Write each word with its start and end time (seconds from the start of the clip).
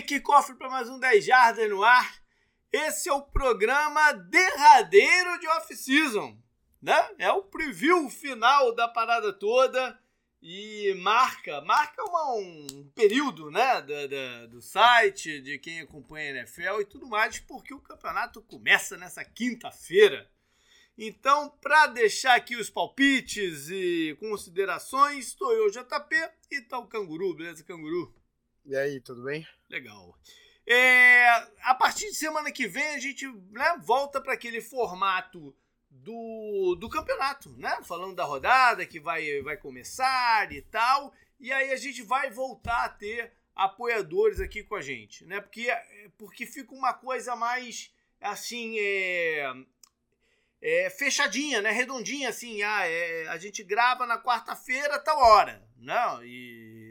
que 0.00 0.20
cofre 0.20 0.54
para 0.54 0.70
mais 0.70 0.88
um 0.88 0.98
10 0.98 1.24
Jardas 1.24 1.68
no 1.68 1.82
ar. 1.82 2.22
Esse 2.72 3.08
é 3.08 3.12
o 3.12 3.20
programa 3.20 4.12
derradeiro 4.12 5.38
de 5.38 5.46
off-season, 5.48 6.38
né? 6.80 7.10
É 7.18 7.30
o 7.30 7.42
preview 7.42 8.08
final 8.08 8.74
da 8.74 8.88
parada 8.88 9.32
toda 9.32 10.00
e 10.40 10.94
marca, 10.94 11.60
marca 11.60 12.02
uma, 12.02 12.34
um 12.34 12.90
período, 12.94 13.50
né, 13.50 13.82
da, 13.82 14.06
da, 14.06 14.46
do 14.46 14.60
site, 14.60 15.40
de 15.40 15.58
quem 15.58 15.80
acompanha 15.80 16.32
a 16.32 16.36
NFL 16.38 16.80
e 16.80 16.84
tudo 16.84 17.06
mais, 17.06 17.38
porque 17.38 17.74
o 17.74 17.80
campeonato 17.80 18.40
começa 18.42 18.96
nessa 18.96 19.24
quinta-feira. 19.24 20.28
Então, 20.96 21.50
para 21.60 21.86
deixar 21.88 22.34
aqui 22.34 22.56
os 22.56 22.70
palpites 22.70 23.68
e 23.68 24.16
considerações, 24.18 25.28
estou 25.28 25.52
eu, 25.52 25.70
JP, 25.70 26.16
e 26.50 26.60
tá 26.62 26.78
o 26.78 26.86
Canguru, 26.86 27.34
beleza, 27.34 27.62
Canguru? 27.64 28.21
E 28.64 28.76
aí, 28.76 29.00
tudo 29.00 29.24
bem? 29.24 29.46
Legal. 29.68 30.16
É, 30.66 31.28
a 31.62 31.74
partir 31.74 32.06
de 32.06 32.14
semana 32.14 32.52
que 32.52 32.68
vem 32.68 32.94
a 32.94 32.98
gente 32.98 33.26
né, 33.50 33.76
volta 33.82 34.20
para 34.20 34.32
aquele 34.32 34.60
formato 34.60 35.54
do, 35.90 36.76
do 36.78 36.88
campeonato, 36.88 37.50
né? 37.58 37.78
Falando 37.82 38.14
da 38.14 38.24
rodada 38.24 38.86
que 38.86 39.00
vai, 39.00 39.42
vai 39.42 39.56
começar 39.56 40.50
e 40.52 40.62
tal. 40.62 41.12
E 41.40 41.52
aí 41.52 41.72
a 41.72 41.76
gente 41.76 42.02
vai 42.02 42.30
voltar 42.30 42.84
a 42.84 42.88
ter 42.88 43.32
apoiadores 43.54 44.40
aqui 44.40 44.62
com 44.62 44.76
a 44.76 44.80
gente, 44.80 45.24
né? 45.26 45.40
Porque, 45.40 45.68
porque 46.16 46.46
fica 46.46 46.74
uma 46.74 46.94
coisa 46.94 47.34
mais 47.36 47.92
assim, 48.20 48.76
é, 48.78 49.52
é, 50.62 50.90
fechadinha, 50.90 51.60
né? 51.60 51.70
Redondinha, 51.72 52.28
assim. 52.28 52.62
Ah, 52.62 52.86
é, 52.86 53.26
a 53.28 53.36
gente 53.36 53.62
grava 53.64 54.06
na 54.06 54.22
quarta-feira, 54.22 54.98
tal 54.98 55.18
hora. 55.18 55.68
Não, 55.76 56.24
e, 56.24 56.81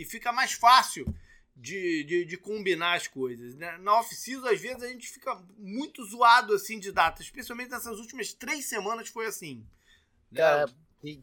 e 0.00 0.04
fica 0.04 0.32
mais 0.32 0.52
fácil 0.52 1.06
de, 1.54 2.04
de, 2.04 2.24
de, 2.24 2.36
combinar 2.38 2.94
as 2.94 3.06
coisas. 3.06 3.54
Né? 3.54 3.76
Na 3.78 3.98
off-season, 3.98 4.46
às 4.46 4.60
vezes, 4.60 4.82
a 4.82 4.88
gente 4.88 5.08
fica 5.08 5.38
muito 5.58 6.02
zoado 6.04 6.54
assim 6.54 6.78
de 6.78 6.90
data, 6.90 7.20
especialmente 7.20 7.70
nessas 7.70 7.98
últimas 7.98 8.32
três 8.32 8.64
semanas 8.64 9.08
foi 9.08 9.26
assim. 9.26 9.66
Né? 10.30 10.40
Cara, 10.40 10.70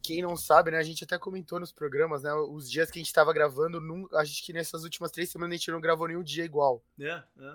quem 0.02 0.22
não 0.22 0.36
sabe, 0.36 0.70
né? 0.70 0.78
A 0.78 0.82
gente 0.82 1.02
até 1.02 1.18
comentou 1.18 1.58
nos 1.58 1.72
programas, 1.72 2.22
né? 2.22 2.32
Os 2.32 2.70
dias 2.70 2.90
que 2.90 2.98
a 2.98 3.00
gente 3.00 3.08
estava 3.08 3.32
gravando, 3.32 3.80
num, 3.80 4.08
a 4.14 4.24
gente 4.24 4.44
que 4.44 4.52
nessas 4.52 4.84
últimas 4.84 5.10
três 5.10 5.28
semanas 5.28 5.54
a 5.54 5.56
gente 5.56 5.70
não 5.72 5.80
gravou 5.80 6.06
nenhum 6.06 6.22
dia 6.22 6.44
igual. 6.44 6.84
É, 7.00 7.22
é. 7.38 7.54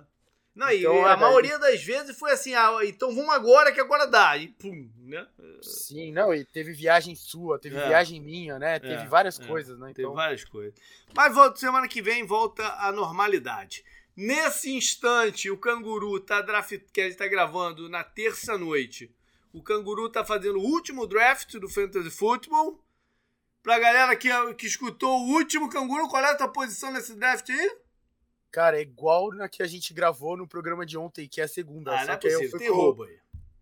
Não, 0.55 0.69
então, 0.69 0.95
e 0.95 1.05
a 1.05 1.13
é, 1.13 1.15
maioria 1.15 1.57
das 1.57 1.83
vezes 1.83 2.17
foi 2.17 2.31
assim, 2.31 2.53
ah, 2.53 2.77
então 2.83 3.13
vamos 3.13 3.33
agora 3.33 3.71
que 3.71 3.79
agora 3.79 4.05
dá. 4.05 4.37
E 4.37 4.49
pum, 4.49 4.87
né? 4.99 5.27
Sim, 5.61 6.11
não, 6.11 6.33
e 6.33 6.45
teve 6.45 6.73
viagem 6.73 7.15
sua, 7.15 7.57
teve 7.57 7.75
é. 7.75 7.87
viagem 7.87 8.21
minha, 8.21 8.59
né? 8.59 8.79
Teve 8.79 9.03
é, 9.03 9.07
várias 9.07 9.39
é. 9.39 9.47
coisas, 9.47 9.79
né? 9.79 9.89
Então... 9.89 10.03
Teve 10.03 10.15
várias 10.15 10.43
coisas. 10.43 10.75
Mas 11.15 11.33
volta, 11.33 11.59
semana 11.59 11.87
que 11.87 12.03
vem 12.03 12.23
volta 12.23 12.63
à 12.77 12.91
normalidade. 12.91 13.83
Nesse 14.15 14.71
instante, 14.71 15.49
o 15.49 15.57
Canguru 15.57 16.19
tá 16.19 16.39
draft, 16.39 16.79
que 16.93 17.01
a 17.01 17.05
gente 17.05 17.17
tá 17.17 17.27
gravando 17.27 17.89
na 17.89 18.03
terça-noite. 18.03 19.11
O 19.51 19.61
Canguru 19.63 20.07
tá 20.07 20.23
fazendo 20.23 20.59
o 20.59 20.63
último 20.63 21.07
draft 21.07 21.57
do 21.57 21.67
Fantasy 21.67 22.11
Football. 22.11 22.79
Pra 23.63 23.79
galera 23.79 24.15
que, 24.15 24.29
que 24.53 24.67
escutou 24.67 25.21
o 25.21 25.31
último 25.31 25.67
Canguru, 25.67 26.07
qual 26.07 26.23
é 26.23 26.31
a 26.31 26.35
tua 26.35 26.49
posição 26.49 26.91
nesse 26.91 27.15
draft 27.15 27.49
aí? 27.49 27.82
Cara, 28.53 28.77
é 28.77 28.81
igual 28.81 29.33
na 29.33 29.49
que 29.49 29.63
a 29.63 29.65
gente 29.65 29.95
gravou 29.95 30.37
no 30.37 30.47
programa 30.47 30.85
de 30.85 30.95
ontem, 30.95 31.27
que 31.27 31.41
é 31.41 31.45
a 31.45 31.47
segunda. 31.47 31.91
Ah, 31.91 32.05
não 32.05 32.13
é 32.13 32.17
possível, 32.17 32.59
tem 32.59 32.69
roubo 32.69 33.03
aí. 33.03 33.17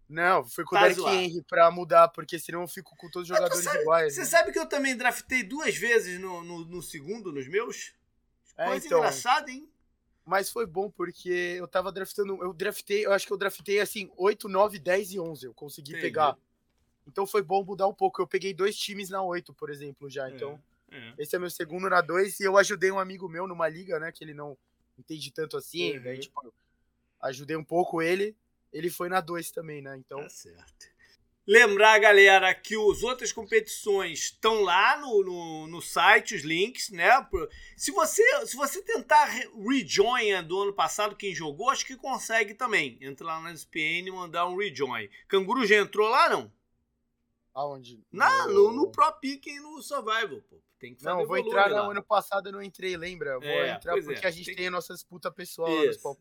Não, 0.09 0.43
foi 0.43 0.65
com 0.65 0.75
tá 0.75 0.81
o 0.81 0.83
Derek 0.83 1.07
Henry 1.07 1.41
pra 1.43 1.71
mudar, 1.71 2.09
porque 2.09 2.37
senão 2.37 2.59
eu 2.63 2.67
fico 2.67 2.93
com 2.97 3.09
todos 3.09 3.29
os 3.29 3.33
jogadores 3.33 3.63
sabe, 3.63 3.79
iguais. 3.79 4.13
Você 4.13 4.19
né? 4.19 4.25
sabe 4.25 4.51
que 4.51 4.59
eu 4.59 4.65
também 4.65 4.97
draftei 4.97 5.43
duas 5.43 5.77
vezes 5.77 6.19
no, 6.19 6.43
no, 6.43 6.65
no 6.65 6.81
segundo, 6.81 7.31
nos 7.31 7.47
meus? 7.47 7.93
É, 8.57 8.65
Coisa 8.65 8.85
então, 8.85 8.97
engraçada, 8.97 9.49
hein? 9.49 9.65
Mas 10.25 10.49
foi 10.49 10.65
bom, 10.65 10.91
porque 10.91 11.55
eu 11.57 11.69
tava 11.69 11.89
draftando. 11.89 12.43
Eu 12.43 12.51
draftei, 12.51 13.05
eu 13.05 13.13
acho 13.13 13.25
que 13.25 13.31
eu 13.31 13.37
draftei 13.37 13.79
assim, 13.79 14.11
8, 14.17 14.49
9, 14.49 14.77
10 14.77 15.13
e 15.13 15.19
11. 15.21 15.45
Eu 15.45 15.53
consegui 15.53 15.91
Entendi. 15.91 16.07
pegar. 16.07 16.37
Então 17.07 17.25
foi 17.25 17.41
bom 17.41 17.63
mudar 17.63 17.87
um 17.87 17.93
pouco. 17.93 18.21
Eu 18.21 18.27
peguei 18.27 18.53
dois 18.53 18.75
times 18.75 19.09
na 19.09 19.23
8, 19.23 19.53
por 19.53 19.69
exemplo, 19.69 20.09
já. 20.09 20.27
É, 20.27 20.31
então, 20.31 20.61
é. 20.91 21.13
esse 21.17 21.33
é 21.33 21.39
meu 21.39 21.49
segundo 21.49 21.89
na 21.89 22.01
2. 22.01 22.41
E 22.41 22.43
eu 22.43 22.57
ajudei 22.57 22.91
um 22.91 22.99
amigo 22.99 23.29
meu 23.29 23.47
numa 23.47 23.69
liga, 23.69 23.97
né? 23.97 24.11
Que 24.11 24.25
ele 24.25 24.33
não 24.33 24.57
entende 25.01 25.31
tanto 25.31 25.57
assim, 25.57 25.97
uhum. 25.97 26.03
daí, 26.03 26.19
tipo, 26.19 26.53
ajudei 27.21 27.57
um 27.57 27.63
pouco 27.63 28.01
ele, 28.01 28.35
ele 28.71 28.89
foi 28.89 29.09
na 29.09 29.19
2 29.19 29.51
também, 29.51 29.81
né? 29.81 29.97
Então. 29.97 30.21
Tá 30.21 30.29
certo. 30.29 30.91
Lembrar, 31.45 31.97
galera, 31.99 32.53
que 32.53 32.75
as 32.75 33.01
outras 33.01 33.33
competições 33.33 34.19
estão 34.19 34.61
lá 34.61 34.95
no, 34.97 35.23
no, 35.23 35.67
no, 35.67 35.81
site, 35.81 36.35
os 36.35 36.43
links, 36.43 36.91
né? 36.91 37.09
Se 37.75 37.91
você, 37.91 38.23
se 38.45 38.55
você 38.55 38.81
tentar 38.83 39.25
rejoin 39.25 40.43
do 40.43 40.61
ano 40.61 40.71
passado, 40.71 41.15
quem 41.15 41.33
jogou, 41.33 41.71
acho 41.71 41.85
que 41.85 41.97
consegue 41.97 42.53
também. 42.53 42.97
Entra 43.01 43.25
lá 43.25 43.41
na 43.41 43.51
SPN 43.51 44.07
e 44.07 44.11
mandar 44.11 44.47
um 44.47 44.55
rejoin. 44.55 45.09
Canguru 45.27 45.65
já 45.65 45.77
entrou 45.77 46.07
lá, 46.09 46.29
não? 46.29 46.51
Aonde? 47.53 47.99
Na, 48.11 48.47
no, 48.47 48.71
no 48.71 48.91
Pro 48.91 49.11
Picking 49.13 49.59
no 49.59 49.81
Survival, 49.81 50.41
pô. 50.47 50.61
Tem 50.81 50.95
que 50.95 51.03
Não, 51.03 51.27
vou 51.27 51.37
entrar 51.37 51.69
no 51.69 51.91
ano 51.91 52.03
passado 52.03 52.49
eu 52.49 52.53
não 52.53 52.61
entrei, 52.61 52.97
lembra? 52.97 53.39
Vou 53.39 53.47
é, 53.47 53.75
entrar 53.75 53.93
porque 54.01 54.25
é. 54.25 54.27
a 54.27 54.31
gente 54.31 54.47
tem... 54.47 54.55
tem... 54.55 54.67
a 54.67 54.71
nossa 54.71 54.95
disputa 54.95 55.31
pessoal. 55.31 55.69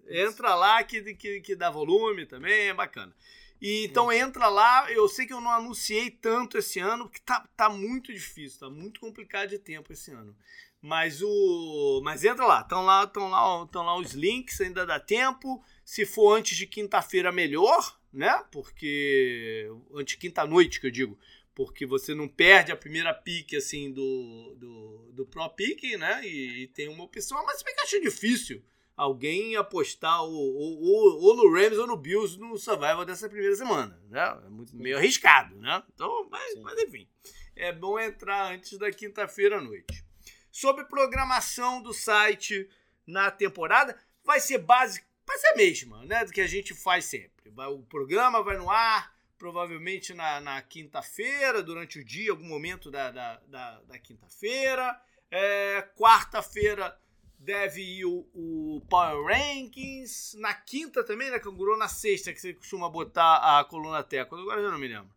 Entra 0.07 0.55
lá 0.55 0.85
que, 0.85 1.15
que, 1.15 1.41
que 1.41 1.57
dá 1.57 1.71
volume 1.71 2.27
também, 2.27 2.69
é 2.69 2.75
bacana. 2.75 3.17
E, 3.59 3.87
então 3.87 4.13
entra 4.13 4.49
lá, 4.49 4.91
eu 4.93 5.09
sei 5.09 5.27
que 5.27 5.33
eu 5.33 5.41
não 5.41 5.51
anunciei 5.51 6.11
tanto 6.11 6.59
esse 6.59 6.79
ano, 6.79 7.05
porque 7.05 7.21
tá, 7.25 7.49
tá 7.57 7.71
muito 7.71 8.13
difícil, 8.13 8.61
tá 8.61 8.69
muito 8.69 9.01
complicado 9.01 9.49
de 9.49 9.59
tempo 9.59 9.95
esse 9.95 10.11
ano. 10.13 10.37
Mas 10.83 11.23
o. 11.23 12.03
Mas 12.05 12.23
entra 12.23 12.45
lá, 12.45 12.61
estão 12.61 12.85
lá, 12.85 13.05
estão 13.05 13.31
lá, 13.31 13.65
estão 13.65 13.83
lá 13.83 13.99
os 13.99 14.13
links, 14.13 14.61
ainda 14.61 14.85
dá 14.85 15.01
tempo. 15.01 15.63
Se 15.85 16.05
for 16.05 16.37
antes 16.37 16.57
de 16.57 16.67
quinta-feira, 16.67 17.33
melhor, 17.33 17.99
né? 18.13 18.45
Porque. 18.51 19.71
Antes 19.95 20.15
de 20.15 20.21
quinta-noite, 20.21 20.81
que 20.81 20.87
eu 20.87 20.91
digo 20.91 21.19
porque 21.61 21.85
você 21.85 22.15
não 22.15 22.27
perde 22.27 22.73
a 22.73 22.77
primeira 22.77 23.13
pique 23.13 23.55
assim 23.55 23.93
do, 23.93 24.57
do, 24.59 25.13
do 25.13 25.27
Pro 25.27 25.47
Pick, 25.51 25.95
né? 25.99 26.27
E, 26.27 26.63
e, 26.63 26.69
tem 26.69 26.89
uma 26.89 27.05
opção, 27.05 27.45
mas 27.45 27.59
se 27.59 27.65
bem 27.65 27.75
que 27.75 27.83
acho 27.83 28.01
difícil 28.01 28.65
alguém 28.97 29.55
apostar 29.57 30.23
ou, 30.23 30.33
ou, 30.33 31.21
ou, 31.21 31.37
no 31.37 31.53
Rams 31.53 31.77
ou 31.77 31.87
no 31.87 31.99
Bills 31.99 32.39
no 32.39 32.57
survival 32.57 33.05
dessa 33.05 33.29
primeira 33.29 33.55
semana, 33.55 34.03
né? 34.09 34.41
É 34.47 34.49
muito, 34.49 34.75
meio 34.75 34.97
arriscado, 34.97 35.55
né? 35.57 35.83
Então, 35.93 36.27
mas, 36.31 36.59
mas 36.63 36.79
enfim, 36.79 37.07
é 37.55 37.71
bom 37.71 38.01
entrar 38.01 38.55
antes 38.55 38.79
da 38.79 38.91
quinta-feira 38.91 39.59
à 39.59 39.61
noite. 39.61 40.03
Sobre 40.51 40.87
programação 40.87 41.83
do 41.83 41.93
site 41.93 42.71
na 43.07 43.31
temporada, 43.31 43.95
vai 44.25 44.41
ser 44.41 44.57
básica, 44.57 45.07
vai 45.27 45.37
ser 45.37 45.49
a 45.49 45.57
mesma, 45.57 46.07
né? 46.07 46.25
Do 46.25 46.33
que 46.33 46.41
a 46.41 46.47
gente 46.47 46.73
faz 46.73 47.05
sempre. 47.05 47.53
O 47.55 47.83
programa 47.83 48.43
vai 48.43 48.57
no 48.57 48.71
ar 48.71 49.20
provavelmente 49.41 50.13
na, 50.13 50.39
na 50.39 50.61
quinta-feira, 50.61 51.63
durante 51.63 51.99
o 51.99 52.05
dia, 52.05 52.31
algum 52.31 52.47
momento 52.47 52.91
da, 52.91 53.11
da, 53.11 53.41
da, 53.49 53.81
da 53.81 53.99
quinta-feira. 53.99 55.01
É, 55.31 55.81
Quarta-feira 55.97 56.95
deve 57.39 57.81
ir 57.81 58.05
o, 58.05 58.29
o, 58.35 58.83
Power 58.91 59.25
Rankings. 59.25 60.39
Na 60.39 60.53
quinta 60.53 61.03
também, 61.03 61.31
né, 61.31 61.39
Canguru? 61.39 61.75
Na 61.79 61.89
sexta, 61.89 62.35
que 62.35 62.39
você 62.39 62.53
costuma 62.53 62.91
botar 62.91 63.59
a 63.59 63.65
coluna 63.65 64.03
teco. 64.03 64.37
Agora 64.37 64.61
eu 64.61 64.67
já 64.67 64.71
não 64.71 64.79
me 64.79 64.89
lembro. 64.89 65.11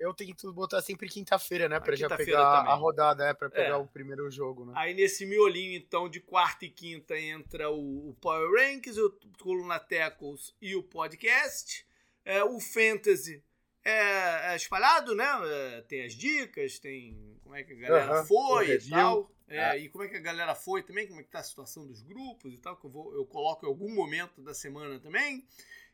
Eu 0.00 0.14
tento 0.14 0.50
botar 0.50 0.80
sempre 0.80 1.06
quinta-feira, 1.06 1.68
né? 1.68 1.78
Pra 1.78 1.94
já 1.94 2.08
pegar 2.08 2.60
também. 2.60 2.72
a 2.72 2.74
rodada, 2.74 3.26
né? 3.26 3.34
Pra 3.34 3.50
pegar 3.50 3.74
é. 3.74 3.76
o 3.76 3.86
primeiro 3.86 4.28
jogo, 4.30 4.64
né? 4.64 4.72
Aí 4.74 4.94
nesse 4.94 5.26
miolinho, 5.26 5.76
então, 5.76 6.08
de 6.08 6.18
quarta 6.18 6.64
e 6.64 6.70
quinta 6.70 7.16
entra 7.16 7.70
o, 7.70 8.08
o 8.08 8.14
Power 8.14 8.50
Rankings, 8.50 8.98
o 8.98 9.14
Coluna 9.38 9.78
Tecos 9.78 10.56
e 10.62 10.74
o 10.74 10.82
podcast. 10.82 11.86
É, 12.24 12.44
o 12.44 12.60
fantasy 12.60 13.42
é, 13.84 14.52
é 14.52 14.56
espalhado, 14.56 15.14
né? 15.14 15.26
É, 15.44 15.82
tem 15.82 16.04
as 16.04 16.14
dicas, 16.14 16.78
tem 16.78 17.38
como 17.42 17.54
é 17.54 17.62
que 17.62 17.72
a 17.72 17.76
galera 17.76 18.20
uhum, 18.20 18.26
foi 18.26 18.70
e 18.70 18.88
tal. 18.88 19.30
É, 19.48 19.58
é, 19.58 19.78
e 19.78 19.88
como 19.88 20.04
é 20.04 20.08
que 20.08 20.16
a 20.16 20.20
galera 20.20 20.54
foi 20.54 20.82
também, 20.82 21.06
como 21.06 21.20
é 21.20 21.22
que 21.22 21.30
tá 21.30 21.40
a 21.40 21.44
situação 21.44 21.86
dos 21.86 22.00
grupos 22.02 22.54
e 22.54 22.58
tal, 22.58 22.76
que 22.76 22.86
eu, 22.86 22.90
vou, 22.90 23.14
eu 23.14 23.26
coloco 23.26 23.66
em 23.66 23.68
algum 23.68 23.94
momento 23.94 24.40
da 24.40 24.54
semana 24.54 24.98
também. 24.98 25.46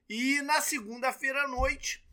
E 0.09 0.41
na 0.43 0.61
segunda-feira 0.61 1.43
à 1.43 1.49
noite 1.49 2.05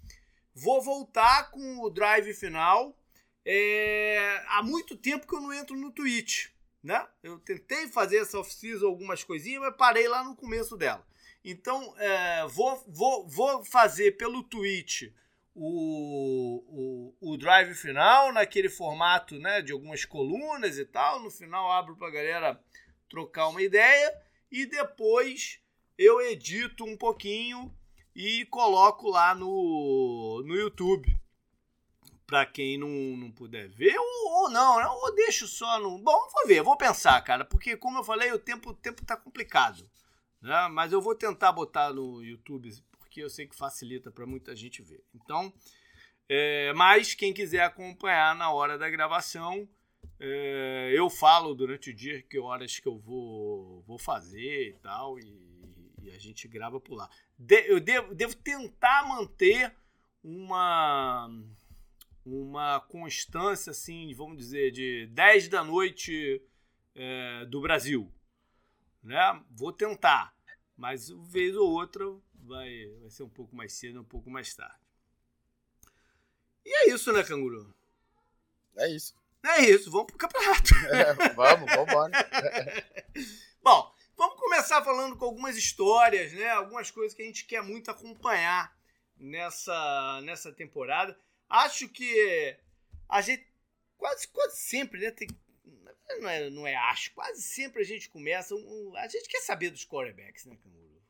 vou 0.53 0.81
voltar 0.81 1.51
com 1.51 1.79
o 1.79 1.89
drive 1.89 2.33
final. 2.33 2.97
É, 3.45 4.41
há 4.47 4.63
muito 4.63 4.97
tempo 4.97 5.27
que 5.27 5.35
eu 5.35 5.41
não 5.41 5.53
entro 5.53 5.75
no 5.77 5.91
Twitch, 5.91 6.47
né? 6.81 7.07
Eu 7.21 7.37
tentei 7.37 7.87
fazer 7.87 8.17
essa 8.17 8.39
off-season 8.39 8.87
algumas 8.87 9.23
coisinhas, 9.23 9.61
mas 9.61 9.75
parei 9.75 10.07
lá 10.07 10.23
no 10.23 10.35
começo 10.35 10.75
dela. 10.75 11.05
Então, 11.47 11.93
é, 11.99 12.47
vou, 12.47 12.83
vou, 12.87 13.27
vou 13.27 13.63
fazer 13.63 14.17
pelo 14.17 14.41
Twitch 14.41 15.03
o, 15.53 17.13
o, 17.21 17.33
o 17.33 17.37
drive 17.37 17.75
final, 17.75 18.33
naquele 18.33 18.67
formato 18.67 19.37
né, 19.37 19.61
de 19.61 19.71
algumas 19.71 20.03
colunas 20.05 20.79
e 20.79 20.85
tal. 20.85 21.21
No 21.21 21.29
final, 21.29 21.71
abro 21.71 21.95
para 21.95 22.07
a 22.07 22.11
galera 22.11 22.59
trocar 23.07 23.47
uma 23.49 23.61
ideia 23.61 24.11
e 24.51 24.65
depois 24.65 25.59
eu 25.95 26.19
edito 26.19 26.83
um 26.83 26.97
pouquinho 26.97 27.71
e 28.15 28.43
coloco 28.45 29.07
lá 29.07 29.35
no, 29.35 30.41
no 30.43 30.55
YouTube 30.55 31.15
para 32.25 32.43
quem 32.47 32.75
não, 32.75 32.89
não 32.89 33.31
puder 33.31 33.69
ver, 33.69 33.95
ou, 33.99 34.41
ou 34.41 34.49
não, 34.49 34.79
né? 34.79 34.87
ou 34.87 35.13
deixo 35.13 35.47
só 35.47 35.77
no. 35.79 35.99
Bom, 35.99 36.27
vou 36.33 36.47
ver, 36.47 36.63
vou 36.63 36.75
pensar, 36.75 37.21
cara, 37.21 37.45
porque 37.45 37.77
como 37.77 37.99
eu 37.99 38.03
falei, 38.03 38.31
o 38.31 38.39
tempo, 38.39 38.71
o 38.71 38.73
tempo 38.73 39.05
tá 39.05 39.15
complicado. 39.15 39.87
Né? 40.45 40.67
Mas 40.67 40.93
eu 40.93 41.01
vou 41.01 41.15
tentar 41.15 41.51
botar 41.51 41.91
no 41.91 42.23
YouTube, 42.23 42.69
porque 42.99 43.19
eu 43.19 43.29
sei 43.31 43.47
que 43.47 43.55
facilita 43.55 44.11
para 44.11 44.27
muita 44.27 44.55
gente 44.55 44.79
ver. 44.83 45.03
Então, 45.15 45.51
é, 46.29 46.71
mas 46.73 47.15
quem 47.15 47.33
quiser 47.33 47.63
acompanhar 47.63 48.35
na 48.35 48.51
hora 48.51 48.77
da 48.77 48.87
gravação, 48.87 49.67
é, 50.19 50.91
eu 50.93 51.09
falo 51.09 51.55
durante 51.55 51.89
o 51.89 51.95
dia 51.95 52.21
que 52.21 52.37
horas 52.37 52.79
que 52.79 52.87
eu 52.87 52.99
vou, 52.99 53.81
vou 53.87 53.97
fazer 53.97 54.69
e 54.69 54.73
tal, 54.83 55.17
e, 55.17 55.91
e 56.03 56.11
a 56.11 56.19
gente 56.19 56.47
grava 56.47 56.79
por 56.79 56.93
lá. 56.93 57.09
De, 57.35 57.67
eu 57.67 57.79
devo, 57.79 58.13
devo 58.13 58.35
tentar 58.35 59.03
manter 59.07 59.73
uma 60.23 61.27
uma 62.23 62.79
constância, 62.79 63.69
assim, 63.71 64.11
vamos 64.13 64.37
dizer, 64.37 64.71
de 64.71 65.07
10 65.11 65.47
da 65.47 65.63
noite 65.63 66.41
é, 66.95 67.45
do 67.45 67.61
Brasil. 67.61 68.11
Né? 69.05 69.43
Vou 69.51 69.71
tentar, 69.71 70.35
mas 70.75 71.09
vez 71.29 71.55
ou 71.55 71.69
outra 71.69 72.03
vai, 72.33 72.87
vai 72.99 73.09
ser 73.11 73.21
um 73.21 73.29
pouco 73.29 73.55
mais 73.55 73.73
cedo, 73.73 74.01
um 74.01 74.03
pouco 74.03 74.31
mais 74.31 74.53
tarde. 74.55 74.79
E 76.65 76.75
é 76.75 76.89
isso, 76.89 77.13
né, 77.13 77.23
canguru? 77.23 77.71
É 78.75 78.89
isso. 78.89 79.15
É 79.43 79.61
isso, 79.61 79.91
vamos 79.91 80.07
pro 80.07 80.17
campeonato. 80.17 80.73
É, 80.91 81.13
vamos, 81.33 81.71
vamos 81.71 81.89
embora. 81.89 82.11
Bom, 83.61 83.93
vamos 84.17 84.39
começar 84.39 84.83
falando 84.83 85.15
com 85.15 85.25
algumas 85.25 85.55
histórias, 85.55 86.33
né? 86.33 86.49
Algumas 86.49 86.89
coisas 86.89 87.15
que 87.15 87.21
a 87.21 87.25
gente 87.25 87.45
quer 87.45 87.61
muito 87.61 87.91
acompanhar 87.91 88.75
nessa, 89.17 90.21
nessa 90.23 90.51
temporada. 90.51 91.15
Acho 91.47 91.87
que 91.89 92.57
a 93.07 93.21
gente 93.21 93.47
quase, 93.97 94.27
quase 94.29 94.57
sempre, 94.57 94.99
né? 94.99 95.11
Tem, 95.11 95.27
não, 96.19 96.29
é, 96.29 96.49
não 96.49 96.67
é 96.67 96.75
acho, 96.75 97.13
quase 97.13 97.41
sempre 97.41 97.81
a 97.81 97.85
gente 97.85 98.09
começa. 98.09 98.53
Um, 98.55 98.93
a 98.95 99.07
gente 99.07 99.27
quer 99.27 99.41
saber 99.41 99.69
dos 99.69 99.85
quarterbacks, 99.85 100.45
né, 100.45 100.55
Canguru? 100.57 101.01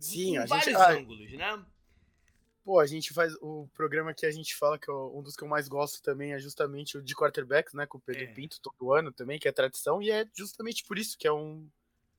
Sim, 0.00 0.34
em 0.34 0.38
a 0.38 0.46
vários 0.46 0.66
gente. 0.78 0.90
ângulos, 0.98 1.32
né? 1.32 1.64
Pô, 2.64 2.78
a 2.78 2.86
gente 2.86 3.12
faz 3.14 3.34
o 3.40 3.66
programa 3.74 4.12
que 4.12 4.26
a 4.26 4.30
gente 4.30 4.54
fala, 4.54 4.78
que 4.78 4.90
é 4.90 4.92
um 4.94 5.22
dos 5.22 5.34
que 5.34 5.42
eu 5.42 5.48
mais 5.48 5.68
gosto 5.68 6.02
também, 6.02 6.34
é 6.34 6.38
justamente 6.38 6.98
o 6.98 7.02
de 7.02 7.14
quarterbacks, 7.14 7.72
né? 7.74 7.86
Com 7.86 7.96
o 7.98 8.00
Pedro 8.00 8.24
É. 8.24 8.26
Pinto 8.26 8.60
todo 8.60 8.92
ano 8.92 9.10
também, 9.10 9.38
que 9.38 9.48
é 9.48 9.52
tradição, 9.52 10.02
e 10.02 10.10
é 10.10 10.26
justamente 10.36 10.84
por 10.84 10.98
isso 10.98 11.16
que 11.16 11.26
é 11.26 11.32
um, 11.32 11.68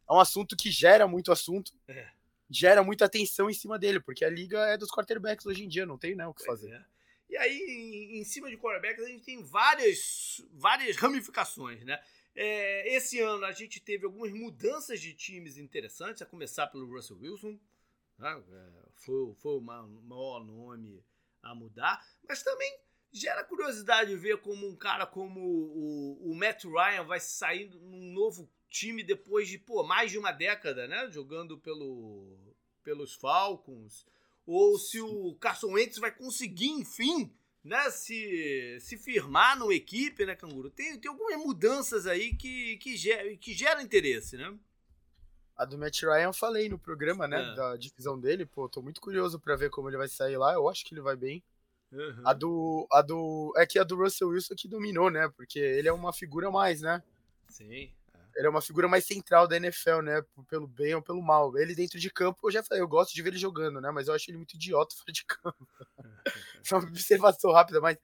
é 0.10 0.14
um 0.14 0.20
assunto 0.20 0.58
que 0.58 0.72
gera 0.72 1.08
muito 1.08 1.32
assunto, 1.32 1.72
É. 1.88 2.10
gera 2.50 2.84
muita 2.84 3.06
atenção 3.06 3.48
em 3.50 3.54
cima 3.54 3.78
dele, 3.78 4.00
porque 4.00 4.26
a 4.26 4.30
liga 4.30 4.60
é 4.68 4.76
dos 4.76 4.90
quarterbacks 4.90 5.46
hoje 5.46 5.64
em 5.64 5.68
dia, 5.68 5.86
não 5.86 5.98
tem 6.00 6.16
né, 6.16 6.26
o 6.26 6.34
que 6.34 6.44
Pois 6.44 6.60
fazer. 6.60 6.74
é. 6.74 6.86
E 7.30 7.38
aí, 7.38 8.18
em, 8.20 8.24
cima 8.24 8.50
de 8.50 8.58
quarterbacks, 8.58 9.04
a 9.04 9.08
gente 9.08 9.24
tem 9.24 9.44
várias, 9.44 10.42
várias 10.52 10.98
ramificações, 10.98 11.84
né? 11.86 12.02
É, 12.36 12.96
esse 12.96 13.20
ano 13.20 13.46
a 13.46 13.52
gente 13.52 13.80
teve 13.80 14.06
algumas 14.06 14.32
mudanças 14.32 15.00
de 15.00 15.14
times 15.14 15.58
interessantes, 15.58 16.22
a 16.22 16.26
começar 16.26 16.68
pelo 16.68 16.88
Russell 16.88 17.18
Wilson, 17.18 17.60
né? 18.18 18.44
É, 18.52 18.90
foi, 18.96 19.34
foi 19.36 19.58
o 19.58 19.62
ma- 19.62 19.88
maior 19.88 20.44
nome 20.44 21.04
a 21.44 21.54
mudar, 21.54 22.04
mas 22.28 22.42
também 22.42 22.80
gera 23.12 23.44
curiosidade 23.44 24.16
ver 24.16 24.38
como 24.42 24.68
um 24.68 24.76
cara 24.76 25.06
como 25.06 25.40
o, 25.40 26.32
o 26.32 26.36
Matt 26.36 26.64
Ryan 26.66 27.04
vai 27.04 27.20
sair 27.20 27.70
num 27.76 28.12
novo 28.12 28.50
time 28.70 29.04
depois 29.04 29.48
de 29.48 29.58
pô, 29.58 29.84
mais 29.84 30.12
de 30.12 30.18
uma 30.18 30.32
década, 30.32 30.88
né? 30.88 31.10
Jogando 31.12 31.58
pelo, 31.58 32.56
pelos 32.84 33.14
Falcons 33.14 34.06
ou 34.52 34.80
se 34.80 35.00
o 35.00 35.36
Carson 35.36 35.74
Wentz 35.74 35.98
vai 36.00 36.12
conseguir, 36.12 36.70
enfim, 36.70 37.32
né, 37.64 37.90
se, 37.92 38.78
se 38.80 38.98
firmar 38.98 39.58
numa 39.58 39.74
equipe, 39.74 40.26
né, 40.26 40.36
Canguru? 40.36 40.70
Tem, 40.70 41.00
tem 41.00 41.10
algumas 41.10 41.38
mudanças 41.38 42.08
aí 42.08 42.36
que, 42.36 42.78
que, 42.78 42.98
ger, 42.98 43.38
que 43.38 43.54
geram 43.54 43.82
interesse, 43.82 44.38
né? 44.38 44.58
A 45.56 45.66
do 45.66 45.78
Matt 45.78 46.02
Ryan 46.02 46.24
eu 46.24 46.34
falei 46.34 46.68
no 46.70 46.80
programa, 46.80 47.28
né, 47.28 47.52
É. 47.52 47.56
da 47.56 47.76
divisão 47.76 48.20
dele, 48.20 48.46
pô, 48.46 48.68
tô 48.68 48.82
muito 48.82 49.00
curioso 49.02 49.40
pra 49.40 49.56
ver 49.56 49.70
como 49.70 49.90
ele 49.90 49.98
vai 49.98 50.08
sair 50.08 50.38
lá, 50.38 50.54
eu 50.54 50.68
acho 50.68 50.84
que 50.86 50.94
ele 50.94 51.02
vai 51.02 51.16
bem. 51.16 51.44
A 52.24 52.34
do, 52.34 52.88
a 52.92 53.02
do, 53.02 53.52
é 53.58 53.66
que 53.66 53.80
a 53.80 53.84
do 53.84 53.96
Russell 53.96 54.30
Wilson 54.30 54.54
que 54.56 54.68
dominou, 54.68 55.10
né, 55.10 55.28
porque 55.36 55.60
ele 55.60 55.88
é 55.88 55.94
uma 55.94 56.14
figura 56.14 56.48
a 56.48 56.52
mais, 56.52 56.82
né, 56.82 57.04
Sim. 57.50 57.92
Ele 58.40 58.48
é 58.48 58.50
uma 58.50 58.62
figura 58.62 58.88
mais 58.88 59.06
central 59.06 59.50
da 59.50 59.58
NFL, 59.58 60.00
né? 60.02 60.24
Pelo 60.48 60.66
bem 60.66 60.96
ou 60.96 61.02
pelo 61.02 61.22
mal. 61.22 61.58
Ele 61.58 61.76
dentro 61.76 62.00
de 62.00 62.10
campo, 62.10 62.48
eu 62.48 62.52
já 62.52 62.64
falei, 62.64 62.82
eu 62.82 62.88
gosto 62.88 63.14
de 63.14 63.22
ver 63.22 63.32
ele 63.32 63.38
jogando, 63.38 63.82
né? 63.82 63.92
Mas 63.92 64.08
eu 64.08 64.14
acho 64.14 64.32
ele 64.32 64.38
muito 64.38 64.54
idiota 64.56 64.96
fora 64.98 65.12
de 65.12 65.26
campo. 65.26 65.68
Só 66.64 66.80
uma 66.80 66.88
observação 66.88 67.52
rápida, 67.52 67.82
mas 67.82 67.98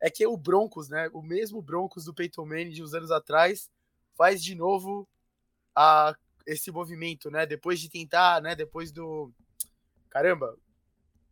é 0.00 0.10
que 0.10 0.26
o 0.26 0.36
Broncos, 0.36 0.88
né? 0.88 1.08
O 1.12 1.22
mesmo 1.22 1.62
Broncos 1.62 2.04
do 2.04 2.12
Peyton 2.12 2.44
Manning 2.44 2.70
de 2.70 2.82
uns 2.82 2.94
anos 2.94 3.12
atrás 3.12 3.70
faz 4.16 4.42
de 4.42 4.56
novo 4.56 5.08
a, 5.72 6.16
esse 6.44 6.72
movimento, 6.72 7.30
né? 7.30 7.46
Depois 7.46 7.78
de 7.78 7.88
tentar, 7.88 8.42
né? 8.42 8.56
Depois 8.56 8.90
do. 8.90 9.32
Caramba! 10.10 10.58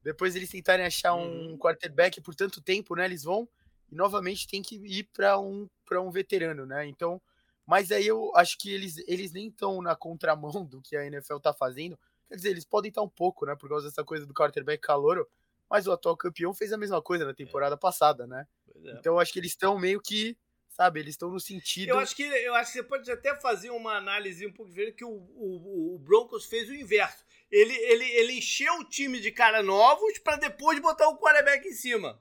Depois 0.04 0.36
eles 0.36 0.50
tentarem 0.50 0.86
achar 0.86 1.14
um 1.14 1.50
Uhum. 1.50 1.58
quarterback 1.58 2.20
por 2.20 2.36
tanto 2.36 2.62
tempo, 2.62 2.94
né? 2.94 3.04
Eles 3.06 3.24
vão 3.24 3.48
e 3.90 3.96
novamente 3.96 4.46
tem 4.46 4.62
que 4.62 4.76
ir 4.76 5.08
para 5.12 5.40
um, 5.40 5.68
pra 5.84 6.00
um 6.00 6.12
veterano, 6.12 6.64
né? 6.64 6.86
Então. 6.86 7.20
Mas 7.66 7.90
aí 7.90 8.06
eu 8.06 8.34
acho 8.36 8.58
que 8.58 8.72
eles, 8.72 8.98
eles 9.06 9.32
nem 9.32 9.48
estão 9.48 9.80
na 9.80 9.96
contramão 9.96 10.64
do 10.64 10.82
que 10.82 10.96
a 10.96 11.06
NFL 11.06 11.38
tá 11.38 11.52
fazendo. 11.52 11.98
Quer 12.28 12.36
dizer, 12.36 12.50
eles 12.50 12.64
podem 12.64 12.90
estar 12.90 13.02
um 13.02 13.08
pouco, 13.08 13.46
né? 13.46 13.56
Por 13.56 13.68
causa 13.68 13.88
dessa 13.88 14.04
coisa 14.04 14.26
do 14.26 14.34
quarterback 14.34 14.80
calouro. 14.80 15.28
Mas 15.68 15.86
o 15.86 15.92
atual 15.92 16.16
campeão 16.16 16.52
fez 16.52 16.72
a 16.72 16.76
mesma 16.76 17.00
coisa 17.00 17.24
na 17.24 17.34
temporada 17.34 17.76
passada, 17.76 18.26
né? 18.26 18.46
É. 18.84 18.90
Então 18.92 19.14
eu 19.14 19.18
acho 19.18 19.32
que 19.32 19.38
eles 19.38 19.52
estão 19.52 19.78
meio 19.78 20.00
que, 20.00 20.36
sabe, 20.68 21.00
eles 21.00 21.14
estão 21.14 21.30
no 21.30 21.40
sentido. 21.40 21.88
Eu 21.88 21.98
acho, 21.98 22.14
que, 22.14 22.22
eu 22.22 22.54
acho 22.54 22.72
que 22.72 22.78
você 22.78 22.84
pode 22.84 23.10
até 23.10 23.34
fazer 23.40 23.70
uma 23.70 23.96
análise 23.96 24.46
um 24.46 24.52
pouco 24.52 24.70
diferente, 24.70 24.96
que 24.96 25.04
o, 25.04 25.08
o, 25.08 25.94
o 25.94 25.98
Broncos 25.98 26.44
fez 26.44 26.68
o 26.68 26.74
inverso. 26.74 27.24
Ele, 27.50 27.72
ele, 27.72 28.04
ele 28.04 28.32
encheu 28.34 28.74
o 28.80 28.84
time 28.84 29.20
de 29.20 29.30
cara 29.30 29.62
novos 29.62 30.18
para 30.18 30.36
depois 30.36 30.78
botar 30.80 31.08
o 31.08 31.18
quarterback 31.18 31.66
em 31.66 31.72
cima. 31.72 32.20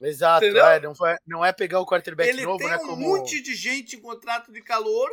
Exato, 0.00 0.44
é, 0.46 0.80
não, 0.80 0.94
foi, 0.94 1.16
não 1.26 1.44
é 1.44 1.52
pegar 1.52 1.80
o 1.80 1.86
quarterback 1.86 2.28
ele 2.28 2.44
novo, 2.44 2.58
tem 2.58 2.68
né? 2.68 2.76
um 2.76 2.86
Como... 2.86 3.08
monte 3.08 3.40
de 3.40 3.54
gente 3.54 3.96
em 3.96 4.00
contrato 4.00 4.52
de 4.52 4.62
calouro 4.62 5.12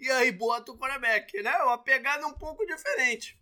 e 0.00 0.10
aí 0.10 0.32
bota 0.32 0.72
o 0.72 0.78
quarterback, 0.78 1.40
né? 1.42 1.56
Uma 1.62 1.78
pegada 1.78 2.26
um 2.26 2.32
pouco 2.32 2.66
diferente. 2.66 3.38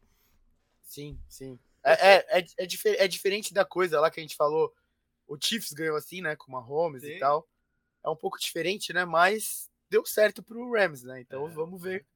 Sim, 0.82 1.19
sim. 1.28 1.58
É, 1.82 1.92
é, 1.92 2.38
é, 2.38 2.46
é, 2.58 2.66
difer- 2.66 2.96
é 2.98 3.08
diferente 3.08 3.52
da 3.52 3.64
coisa 3.64 4.00
lá 4.00 4.10
que 4.10 4.20
a 4.20 4.22
gente 4.22 4.36
falou. 4.36 4.75
O 5.26 5.38
Chiefs 5.40 5.72
ganhou 5.72 5.96
assim, 5.96 6.20
né? 6.20 6.36
Com 6.36 6.56
a 6.56 6.60
Holmes 6.60 7.02
Sim. 7.02 7.12
e 7.12 7.19
tal. 7.19 7.48
É 8.04 8.08
um 8.10 8.16
pouco 8.16 8.38
diferente, 8.38 8.92
né? 8.92 9.04
Mas 9.06 9.70
deu 9.88 10.04
certo 10.04 10.42
pro 10.42 10.70
Rams, 10.72 11.02
né? 11.02 11.20
Então 11.20 11.46
É. 11.46 11.50
vamos 11.50 11.80
ver. 11.80 12.06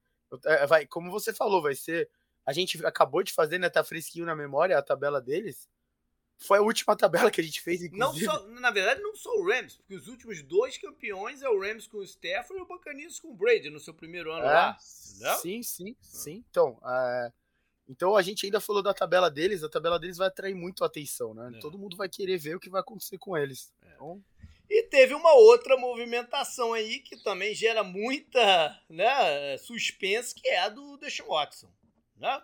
É, 0.45 0.67
vai, 0.67 0.87
como 0.87 1.11
você 1.11 1.33
falou, 1.33 1.63
vai 1.63 1.75
ser. 1.75 2.09
A 2.45 2.53
gente 2.53 2.85
acabou 2.87 3.23
de 3.23 3.33
fazer, 3.33 3.59
né? 3.59 3.71
Tá 3.71 3.83
fresquinho 3.83 4.27
na 4.27 4.37
memória 4.37 4.77
a 4.77 4.83
tabela 4.83 5.21
deles. 5.21 5.69
Foi 6.41 6.59
a 6.59 6.63
última 6.63 6.97
tabela 6.97 7.31
que 7.33 7.41
a 7.41 7.45
gente 7.45 7.61
fez, 7.61 7.81
Não 7.91 8.11
inclusive. 8.11 8.25
só, 8.27 8.47
na 8.47 8.71
verdade, 8.71 9.01
não 9.03 9.15
só 9.17 9.31
o 9.35 9.45
Rams, 9.45 9.77
porque 9.77 9.97
os 9.97 10.07
últimos 10.07 10.41
dois 10.43 10.79
campeões 10.79 11.43
é 11.43 11.49
o 11.49 11.61
Rams 11.61 11.89
com 11.89 11.99
o 11.99 12.05
Stafford 12.05 12.61
e 12.61 12.63
o 12.63 12.67
Buccaneers 12.67 13.19
com 13.19 13.33
o 13.33 13.35
Brady 13.35 13.71
no 13.71 13.81
seu 13.81 13.93
primeiro 13.93 14.31
ano 14.33 14.45
É, 14.45 14.53
lá. 14.53 14.79
Sim, 14.79 15.63
sim, 15.65 15.97
sim. 16.01 16.45
Então, 16.49 16.81
é, 16.85 17.33
então 17.89 18.15
a 18.17 18.23
gente 18.23 18.47
ainda 18.47 18.61
falou 18.61 18.83
da 18.83 18.95
tabela 18.95 19.29
deles, 19.29 19.65
a 19.65 19.69
tabela 19.69 19.99
deles 19.99 20.17
vai 20.17 20.29
atrair 20.29 20.55
muito 20.55 20.85
a 20.85 20.87
atenção, 20.87 21.35
né? 21.35 21.51
É. 21.57 21.59
Todo 21.59 21.77
mundo 21.79 21.97
vai 21.97 22.09
querer 22.09 22.39
ver 22.39 22.55
o 22.55 22.61
que 22.61 22.71
vai 22.71 22.81
acontecer 22.83 23.19
com 23.19 23.37
eles. 23.37 23.73
Então, 23.83 24.23
E 24.71 24.85
teve 24.85 25.15
uma 25.15 25.33
outra 25.33 25.77
movimentação 25.77 26.73
aí 26.73 27.01
que 27.01 27.17
também 27.17 27.53
gera 27.53 27.83
muita 27.83 28.81
né, 28.89 29.57
suspense, 29.59 30.35
que 30.35 30.47
é 30.47 30.61
a 30.61 30.69
do 30.69 30.97
Deshaun 30.99 31.31
Watson. 31.31 31.69
Né? 32.17 32.41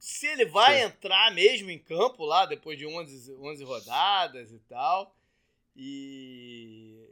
Se 0.00 0.26
ele 0.26 0.46
vai 0.46 0.78
Sim. 0.78 0.86
entrar 0.86 1.32
mesmo 1.32 1.70
em 1.70 1.78
campo 1.78 2.24
lá 2.24 2.46
depois 2.46 2.78
de 2.78 2.86
11, 2.86 3.36
11 3.36 3.64
rodadas 3.64 4.50
e 4.50 4.58
tal. 4.60 5.14
E, 5.76 7.06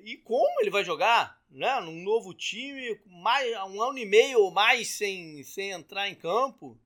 e 0.00 0.16
como 0.18 0.60
ele 0.60 0.70
vai 0.70 0.84
jogar 0.84 1.42
né, 1.50 1.80
num 1.80 2.02
novo 2.02 2.32
time, 2.32 2.98
mais, 3.06 3.54
um 3.64 3.82
ano 3.82 3.98
e 3.98 4.06
meio 4.06 4.40
ou 4.40 4.50
mais 4.50 4.88
sem, 4.88 5.42
sem 5.42 5.70
entrar 5.70 6.08
em 6.08 6.14
campo. 6.14 6.78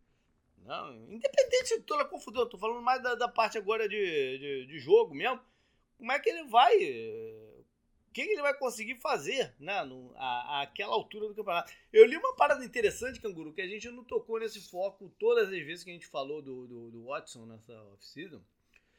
Não, 0.65 0.97
independente 1.13 1.77
de 1.77 1.83
toda 1.83 2.03
a 2.03 2.09
confusão, 2.09 2.41
eu 2.41 2.49
tô 2.49 2.59
falando 2.59 2.83
mais 2.83 3.01
da, 3.01 3.15
da 3.15 3.29
parte 3.29 3.57
agora 3.57 3.89
de, 3.89 4.39
de, 4.39 4.67
de 4.67 4.79
jogo 4.81 5.15
mesmo 5.15 5.41
como 5.97 6.13
é 6.13 6.19
que 6.19 6.29
ele 6.29 6.45
vai. 6.45 6.75
O 8.17 8.19
que, 8.19 8.23
ele 8.23 8.41
vai 8.41 8.57
conseguir 8.57 8.95
fazer 8.95 9.55
né, 9.61 9.85
no, 9.85 10.11
a, 10.17 10.63
àquela 10.63 10.95
altura 10.95 11.29
do 11.29 11.35
campeonato? 11.35 11.71
Eu 11.93 12.07
li 12.07 12.17
uma 12.17 12.35
parada 12.35 12.65
interessante, 12.65 13.21
Canguru, 13.21 13.53
que 13.53 13.61
a 13.61 13.67
gente 13.67 13.91
não 13.91 14.03
tocou 14.03 14.41
nesse 14.41 14.71
foco 14.71 15.15
todas 15.19 15.49
as 15.49 15.59
vezes 15.59 15.85
que 15.85 15.91
a 15.91 15.93
gente 15.93 16.07
falou 16.07 16.41
do, 16.41 16.67
do, 16.67 16.91
do 16.93 17.05
Watson 17.05 17.45
nessa 17.45 17.75
off-season. 17.93 18.41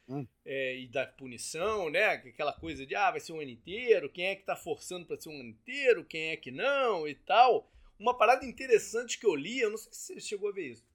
Hum. 0.08 0.24
É, 0.44 0.78
e 0.78 0.86
da 0.86 1.04
punição, 1.04 1.90
né? 1.90 2.16
que 2.18 2.28
Aquela 2.28 2.52
coisa 2.52 2.86
de 2.86 2.94
ah, 2.94 3.10
vai 3.10 3.18
ser 3.18 3.32
um 3.32 3.40
ano 3.40 3.50
inteiro, 3.50 4.08
quem 4.08 4.26
é 4.26 4.36
que 4.36 4.44
tá 4.44 4.54
forçando 4.54 5.04
para 5.04 5.20
ser 5.20 5.30
um 5.30 5.40
ano 5.40 5.48
inteiro, 5.48 6.04
quem 6.04 6.30
é 6.30 6.36
que 6.36 6.52
não 6.52 7.08
e 7.08 7.16
tal. 7.16 7.68
Uma 7.98 8.16
parada 8.16 8.46
interessante 8.46 9.18
que 9.18 9.26
eu 9.26 9.34
li, 9.34 9.58
eu 9.58 9.70
não 9.70 9.78
sei 9.78 9.92
se 9.92 10.14
você 10.14 10.20
chegou 10.20 10.48
a 10.48 10.52
ver 10.52 10.70
isso, 10.70 10.86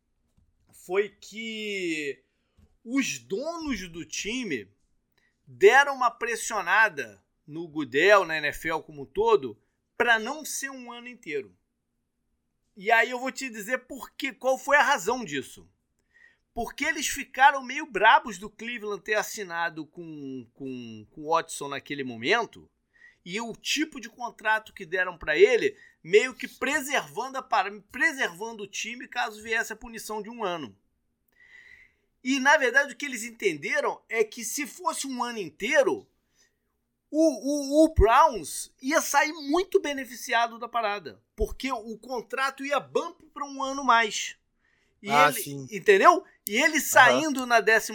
foi 0.71 1.09
que 1.09 2.23
os 2.85 3.19
donos 3.19 3.89
do 3.89 4.05
time 4.05 4.71
deram 5.45 5.93
uma 5.93 6.09
pressionada 6.09 7.21
no 7.45 7.67
Gudel, 7.67 8.25
na 8.25 8.37
NFL 8.37 8.79
como 8.79 9.03
um 9.03 9.05
todo, 9.05 9.59
para 9.97 10.19
não 10.19 10.43
ser 10.45 10.69
um 10.69 10.91
ano 10.91 11.07
inteiro. 11.07 11.55
E 12.75 12.91
aí 12.91 13.11
eu 13.11 13.19
vou 13.19 13.31
te 13.31 13.49
dizer 13.49 13.79
por 13.79 14.11
que, 14.11 14.33
qual 14.33 14.57
foi 14.57 14.77
a 14.77 14.83
razão 14.83 15.23
disso. 15.23 15.69
Porque 16.53 16.85
eles 16.85 17.07
ficaram 17.07 17.63
meio 17.63 17.85
brabos 17.85 18.37
do 18.37 18.49
Cleveland 18.49 19.03
ter 19.03 19.15
assinado 19.15 19.85
com, 19.85 20.47
com, 20.53 21.07
com 21.11 21.21
o 21.21 21.29
Watson 21.29 21.67
naquele 21.67 22.03
momento. 22.03 22.69
E 23.25 23.39
o 23.39 23.53
tipo 23.53 23.99
de 23.99 24.09
contrato 24.09 24.73
que 24.73 24.85
deram 24.85 25.17
para 25.17 25.37
ele, 25.37 25.77
meio 26.03 26.33
que 26.33 26.47
preservando, 26.47 27.37
a, 27.37 27.43
preservando 27.91 28.63
o 28.63 28.67
time 28.67 29.07
caso 29.07 29.41
viesse 29.41 29.71
a 29.71 29.77
punição 29.77 30.21
de 30.21 30.29
um 30.29 30.43
ano. 30.43 30.75
E 32.23 32.39
na 32.39 32.57
verdade 32.57 32.93
o 32.93 32.97
que 32.97 33.05
eles 33.05 33.23
entenderam 33.23 34.01
é 34.07 34.23
que 34.23 34.43
se 34.43 34.65
fosse 34.65 35.07
um 35.07 35.23
ano 35.23 35.39
inteiro, 35.39 36.07
o, 37.15 37.83
o, 37.83 37.85
o, 37.85 37.93
Browns 37.93 38.71
ia 38.81 38.99
sair 38.99 39.31
muito 39.33 39.79
beneficiado 39.79 40.57
da 40.57 40.67
parada, 40.67 41.21
porque 41.35 41.71
o 41.71 41.95
contrato 41.95 42.65
ia 42.65 42.79
bump 42.79 43.21
para 43.31 43.45
um 43.45 43.61
ano 43.61 43.83
mais. 43.83 44.35
E 44.99 45.11
ah, 45.11 45.29
ele, 45.29 45.43
sim. 45.43 45.67
Entendeu? 45.71 46.23
E 46.47 46.55
ele 46.55 46.81
saindo 46.81 47.41
uhum. 47.41 47.45
na 47.45 47.61
12 47.61 47.93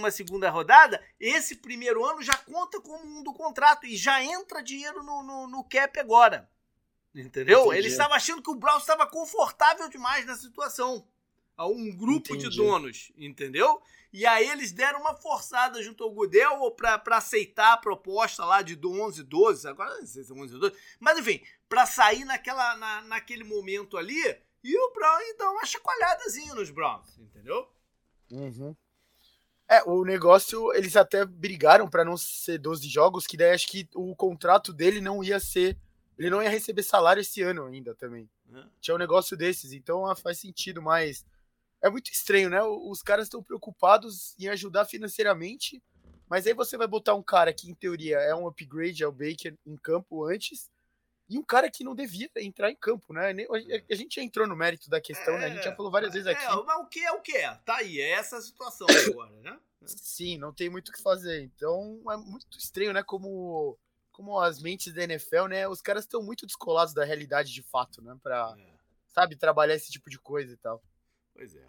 rodada, 0.53 1.03
esse 1.19 1.57
primeiro 1.57 2.05
ano 2.05 2.23
já 2.23 2.37
conta 2.37 2.81
como 2.81 3.05
um 3.19 3.25
do 3.25 3.33
contrato 3.33 3.87
e 3.87 3.97
já 3.97 4.23
entra 4.23 4.63
dinheiro 4.63 5.03
no, 5.03 5.25
no, 5.25 5.49
no 5.49 5.65
cap 5.65 5.99
agora. 5.99 6.49
Entendeu? 7.13 7.63
Entendi. 7.65 7.79
Ele 7.79 7.89
estava 7.89 8.15
achando 8.15 8.41
que 8.41 8.51
o 8.51 8.55
Browns 8.55 8.83
estava 8.83 9.05
confortável 9.05 9.89
demais 9.89 10.25
na 10.27 10.37
situação. 10.37 11.05
A 11.57 11.67
um 11.67 11.91
grupo 11.91 12.37
Entendi. 12.37 12.51
de 12.51 12.57
donos, 12.57 13.11
entendeu? 13.17 13.83
E 14.13 14.25
aí 14.27 14.49
eles 14.49 14.73
deram 14.73 15.01
uma 15.01 15.15
forçada 15.15 15.83
junto 15.83 16.03
ao 16.03 16.11
Goodell 16.11 16.71
para 16.73 17.17
aceitar 17.17 17.75
a 17.75 17.77
proposta 17.77 18.45
lá 18.45 18.63
de 18.63 18.79
11, 18.83 19.23
12, 19.23 19.69
agora 19.69 19.99
não 19.99 20.07
sei 20.07 20.25
se 20.25 20.33
é 20.33 20.35
11, 20.35 20.59
12, 20.59 20.77
mas 20.99 21.19
enfim, 21.19 21.43
para 21.69 21.85
sair 21.85 22.25
naquela, 22.25 22.77
na, 22.77 23.03
naquele 23.03 23.45
momento 23.45 23.97
ali 23.99 24.23
e 24.65 24.77
o 24.77 24.93
Brown 24.93 25.19
dá 25.39 25.51
uma 25.51 25.65
chacoalhadazinha 25.65 26.55
nos 26.55 26.71
Browns, 26.71 27.19
entendeu? 27.19 27.69
Uhum. 28.31 28.75
É, 29.69 29.83
o 29.85 30.03
negócio, 30.05 30.73
eles 30.73 30.97
até 30.97 31.25
brigaram 31.27 31.89
para 31.89 32.05
não 32.05 32.17
ser 32.17 32.59
12 32.59 32.89
jogos, 32.89 33.27
que 33.27 33.37
daí 33.37 33.53
acho 33.53 33.69
que 33.69 33.87
o 33.95 34.17
contrato 34.17 34.73
dele 34.73 35.01
não 35.01 35.23
ia 35.23 35.39
ser. 35.39 35.79
Ele 36.19 36.31
não 36.31 36.43
ia 36.43 36.49
receber 36.49 36.83
salário 36.83 37.21
esse 37.21 37.43
ano 37.43 37.67
ainda 37.67 37.95
também. 37.95 38.29
É. 38.53 38.65
Tinha 38.81 38.95
um 38.95 38.99
negócio 38.99 39.37
desses, 39.37 39.73
então 39.73 40.07
ah, 40.07 40.17
faz 40.17 40.39
sentido, 40.39 40.81
mas 40.81 41.25
é 41.83 41.89
muito 41.91 42.11
estranho, 42.11 42.51
né? 42.51 42.63
Os 42.63 43.03
caras 43.03 43.27
estão 43.27 43.43
preocupados 43.43 44.35
em 44.39 44.49
ajudar 44.49 44.85
financeiramente, 44.85 45.83
mas 46.29 46.47
aí 46.47 46.53
você 46.53 46.77
vai 46.77 46.87
botar 46.87 47.15
um 47.15 47.23
cara 47.23 47.53
que, 47.53 47.71
em 47.71 47.75
teoria, 47.75 48.19
é 48.19 48.35
um 48.35 48.47
upgrade 48.47 49.05
ao 49.05 49.13
Baker 49.13 49.57
em 49.67 49.77
campo 49.77 50.25
antes, 50.25 50.71
e 51.29 51.39
um 51.39 51.43
cara 51.43 51.71
que 51.71 51.85
não 51.85 51.95
devia 51.95 52.31
entrar 52.37 52.71
em 52.71 52.75
campo, 52.75 53.13
né? 53.13 53.35
A 53.91 53.95
gente 53.95 54.17
já 54.17 54.23
entrou 54.23 54.47
no 54.47 54.57
mérito 54.57 54.89
da 54.89 55.01
questão, 55.01 55.35
é, 55.35 55.39
né? 55.39 55.47
A 55.47 55.51
gente 55.51 55.65
já 55.65 55.77
falou 55.77 55.93
várias 55.93 56.13
vezes 56.13 56.27
aqui. 56.27 56.43
É, 56.43 56.49
mas 56.49 56.79
o 56.79 56.87
que 56.87 57.01
é 57.01 57.13
o 57.13 57.21
que 57.21 57.37
é? 57.37 57.55
Tá 57.67 57.77
aí, 57.77 58.01
é 58.01 58.13
essa 58.13 58.39
a 58.39 58.43
situação 58.43 58.87
agora, 59.11 59.31
né? 59.43 59.59
Sim, 59.85 60.39
não 60.39 60.55
tem 60.55 60.71
muito 60.71 60.89
o 60.89 60.93
que 60.93 61.03
fazer. 61.03 61.43
Então 61.43 62.01
é 62.11 62.17
muito 62.17 62.59
estranho, 62.59 62.95
né? 62.95 63.03
Como, 63.03 63.79
como 64.11 64.41
as 64.41 64.61
mentes 64.61 64.93
da 64.95 65.05
NFL, 65.05 65.49
né? 65.49 65.69
Os 65.69 65.83
caras 65.83 66.05
estão 66.05 66.23
muito 66.23 66.47
descolados 66.47 66.95
da 66.95 67.05
realidade 67.05 67.53
de 67.53 67.63
fato, 67.63 68.01
né? 68.01 68.17
Pra, 68.23 68.55
é. 68.59 68.75
sabe, 69.09 69.37
trabalhar 69.37 69.75
esse 69.75 69.93
tipo 69.93 70.09
de 70.09 70.19
coisa 70.19 70.55
e 70.55 70.57
tal. 70.57 70.83
Pois 71.39 71.55
é. 71.55 71.69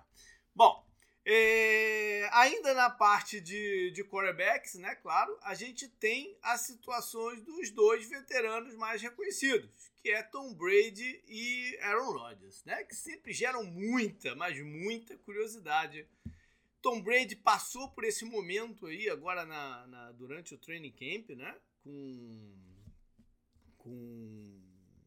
Bom, 0.56 0.84
é, 1.24 2.28
ainda 2.32 2.74
na 2.74 2.90
parte 2.90 3.40
de, 3.40 3.92
de 3.92 4.04
quarterbacks, 4.04 4.74
né, 4.74 4.96
claro, 4.96 5.38
a 5.44 5.54
gente 5.54 5.88
tem 5.88 6.36
as 6.42 6.62
situações 6.62 7.40
dos 7.44 7.70
dois 7.70 8.10
veteranos 8.10 8.74
mais 8.74 9.00
reconhecidos, 9.00 9.92
que 10.02 10.10
é 10.10 10.24
Tom 10.24 10.56
Brady 10.56 11.24
e 11.28 11.78
Aaron 11.84 12.14
Rodgers, 12.14 12.64
né, 12.66 12.84
que 12.84 12.96
sempre 12.96 13.32
geram 13.32 13.64
muita, 13.64 14.34
mas 14.34 14.60
muita 14.60 15.16
curiosidade. 15.20 16.08
Tom 16.82 17.00
Brady 17.00 17.36
passou 17.36 17.92
por 17.92 18.04
esse 18.06 18.26
momento 18.26 18.88
aí 18.88 19.08
agora 19.08 19.46
na, 19.46 19.86
na 19.86 20.12
durante 20.14 20.56
o 20.56 20.58
training 20.58 20.94
camp, 20.94 21.30
né, 21.38 21.56
com, 21.84 22.56
com 23.78 24.62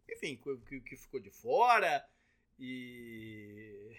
enfim, 0.08 0.40
que, 0.68 0.80
que 0.82 0.96
ficou 0.96 1.18
de 1.18 1.32
fora 1.32 2.08
e 2.60 3.90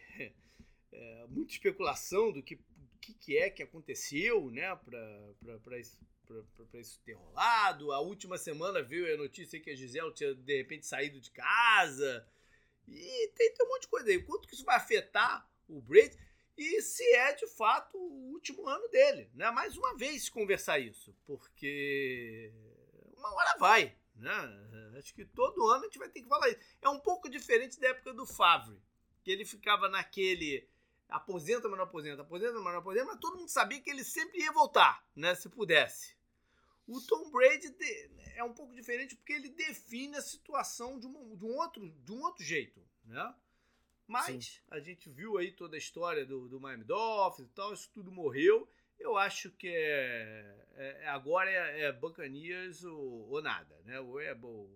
é, 0.94 1.26
muita 1.28 1.52
especulação 1.52 2.32
do 2.32 2.42
que, 2.42 2.60
que, 3.02 3.14
que, 3.14 3.38
é 3.38 3.50
que 3.50 3.64
aconteceu, 3.64 4.50
né, 4.52 4.76
para 4.76 5.80
isso, 5.80 6.00
isso 6.74 7.02
ter 7.04 7.14
rolado. 7.14 7.92
A 7.92 8.00
última 8.00 8.38
semana 8.38 8.82
veio 8.82 9.14
a 9.14 9.18
notícia 9.18 9.60
que 9.60 9.70
a 9.70 9.76
Gisele 9.76 10.14
tinha 10.14 10.34
de 10.34 10.58
repente 10.58 10.86
saído 10.86 11.20
de 11.20 11.32
casa. 11.32 12.28
E 12.88 13.32
tem, 13.36 13.54
tem 13.54 13.66
um 13.66 13.70
monte 13.70 13.82
de 13.82 13.88
coisa 13.88 14.10
aí. 14.10 14.22
Quanto 14.24 14.48
que 14.48 14.56
isso 14.56 14.66
vai 14.66 14.76
afetar 14.76 15.50
o 15.68 15.82
Brady? 15.82 16.18
E 16.58 16.82
se 16.82 17.04
é 17.16 17.34
de 17.34 17.48
fato 17.48 17.98
o 17.98 18.32
último 18.32 18.68
ano 18.68 18.88
dele, 18.90 19.30
né? 19.34 19.50
Mais 19.50 19.76
uma 19.76 19.98
vez 19.98 20.30
conversar 20.30 20.78
isso, 20.78 21.16
porque 21.26 22.54
uma 23.18 23.34
hora 23.34 23.58
vai, 23.58 23.98
né? 24.16 24.32
Acho 24.98 25.16
que 25.16 25.26
todo 25.26 25.68
ano 25.68 25.82
a 25.82 25.86
gente 25.86 25.98
vai 25.98 26.10
ter 26.10 26.22
que 26.22 26.30
falar 26.30 26.50
isso. 26.50 26.60
É 26.82 26.90
um 26.90 27.00
pouco 27.00 27.30
diferente 27.30 27.80
da 27.80 27.90
época 27.90 28.14
do 28.14 28.26
Favre, 28.26 28.80
que 29.24 29.32
ele 29.32 29.46
ficava 29.46 29.90
naquele 29.90 30.68
aposenta, 31.14 31.70
mas 31.70 31.78
não 31.78 31.86
aposenta, 31.86 32.22
aposenta, 32.24 32.60
mas 32.60 32.74
não 32.74 32.80
aposenta, 32.80 33.06
mas 33.06 33.20
todo 33.20 33.38
mundo 33.38 33.50
sabia 33.50 33.80
que 33.80 33.90
ele 33.90 34.04
sempre 34.04 34.40
ia 34.40 34.52
voltar, 34.52 35.08
né? 35.16 35.36
Se 35.36 35.48
pudesse. 35.48 36.16
O 36.88 37.00
Tom 37.02 37.30
Brady 37.30 37.74
é 38.36 38.44
um 38.44 38.54
pouco 38.54 38.74
diferente 38.74 39.16
porque 39.16 39.34
ele 39.34 39.50
define 39.50 40.18
a 40.18 40.22
situação 40.22 41.00
de, 41.00 41.06
uma, 41.06 41.36
de 41.36 41.46
um, 41.46 41.56
outro, 41.56 41.88
de 41.88 42.12
um 42.12 42.22
outro 42.22 42.44
jeito, 42.44 42.82
né? 43.06 43.34
Mas 44.08 44.26
Sim. 44.26 44.62
a 44.72 44.80
gente 44.80 45.08
viu 45.10 45.38
aí 45.38 45.52
toda 45.52 45.76
a 45.76 45.80
história 45.80 46.26
do, 46.26 46.50
do 46.50 46.60
Miami 46.60 46.84
Dolphins 46.84 47.48
e 47.48 47.52
tal, 47.52 47.74
isso 47.74 47.90
tudo 47.94 48.12
morreu. 48.12 48.68
Eu 49.00 49.16
acho 49.16 49.52
que 49.52 49.68
é, 49.70 50.66
é 50.76 51.08
agora 51.10 51.50
é, 51.50 51.82
é 51.82 52.00
ou, 52.88 53.30
ou, 53.30 53.42
nada, 53.42 53.80
né? 53.86 54.00
Ou 54.00 54.20
é, 54.20 54.38
ou, 54.42 54.70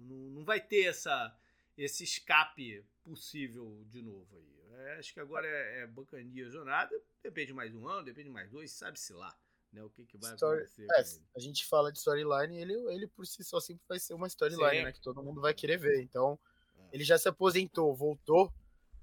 não, 0.00 0.16
não 0.30 0.44
vai 0.44 0.60
ter 0.60 0.84
essa, 0.86 1.38
esse 1.76 2.02
escape 2.02 2.84
possível 3.04 3.84
de 3.88 4.02
novo 4.02 4.36
aí. 4.36 4.55
É, 4.78 4.98
acho 4.98 5.14
que 5.14 5.20
agora 5.20 5.46
é, 5.46 5.82
é 5.82 5.86
Bacanias 5.86 6.54
ou 6.54 6.64
nada. 6.64 6.94
Depende 7.22 7.52
mais 7.52 7.74
um 7.74 7.88
ano, 7.88 8.04
depende 8.04 8.28
mais 8.28 8.50
dois, 8.50 8.72
sabe-se 8.72 9.12
lá. 9.12 9.34
Né, 9.72 9.82
o 9.82 9.90
que, 9.90 10.06
que 10.06 10.16
vai 10.16 10.32
Story, 10.34 10.60
acontecer. 10.60 10.86
É, 10.90 11.04
a 11.36 11.40
gente 11.40 11.66
fala 11.66 11.92
de 11.92 11.98
storyline, 11.98 12.56
ele, 12.56 12.72
ele 12.92 13.06
por 13.08 13.26
si 13.26 13.42
só 13.44 13.60
sempre 13.60 13.84
vai 13.88 13.98
ser 13.98 14.14
uma 14.14 14.26
storyline, 14.26 14.84
né? 14.84 14.92
Que 14.92 15.00
todo 15.00 15.22
mundo 15.22 15.40
vai 15.40 15.52
querer 15.52 15.76
ver. 15.76 16.00
Então, 16.02 16.38
é. 16.78 16.82
ele 16.92 17.04
já 17.04 17.18
se 17.18 17.28
aposentou, 17.28 17.94
voltou. 17.94 18.52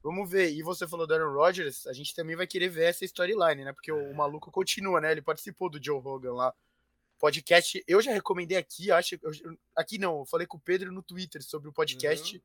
Vamos 0.01 0.30
ver. 0.30 0.51
E 0.51 0.63
você 0.63 0.88
falou 0.88 1.06
do 1.06 1.13
Aaron 1.13 1.34
Rodgers, 1.34 1.86
a 1.86 1.94
gente 1.94 2.15
também 2.15 2.36
vai 2.36 2.48
querer 2.48 2.70
ver 2.70 2.86
essa 2.86 3.06
storyline, 3.06 3.63
né? 3.63 3.74
Porque 3.74 3.92
o, 3.92 3.98
o 3.98 4.12
é. 4.12 4.13
maluco 4.13 4.51
continua, 4.51 5.00
né? 5.00 5.12
Ele 5.12 5.22
participou 5.22 5.70
do 5.70 5.84
Joe 5.84 6.00
Rogan 6.00 6.34
lá. 6.34 6.53
Podcast, 7.20 7.82
eu 7.88 8.01
já 8.01 8.12
recomendei 8.12 8.58
aqui, 8.58 8.92
acho. 8.92 9.15
Eu, 9.22 9.32
aqui 9.75 9.98
não, 9.98 10.20
eu 10.20 10.25
falei 10.25 10.48
com 10.48 10.58
o 10.58 10.62
Pedro 10.62 10.92
no 10.92 11.03
Twitter 11.03 11.42
sobre 11.44 11.70
o 11.70 11.74
podcast. 11.74 12.36
Uhum 12.36 12.44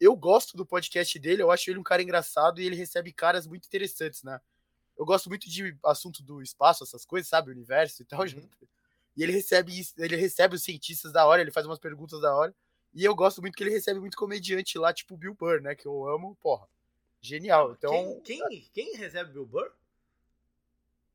eu 0.00 0.16
gosto 0.16 0.56
do 0.56 0.66
podcast 0.66 1.18
dele, 1.18 1.42
eu 1.42 1.50
acho 1.50 1.70
ele 1.70 1.78
um 1.78 1.82
cara 1.82 2.02
engraçado 2.02 2.60
e 2.60 2.66
ele 2.66 2.76
recebe 2.76 3.12
caras 3.12 3.46
muito 3.46 3.66
interessantes, 3.66 4.22
né? 4.22 4.40
Eu 4.98 5.04
gosto 5.04 5.28
muito 5.28 5.48
de 5.48 5.76
assunto 5.84 6.22
do 6.22 6.42
espaço, 6.42 6.84
essas 6.84 7.04
coisas, 7.04 7.28
sabe? 7.28 7.50
Universo 7.50 8.02
e 8.02 8.04
tal. 8.04 8.20
Uhum. 8.20 8.48
E 9.16 9.22
ele 9.22 9.32
recebe 9.32 9.72
ele 9.98 10.16
recebe 10.16 10.54
os 10.54 10.62
cientistas 10.62 11.12
da 11.12 11.26
hora, 11.26 11.40
ele 11.40 11.50
faz 11.50 11.66
umas 11.66 11.78
perguntas 11.78 12.20
da 12.20 12.34
hora. 12.34 12.54
E 12.94 13.04
eu 13.04 13.14
gosto 13.14 13.40
muito 13.40 13.54
que 13.54 13.62
ele 13.62 13.70
recebe 13.70 13.98
muito 14.00 14.16
comediante 14.16 14.76
lá, 14.76 14.92
tipo 14.92 15.14
o 15.14 15.16
Bill 15.16 15.34
Burr, 15.34 15.62
né? 15.62 15.74
Que 15.74 15.86
eu 15.86 16.08
amo, 16.08 16.36
porra. 16.42 16.68
Genial. 17.20 17.72
Então. 17.72 18.20
Quem, 18.22 18.48
quem, 18.48 18.70
quem 18.72 18.96
recebe 18.96 19.32
Bill 19.32 19.46
Burr? 19.46 19.72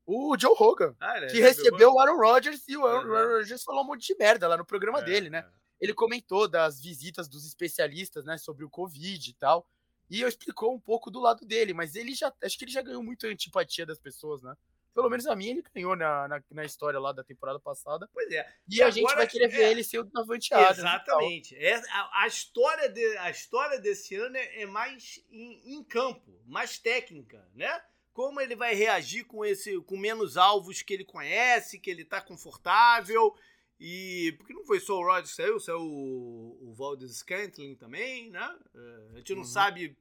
O 0.06 0.38
Joe 0.40 0.56
Rogan. 0.56 0.96
Ah, 1.00 1.20
que 1.28 1.42
recebeu 1.42 1.92
o 1.94 2.00
Aaron 2.00 2.18
Rodgers 2.18 2.66
e 2.68 2.78
o 2.78 2.86
Aaron 2.86 3.10
uhum. 3.10 3.38
Rodgers 3.38 3.64
falou 3.64 3.84
um 3.84 3.88
monte 3.88 4.08
de 4.08 4.16
merda 4.16 4.48
lá 4.48 4.56
no 4.56 4.66
programa 4.66 5.00
é, 5.00 5.04
dele, 5.04 5.30
né? 5.30 5.40
É 5.40 5.67
ele 5.80 5.94
comentou 5.94 6.48
das 6.48 6.82
visitas 6.82 7.28
dos 7.28 7.46
especialistas, 7.46 8.26
né, 8.26 8.38
sobre 8.38 8.66
o 8.66 8.70
Covid 8.70 9.30
e 9.30 9.34
tal. 9.34 9.68
E 10.10 10.22
eu 10.22 10.28
explicou 10.28 10.74
um 10.74 10.80
pouco 10.80 11.12
do 11.12 11.20
lado 11.20 11.46
dele, 11.46 11.74
mas 11.74 11.96
ele 11.96 12.14
já. 12.14 12.34
Acho 12.42 12.58
que 12.58 12.66
ele 12.66 12.72
já 12.72 12.82
ganhou 12.82 13.04
muita 13.04 13.28
antipatia 13.28 13.86
das 13.86 14.00
pessoas, 14.00 14.42
né? 14.42 14.56
Pelo 14.94 15.10
menos 15.10 15.28
a 15.28 15.36
mim 15.36 15.50
ele 15.50 15.64
ganhou 15.76 15.96
na, 15.96 16.28
na, 16.28 16.44
na 16.50 16.66
história 16.66 17.00
lá 17.00 17.12
da 17.12 17.24
temporada 17.24 17.60
passada. 17.60 18.10
Pois 18.12 18.32
é. 18.32 18.52
E, 18.68 18.78
e 18.78 18.82
a 18.82 18.90
gente 18.90 19.14
vai 19.14 19.28
querer 19.28 19.46
é, 19.46 19.48
ver 19.48 19.70
ele 19.70 19.84
ser 19.84 20.00
o 20.00 20.04
Davanteado. 20.06 20.80
Exatamente. 20.80 21.56
É, 21.56 21.76
a, 21.76 22.24
a, 22.24 22.28
história 22.28 22.90
de, 22.90 23.18
a 23.18 23.30
história 23.30 23.80
desse 23.80 24.16
ano 24.16 24.36
é, 24.36 24.62
é 24.62 24.66
mais 24.66 25.24
em, 25.30 25.76
em, 25.76 25.84
campo, 25.84 26.42
mais 26.48 26.80
técnica, 26.80 27.48
né? 27.54 27.80
Como 28.12 28.42
ele 28.42 28.56
vai 28.56 28.74
reagir 28.74 29.26
com 29.26 29.46
esse 29.46 29.80
com 29.82 29.98
menos 29.98 30.36
alvos 30.36 30.82
que 30.82 30.96
ele 30.96 31.06
conhece, 31.06 31.80
que 31.80 31.92
ele 31.92 32.04
tá 32.04 32.20
confortável 32.20 33.36
e 33.80 34.34
porque 34.38 34.54
não 34.54 34.66
foi 34.66 34.80
só 34.80 34.98
o 34.98 35.04
Rod 35.04 35.24
que 35.24 35.30
saiu, 35.30 35.60
saiu 35.60 35.82
o, 35.82 36.70
o 36.70 36.74
Valdez 36.74 37.12
Scantling 37.18 37.76
também, 37.76 38.30
né? 38.32 38.60
É, 38.74 39.10
a 39.14 39.18
gente 39.18 39.34
não 39.34 39.42
uhum. 39.42 39.48
sabe 39.48 39.98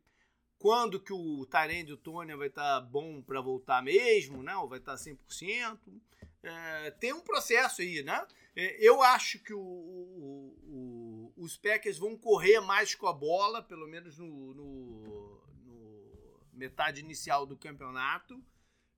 quando 0.59 0.99
que 0.99 1.13
o 1.13 1.45
Tyrande 1.47 1.91
e 1.91 1.95
o 1.95 1.99
Tônia 1.99 2.37
vai 2.37 2.49
estar 2.49 2.81
tá 2.81 2.81
bom 2.81 3.21
para 3.21 3.41
voltar 3.41 3.83
mesmo, 3.83 4.43
né? 4.43 4.57
Ou 4.57 4.69
vai 4.69 4.79
estar 4.79 4.97
tá 4.97 5.03
100%. 5.03 5.79
é, 6.43 6.91
tem 6.93 7.13
um 7.13 7.21
processo 7.21 7.83
aí, 7.83 8.03
né? 8.03 8.27
É, 8.55 8.77
eu 8.81 9.03
acho 9.03 9.39
que 9.41 9.53
o, 9.53 9.61
o, 9.61 11.33
o, 11.37 11.45
os 11.45 11.59
Packers 11.59 11.99
vão 11.99 12.17
correr 12.17 12.61
mais 12.61 12.95
com 12.95 13.07
a 13.07 13.13
bola, 13.13 13.63
pelo 13.63 13.87
menos 13.87 14.17
no, 14.17 14.55
no, 14.55 15.43
no 15.67 16.41
metade 16.55 17.01
inicial 17.01 17.45
do 17.45 17.59
campeonato, 17.59 18.43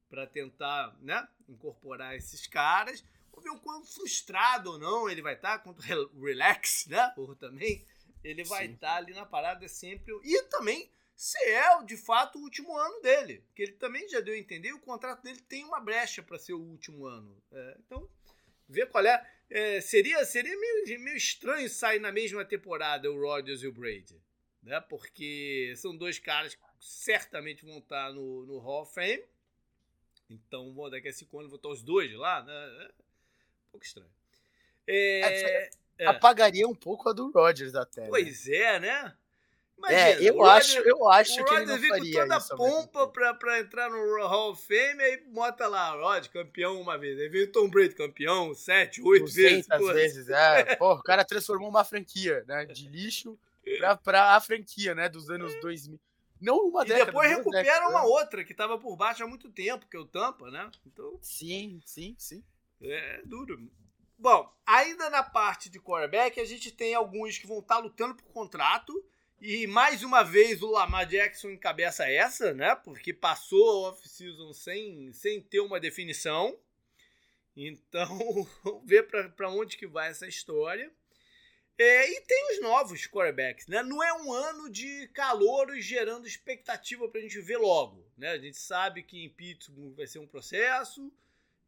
para 0.08 0.24
tentar 0.24 0.96
né, 1.00 1.26
incorporar 1.48 2.14
esses 2.14 2.46
caras. 2.46 3.04
Vamos 3.38 3.44
ver 3.44 3.50
o 3.50 3.60
quão 3.60 3.84
frustrado 3.84 4.72
ou 4.72 4.78
não 4.78 5.08
ele 5.08 5.22
vai 5.22 5.34
estar, 5.34 5.58
quanto 5.60 5.80
relax, 5.80 6.86
né? 6.86 7.12
Ou 7.16 7.36
também 7.36 7.84
ele 8.24 8.42
vai 8.44 8.66
estar 8.66 8.96
ali 8.96 9.12
na 9.14 9.24
parada 9.24 9.68
sempre. 9.68 10.12
E 10.24 10.42
também 10.44 10.90
se 11.14 11.38
é 11.44 11.82
de 11.84 11.96
fato 11.96 12.38
o 12.38 12.42
último 12.42 12.76
ano 12.76 13.00
dele. 13.00 13.44
Que 13.54 13.62
ele 13.62 13.72
também 13.72 14.08
já 14.08 14.20
deu 14.20 14.34
a 14.34 14.38
entender, 14.38 14.72
o 14.72 14.80
contrato 14.80 15.22
dele 15.22 15.40
tem 15.40 15.64
uma 15.64 15.80
brecha 15.80 16.22
para 16.22 16.38
ser 16.38 16.54
o 16.54 16.60
último 16.60 17.06
ano. 17.06 17.40
É, 17.52 17.76
então, 17.78 18.08
ver 18.68 18.86
qual 18.88 19.06
é. 19.06 19.26
é. 19.50 19.80
seria 19.80 20.24
seria 20.24 20.58
meio, 20.58 21.00
meio 21.00 21.16
estranho 21.16 21.68
sair 21.68 22.00
na 22.00 22.10
mesma 22.10 22.44
temporada 22.44 23.10
o 23.10 23.20
Rodgers 23.20 23.62
e 23.62 23.68
o 23.68 23.72
Brady. 23.72 24.20
Né? 24.62 24.80
Porque 24.80 25.74
são 25.76 25.96
dois 25.96 26.18
caras 26.18 26.54
que 26.54 26.62
certamente 26.80 27.64
vão 27.64 27.78
estar 27.78 28.12
no, 28.12 28.44
no 28.46 28.58
Hall 28.58 28.82
of 28.82 28.92
Fame. 28.92 29.24
Então, 30.28 30.74
daqui 30.90 31.08
a 31.08 31.12
cinco 31.12 31.38
anos 31.38 31.50
vão 31.50 31.56
estar 31.56 31.68
os 31.68 31.82
dois 31.82 32.12
lá. 32.14 32.42
Né? 32.42 32.90
É 33.68 33.70
um 33.70 33.72
pouco 33.72 33.86
estranho. 33.86 34.10
É, 34.86 35.70
é, 35.98 36.06
apagaria 36.06 36.66
um 36.66 36.74
pouco 36.74 37.08
a 37.08 37.12
do 37.12 37.30
Rodgers 37.30 37.74
até. 37.74 38.02
Né? 38.02 38.08
Pois 38.08 38.46
né? 38.46 38.56
é, 38.56 38.80
né? 38.80 39.14
Imagina, 39.78 40.00
é, 40.00 40.22
eu 40.28 40.44
acho, 40.44 40.78
eu 40.80 41.08
acho 41.08 41.44
que 41.44 41.54
ele 41.54 41.66
não 41.66 41.78
faria 41.78 42.12
com 42.12 42.28
toda 42.28 42.36
a 42.36 42.56
pompa 42.56 43.08
pra, 43.08 43.34
pra 43.34 43.60
entrar 43.60 43.88
no 43.88 44.26
Hall 44.26 44.50
of 44.50 44.66
Fame, 44.66 45.00
aí 45.00 45.18
bota 45.28 45.68
lá, 45.68 45.92
Rod, 45.92 46.26
campeão 46.28 46.80
uma 46.80 46.98
vez. 46.98 47.16
Aí 47.18 47.28
veio 47.28 47.52
Tom 47.52 47.68
Brady, 47.68 47.94
campeão, 47.94 48.52
sete, 48.54 49.00
oito 49.00 49.26
vezes. 49.26 49.68
Porra. 49.68 49.94
vezes, 49.94 50.28
é. 50.28 50.74
Pô, 50.76 50.94
o 50.94 51.02
cara 51.02 51.24
transformou 51.24 51.68
uma 51.68 51.84
franquia, 51.84 52.44
né? 52.48 52.66
De 52.66 52.88
lixo 52.88 53.38
pra, 53.78 53.96
pra 53.96 54.34
a 54.34 54.40
franquia, 54.40 54.96
né? 54.96 55.08
Dos 55.08 55.30
anos 55.30 55.54
2000. 55.60 56.00
Não 56.40 56.68
uma 56.68 56.84
década. 56.84 57.02
E 57.02 57.06
depois 57.06 57.30
recupera 57.30 57.62
décadas, 57.62 57.90
uma 57.90 58.00
né? 58.00 58.06
outra 58.06 58.44
que 58.44 58.54
tava 58.54 58.78
por 58.78 58.96
baixo 58.96 59.22
há 59.22 59.28
muito 59.28 59.48
tempo, 59.48 59.86
que 59.88 59.96
é 59.96 60.00
o 60.00 60.06
Tampa, 60.06 60.50
né? 60.50 60.68
Então... 60.86 61.18
Sim, 61.22 61.80
sim, 61.84 62.16
sim. 62.18 62.42
É 62.80 63.22
duro. 63.24 63.70
Bom, 64.18 64.52
ainda 64.66 65.08
na 65.10 65.22
parte 65.22 65.68
de 65.68 65.80
quarterback, 65.80 66.40
a 66.40 66.44
gente 66.44 66.72
tem 66.72 66.94
alguns 66.94 67.38
que 67.38 67.46
vão 67.46 67.60
estar 67.60 67.76
tá 67.76 67.80
lutando 67.80 68.14
por 68.14 68.24
contrato 68.32 68.92
e 69.40 69.68
mais 69.68 70.02
uma 70.02 70.24
vez 70.24 70.62
o 70.62 70.70
Lamar 70.70 71.06
Jackson 71.06 71.50
encabeça 71.50 72.08
essa, 72.10 72.52
né? 72.52 72.74
Porque 72.74 73.14
passou 73.14 73.86
a 73.86 73.90
off-season 73.90 74.52
sem, 74.52 75.12
sem 75.12 75.40
ter 75.40 75.60
uma 75.60 75.78
definição. 75.78 76.58
Então, 77.56 78.18
vamos 78.64 78.84
ver 78.84 79.06
para 79.06 79.50
onde 79.50 79.76
que 79.76 79.86
vai 79.86 80.08
essa 80.10 80.26
história. 80.26 80.90
É, 81.78 82.10
e 82.10 82.20
tem 82.22 82.54
os 82.54 82.60
novos 82.60 83.06
quarterbacks, 83.06 83.68
né? 83.68 83.84
Não 83.84 84.02
é 84.02 84.12
um 84.12 84.32
ano 84.32 84.68
de 84.68 85.06
calor 85.14 85.72
gerando 85.78 86.26
expectativa 86.26 87.08
para 87.08 87.20
a 87.20 87.22
gente 87.22 87.40
ver 87.40 87.58
logo, 87.58 88.04
né? 88.16 88.30
A 88.30 88.38
gente 88.38 88.58
sabe 88.58 89.04
que 89.04 89.22
em 89.24 89.28
Pittsburgh 89.28 89.94
vai 89.94 90.08
ser 90.08 90.18
um 90.18 90.26
processo, 90.26 91.12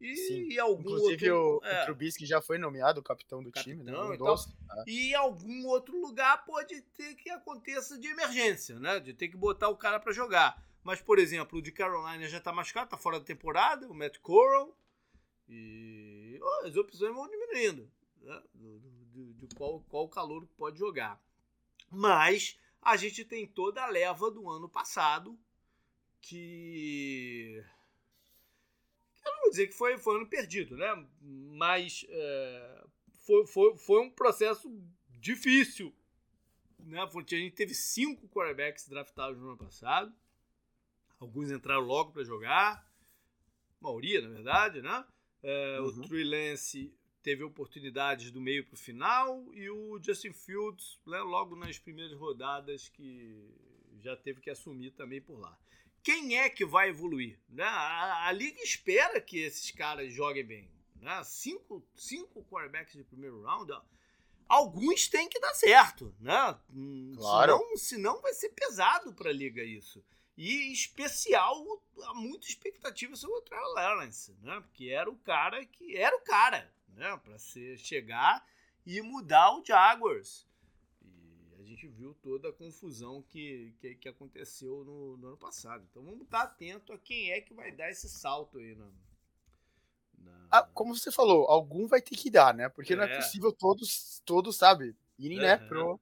e, 0.01 0.15
Sim. 0.15 0.57
algum 0.57 0.81
Inclusive, 0.81 1.29
outro, 1.29 1.59
o, 1.63 1.69
é. 1.69 1.83
o 1.83 1.85
Trubisky 1.85 2.25
já 2.25 2.41
foi 2.41 2.57
nomeado 2.57 3.03
capitão 3.03 3.43
do 3.43 3.51
capitão, 3.51 3.77
time, 3.77 3.83
né? 3.83 3.93
Então, 4.15 4.35
ah. 4.69 4.83
E 4.87 5.13
algum 5.13 5.67
outro 5.67 5.95
lugar 6.01 6.43
pode 6.43 6.81
ter 6.81 7.13
que 7.13 7.29
aconteça 7.29 7.99
de 7.99 8.07
emergência, 8.07 8.79
né? 8.79 8.99
De 8.99 9.13
ter 9.13 9.27
que 9.27 9.37
botar 9.37 9.69
o 9.69 9.77
cara 9.77 9.99
para 9.99 10.11
jogar. 10.11 10.59
Mas, 10.83 10.99
por 10.99 11.19
exemplo, 11.19 11.59
o 11.59 11.61
de 11.61 11.71
Carolina 11.71 12.27
já 12.27 12.39
tá 12.41 12.51
machucado, 12.51 12.89
tá 12.89 12.97
fora 12.97 13.19
da 13.19 13.25
temporada, 13.25 13.87
o 13.87 13.93
Matt 13.93 14.17
Corral. 14.17 14.75
E 15.47 16.39
oh, 16.41 16.65
as 16.65 16.75
opções 16.75 17.13
vão 17.13 17.29
diminuindo. 17.29 17.87
Né? 18.23 18.41
De, 18.55 19.33
de, 19.33 19.55
qual, 19.55 19.81
qual 19.81 20.09
calor 20.09 20.47
pode 20.57 20.79
jogar. 20.79 21.21
Mas 21.91 22.57
a 22.81 22.97
gente 22.97 23.23
tem 23.23 23.45
toda 23.45 23.83
a 23.83 23.87
leva 23.87 24.31
do 24.31 24.49
ano 24.49 24.67
passado 24.67 25.37
que 26.21 27.63
eu 29.25 29.31
não 29.31 29.41
vou 29.41 29.49
dizer 29.49 29.67
que 29.67 29.73
foi, 29.73 29.97
foi 29.97 30.15
ano 30.15 30.27
perdido, 30.27 30.75
né? 30.75 31.07
Mas 31.21 32.05
é, 32.09 32.83
foi, 33.25 33.45
foi, 33.47 33.77
foi 33.77 34.01
um 34.01 34.09
processo 34.09 34.69
difícil. 35.09 35.93
Né? 36.79 36.99
A 36.99 37.07
gente 37.07 37.55
teve 37.55 37.73
cinco 37.73 38.27
quarterbacks 38.29 38.87
draftados 38.87 39.39
no 39.39 39.49
ano 39.49 39.57
passado. 39.57 40.13
Alguns 41.19 41.51
entraram 41.51 41.81
logo 41.81 42.11
para 42.11 42.23
jogar. 42.23 42.89
A 43.79 43.83
maioria, 43.83 44.21
na 44.21 44.29
verdade, 44.29 44.81
né? 44.81 45.05
É, 45.43 45.79
uhum. 45.79 45.87
O 45.87 46.01
Trey 46.07 46.23
Lance 46.23 46.93
teve 47.21 47.43
oportunidades 47.43 48.31
do 48.31 48.41
meio 48.41 48.65
para 48.65 48.73
o 48.73 48.77
final 48.77 49.45
e 49.53 49.69
o 49.69 49.99
Justin 50.03 50.33
Fields, 50.33 50.99
né, 51.05 51.19
logo 51.19 51.55
nas 51.55 51.77
primeiras 51.77 52.17
rodadas, 52.17 52.89
que 52.89 53.47
já 53.99 54.15
teve 54.15 54.41
que 54.41 54.49
assumir 54.49 54.91
também 54.91 55.21
por 55.21 55.39
lá 55.39 55.55
quem 56.03 56.37
é 56.37 56.49
que 56.49 56.65
vai 56.65 56.89
evoluir? 56.89 57.39
Né? 57.49 57.63
A, 57.63 58.27
a, 58.27 58.31
liga 58.31 58.61
espera 58.61 59.21
que 59.21 59.39
esses 59.39 59.71
caras 59.71 60.13
joguem 60.13 60.45
bem. 60.45 60.71
Né? 60.95 61.23
Cinco, 61.23 61.85
cinco 61.95 62.43
quarterbacks 62.45 62.93
de 62.93 63.03
primeiro 63.03 63.41
round, 63.43 63.71
ó, 63.71 63.81
alguns 64.47 65.07
têm 65.07 65.29
que 65.29 65.39
dar 65.39 65.53
certo. 65.53 66.13
Né? 66.19 66.59
Claro. 67.15 67.57
Senão, 67.57 67.77
senão 67.77 68.21
vai 68.21 68.33
ser 68.33 68.49
pesado 68.49 69.13
para 69.13 69.29
a 69.29 69.33
liga 69.33 69.63
isso. 69.63 70.03
E 70.37 70.69
em 70.69 70.71
especial, 70.71 71.55
há 72.03 72.13
muita 72.13 72.47
expectativa 72.47 73.15
sobre 73.15 73.37
o 73.37 73.41
Trevor 73.41 73.73
Lawrence, 73.73 74.35
né? 74.41 74.59
Porque 74.61 74.87
era 74.87 75.09
o 75.09 75.17
cara 75.17 75.63
que 75.65 75.95
era 75.95 76.15
o 76.15 76.21
cara, 76.21 76.73
né? 76.87 77.19
Para 77.23 77.37
chegar 77.77 78.43
e 78.85 79.01
mudar 79.01 79.55
o 79.55 79.63
Jaguars 79.63 80.47
gente 81.71 81.87
viu 81.87 82.13
toda 82.21 82.49
a 82.49 82.53
confusão 82.53 83.21
que, 83.21 83.73
que, 83.79 83.95
que 83.95 84.09
aconteceu 84.09 84.83
no, 84.83 85.17
no, 85.17 85.27
ano 85.29 85.37
passado. 85.37 85.85
Então 85.89 86.03
vamos 86.03 86.21
estar 86.21 86.43
atento 86.43 86.93
a 86.93 86.97
quem 86.97 87.31
é 87.31 87.41
que 87.41 87.53
vai 87.53 87.71
dar 87.71 87.89
esse 87.89 88.09
salto 88.09 88.57
aí 88.57 88.75
na. 88.75 88.91
na... 90.19 90.47
Ah, 90.51 90.63
como 90.73 90.95
você 90.95 91.11
falou, 91.11 91.45
algum 91.45 91.87
vai 91.87 92.01
ter 92.01 92.15
que 92.15 92.29
dar, 92.29 92.53
né? 92.53 92.69
Porque 92.69 92.93
é. 92.93 92.95
não 92.95 93.03
é 93.03 93.15
possível 93.15 93.51
todos, 93.51 94.21
todos, 94.25 94.57
sabe, 94.57 94.95
irem, 95.17 95.37
uhum. 95.37 95.43
né, 95.43 95.57
pro. 95.57 95.99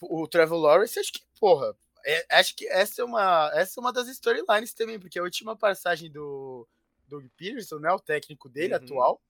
O 0.00 0.26
Trevor 0.28 0.58
Lawrence, 0.58 0.98
acho 0.98 1.12
que, 1.12 1.22
porra, 1.38 1.74
é, 2.04 2.26
acho 2.38 2.54
que 2.54 2.66
essa 2.66 3.00
é 3.00 3.04
uma, 3.04 3.50
essa 3.54 3.78
é 3.78 3.80
uma 3.80 3.92
das 3.92 4.08
storylines 4.08 4.74
também, 4.74 4.98
porque 4.98 5.18
a 5.18 5.22
última 5.22 5.56
passagem 5.56 6.10
do 6.10 6.66
Doug 7.06 7.24
Peterson, 7.36 7.78
né, 7.78 7.90
o 7.90 8.00
técnico 8.00 8.48
dele 8.48 8.74
uhum. 8.74 8.82
atual, 8.82 9.22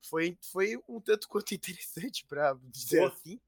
foi, 0.00 0.36
foi 0.40 0.76
um 0.88 1.00
tanto 1.00 1.28
quanto 1.28 1.52
interessante, 1.54 2.24
para 2.24 2.56
dizer 2.64 3.00
Pô. 3.00 3.06
assim. 3.06 3.40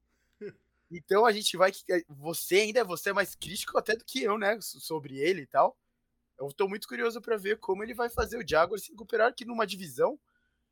Então 0.91 1.25
a 1.25 1.31
gente 1.31 1.55
vai. 1.55 1.71
Eh, 1.89 2.03
você 2.07 2.55
ainda 2.61 2.79
é 2.79 2.83
você 2.83 3.11
é 3.11 3.13
mais 3.13 3.35
crítico 3.35 3.77
até 3.77 3.95
do 3.95 4.03
que 4.03 4.23
eu, 4.23 4.37
né? 4.37 4.59
Sobre 4.61 5.19
ele 5.19 5.41
e 5.41 5.47
tal. 5.47 5.77
Eu 6.37 6.51
tô 6.53 6.67
muito 6.67 6.87
curioso 6.87 7.21
para 7.21 7.37
ver 7.37 7.59
como 7.59 7.83
ele 7.83 7.93
vai 7.93 8.09
fazer 8.09 8.37
o 8.37 8.47
Jaguars 8.47 8.83
se 8.83 8.91
recuperar 8.91 9.27
aqui 9.27 9.45
numa 9.45 9.67
divisão 9.67 10.19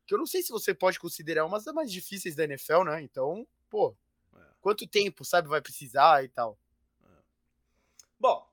que 0.06 0.14
eu 0.14 0.18
não 0.18 0.26
sei 0.26 0.42
se 0.42 0.50
você 0.50 0.72
pode 0.72 0.98
considerar 0.98 1.44
uma 1.44 1.60
das 1.60 1.74
mais 1.74 1.92
difíceis 1.92 2.34
da 2.34 2.44
NFL, 2.44 2.82
né? 2.84 3.02
Então, 3.02 3.46
pô, 3.68 3.94
é. 4.34 4.38
quanto 4.58 4.86
tempo, 4.86 5.22
sabe, 5.22 5.48
vai 5.48 5.60
precisar 5.60 6.24
e 6.24 6.28
tal. 6.28 6.58
É. 7.04 7.06
Bom, 8.18 8.48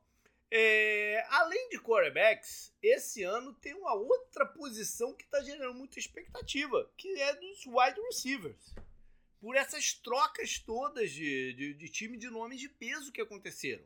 é, 0.52 1.26
além 1.30 1.70
de 1.70 1.80
quarterbacks, 1.80 2.74
esse 2.84 3.24
ano 3.24 3.54
tem 3.54 3.74
uma 3.74 3.94
outra 3.94 4.46
posição 4.46 5.14
que 5.14 5.24
está 5.24 5.42
gerando 5.42 5.74
muita 5.74 5.98
expectativa, 5.98 6.92
que 6.98 7.08
é 7.22 7.34
dos 7.36 7.66
wide 7.66 8.02
receivers 8.02 8.76
por 9.46 9.56
essas 9.56 9.94
trocas 9.94 10.58
todas 10.58 11.12
de, 11.12 11.54
de, 11.54 11.74
de 11.76 11.88
time 11.88 12.18
de 12.18 12.32
nomes 12.32 12.60
de 12.60 12.68
peso 12.68 13.12
que 13.12 13.22
aconteceram. 13.22 13.84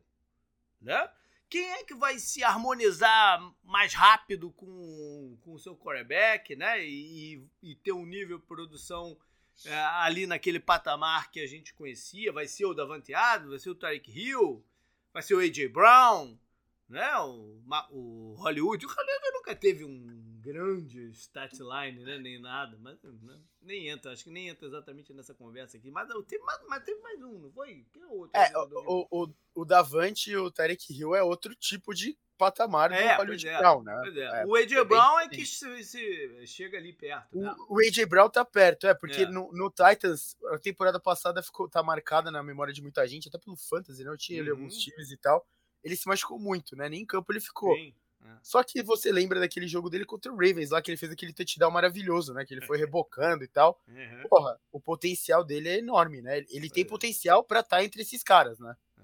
Né? 0.80 1.12
Quem 1.50 1.70
é 1.74 1.84
que 1.84 1.94
vai 1.94 2.18
se 2.18 2.42
harmonizar 2.46 3.42
mais 3.62 3.94
rápido 3.94 4.52
com, 4.52 5.38
com 5.42 5.52
o 5.52 5.60
seu 5.60 5.76
quarterback 5.76 6.56
né? 6.56 6.88
e, 6.88 7.46
e 7.62 7.76
ter 7.76 7.92
um 7.92 8.06
nível 8.06 8.40
de 8.40 8.46
produção 8.46 9.20
é, 9.66 9.76
ali 9.76 10.26
naquele 10.26 10.62
patamar 10.62 11.30
que 11.30 11.42
a 11.42 11.46
gente 11.46 11.74
conhecia? 11.74 12.32
Vai 12.32 12.48
ser 12.48 12.64
o 12.64 12.74
Davante 12.74 13.14
Adams? 13.14 13.50
Vai 13.50 13.60
ser 13.60 13.70
o 13.72 13.76
Tarek 13.76 14.10
Hill? 14.10 14.66
Vai 15.12 15.22
ser 15.22 15.34
o 15.36 15.40
A.J. 15.40 15.68
Brown? 15.68 16.40
Né? 16.88 17.18
O, 17.18 17.62
o 17.92 18.36
Hollywood? 18.36 18.86
O 18.86 18.90
Hollywood 18.90 19.32
nunca 19.34 19.54
teve 19.54 19.84
um 19.84 20.29
grande 20.52 21.12
statline, 21.12 22.04
né? 22.04 22.18
Nem 22.18 22.42
nada, 22.42 22.78
mas 22.80 22.98
né? 23.04 23.40
nem 23.62 23.88
entra, 23.88 24.12
acho 24.12 24.24
que 24.24 24.32
nem 24.32 24.50
entra 24.50 24.68
exatamente 24.68 25.14
nessa 25.14 25.34
conversa 25.34 25.78
aqui. 25.78 25.92
Mas 25.92 26.08
teve, 26.28 26.44
mais, 26.44 26.60
mas 26.68 26.84
teve 26.84 27.00
mais 27.02 27.22
um, 27.22 27.40
não 27.40 27.52
foi? 27.52 27.86
Quem 27.94 28.02
é 28.02 28.08
o 28.08 28.14
outro? 28.14 28.40
É, 28.40 28.52
o, 28.58 29.08
o, 29.12 29.34
o 29.56 29.66
Davante 29.66 30.32
e 30.32 30.38
o 30.38 30.50
Tarek 30.50 30.92
Hill 30.92 31.16
é 31.16 31.22
outro 31.22 31.54
tipo 31.56 31.94
de 31.94 32.18
patamar 32.36 32.92
é, 32.92 33.16
do 33.16 33.18
Hollywood 33.18 33.48
é, 33.48 33.58
Brown, 33.58 33.84
né? 33.84 34.02
É. 34.16 34.42
É, 34.42 34.46
o 34.46 34.56
AJ 34.56 34.88
Brown 34.88 35.20
é 35.20 35.28
que 35.28 35.46
se, 35.46 35.84
se, 35.84 36.48
chega 36.48 36.78
ali 36.78 36.94
perto. 36.94 37.38
Né? 37.38 37.54
O, 37.68 37.76
o 37.76 37.80
AJ 37.80 38.06
Brown 38.06 38.30
tá 38.30 38.46
perto, 38.46 38.88
é, 38.88 38.94
porque 38.94 39.24
é. 39.24 39.26
no, 39.28 39.52
no, 39.52 39.70
Titans, 39.70 40.38
a 40.54 40.58
temporada 40.58 41.00
passada 41.00 41.44
ficou, 41.44 41.70
tá 41.70 41.84
marcada 41.84 42.32
na 42.32 42.42
memória 42.42 42.74
de 42.74 42.82
muita 42.82 43.06
gente, 43.06 43.28
até 43.28 43.38
pelo 43.38 43.58
Fantasy, 43.58 44.04
né? 44.04 44.10
Eu 44.10 44.18
tinha 44.18 44.40
uhum. 44.40 44.44
ali 44.44 44.52
alguns 44.52 44.78
times 44.78 45.12
e 45.12 45.18
tal. 45.18 45.46
Ele 45.84 45.96
se 45.96 46.08
machucou 46.08 46.40
muito, 46.40 46.76
né? 46.76 46.90
Nem 46.90 47.02
em 47.02 47.06
campo 47.06 47.32
ele 47.32 47.42
ficou. 47.42 47.76
Sim. 47.76 47.94
Só 48.42 48.64
que 48.64 48.82
você 48.82 49.12
lembra 49.12 49.40
daquele 49.40 49.68
jogo 49.68 49.90
dele 49.90 50.06
contra 50.06 50.32
o 50.32 50.36
Ravens, 50.36 50.72
lá 50.72 50.82
que 50.82 50.92
ele 50.92 50.98
fez 50.98 51.12
aquele 51.12 51.34
touchdown 51.34 51.72
maravilhoso, 51.72 52.34
né? 52.34 52.46
Que 52.46 52.54
ele 52.54 52.66
foi 52.66 52.78
rebocando 52.80 53.44
e 53.44 53.48
tal. 53.48 53.80
Uhum. 53.88 54.24
Porra, 54.30 54.60
o 54.72 54.80
potencial 54.80 55.44
dele 55.44 55.70
é 55.70 55.78
enorme, 55.78 56.22
né? 56.22 56.46
Ele 56.50 56.70
tem 56.70 56.84
é. 56.84 56.88
potencial 56.88 57.44
para 57.44 57.62
estar 57.62 57.78
tá 57.78 57.84
entre 57.84 58.02
esses 58.02 58.24
caras, 58.24 58.60
né? 58.60 58.76
É. 58.98 59.02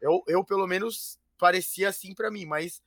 Eu, 0.00 0.22
eu, 0.26 0.44
pelo 0.44 0.66
menos, 0.66 1.18
parecia 1.38 1.88
assim 1.88 2.14
para 2.14 2.30
mim, 2.30 2.44
mas 2.44 2.82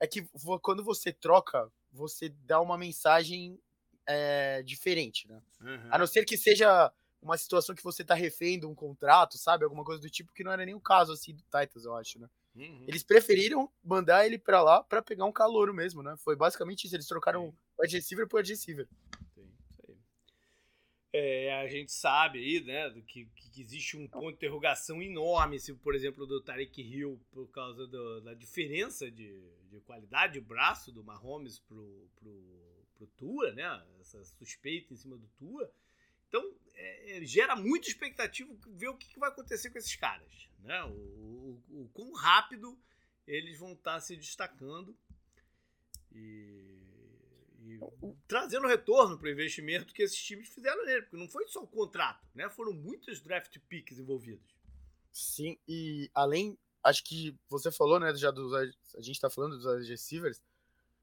é 0.00 0.06
que 0.06 0.26
quando 0.60 0.84
você 0.84 1.12
troca, 1.12 1.70
você 1.92 2.28
dá 2.28 2.60
uma 2.60 2.76
mensagem 2.76 3.58
é, 4.06 4.62
diferente, 4.62 5.28
né? 5.28 5.40
Uhum. 5.60 5.88
A 5.90 5.98
não 5.98 6.06
ser 6.06 6.24
que 6.24 6.36
seja 6.36 6.92
uma 7.22 7.38
situação 7.38 7.74
que 7.74 7.82
você 7.82 8.04
tá 8.04 8.14
refém 8.14 8.60
de 8.60 8.66
um 8.66 8.74
contrato, 8.74 9.38
sabe? 9.38 9.64
Alguma 9.64 9.84
coisa 9.84 10.00
do 10.00 10.10
tipo, 10.10 10.32
que 10.32 10.44
não 10.44 10.52
era 10.52 10.64
nem 10.64 10.74
o 10.74 10.80
caso, 10.80 11.12
assim, 11.12 11.34
do 11.34 11.42
Titans, 11.42 11.84
eu 11.84 11.96
acho, 11.96 12.18
né? 12.20 12.28
Uhum. 12.54 12.84
Eles 12.86 13.02
preferiram 13.02 13.70
mandar 13.82 14.24
ele 14.26 14.38
para 14.38 14.62
lá 14.62 14.82
para 14.82 15.02
pegar 15.02 15.24
um 15.24 15.32
calouro 15.32 15.74
mesmo, 15.74 16.02
né? 16.02 16.16
Foi 16.18 16.36
basicamente 16.36 16.84
isso. 16.84 16.94
Eles 16.94 17.08
trocaram 17.08 17.48
o 17.48 17.54
wide 17.80 17.96
receiver 17.96 18.28
por 18.28 18.38
wide 18.38 18.52
receiver. 18.52 18.88
É, 21.16 21.54
a 21.60 21.68
gente 21.68 21.92
sabe 21.92 22.40
aí, 22.40 22.60
né, 22.64 22.90
que, 23.06 23.26
que, 23.26 23.60
existe 23.60 23.96
um 23.96 24.08
ponto 24.08 24.30
de 24.30 24.34
interrogação 24.34 25.00
enorme, 25.00 25.60
se, 25.60 25.72
por 25.72 25.94
exemplo, 25.94 26.26
do 26.26 26.40
Tarek 26.40 26.82
Hill, 26.82 27.20
por 27.30 27.48
causa 27.52 27.86
do, 27.86 28.20
da 28.20 28.34
diferença 28.34 29.08
de, 29.08 29.40
de 29.70 29.80
qualidade 29.82 30.32
de 30.32 30.40
braço 30.40 30.90
do 30.90 31.04
Mahomes 31.04 31.60
pro, 31.60 32.10
pro, 32.16 32.84
pro 32.96 33.06
Tua, 33.16 33.52
né? 33.52 33.80
Essa 34.00 34.24
suspeita 34.24 34.92
em 34.92 34.96
cima 34.96 35.16
do 35.16 35.28
Tua. 35.38 35.70
Então, 36.26 36.52
é, 36.74 37.18
é, 37.18 37.24
gera 37.24 37.56
muita 37.56 37.88
expectativa 37.88 38.54
ver 38.66 38.88
o 38.88 38.96
que, 38.96 39.08
que, 39.08 39.18
vai 39.18 39.28
acontecer 39.28 39.70
com 39.70 39.78
esses 39.78 39.96
caras. 39.96 40.48
Né? 40.60 40.82
O, 40.84 41.62
o, 41.68 41.82
o 41.82 41.88
quão 41.92 42.12
rápido 42.12 42.78
eles 43.26 43.58
vão 43.58 43.72
estar 43.72 43.94
tá 43.94 44.00
se 44.00 44.16
destacando 44.16 44.96
e, 46.12 46.80
e 47.60 47.80
trazendo 48.28 48.66
retorno 48.66 49.18
para 49.18 49.28
o 49.28 49.32
investimento 49.32 49.94
que 49.94 50.02
esses 50.02 50.22
times 50.22 50.48
fizeram 50.48 50.84
nele, 50.84 51.02
porque 51.02 51.16
não 51.16 51.28
foi 51.28 51.46
só 51.48 51.62
o 51.62 51.66
contrato, 51.66 52.26
né? 52.34 52.48
foram 52.50 52.72
muitos 52.72 53.20
draft 53.20 53.58
picks 53.68 53.98
envolvidos. 53.98 54.54
Sim, 55.12 55.56
e 55.68 56.10
além, 56.12 56.58
acho 56.82 57.04
que 57.04 57.38
você 57.48 57.70
falou, 57.70 58.00
né, 58.00 58.12
já 58.16 58.30
dos, 58.30 58.52
a 58.52 59.00
gente 59.00 59.12
está 59.12 59.30
falando 59.30 59.58
dos 59.58 59.88
receivers, 59.88 60.42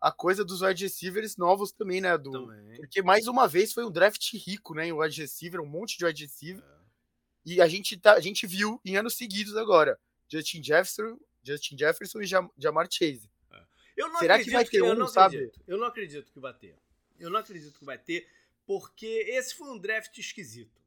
a 0.01 0.11
coisa 0.11 0.43
dos 0.43 0.61
wide 0.61 0.83
receivers 0.83 1.37
novos 1.37 1.71
também, 1.71 2.01
né? 2.01 2.17
Do, 2.17 2.31
também. 2.31 2.75
Porque 2.75 3.03
mais 3.03 3.27
uma 3.27 3.47
vez 3.47 3.71
foi 3.71 3.85
um 3.85 3.91
draft 3.91 4.33
rico, 4.33 4.73
né? 4.73 4.87
Em 4.87 4.91
wide 4.91 5.21
receiver, 5.21 5.61
um 5.61 5.67
monte 5.67 5.97
de 5.97 6.03
wide 6.03 6.25
receiver. 6.25 6.63
É. 6.63 6.81
E 7.45 7.61
a 7.61 7.67
gente, 7.67 7.95
tá, 7.97 8.13
a 8.13 8.19
gente 8.19 8.47
viu 8.47 8.81
em 8.83 8.97
anos 8.97 9.15
seguidos 9.15 9.55
agora. 9.55 9.99
Justin 10.27 10.63
Jefferson, 10.63 11.19
Justin 11.43 11.77
Jefferson 11.77 12.21
e 12.21 12.25
Jamar 12.25 12.87
Chase. 12.89 13.29
É. 13.51 13.63
Será 14.19 14.43
que 14.43 14.49
vai 14.49 14.65
ter 14.65 14.71
que, 14.71 14.83
um, 14.83 15.07
sabe? 15.07 15.51
Eu 15.67 15.77
não 15.77 15.85
acredito 15.85 16.31
que 16.31 16.39
vai 16.39 16.53
ter. 16.53 16.75
Eu 17.19 17.29
não 17.29 17.39
acredito 17.39 17.77
que 17.77 17.85
vai 17.85 17.99
ter, 17.99 18.27
porque 18.65 19.05
esse 19.05 19.53
foi 19.53 19.69
um 19.69 19.77
draft 19.77 20.17
esquisito. 20.17 20.81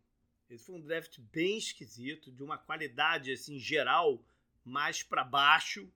Esse 0.51 0.65
foi 0.65 0.75
um 0.75 0.81
draft 0.81 1.21
bem 1.33 1.57
esquisito, 1.57 2.33
de 2.33 2.43
uma 2.43 2.59
qualidade 2.59 3.33
assim 3.33 3.59
geral 3.59 4.21
mais 4.65 5.03
para 5.03 5.23
baixo 5.23 5.89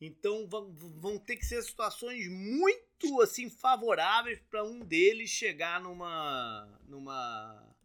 então 0.00 0.46
vão, 0.46 0.72
vão 0.72 1.18
ter 1.18 1.36
que 1.36 1.46
ser 1.46 1.62
situações 1.62 2.28
muito 2.28 3.20
assim 3.20 3.50
favoráveis 3.50 4.40
para 4.48 4.64
um 4.64 4.80
deles 4.80 5.30
chegar 5.30 5.80
numa 5.80 6.80
numa 6.86 7.76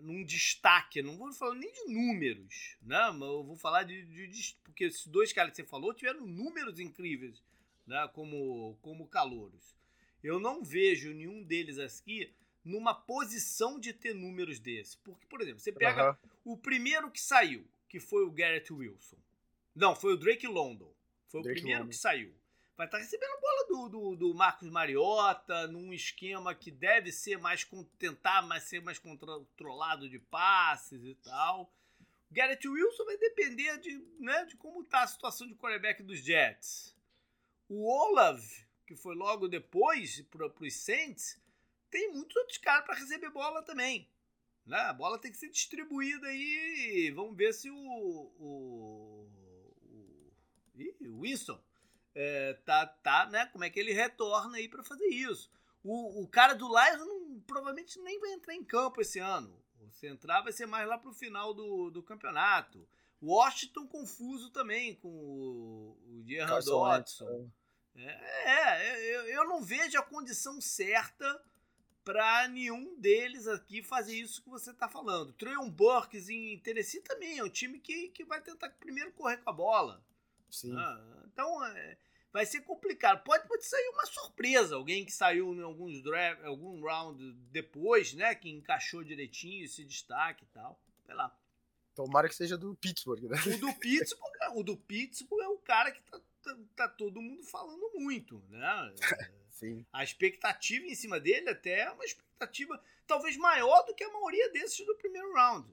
num 0.00 0.22
destaque. 0.22 1.02
Não 1.02 1.16
vou 1.16 1.32
falar 1.32 1.54
nem 1.54 1.72
de 1.72 1.92
números, 1.92 2.76
né? 2.82 3.10
Mas 3.10 3.28
eu 3.28 3.42
vou 3.42 3.56
falar 3.56 3.82
de, 3.82 4.04
de, 4.04 4.28
de 4.28 4.56
porque 4.62 4.84
esses 4.84 5.06
dois 5.06 5.32
caras 5.32 5.50
que 5.50 5.56
você 5.56 5.64
falou 5.64 5.94
tiveram 5.94 6.26
números 6.26 6.78
incríveis, 6.78 7.42
né? 7.86 8.08
Como 8.12 8.76
como 8.80 9.08
calouros. 9.08 9.74
Eu 10.22 10.38
não 10.38 10.64
vejo 10.64 11.12
nenhum 11.12 11.42
deles 11.42 11.78
aqui 11.78 12.32
numa 12.64 12.94
posição 12.94 13.78
de 13.78 13.92
ter 13.92 14.14
números 14.14 14.58
desse. 14.58 14.96
Porque, 14.98 15.26
por 15.26 15.40
exemplo, 15.42 15.60
você 15.60 15.72
pega 15.72 16.12
uhum. 16.44 16.52
o 16.52 16.56
primeiro 16.56 17.10
que 17.10 17.20
saiu, 17.20 17.66
que 17.88 18.00
foi 18.00 18.24
o 18.24 18.30
Garrett 18.30 18.72
Wilson. 18.72 19.18
Não, 19.74 19.94
foi 19.94 20.14
o 20.14 20.16
Drake 20.16 20.46
London. 20.46 20.90
Foi 21.34 21.42
Drake 21.42 21.58
o 21.58 21.62
primeiro 21.62 21.80
London. 21.80 21.90
que 21.90 21.96
saiu. 21.96 22.32
Vai 22.76 22.86
estar 22.86 22.98
tá 22.98 23.02
recebendo 23.02 23.40
bola 23.40 23.66
do, 23.66 23.88
do, 23.88 24.16
do, 24.16 24.34
Marcos 24.34 24.68
Mariota, 24.68 25.66
num 25.66 25.92
esquema 25.92 26.54
que 26.54 26.70
deve 26.70 27.10
ser 27.10 27.38
mais 27.38 27.68
tentar 27.98 28.42
mais 28.42 28.64
ser 28.64 28.80
mais 28.82 28.98
controlado 28.98 30.08
de 30.08 30.18
passes 30.18 31.04
e 31.04 31.14
tal. 31.16 31.72
O 32.30 32.34
Garrett 32.34 32.66
Wilson 32.66 33.04
vai 33.04 33.16
depender 33.16 33.78
de, 33.78 33.98
né, 34.18 34.44
de 34.44 34.56
como 34.56 34.82
está 34.82 35.02
a 35.02 35.06
situação 35.06 35.46
de 35.46 35.54
quarterback 35.54 36.02
dos 36.02 36.20
Jets. 36.20 36.96
O 37.68 37.84
Olav, 37.88 38.40
que 38.86 38.96
foi 38.96 39.14
logo 39.14 39.48
depois 39.48 40.20
para 40.30 40.46
os 40.46 40.74
Saints, 40.74 41.40
tem 41.90 42.12
muitos 42.12 42.36
outros 42.36 42.58
caras 42.58 42.84
para 42.84 42.96
receber 42.96 43.30
bola 43.30 43.62
também. 43.62 44.08
Né? 44.66 44.78
A 44.78 44.92
bola 44.92 45.18
tem 45.18 45.30
que 45.30 45.38
ser 45.38 45.48
distribuída 45.48 46.26
aí. 46.26 47.12
Vamos 47.14 47.36
ver 47.36 47.52
se 47.52 47.70
o, 47.70 47.76
o 47.76 49.23
Ih, 50.76 51.08
o 51.08 51.20
Winston 51.22 51.60
é, 52.14 52.54
tá, 52.64 52.86
tá, 52.86 53.26
né? 53.26 53.46
Como 53.46 53.64
é 53.64 53.70
que 53.70 53.78
ele 53.78 53.92
retorna 53.92 54.56
aí 54.56 54.68
para 54.68 54.84
fazer 54.84 55.06
isso? 55.06 55.50
O, 55.82 56.22
o 56.22 56.28
cara 56.28 56.54
do 56.54 56.68
Lions 56.68 57.06
não, 57.06 57.40
provavelmente 57.40 57.98
nem 58.00 58.18
vai 58.20 58.32
entrar 58.32 58.54
em 58.54 58.64
campo 58.64 59.00
esse 59.00 59.18
ano. 59.18 59.62
Se 59.90 60.06
entrar, 60.06 60.40
vai 60.40 60.52
ser 60.52 60.66
mais 60.66 60.88
lá 60.88 60.96
pro 60.98 61.12
final 61.12 61.52
do, 61.52 61.90
do 61.90 62.02
campeonato. 62.02 62.88
Washington 63.22 63.86
confuso 63.86 64.50
também 64.50 64.94
com 64.96 65.08
o, 65.08 65.98
o 66.08 66.22
Gerard 66.26 66.64
Dodson. 66.64 67.50
É, 67.96 68.90
é, 68.90 69.16
eu, 69.16 69.26
eu 69.26 69.44
não 69.48 69.62
vejo 69.62 69.98
a 69.98 70.02
condição 70.02 70.60
certa 70.60 71.42
para 72.04 72.48
nenhum 72.48 72.98
deles 73.00 73.46
aqui 73.46 73.82
fazer 73.82 74.14
isso 74.14 74.42
que 74.42 74.50
você 74.50 74.70
está 74.70 74.88
falando. 74.88 75.32
Trayon 75.32 75.70
Burks 75.70 76.28
em 76.28 76.58
Tennessee 76.58 77.00
também 77.00 77.38
é 77.38 77.44
um 77.44 77.48
time 77.48 77.78
que, 77.78 78.08
que 78.08 78.24
vai 78.24 78.42
tentar 78.42 78.68
primeiro 78.70 79.12
correr 79.12 79.38
com 79.38 79.50
a 79.50 79.52
bola. 79.52 80.04
Sim. 80.54 80.76
Ah, 80.76 81.24
então 81.32 81.64
é, 81.66 81.98
vai 82.32 82.46
ser 82.46 82.60
complicado. 82.62 83.22
Pode, 83.24 83.46
pode 83.48 83.64
sair 83.64 83.88
uma 83.88 84.06
surpresa, 84.06 84.76
alguém 84.76 85.04
que 85.04 85.12
saiu 85.12 85.54
em 85.54 85.62
alguns 85.62 86.02
draft, 86.02 86.44
algum 86.44 86.80
round 86.82 87.32
depois, 87.50 88.14
né, 88.14 88.34
que 88.34 88.48
encaixou 88.48 89.02
direitinho, 89.02 89.64
esse 89.64 89.84
destaque 89.84 90.44
e 90.44 90.48
tal. 90.48 90.80
Sei 91.04 91.14
lá. 91.14 91.36
Tomara 91.94 92.28
que 92.28 92.34
seja 92.34 92.58
do 92.58 92.74
Pittsburgh, 92.74 93.22
né? 93.24 93.36
O 93.46 93.58
do 93.58 93.72
Pittsburgh, 93.74 94.32
o 94.54 94.62
do 94.62 94.76
Pittsburgh 94.76 95.42
é 95.42 95.48
o 95.48 95.58
cara 95.58 95.92
que 95.92 96.02
tá, 96.02 96.20
tá, 96.42 96.58
tá 96.74 96.88
todo 96.88 97.22
mundo 97.22 97.44
falando 97.44 97.90
muito, 97.94 98.42
né? 98.48 98.94
Sim. 99.48 99.86
A 99.92 100.02
expectativa 100.02 100.84
em 100.84 100.94
cima 100.96 101.20
dele 101.20 101.50
até 101.50 101.82
é 101.82 101.90
uma 101.90 102.04
expectativa 102.04 102.82
talvez 103.06 103.36
maior 103.36 103.84
do 103.84 103.94
que 103.94 104.02
a 104.02 104.12
maioria 104.12 104.50
desses 104.50 104.84
do 104.84 104.96
primeiro 104.96 105.32
round. 105.34 105.68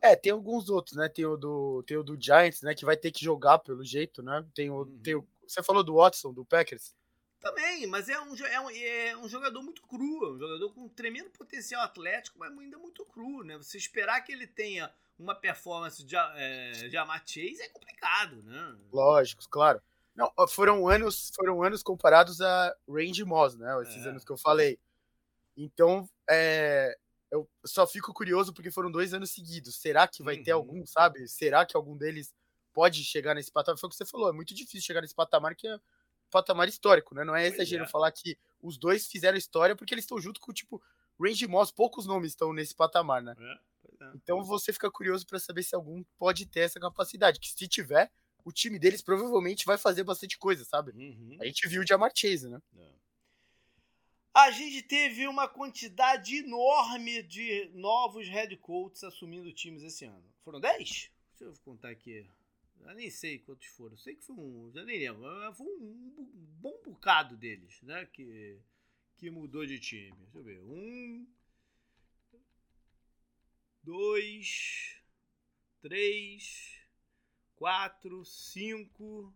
É, 0.00 0.16
tem 0.16 0.32
alguns 0.32 0.68
outros, 0.68 0.96
né? 0.96 1.08
Tem 1.08 1.24
o 1.24 1.36
do, 1.36 1.82
tem 1.86 1.96
o 1.96 2.02
do 2.02 2.20
Giants, 2.20 2.62
né? 2.62 2.74
Que 2.74 2.84
vai 2.84 2.96
ter 2.96 3.10
que 3.10 3.24
jogar 3.24 3.58
pelo 3.58 3.84
jeito, 3.84 4.22
né? 4.22 4.44
Tem 4.54 4.70
o, 4.70 4.78
uhum. 4.78 5.00
tem 5.02 5.14
o, 5.14 5.26
você 5.46 5.62
falou 5.62 5.82
do 5.82 5.94
Watson, 5.94 6.32
do 6.32 6.44
Packers? 6.44 6.94
Também, 7.40 7.86
mas 7.86 8.08
é 8.08 8.18
um, 8.18 8.34
é 8.46 8.60
um, 8.60 8.70
é 8.70 9.16
um 9.18 9.28
jogador 9.28 9.62
muito 9.62 9.82
cru, 9.82 10.24
é 10.24 10.32
um 10.32 10.38
jogador 10.38 10.72
com 10.72 10.82
um 10.82 10.88
tremendo 10.88 11.28
potencial 11.28 11.82
atlético, 11.82 12.38
mas 12.38 12.56
ainda 12.56 12.78
muito 12.78 13.04
cru, 13.04 13.44
né? 13.44 13.58
Você 13.58 13.76
esperar 13.76 14.22
que 14.22 14.32
ele 14.32 14.46
tenha 14.46 14.90
uma 15.18 15.34
performance 15.34 16.02
de, 16.02 16.16
é, 16.16 16.72
de 16.88 16.96
Amar 16.96 17.22
Chase 17.26 17.60
é 17.60 17.68
complicado, 17.68 18.42
né? 18.42 18.76
Lógico, 18.90 19.46
claro. 19.50 19.82
Não, 20.14 20.32
foram 20.48 20.88
anos, 20.88 21.32
foram 21.34 21.62
anos 21.62 21.82
comparados 21.82 22.40
a 22.40 22.74
Range 22.88 23.24
Moss, 23.24 23.56
né? 23.56 23.82
Esses 23.82 24.06
é. 24.06 24.08
anos 24.08 24.24
que 24.24 24.30
eu 24.30 24.38
falei. 24.38 24.78
Então, 25.56 26.08
é, 26.28 26.96
eu 27.34 27.50
só 27.64 27.84
fico 27.84 28.14
curioso 28.14 28.52
porque 28.52 28.70
foram 28.70 28.90
dois 28.90 29.12
anos 29.12 29.30
seguidos. 29.30 29.76
Será 29.76 30.06
que 30.06 30.22
vai 30.22 30.36
uhum. 30.36 30.42
ter 30.44 30.52
algum, 30.52 30.86
sabe? 30.86 31.26
Será 31.26 31.66
que 31.66 31.76
algum 31.76 31.96
deles 31.96 32.32
pode 32.72 33.02
chegar 33.04 33.34
nesse 33.34 33.50
patamar? 33.50 33.78
Foi 33.78 33.88
o 33.88 33.90
que 33.90 33.96
você 33.96 34.06
falou, 34.06 34.30
é 34.30 34.32
muito 34.32 34.54
difícil 34.54 34.82
chegar 34.82 35.00
nesse 35.00 35.14
patamar 35.14 35.56
que 35.56 35.66
é 35.66 35.76
patamar 36.30 36.68
histórico, 36.68 37.14
né? 37.14 37.24
Não 37.24 37.34
é 37.34 37.46
exagero 37.46 37.84
é. 37.84 37.88
falar 37.88 38.12
que 38.12 38.38
os 38.62 38.78
dois 38.78 39.08
fizeram 39.08 39.36
história 39.36 39.74
porque 39.74 39.92
eles 39.92 40.04
estão 40.04 40.20
junto 40.20 40.40
com, 40.40 40.52
tipo, 40.52 40.80
Range 41.20 41.46
Moss, 41.48 41.72
poucos 41.72 42.06
nomes 42.06 42.30
estão 42.30 42.52
nesse 42.52 42.74
patamar, 42.74 43.20
né? 43.20 43.34
É, 43.36 44.04
é. 44.04 44.12
Então 44.14 44.42
você 44.44 44.72
fica 44.72 44.90
curioso 44.90 45.26
para 45.26 45.40
saber 45.40 45.64
se 45.64 45.74
algum 45.74 46.04
pode 46.16 46.46
ter 46.46 46.60
essa 46.60 46.78
capacidade. 46.78 47.40
Que 47.40 47.52
se 47.52 47.66
tiver, 47.66 48.12
o 48.44 48.52
time 48.52 48.78
deles 48.78 49.02
provavelmente 49.02 49.66
vai 49.66 49.76
fazer 49.76 50.04
bastante 50.04 50.38
coisa, 50.38 50.64
sabe? 50.64 50.92
Uhum. 50.92 51.36
A 51.40 51.44
gente 51.46 51.68
viu 51.68 51.82
o 51.82 51.86
Jamar 51.86 52.12
Chase, 52.14 52.48
né? 52.48 52.60
É 52.76 53.03
a 54.34 54.50
gente 54.50 54.82
teve 54.82 55.28
uma 55.28 55.46
quantidade 55.46 56.38
enorme 56.38 57.22
de 57.22 57.70
novos 57.72 58.28
head 58.28 58.56
coaches 58.56 59.04
assumindo 59.04 59.52
times 59.52 59.84
esse 59.84 60.04
ano. 60.04 60.24
Foram 60.42 60.60
10? 60.60 60.78
Deixa 60.78 61.44
eu 61.44 61.54
contar 61.64 61.90
aqui. 61.90 62.26
Eu 62.80 62.94
nem 62.94 63.08
sei 63.08 63.38
quantos 63.38 63.68
foram. 63.68 63.96
Sei 63.96 64.16
que 64.16 64.24
foi 64.24 64.34
um. 64.34 64.72
Já 64.74 64.84
nem 64.84 64.98
lembro. 64.98 65.22
Foi 65.54 65.66
um 65.66 66.28
bom 66.60 66.76
bocado 66.84 67.36
deles, 67.36 67.80
né? 67.82 68.04
Que, 68.06 68.58
que 69.16 69.30
mudou 69.30 69.64
de 69.64 69.78
time. 69.78 70.16
Deixa 70.16 70.38
eu 70.38 70.42
ver. 70.42 70.60
Um. 70.62 71.26
Dois. 73.84 74.96
Três. 75.80 76.80
Quatro. 77.54 78.24
Cinco. 78.24 79.32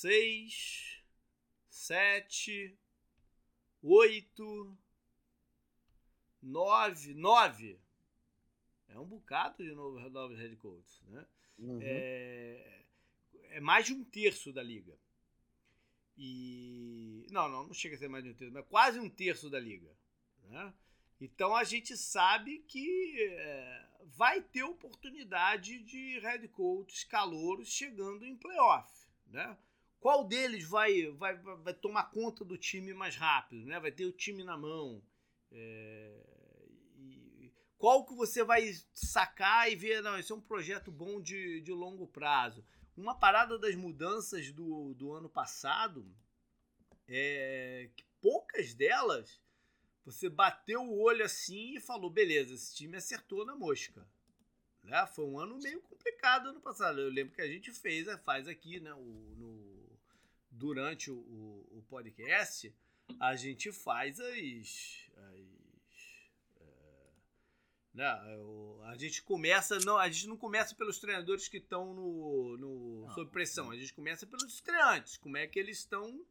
Seis, 0.00 1.02
sete, 1.68 2.78
oito, 3.82 4.78
nove, 6.40 7.14
nove. 7.14 7.80
É 8.88 8.98
um 8.98 9.04
bocado 9.04 9.64
de 9.64 9.72
novo, 9.72 9.98
novos 10.08 10.38
head 10.38 10.54
coaches, 10.56 11.02
né? 11.08 11.26
Uhum. 11.58 11.80
É, 11.82 12.84
é 13.50 13.60
mais 13.60 13.86
de 13.86 13.92
um 13.92 14.04
terço 14.04 14.52
da 14.52 14.62
liga. 14.62 14.96
E 16.16 17.26
não, 17.32 17.48
não, 17.48 17.66
não 17.66 17.74
chega 17.74 17.96
a 17.96 17.98
ser 17.98 18.08
mais 18.08 18.22
de 18.22 18.30
um 18.30 18.34
terço, 18.34 18.54
mas 18.54 18.66
quase 18.66 19.00
um 19.00 19.10
terço 19.10 19.50
da 19.50 19.58
liga, 19.58 19.92
né? 20.44 20.72
Então 21.20 21.56
a 21.56 21.64
gente 21.64 21.96
sabe 21.96 22.60
que 22.68 23.20
é, 23.20 23.88
vai 24.04 24.40
ter 24.40 24.62
oportunidade 24.62 25.80
de 25.80 26.20
head 26.20 26.46
coaches 26.48 27.02
calouros 27.02 27.68
chegando 27.68 28.24
em 28.24 28.36
playoff, 28.36 29.08
né? 29.26 29.58
Qual 30.00 30.24
deles 30.24 30.64
vai, 30.64 31.06
vai, 31.12 31.36
vai 31.36 31.74
tomar 31.74 32.10
conta 32.10 32.44
do 32.44 32.56
time 32.56 32.94
mais 32.94 33.16
rápido, 33.16 33.66
né? 33.66 33.80
Vai 33.80 33.90
ter 33.90 34.06
o 34.06 34.12
time 34.12 34.44
na 34.44 34.56
mão. 34.56 35.02
É, 35.50 36.24
e 36.96 37.52
qual 37.76 38.06
que 38.06 38.14
você 38.14 38.44
vai 38.44 38.72
sacar 38.92 39.70
e 39.70 39.74
ver, 39.74 40.02
não, 40.02 40.18
esse 40.18 40.30
é 40.30 40.34
um 40.34 40.40
projeto 40.40 40.92
bom 40.92 41.20
de, 41.20 41.60
de 41.60 41.72
longo 41.72 42.06
prazo. 42.06 42.64
Uma 42.96 43.14
parada 43.14 43.58
das 43.58 43.74
mudanças 43.74 44.52
do, 44.52 44.94
do 44.94 45.12
ano 45.12 45.28
passado 45.28 46.06
é 47.06 47.90
que 47.96 48.04
poucas 48.20 48.74
delas 48.74 49.40
você 50.04 50.28
bateu 50.28 50.82
o 50.82 51.00
olho 51.02 51.24
assim 51.24 51.76
e 51.76 51.80
falou: 51.80 52.10
beleza, 52.10 52.54
esse 52.54 52.74
time 52.74 52.96
acertou 52.96 53.44
na 53.44 53.54
mosca. 53.54 54.08
Né? 54.82 55.06
Foi 55.08 55.26
um 55.26 55.38
ano 55.38 55.58
meio 55.58 55.82
complicado 55.82 56.48
ano 56.48 56.60
passado. 56.60 57.00
Eu 57.00 57.10
lembro 57.10 57.34
que 57.34 57.42
a 57.42 57.46
gente 57.46 57.70
fez, 57.72 58.08
faz 58.22 58.48
aqui 58.48 58.80
né, 58.80 58.92
o, 58.94 59.34
no, 59.36 59.67
durante 60.58 61.10
o, 61.10 61.16
o, 61.70 61.84
podcast, 61.88 62.74
a 63.20 63.36
gente 63.36 63.70
faz 63.72 64.18
as. 64.18 64.28
as 64.28 65.08
é, 66.60 67.10
né, 67.94 68.04
a 68.84 68.96
gente 68.98 69.22
começa. 69.22 69.78
Não, 69.80 69.96
a 69.96 70.08
gente 70.08 70.26
não 70.26 70.36
começa 70.36 70.74
pelos 70.74 70.98
treinadores 70.98 71.48
que 71.48 71.58
estão 71.58 71.94
no, 71.94 72.56
no, 72.58 73.10
sob 73.14 73.30
pressão, 73.30 73.70
a 73.70 73.76
gente 73.76 73.94
começa 73.94 74.26
pelos 74.26 74.52
estreantes, 74.52 75.16
como 75.16 75.36
é 75.36 75.46
que 75.46 75.58
eles 75.58 75.78
estão 75.78 76.24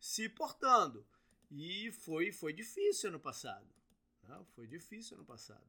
se 0.00 0.28
portando. 0.28 1.04
E 1.50 1.92
foi, 1.92 2.32
foi 2.32 2.52
difícil 2.52 3.10
ano 3.10 3.20
passado. 3.20 3.68
Né? 4.22 4.40
Foi 4.54 4.66
difícil 4.66 5.16
ano 5.16 5.26
passado. 5.26 5.68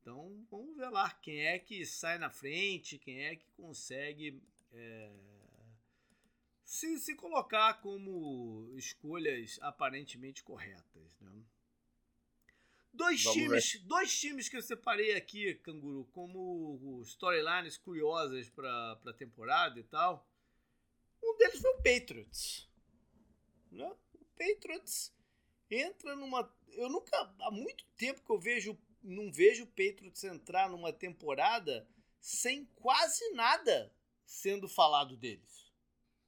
Então 0.00 0.46
vamos 0.50 0.76
ver 0.76 0.90
lá 0.90 1.10
quem 1.10 1.46
é 1.46 1.58
que 1.58 1.84
sai 1.86 2.18
na 2.18 2.30
frente, 2.30 2.98
quem 2.98 3.24
é 3.24 3.36
que 3.36 3.46
consegue 3.56 4.42
é, 4.72 5.10
se, 6.68 6.98
se 6.98 7.14
colocar 7.14 7.80
como 7.80 8.70
escolhas 8.76 9.58
aparentemente 9.62 10.42
corretas. 10.42 11.18
Né? 11.18 11.42
Dois 12.92 13.22
times, 13.22 13.80
dois 13.84 14.20
times 14.20 14.50
que 14.50 14.56
eu 14.58 14.62
separei 14.62 15.16
aqui, 15.16 15.54
Canguru, 15.54 16.04
como 16.12 17.00
storylines 17.04 17.78
curiosas 17.78 18.50
para 18.50 19.00
a 19.06 19.12
temporada 19.14 19.80
e 19.80 19.82
tal. 19.84 20.28
Um 21.24 21.38
deles 21.38 21.58
foi 21.58 21.70
o 21.70 21.76
Patriots. 21.82 22.68
Né? 23.72 23.90
Patriots 24.36 25.16
entra 25.70 26.14
numa. 26.16 26.54
Eu 26.72 26.90
nunca. 26.90 27.16
Há 27.40 27.50
muito 27.50 27.82
tempo 27.96 28.22
que 28.22 28.30
eu 28.30 28.38
vejo. 28.38 28.78
Não 29.02 29.32
vejo 29.32 29.64
o 29.64 29.68
Patriots 29.68 30.22
entrar 30.22 30.68
numa 30.68 30.92
temporada 30.92 31.88
sem 32.20 32.66
quase 32.74 33.30
nada 33.30 33.90
sendo 34.26 34.68
falado 34.68 35.16
deles. 35.16 35.67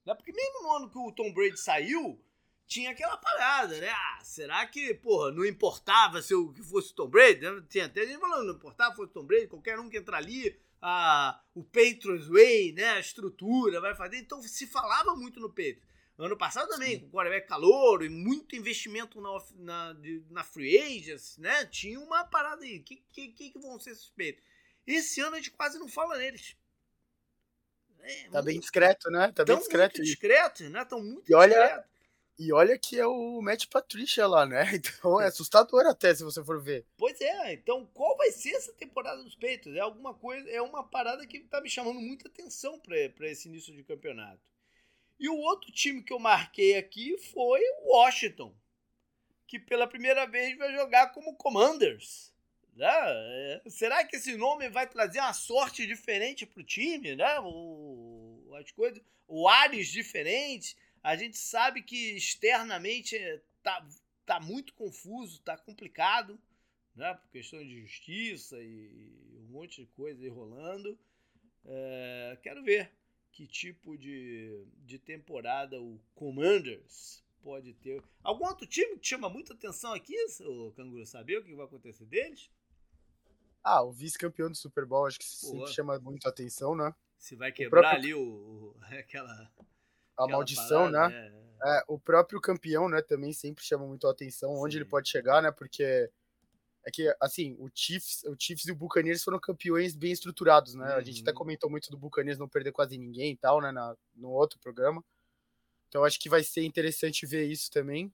Né? 0.04 0.14
Porque 0.14 0.32
mesmo 0.32 0.62
no 0.62 0.72
ano 0.76 0.90
que 0.90 0.98
o 0.98 1.12
Tom 1.12 1.32
Brady 1.32 1.58
saiu, 1.58 2.22
tinha 2.66 2.90
aquela 2.90 3.16
parada, 3.16 3.78
né? 3.78 3.90
Ah, 3.90 4.20
será 4.22 4.66
que, 4.66 4.94
porra, 4.94 5.32
não 5.32 5.44
importava 5.44 6.22
se 6.22 6.34
o 6.34 6.52
que 6.52 6.62
fosse 6.62 6.92
o 6.92 6.94
Tom 6.94 7.08
Brady? 7.08 7.40
Né? 7.40 7.62
Tinha 7.68 7.86
até 7.86 8.06
gente 8.06 8.20
falando, 8.20 8.46
não 8.46 8.54
importava 8.54 8.90
se 8.90 8.96
fosse 8.96 9.10
o 9.10 9.14
Tom 9.14 9.24
Brady, 9.24 9.48
qualquer 9.48 9.78
um 9.78 9.90
que 9.90 9.98
entrar 9.98 10.18
ali, 10.18 10.56
a, 10.80 11.42
o 11.54 11.62
Patriots 11.64 12.28
Way, 12.28 12.72
né? 12.72 12.90
A 12.90 13.00
estrutura 13.00 13.80
vai 13.80 13.94
fazer. 13.94 14.18
Então 14.18 14.40
se 14.42 14.66
falava 14.66 15.14
muito 15.16 15.40
no 15.40 15.48
Patriots. 15.48 15.90
Ano 16.16 16.36
passado 16.36 16.68
também, 16.68 16.96
Sim. 16.96 17.00
com 17.00 17.06
o 17.06 17.10
quarterback 17.12 17.48
calor 17.48 18.04
e 18.04 18.10
muito 18.10 18.54
investimento 18.54 19.20
na, 19.22 19.38
na, 19.54 19.96
na 20.28 20.44
free 20.44 20.76
agents, 20.78 21.38
né? 21.38 21.64
Tinha 21.64 21.98
uma 21.98 22.24
parada 22.24 22.62
aí. 22.62 22.78
O 22.78 22.82
que, 22.84 22.96
que, 23.10 23.28
que, 23.28 23.58
vão 23.58 23.80
ser 23.80 23.94
suspeitos? 23.94 24.44
Esse 24.86 25.20
ano 25.22 25.36
a 25.36 25.38
gente 25.38 25.50
quase 25.50 25.78
não 25.78 25.88
fala 25.88 26.18
neles. 26.18 26.54
É, 28.02 28.28
tá 28.30 28.42
bem 28.42 28.58
discreto, 28.58 29.10
né? 29.10 29.32
Tá 29.32 29.44
bem 29.44 29.56
discreto. 29.56 29.98
Muito 29.98 30.06
discreto, 30.06 30.68
né? 30.70 30.84
Tão 30.84 31.02
muito 31.02 31.30
e 31.30 31.34
olha, 31.34 31.84
E 32.38 32.52
olha 32.52 32.78
que 32.78 32.98
é 32.98 33.06
o 33.06 33.40
Matt 33.42 33.66
Patricia 33.66 34.26
lá, 34.26 34.46
né? 34.46 34.64
Então 34.74 35.20
é 35.20 35.26
assustador 35.26 35.86
até 35.86 36.14
se 36.14 36.24
você 36.24 36.42
for 36.42 36.60
ver. 36.62 36.86
Pois 36.96 37.20
é, 37.20 37.52
então 37.52 37.86
qual 37.92 38.16
vai 38.16 38.30
ser 38.30 38.52
essa 38.52 38.72
temporada 38.72 39.22
dos 39.22 39.34
peitos? 39.34 39.74
É 39.76 39.80
alguma 39.80 40.14
coisa, 40.14 40.48
é 40.48 40.60
uma 40.62 40.82
parada 40.82 41.26
que 41.26 41.40
tá 41.40 41.60
me 41.60 41.68
chamando 41.68 42.00
muita 42.00 42.28
atenção 42.28 42.78
para 42.80 43.28
esse 43.28 43.48
início 43.48 43.74
de 43.74 43.84
campeonato. 43.84 44.40
E 45.18 45.28
o 45.28 45.36
outro 45.36 45.70
time 45.70 46.02
que 46.02 46.12
eu 46.14 46.18
marquei 46.18 46.78
aqui 46.78 47.18
foi 47.18 47.60
o 47.82 47.92
Washington, 47.92 48.54
que 49.46 49.58
pela 49.58 49.86
primeira 49.86 50.26
vez 50.26 50.56
vai 50.56 50.72
jogar 50.72 51.08
como 51.08 51.36
Commanders. 51.36 52.32
Né? 52.74 52.86
É, 52.86 53.62
será 53.68 54.04
que 54.04 54.16
esse 54.16 54.36
nome 54.36 54.68
vai 54.68 54.88
trazer 54.88 55.20
uma 55.20 55.32
sorte 55.32 55.86
diferente 55.86 56.46
para 56.46 56.60
o 56.60 56.64
time? 56.64 57.14
Né? 57.14 57.40
O, 57.40 58.52
as 58.58 58.70
coisas, 58.70 59.02
o 59.26 59.48
ares 59.48 59.88
diferente. 59.88 60.76
A 61.02 61.16
gente 61.16 61.38
sabe 61.38 61.82
que 61.82 62.16
externamente 62.16 63.18
tá, 63.62 63.86
tá 64.26 64.40
muito 64.40 64.74
confuso, 64.74 65.40
tá 65.40 65.56
complicado, 65.56 66.38
né? 66.94 67.14
por 67.14 67.30
questão 67.30 67.60
de 67.60 67.80
justiça 67.80 68.56
e 68.60 69.38
um 69.38 69.52
monte 69.52 69.82
de 69.82 69.86
coisa 69.88 70.22
aí 70.22 70.28
rolando. 70.28 70.98
É, 71.64 72.38
quero 72.42 72.62
ver 72.62 72.90
que 73.32 73.46
tipo 73.46 73.96
de, 73.96 74.64
de 74.84 74.98
temporada 74.98 75.80
o 75.80 76.00
Commanders 76.14 77.22
pode 77.42 77.72
ter. 77.74 78.02
Algum 78.22 78.46
outro 78.46 78.66
time 78.66 78.98
que 78.98 79.06
chama 79.06 79.28
muita 79.28 79.54
atenção 79.54 79.92
aqui, 79.92 80.14
o 80.40 80.72
Canguru, 80.72 81.06
saber 81.06 81.38
o 81.38 81.44
que 81.44 81.54
vai 81.54 81.66
acontecer 81.66 82.04
deles? 82.04 82.50
Ah, 83.62 83.82
o 83.82 83.92
vice-campeão 83.92 84.50
do 84.50 84.56
Super 84.56 84.86
Bowl 84.86 85.06
acho 85.06 85.18
que 85.18 85.26
Pô. 85.26 85.46
sempre 85.46 85.72
chama 85.72 85.98
muito 85.98 86.26
atenção, 86.26 86.74
né? 86.74 86.94
Se 87.18 87.36
vai 87.36 87.52
quebrar 87.52 87.82
próprio... 87.82 87.98
ali 87.98 88.14
o, 88.14 88.20
o, 88.20 88.76
aquela. 88.98 89.50
A 90.16 90.26
maldição, 90.26 90.90
parada, 90.90 91.08
né? 91.08 91.30
né? 91.30 91.40
É, 91.62 91.84
o 91.88 91.98
próprio 91.98 92.40
campeão, 92.40 92.88
né, 92.88 93.02
também 93.02 93.32
sempre 93.32 93.64
chama 93.64 93.86
muito 93.86 94.06
a 94.06 94.10
atenção, 94.10 94.54
Sim. 94.54 94.60
onde 94.62 94.78
ele 94.78 94.84
pode 94.84 95.08
chegar, 95.08 95.42
né? 95.42 95.50
Porque 95.50 96.10
é 96.84 96.90
que, 96.90 97.14
assim, 97.20 97.56
o 97.58 97.70
Chiefs, 97.74 98.24
o 98.24 98.34
Chiefs 98.38 98.66
e 98.66 98.72
o 98.72 98.74
Buccaneers 98.74 99.22
foram 99.22 99.38
campeões 99.38 99.94
bem 99.94 100.12
estruturados, 100.12 100.74
né? 100.74 100.92
Uhum. 100.92 100.96
A 100.96 101.02
gente 101.02 101.20
até 101.20 101.30
uhum. 101.30 101.36
comentou 101.36 101.70
muito 101.70 101.90
do 101.90 101.98
Buccaneers 101.98 102.38
não 102.38 102.48
perder 102.48 102.72
quase 102.72 102.96
ninguém 102.96 103.32
e 103.32 103.36
tal, 103.36 103.60
né? 103.60 103.70
Na, 103.70 103.94
no 104.14 104.30
outro 104.30 104.58
programa. 104.58 105.04
Então 105.88 106.04
acho 106.04 106.18
que 106.18 106.28
vai 106.28 106.42
ser 106.42 106.64
interessante 106.64 107.26
ver 107.26 107.44
isso 107.46 107.70
também. 107.70 108.12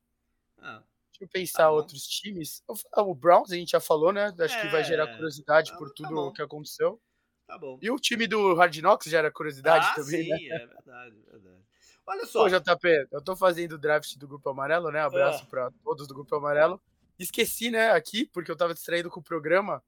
Ah, 0.59 0.83
Deixa 1.19 1.25
eu 1.25 1.29
pensar 1.29 1.65
tá 1.65 1.71
outros 1.71 2.07
times. 2.07 2.63
O 2.95 3.15
Browns 3.15 3.51
a 3.51 3.55
gente 3.55 3.71
já 3.71 3.81
falou, 3.81 4.13
né? 4.13 4.33
Acho 4.39 4.57
é, 4.57 4.61
que 4.61 4.69
vai 4.69 4.85
gerar 4.85 5.09
é, 5.09 5.15
curiosidade 5.15 5.71
tá, 5.71 5.79
por 5.79 5.91
tudo 5.93 6.15
tá 6.15 6.21
o 6.21 6.33
que 6.33 6.43
aconteceu. 6.43 7.01
Tá 7.47 7.57
bom. 7.57 7.79
E 7.81 7.91
o 7.91 7.97
time 7.97 8.27
do 8.27 8.55
Hard 8.55 8.77
Knocks 8.77 9.11
gera 9.11 9.31
curiosidade 9.31 9.87
ah, 9.91 9.95
também, 9.95 10.25
sim, 10.25 10.49
né? 10.49 10.57
é 10.57 10.67
verdade, 10.67 11.25
é 11.29 11.31
verdade. 11.33 11.65
Olha 12.07 12.27
só. 12.27 12.43
Pô, 12.43 12.49
JP, 12.49 13.09
eu 13.11 13.23
tô 13.23 13.35
fazendo 13.35 13.73
o 13.73 13.79
draft 13.79 14.17
do 14.17 14.29
Grupo 14.29 14.49
Amarelo, 14.51 14.91
né? 14.91 15.01
Abraço 15.01 15.45
é. 15.45 15.47
para 15.47 15.71
todos 15.83 16.07
do 16.07 16.15
Grupo 16.15 16.37
Amarelo. 16.37 16.81
Esqueci, 17.19 17.71
né, 17.71 17.91
aqui, 17.93 18.27
porque 18.27 18.51
eu 18.51 18.57
tava 18.57 18.75
distraído 18.75 19.09
com 19.09 19.21
o 19.21 19.23
programa, 19.23 19.83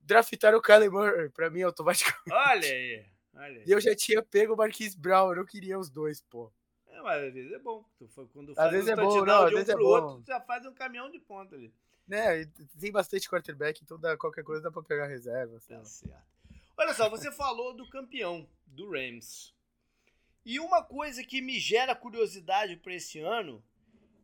draftar 0.00 0.54
o 0.54 0.62
Kyler 0.62 0.90
Murray 0.90 1.28
pra 1.28 1.50
mim 1.50 1.60
automaticamente. 1.62 2.32
Olha 2.32 2.66
aí, 2.66 3.06
olha 3.34 3.58
aí. 3.58 3.64
E 3.66 3.70
eu 3.70 3.80
já 3.80 3.94
tinha 3.94 4.22
pego 4.22 4.54
o 4.54 4.56
Marquis 4.56 4.94
Brown, 4.94 5.28
eu 5.30 5.36
não 5.36 5.44
queria 5.44 5.78
os 5.78 5.90
dois, 5.90 6.22
pô. 6.22 6.50
É, 7.00 7.02
mas 7.02 7.24
às 7.24 7.34
vezes 7.34 7.52
é 7.52 7.58
bom. 7.58 7.84
Quando 8.32 8.52
às 8.56 8.70
vezes 8.70 8.88
um 8.88 8.92
é 8.92 8.96
bom, 8.96 9.24
não, 9.24 9.42
às 9.44 9.50
vezes 9.50 9.68
um 9.68 9.72
é 9.72 9.76
bom. 9.76 9.84
Outro, 9.84 10.24
já 10.26 10.40
faz 10.40 10.64
um 10.66 10.74
caminhão 10.74 11.10
de 11.10 11.18
ponta 11.18 11.54
ali. 11.56 11.72
Né, 12.06 12.44
tem 12.78 12.90
bastante 12.90 13.28
quarterback, 13.28 13.80
então 13.82 13.98
dá, 13.98 14.16
qualquer 14.16 14.42
coisa 14.42 14.62
dá 14.62 14.70
pra 14.70 14.82
pegar 14.82 15.06
reserva. 15.06 15.58
Tá 15.66 15.84
certo. 15.84 16.20
Olha 16.76 16.92
só, 16.92 17.08
você 17.08 17.30
falou 17.30 17.72
do 17.72 17.88
campeão, 17.88 18.48
do 18.66 18.90
Rams. 18.90 19.54
E 20.44 20.58
uma 20.58 20.82
coisa 20.82 21.22
que 21.22 21.40
me 21.40 21.58
gera 21.58 21.94
curiosidade 21.94 22.76
para 22.76 22.94
esse 22.94 23.20
ano 23.20 23.62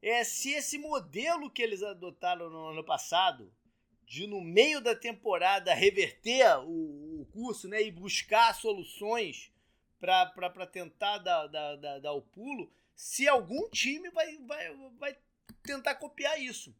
é 0.02 0.24
se 0.24 0.52
esse 0.52 0.78
modelo 0.78 1.50
que 1.50 1.62
eles 1.62 1.82
adotaram 1.82 2.50
no 2.50 2.70
ano 2.70 2.84
passado, 2.84 3.52
de 4.04 4.26
no 4.26 4.40
meio 4.40 4.80
da 4.80 4.96
temporada 4.96 5.74
reverter 5.74 6.58
o, 6.60 7.20
o 7.20 7.26
curso 7.32 7.68
né, 7.68 7.82
e 7.82 7.90
buscar 7.90 8.54
soluções 8.54 9.52
para 9.98 10.66
tentar 10.66 11.18
dar, 11.18 11.46
dar, 11.46 11.76
dar, 11.76 11.98
dar 12.00 12.12
o 12.12 12.22
pulo, 12.22 12.70
se 12.94 13.28
algum 13.28 13.68
time 13.70 14.10
vai, 14.10 14.38
vai, 14.38 14.76
vai 14.98 15.18
tentar 15.62 15.94
copiar 15.96 16.40
isso. 16.40 16.74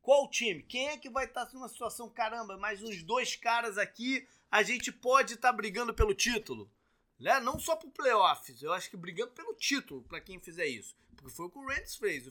Qual 0.00 0.30
time? 0.30 0.62
Quem 0.62 0.88
é 0.88 0.96
que 0.96 1.10
vai 1.10 1.24
estar 1.24 1.52
numa 1.52 1.68
situação, 1.68 2.08
caramba, 2.08 2.56
mais 2.56 2.82
uns 2.82 3.02
dois 3.02 3.34
caras 3.34 3.76
aqui, 3.76 4.26
a 4.48 4.62
gente 4.62 4.92
pode 4.92 5.34
estar 5.34 5.50
tá 5.50 5.56
brigando 5.56 5.92
pelo 5.92 6.14
título? 6.14 6.70
Né? 7.18 7.40
Não 7.40 7.58
só 7.58 7.74
pro 7.74 7.90
playoffs, 7.90 8.62
eu 8.62 8.72
acho 8.72 8.88
que 8.88 8.96
brigando 8.96 9.32
pelo 9.32 9.54
título 9.54 10.02
para 10.02 10.20
quem 10.20 10.38
fizer 10.38 10.66
isso. 10.66 10.96
Porque 11.16 11.34
foi 11.34 11.46
o 11.46 11.50
que 11.50 11.58
o 11.58 11.66
Rams 11.66 11.96
fez. 11.96 12.26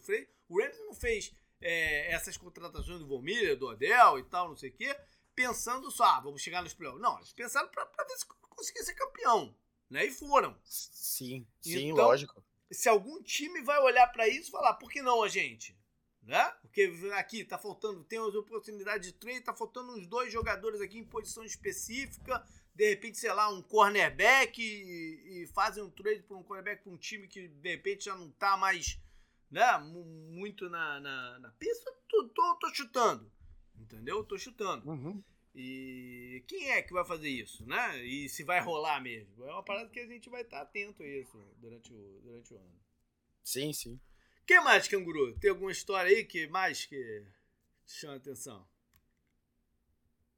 O, 0.47 0.61
Rams 0.61 0.79
não 0.79 0.93
fez 0.93 1.33
é, 1.59 2.11
essas 2.13 2.37
contratações 2.37 2.99
do 2.99 3.07
Vomilha, 3.07 3.57
do 3.57 3.67
Odell 3.67 4.19
e 4.19 4.23
tal, 4.23 4.47
não 4.47 4.55
sei 4.55 4.69
o 4.69 4.73
quê, 4.73 4.95
pensando 5.35 5.91
só, 5.91 6.05
ah, 6.05 6.19
vamos 6.21 6.41
chegar 6.41 6.61
nos 6.61 6.73
playoffs. 6.73 7.01
Não, 7.01 7.17
eles 7.17 7.33
pensaram 7.33 7.67
para 7.67 8.05
ver 8.07 8.17
se 8.17 8.25
conseguia 8.25 8.83
ser 8.83 8.93
campeão. 8.93 9.53
Né? 9.89 10.05
E 10.05 10.11
foram. 10.11 10.57
Sim, 10.63 11.45
sim, 11.61 11.89
então, 11.89 12.05
lógico. 12.05 12.43
Se 12.71 12.89
algum 12.89 13.21
time 13.21 13.61
vai 13.61 13.79
olhar 13.79 14.07
para 14.07 14.27
isso 14.27 14.49
e 14.49 14.51
falar, 14.51 14.73
por 14.75 14.89
que 14.89 15.01
não 15.01 15.23
a 15.23 15.27
gente? 15.27 15.77
Né? 16.23 16.43
Porque 16.61 16.91
aqui 17.13 17.45
tá 17.45 17.57
faltando, 17.57 18.03
tem 18.03 18.19
as 18.19 18.33
oportunidades 18.33 19.07
de 19.07 19.13
trade, 19.13 19.41
tá 19.41 19.53
faltando 19.53 19.93
uns 19.93 20.07
dois 20.07 20.33
jogadores 20.33 20.81
aqui 20.81 20.97
em 20.97 21.05
posição 21.05 21.43
específica, 21.43 22.43
de 22.73 22.89
repente, 22.89 23.19
sei 23.19 23.31
lá, 23.31 23.47
um 23.49 23.61
cornerback 23.61 24.59
e, 24.59 25.43
e 25.43 25.47
fazem 25.47 25.83
um 25.83 25.89
trade 25.89 26.23
por 26.23 26.35
um 26.35 26.43
cornerback 26.43 26.83
para 26.83 26.91
um 26.91 26.97
time 26.97 27.27
que 27.27 27.47
de 27.47 27.69
repente 27.69 28.05
já 28.05 28.15
não 28.15 28.31
tá 28.31 28.57
mais 28.57 28.99
né, 29.51 29.77
muito 29.77 30.69
na, 30.69 30.99
na, 30.99 31.39
na 31.39 31.49
pista, 31.51 31.91
tô, 32.09 32.27
tô, 32.29 32.55
tô, 32.55 32.73
chutando. 32.73 33.31
Entendeu? 33.77 34.23
Tô 34.23 34.37
chutando. 34.37 34.89
Uhum. 34.89 35.23
E 35.57 36.43
quem 36.47 36.71
é 36.71 36.81
que 36.81 36.91
vai 36.91 37.05
fazer 37.05 37.29
isso, 37.29 37.65
né? 37.65 38.03
E 38.03 38.27
se 38.27 38.43
vai 38.43 38.59
rolar 38.59 38.99
mesmo? 38.99 39.45
É 39.45 39.51
uma 39.51 39.63
parada 39.63 39.89
que 39.89 40.01
a 40.01 40.05
gente 40.05 40.29
vai 40.29 40.41
estar 40.41 40.57
tá 40.57 40.63
atento 40.63 41.01
a 41.01 41.07
isso 41.07 41.37
durante 41.57 41.93
o, 41.93 42.19
durante 42.21 42.53
o 42.53 42.57
ano. 42.57 42.79
Sim, 43.41 43.71
sim. 43.71 43.97
que 44.45 44.59
mais, 44.59 44.85
canguru? 44.87 45.33
Tem 45.39 45.51
alguma 45.51 45.71
história 45.71 46.11
aí 46.11 46.25
que 46.25 46.45
mais 46.47 46.85
que 46.85 47.25
chama 47.85 48.15
atenção? 48.15 48.67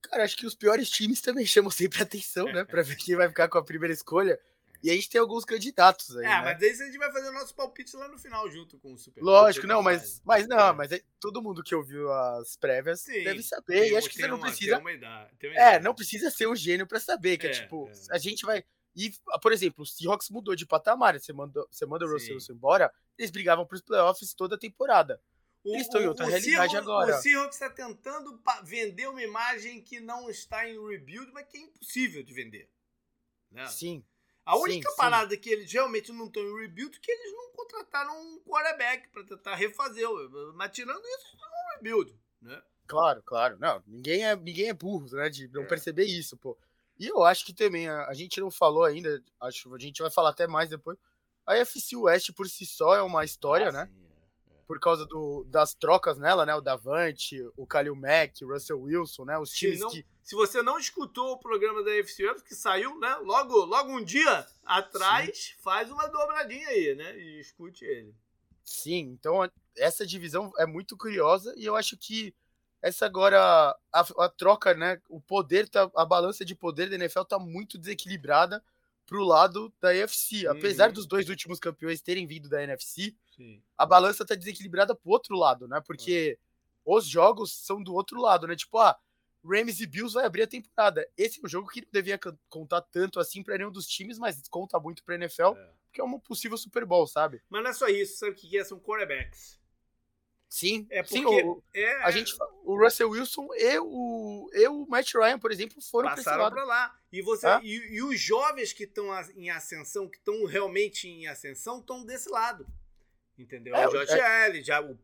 Cara, 0.03 0.23
acho 0.23 0.37
que 0.37 0.45
os 0.45 0.53
piores 0.53 0.87
times 0.87 1.19
também 1.19 1.45
chamam 1.47 1.71
sempre 1.71 2.03
atenção, 2.03 2.45
né? 2.45 2.63
Pra 2.65 2.83
ver 2.83 2.95
quem 2.95 3.15
vai 3.15 3.27
ficar 3.27 3.49
com 3.49 3.57
a 3.57 3.65
primeira 3.65 3.93
escolha. 3.93 4.39
E 4.83 4.91
a 4.91 4.93
gente 4.93 5.09
tem 5.09 5.19
alguns 5.19 5.43
candidatos 5.43 6.15
aí. 6.17 6.25
É, 6.25 6.29
né? 6.29 6.41
mas 6.41 6.59
daí 6.59 6.69
a 6.69 6.85
gente 6.85 6.97
vai 6.97 7.11
fazer 7.11 7.29
o 7.29 7.33
nosso 7.33 7.55
palpite 7.55 7.95
lá 7.95 8.07
no 8.07 8.17
final, 8.17 8.49
junto 8.49 8.77
com 8.77 8.93
o 8.93 8.97
Super 8.97 9.21
Lógico, 9.21 9.65
não, 9.65 9.81
mas, 9.81 10.21
mas 10.23 10.47
não, 10.47 10.69
é. 10.69 10.73
mas 10.73 10.91
é, 10.91 11.01
todo 11.19 11.41
mundo 11.41 11.63
que 11.63 11.73
ouviu 11.73 12.11
as 12.11 12.55
prévias 12.55 13.01
Sim, 13.01 13.23
deve 13.23 13.41
saber. 13.43 13.81
Tem, 13.81 13.91
e 13.91 13.97
acho 13.97 14.09
que 14.09 14.15
você 14.15 14.27
não 14.27 14.37
uma, 14.37 14.47
precisa. 14.47 14.79
Uma 14.79 14.91
idade, 14.91 15.47
uma 15.47 15.55
é, 15.55 15.79
não 15.79 15.95
precisa 15.95 16.29
ser 16.29 16.47
um 16.47 16.55
gênio 16.55 16.85
para 16.85 16.99
saber. 16.99 17.37
Que 17.37 17.47
é, 17.47 17.49
é 17.49 17.53
tipo, 17.53 17.89
é. 17.89 18.15
a 18.15 18.17
gente 18.17 18.45
vai. 18.45 18.63
E, 18.95 19.11
por 19.41 19.51
exemplo, 19.51 19.83
o 19.83 19.85
Seahawks 19.85 20.29
mudou 20.29 20.55
de 20.55 20.65
patamar. 20.65 21.19
Você 21.19 21.31
manda, 21.31 21.65
você 21.69 21.85
manda 21.85 22.05
o 22.05 22.11
Russell 22.11 22.35
Wilson 22.35 22.53
embora, 22.53 22.91
eles 23.17 23.31
brigavam 23.31 23.65
pros 23.65 23.81
playoffs 23.81 24.33
toda 24.33 24.55
a 24.55 24.59
temporada. 24.59 25.21
Eles 25.63 25.83
estão 25.83 26.01
em 26.01 26.07
outra 26.07 26.25
realidade 26.25 26.71
Seahawks, 26.71 26.75
agora. 26.75 27.17
O 27.17 27.21
Seahawks 27.21 27.55
está 27.55 27.69
tentando 27.69 28.41
vender 28.63 29.07
uma 29.07 29.21
imagem 29.21 29.81
que 29.81 29.99
não 29.99 30.29
está 30.29 30.67
em 30.67 30.79
rebuild, 30.87 31.31
mas 31.33 31.47
que 31.47 31.57
é 31.57 31.61
impossível 31.61 32.23
de 32.23 32.33
vender. 32.33 32.69
Né? 33.51 33.67
Sim. 33.67 34.03
A 34.47 34.57
única 34.57 34.89
sim, 34.89 34.95
parada 34.95 35.29
sim. 35.29 35.39
que 35.39 35.49
eles 35.49 35.71
realmente 35.71 36.11
não 36.11 36.25
estão 36.25 36.41
em 36.41 36.61
rebuild 36.61 36.95
é 36.95 36.99
que 36.99 37.11
eles 37.11 37.33
não 37.33 37.51
contrataram 37.51 38.19
um 38.19 38.39
quarterback 38.39 39.09
para 39.09 39.23
tentar 39.23 39.55
refazer. 39.55 40.07
Mas 40.55 40.71
tirando 40.71 41.03
isso, 41.05 41.27
estão 41.33 41.47
em 41.47 41.75
rebuild, 41.75 42.15
né? 42.41 42.61
Claro, 42.87 43.21
claro. 43.23 43.57
Não, 43.59 43.83
ninguém 43.85 44.25
é, 44.25 44.35
ninguém 44.35 44.69
é 44.69 44.73
burro, 44.73 45.07
né? 45.11 45.29
De 45.29 45.47
não 45.49 45.63
é. 45.63 45.65
perceber 45.65 46.05
isso, 46.05 46.37
pô. 46.37 46.57
E 46.97 47.07
eu 47.07 47.23
acho 47.23 47.45
que 47.45 47.53
também, 47.53 47.87
a, 47.87 48.07
a, 48.07 48.13
gente 48.13 48.39
não 48.39 48.49
falou 48.49 48.83
ainda, 48.83 49.21
acho 49.41 49.69
que 49.69 49.75
a 49.75 49.79
gente 49.79 50.01
vai 50.01 50.09
falar 50.09 50.29
até 50.29 50.47
mais 50.47 50.69
depois. 50.69 50.97
A 51.45 51.55
FC 51.57 51.95
West 51.95 52.31
por 52.33 52.47
si 52.47 52.65
só 52.65 52.95
é 52.95 53.01
uma 53.01 53.23
história, 53.23 53.69
ah, 53.69 53.71
né? 53.71 53.85
Sim 53.85 54.07
por 54.67 54.79
causa 54.81 55.05
do, 55.05 55.45
das 55.45 55.73
trocas 55.73 56.17
nela, 56.17 56.45
né? 56.45 56.53
O 56.53 56.61
Davante, 56.61 57.41
o 57.55 57.65
Kalil 57.65 57.95
Mack, 57.95 58.43
o 58.43 58.49
Russell 58.49 58.81
Wilson, 58.81 59.23
né? 59.23 59.37
Os 59.39 59.49
times 59.51 59.79
não, 59.79 59.89
que... 59.89 60.05
se 60.27 60.35
você 60.35 60.61
não 60.61 60.77
escutou 60.77 61.31
o 61.31 61.39
programa 61.39 61.81
da 61.81 61.91
UFC 61.91 62.21
que 62.45 62.53
saiu, 62.53 62.99
né? 62.99 63.15
Logo, 63.21 63.63
logo 63.63 63.93
um 63.93 64.03
dia 64.03 64.45
atrás, 64.65 65.37
Sim. 65.37 65.53
faz 65.63 65.89
uma 65.89 66.05
dobradinha 66.09 66.67
aí, 66.67 66.95
né? 66.95 67.17
E 67.17 67.39
escute 67.39 67.85
ele. 67.85 68.13
Sim, 68.61 69.17
então 69.17 69.49
essa 69.77 70.05
divisão 70.05 70.51
é 70.57 70.65
muito 70.65 70.97
curiosa 70.97 71.53
e 71.55 71.63
eu 71.63 71.77
acho 71.77 71.95
que 71.95 72.35
essa 72.81 73.05
agora 73.05 73.39
a, 73.39 73.99
a 74.19 74.27
troca, 74.27 74.73
né? 74.73 75.01
O 75.07 75.21
poder 75.21 75.69
tá, 75.69 75.89
a 75.95 76.05
balança 76.05 76.43
de 76.43 76.53
poder 76.53 76.89
da 76.89 76.95
NFL 76.95 77.21
tá 77.21 77.39
muito 77.39 77.77
desequilibrada 77.77 78.61
pro 79.05 79.23
lado 79.23 79.73
da 79.79 79.95
NFC. 79.95 80.45
Uhum. 80.45 80.57
Apesar 80.57 80.91
dos 80.91 81.05
dois 81.05 81.29
últimos 81.29 81.57
campeões 81.57 82.01
terem 82.01 82.27
vindo 82.27 82.49
da 82.49 82.61
NFC, 82.61 83.15
Sim. 83.33 83.63
a 83.77 83.85
balança 83.85 84.25
tá 84.25 84.35
desequilibrada 84.35 84.93
pro 84.93 85.09
outro 85.09 85.37
lado, 85.37 85.69
né? 85.69 85.81
Porque 85.87 86.37
uhum. 86.85 86.97
os 86.97 87.07
jogos 87.07 87.53
são 87.53 87.81
do 87.81 87.93
outro 87.93 88.19
lado, 88.19 88.45
né? 88.45 88.57
Tipo, 88.57 88.77
ah, 88.79 88.99
Rams 89.47 89.79
e 89.79 89.85
Bills 89.85 90.13
vai 90.13 90.25
abrir 90.25 90.43
a 90.43 90.47
temporada. 90.47 91.07
Esse 91.17 91.39
é 91.39 91.45
um 91.45 91.49
jogo 91.49 91.69
que 91.69 91.81
não 91.81 91.89
devia 91.91 92.19
contar 92.49 92.81
tanto 92.81 93.19
assim 93.19 93.43
para 93.43 93.57
nenhum 93.57 93.71
dos 93.71 93.87
times, 93.87 94.17
mas 94.17 94.41
conta 94.49 94.79
muito 94.79 95.03
pra 95.03 95.15
NFL, 95.15 95.53
é. 95.55 95.71
porque 95.85 96.01
é 96.01 96.03
um 96.03 96.19
possível 96.19 96.57
Super 96.57 96.85
Bowl, 96.85 97.07
sabe? 97.07 97.41
Mas 97.49 97.63
não 97.63 97.69
é 97.69 97.73
só 97.73 97.87
isso, 97.87 98.17
sabe 98.17 98.33
o 98.33 98.35
que 98.35 98.57
é? 98.57 98.63
São 98.63 98.79
quarterbacks. 98.79 99.59
Sim, 100.49 100.87
é 100.89 101.03
porque 101.03 101.17
sim, 101.17 101.25
o, 101.25 101.61
é... 101.73 102.03
a 102.03 102.11
gente, 102.11 102.33
o 102.63 102.81
Russell 102.81 103.09
Wilson 103.09 103.47
e 103.53 103.79
o, 103.79 104.49
e 104.53 104.67
o 104.67 104.85
Matt 104.87 105.13
Ryan, 105.13 105.37
por 105.37 105.51
exemplo, 105.51 105.81
foram 105.81 106.09
passaram 106.09 106.49
para 106.49 106.63
lá. 106.63 106.97
E 107.11 107.21
você 107.21 107.47
e, 107.63 107.95
e, 107.95 108.01
os 108.01 108.19
jovens 108.19 108.71
que 108.71 108.83
estão 108.83 109.07
em 109.35 109.49
ascensão, 109.49 110.07
que 110.07 110.17
estão 110.17 110.45
realmente 110.45 111.07
em 111.07 111.27
ascensão, 111.27 111.79
estão 111.79 112.05
desse 112.05 112.29
lado. 112.29 112.65
Entendeu? 113.37 113.75
É, 113.75 113.87
o 113.87 113.91
Josh 113.91 114.09
é... 114.09 114.63
Já 114.63 114.81
o 114.81 114.97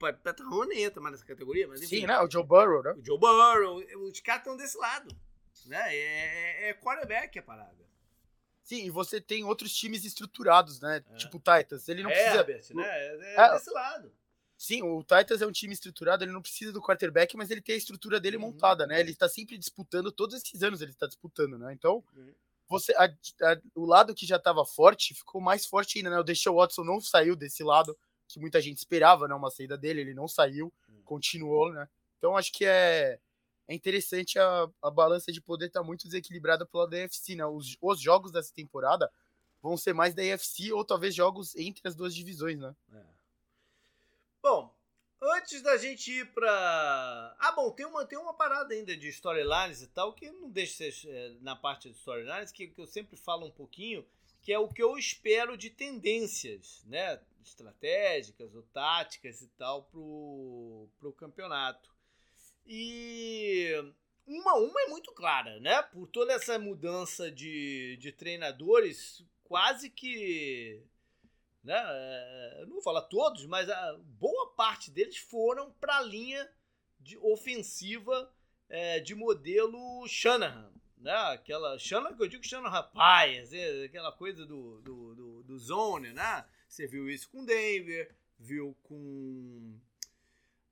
Mahomes 0.49 0.77
entra 0.79 0.99
mais 0.99 1.13
nessa 1.13 1.25
categoria, 1.25 1.67
mas 1.67 1.81
enfim. 1.81 2.01
Sim, 2.01 2.07
né? 2.07 2.19
O 2.19 2.29
Joe 2.29 2.43
Burrow, 2.43 2.81
né? 2.81 2.93
O 2.93 3.05
Joe 3.05 3.19
Burrow, 3.19 3.83
os 4.09 4.19
caras 4.21 4.41
estão 4.41 4.57
desse 4.57 4.77
lado, 4.77 5.15
né? 5.67 5.95
É, 5.95 6.69
é 6.69 6.73
quarterback 6.73 7.37
a 7.37 7.43
parada. 7.43 7.83
Sim, 8.63 8.85
e 8.85 8.89
você 8.89 9.21
tem 9.21 9.43
outros 9.43 9.75
times 9.75 10.03
estruturados, 10.03 10.79
né? 10.79 11.03
É. 11.11 11.15
Tipo 11.15 11.37
o 11.37 11.39
Titans, 11.39 11.87
ele 11.87 12.01
não 12.01 12.09
é, 12.09 12.43
precisa 12.43 12.73
né? 12.73 12.83
É, 12.87 13.35
é 13.35 13.53
desse 13.53 13.69
lado. 13.69 14.11
Sim, 14.57 14.81
o 14.81 15.03
Titans 15.03 15.41
é 15.41 15.45
um 15.45 15.51
time 15.51 15.73
estruturado, 15.73 16.23
ele 16.23 16.31
não 16.31 16.41
precisa 16.41 16.71
do 16.71 16.81
quarterback, 16.81 17.35
mas 17.35 17.51
ele 17.51 17.61
tem 17.61 17.75
a 17.75 17.77
estrutura 17.77 18.19
dele 18.19 18.37
uhum. 18.37 18.43
montada, 18.43 18.87
né? 18.87 18.99
Ele 18.99 19.11
está 19.11 19.27
sempre 19.27 19.57
disputando, 19.57 20.11
todos 20.11 20.35
esses 20.41 20.63
anos 20.63 20.81
ele 20.81 20.91
está 20.91 21.05
disputando, 21.05 21.57
né? 21.59 21.73
Então, 21.73 22.03
uhum. 22.15 22.33
você 22.67 22.93
a, 22.93 23.05
a, 23.05 23.61
o 23.75 23.85
lado 23.85 24.15
que 24.15 24.25
já 24.25 24.37
estava 24.37 24.65
forte 24.65 25.13
ficou 25.13 25.41
mais 25.41 25.65
forte 25.65 25.99
ainda, 25.99 26.09
né? 26.09 26.19
O 26.19 26.23
Deshaun 26.23 26.55
Watson 26.55 26.83
não 26.83 27.01
saiu 27.01 27.35
desse 27.35 27.61
lado 27.61 27.95
que 28.33 28.39
muita 28.39 28.59
gente 28.59 28.77
esperava, 28.77 29.27
né? 29.27 29.35
Uma 29.35 29.51
saída 29.51 29.77
dele, 29.77 30.01
ele 30.01 30.13
não 30.13 30.27
saiu, 30.27 30.71
uhum. 30.89 31.01
continuou, 31.03 31.71
né? 31.71 31.87
Então, 32.17 32.35
acho 32.37 32.51
que 32.51 32.65
é, 32.65 33.19
é 33.67 33.73
interessante 33.73 34.39
a, 34.39 34.69
a 34.81 34.91
balança 34.91 35.31
de 35.31 35.41
poder 35.41 35.67
estar 35.67 35.81
tá 35.81 35.85
muito 35.85 36.05
desequilibrada 36.05 36.65
pelo 36.65 36.83
lado 36.83 36.91
da 36.91 36.97
UFC, 36.97 37.35
né? 37.35 37.45
Os, 37.45 37.77
os 37.81 37.99
jogos 37.99 38.31
dessa 38.31 38.53
temporada 38.53 39.11
vão 39.61 39.77
ser 39.77 39.93
mais 39.93 40.13
da 40.13 40.21
UFC 40.21 40.71
ou 40.73 40.83
talvez 40.83 41.15
jogos 41.15 41.55
entre 41.55 41.87
as 41.87 41.95
duas 41.95 42.13
divisões, 42.13 42.59
né? 42.59 42.75
É. 42.93 43.03
Bom, 44.41 44.75
antes 45.21 45.61
da 45.61 45.77
gente 45.77 46.11
ir 46.11 46.33
pra. 46.33 47.35
Ah, 47.39 47.51
bom, 47.53 47.71
tem 47.71 47.85
uma, 47.85 48.05
tem 48.05 48.17
uma 48.17 48.33
parada 48.33 48.73
ainda 48.73 48.95
de 48.95 49.07
storylines 49.07 49.81
e 49.81 49.87
tal, 49.87 50.13
que 50.13 50.29
não 50.31 50.49
deixa 50.49 50.83
de 50.83 50.91
ser 50.91 51.09
é, 51.09 51.35
na 51.39 51.55
parte 51.55 51.89
de 51.89 51.95
storylines, 51.97 52.51
que, 52.51 52.67
que 52.67 52.81
eu 52.81 52.85
sempre 52.85 53.15
falo 53.15 53.45
um 53.45 53.51
pouquinho, 53.51 54.05
que 54.43 54.53
é 54.53 54.59
o 54.59 54.67
que 54.67 54.83
eu 54.83 54.97
espero 54.97 55.57
de 55.57 55.69
tendências, 55.69 56.83
né? 56.85 57.19
Estratégicas 57.43 58.53
ou 58.53 58.61
táticas 58.73 59.41
e 59.41 59.47
tal 59.57 59.83
pro, 59.83 60.87
pro 60.99 61.13
campeonato. 61.13 61.89
E 62.65 63.73
uma, 64.27 64.55
uma 64.55 64.81
é 64.81 64.87
muito 64.87 65.11
clara, 65.13 65.59
né? 65.59 65.81
Por 65.81 66.07
toda 66.07 66.33
essa 66.33 66.59
mudança 66.59 67.31
de, 67.31 67.97
de 67.99 68.11
treinadores, 68.11 69.25
quase 69.43 69.89
que 69.89 70.85
né? 71.63 71.81
É, 71.81 72.65
não 72.65 72.73
vou 72.73 72.81
falar 72.81 73.03
todos, 73.03 73.45
mas 73.45 73.69
a 73.69 73.97
boa 74.19 74.51
parte 74.51 74.91
deles 74.91 75.17
foram 75.17 75.71
para 75.79 75.97
a 75.97 76.01
linha 76.01 76.49
de 76.99 77.17
ofensiva 77.17 78.31
é, 78.67 78.99
de 78.99 79.15
modelo 79.15 80.05
Shanahan. 80.07 80.72
Né? 81.03 81.11
Aquela 81.11 81.77
Shanahan 81.77 82.15
que 82.15 82.23
eu 82.23 82.29
digo 82.29 82.47
Shanahan 82.47 82.69
rapaz, 82.69 83.51
aquela 83.83 84.13
coisa 84.13 84.45
do, 84.45 84.79
do, 84.79 85.13
do, 85.13 85.43
do 85.43 85.59
zone, 85.59 86.13
né? 86.13 86.45
Você 86.65 86.87
viu 86.87 87.09
isso 87.09 87.29
com 87.29 87.43
Denver, 87.43 88.15
viu 88.39 88.73
com. 88.83 89.77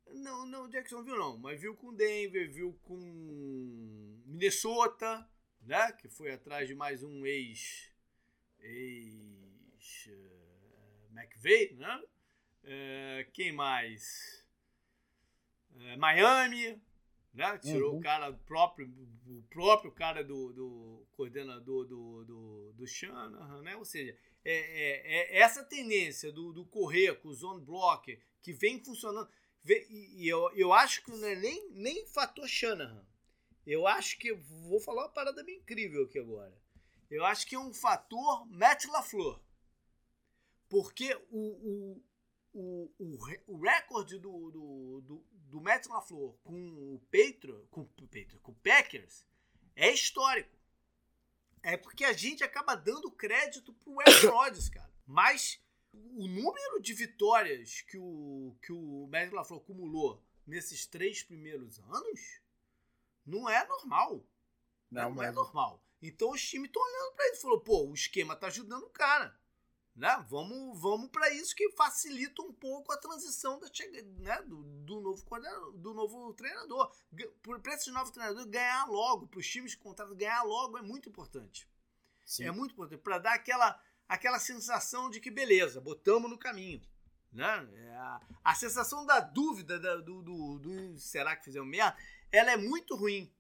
Não, 0.08 0.46
não, 0.46 0.70
Jacksonville 0.70 1.18
não, 1.18 1.38
mas 1.38 1.60
viu 1.60 1.76
com 1.76 1.94
Denver, 1.94 2.50
viu 2.50 2.80
com 2.84 2.96
Minnesota, 4.26 5.30
né? 5.64 5.92
Que 5.92 6.08
foi 6.08 6.32
atrás 6.32 6.66
de 6.66 6.76
mais 6.76 7.04
um 7.04 7.26
ex. 7.26 7.92
ex 8.62 10.10
McVeigh, 11.12 11.74
né? 11.74 12.04
É, 12.64 13.28
quem 13.34 13.52
mais? 13.52 14.46
É, 15.78 15.98
Miami, 15.98 16.82
né? 17.34 17.58
Tirou 17.58 17.94
uhum. 17.94 18.00
o 18.00 18.02
cara 18.02 18.32
próprio, 18.34 18.88
o 19.28 19.44
próprio 19.50 19.92
cara 19.92 20.24
do, 20.24 20.52
do 20.52 21.08
coordenador 21.14 21.86
do, 21.86 22.26
do, 22.26 22.74
do 22.74 22.88
Shanahan, 22.88 23.62
né? 23.62 23.76
Ou 23.76 23.86
seja, 23.86 24.18
é, 24.44 24.54
é, 24.54 25.38
é, 25.38 25.40
essa 25.40 25.64
tendência 25.64 26.32
do, 26.32 26.52
do 26.52 26.66
correr 26.66 27.16
com 27.22 27.30
o 27.30 27.34
zone 27.34 27.64
blocker 27.64 28.20
que 28.42 28.52
vem 28.52 28.84
funcionando. 28.84 29.30
E 29.90 30.28
eu, 30.28 30.50
eu 30.56 30.74
acho 30.74 31.04
que 31.04 31.12
não 31.12 31.28
é 31.28 31.36
nem, 31.36 31.70
nem 31.72 32.06
fator 32.08 32.48
Shanahan. 32.48 33.06
Eu 33.66 33.86
acho 33.86 34.18
que. 34.18 34.34
Vou 34.34 34.80
falar 34.80 35.04
uma 35.04 35.14
parada 35.14 35.44
bem 35.44 35.58
incrível 35.58 36.04
aqui 36.04 36.18
agora. 36.18 36.60
Eu 37.10 37.24
acho 37.26 37.46
que 37.46 37.56
é 37.56 37.60
um 37.60 37.74
fator 37.74 38.48
Matt 38.48 38.86
LaFleur. 38.86 39.40
Porque 40.68 41.14
o, 41.30 41.40
o, 41.40 42.04
o, 42.54 42.92
o, 42.98 43.18
o 43.48 43.62
recorde 43.62 44.18
do, 44.18 44.50
do, 44.50 45.02
do, 45.02 45.26
do 45.52 45.60
Matt 45.60 45.86
LaFleur 45.88 46.34
com 46.44 46.96
o 46.96 47.00
Patriots, 47.12 47.68
com, 47.70 47.86
com 47.86 48.52
o 48.52 48.56
Packers, 48.56 49.26
é 49.76 49.92
histórico. 49.92 50.58
É 51.62 51.78
porque 51.78 52.06
a 52.06 52.14
gente 52.14 52.44
acaba 52.44 52.74
dando 52.74 53.12
crédito 53.12 53.74
pro 53.74 54.00
Aaron 54.00 54.32
Rodgers, 54.32 54.70
cara. 54.70 54.92
Mas 55.06 55.62
o 55.94 56.28
número 56.28 56.82
de 56.82 56.94
vitórias 56.94 57.82
que 57.82 57.98
o, 57.98 58.56
que 58.62 58.72
o 58.72 59.08
Matt 59.12 59.32
LaFleur 59.32 59.62
acumulou 59.62 60.24
nesses 60.48 60.86
três 60.86 61.22
primeiros 61.22 61.80
anos 61.80 62.42
não 63.26 63.50
é 63.50 63.68
normal. 63.68 64.26
Não, 64.90 65.14
não 65.14 65.24
é 65.24 65.32
normal. 65.32 65.84
Então 66.02 66.32
os 66.32 66.42
times 66.42 66.70
estão 66.70 66.82
olhando 66.82 67.16
para 67.16 67.30
isso. 67.32 67.42
Falou, 67.42 67.60
pô, 67.60 67.88
o 67.88 67.94
esquema 67.94 68.36
tá 68.36 68.48
ajudando 68.48 68.84
o 68.84 68.90
cara. 68.90 69.38
Né? 69.96 70.26
Vamos, 70.30 70.80
vamos 70.80 71.10
para 71.10 71.30
isso 71.32 71.56
que 71.56 71.70
facilita 71.72 72.42
um 72.42 72.54
pouco 72.54 72.94
a 72.94 72.98
transição 72.98 73.60
da 73.60 73.68
né? 74.20 74.42
do, 74.44 74.64
do, 74.64 75.02
novo 75.02 75.24
do 75.76 75.94
novo 75.94 76.34
treinador. 76.34 76.92
Para 77.62 77.76
esse 77.76 77.92
novo 77.92 78.12
treinador 78.12 78.48
ganhar 78.48 78.86
logo, 78.90 79.28
para 79.28 79.40
os 79.40 79.48
times 79.48 79.72
de 79.72 79.78
contrato 79.78 80.16
ganhar 80.16 80.44
logo 80.44 80.78
é 80.78 80.82
muito 80.82 81.10
importante. 81.10 81.70
Sim. 82.26 82.46
É 82.46 82.52
muito 82.52 82.72
importante 82.72 83.02
para 83.02 83.20
dar 83.20 83.34
aquela, 83.34 83.80
aquela 84.08 84.40
sensação 84.40 85.10
de 85.10 85.20
que 85.20 85.30
beleza, 85.30 85.82
botamos 85.82 86.30
no 86.30 86.38
caminho. 86.38 86.82
Né? 87.32 87.70
É 87.74 87.96
a, 87.96 88.22
a 88.44 88.56
sensação 88.56 89.06
da 89.06 89.20
dúvida 89.20 89.78
da, 89.78 89.98
do, 89.98 90.22
do, 90.22 90.60
do, 90.60 90.98
será 90.98 91.36
que 91.36 91.44
fizemos 91.44 91.70
merda, 91.70 91.98
ela 92.32 92.52
é 92.52 92.58
muito 92.58 92.96
ruim 92.96 93.32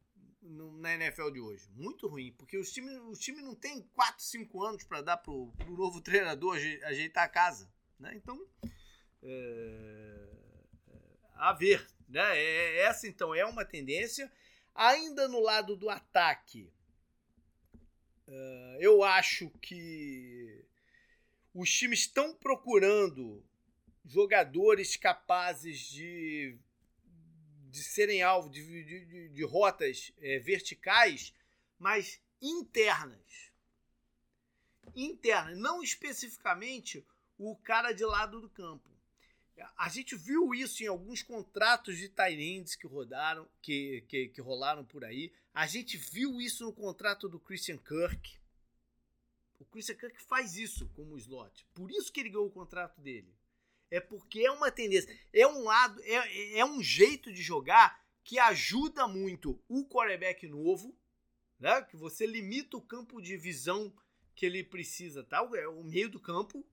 no, 0.42 0.78
na 0.78 0.94
NFL 0.96 1.30
de 1.30 1.39
hoje. 1.39 1.70
Muito 1.76 2.08
ruim, 2.08 2.34
porque 2.38 2.58
os 2.58 2.72
times 2.72 2.98
o 2.98 3.14
time 3.14 3.42
não 3.42 3.56
tem 3.56 3.82
4, 3.94 4.24
5 4.24 4.64
anos 4.64 4.84
para 4.84 5.02
dar 5.02 5.18
pro, 5.18 5.52
pro 5.58 5.78
novo 5.78 6.02
treinador 6.02 6.58
ajeitar 6.84 7.26
a 7.26 7.30
casa. 7.30 7.72
Né? 8.00 8.14
Então, 8.16 8.39
é, 9.24 10.28
é, 10.89 10.98
a 11.36 11.54
ver. 11.54 11.88
Né? 12.10 12.38
É, 12.38 12.42
é, 12.42 12.78
essa, 12.86 13.08
então, 13.08 13.34
é 13.34 13.46
uma 13.46 13.64
tendência. 13.64 14.32
Ainda 14.74 15.28
no 15.28 15.39
lado 15.39 15.76
do 15.76 15.89
ataque, 15.89 16.72
é, 18.28 18.78
eu 18.80 19.04
acho 19.04 19.50
que 19.62 20.66
os 21.54 21.70
times 21.72 22.00
estão 22.00 22.34
procurando 22.34 23.44
jogadores 24.06 24.96
capazes 24.96 25.80
de 25.80 26.58
de 27.72 27.84
serem 27.84 28.22
alvo 28.22 28.49
de, 28.49 28.84
de, 28.84 29.30
de 29.30 29.43
rotas 29.43 30.11
é, 30.19 30.39
verticais, 30.39 31.34
mas 31.80 32.19
internas. 32.41 33.51
Internas, 34.93 35.57
não 35.57 35.82
especificamente 35.82 37.05
o 37.38 37.55
cara 37.55 37.93
de 37.93 38.03
lado 38.03 38.41
do 38.41 38.49
campo. 38.49 38.89
A 39.78 39.89
gente 39.89 40.15
viu 40.15 40.53
isso 40.53 40.84
em 40.84 40.88
alguns 40.88 41.22
contratos 41.22 41.97
de 41.97 42.09
Tyrands 42.09 42.76
que 42.76 42.88
rodaram, 42.88 43.47
que, 43.61 44.03
que, 44.07 44.28
que 44.30 44.41
rolaram 44.41 44.84
por 44.84 45.05
aí. 45.05 45.32
A 45.53 45.67
gente 45.67 45.97
viu 45.97 46.41
isso 46.41 46.65
no 46.65 46.74
contrato 46.74 47.30
do 47.30 47.39
Christian 47.39 47.78
Kirk. 47.78 48.39
O 49.59 49.65
Christian 49.65 49.95
Kirk 49.95 50.19
faz 50.24 50.55
isso 50.57 50.89
como 50.89 51.17
slot. 51.17 51.65
Por 51.74 51.91
isso 51.91 52.11
que 52.11 52.19
ele 52.19 52.30
ganhou 52.30 52.47
o 52.47 52.51
contrato 52.51 52.99
dele 52.99 53.32
é 53.92 54.00
porque 54.00 54.39
é 54.39 54.52
uma 54.52 54.72
tendência, 54.72 55.14
é 55.34 55.46
um 55.46 55.66
lado, 55.66 56.02
é, 56.04 56.60
é 56.60 56.66
um 56.66 56.82
jeito 56.82 57.32
de 57.32 57.44
jogar 57.44 58.02
que 58.24 58.39
ajuda 58.39 59.08
muito 59.08 59.62
o 59.68 59.86
quarterback 59.86 60.48
novo, 60.48 60.98
né? 61.60 61.82
Que 61.84 61.98
você 61.98 62.26
limita 62.26 62.78
o 62.78 62.82
campo 62.82 63.22
de 63.22 63.36
visão 63.36 63.94
que 64.34 64.46
ele 64.46 64.64
precisa, 64.64 65.24
tá? 65.24 65.48
É 65.56 65.68
o 65.68 65.84
meio 65.84 66.10
do 66.10 66.20
campo, 66.20 66.66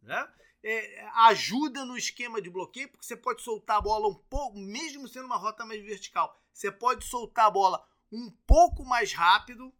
né? 0.00 0.28
É, 0.62 1.06
ajuda 1.26 1.84
no 1.84 1.96
esquema 1.96 2.40
de 2.40 2.50
bloqueio, 2.50 2.88
porque 2.88 3.04
você 3.06 3.16
pode 3.16 3.42
soltar 3.42 3.76
a 3.76 3.80
bola 3.80 4.08
um 4.08 4.14
pouco, 4.14 4.58
mesmo 4.58 5.06
sendo 5.06 5.26
uma 5.26 5.36
rota 5.36 5.64
mais 5.64 5.84
vertical, 5.84 6.36
você 6.52 6.72
pode 6.72 7.04
soltar 7.04 7.46
a 7.46 7.50
bola 7.50 7.86
um 8.10 8.30
pouco 8.46 8.84
mais 8.84 9.12
rápido, 9.12 9.72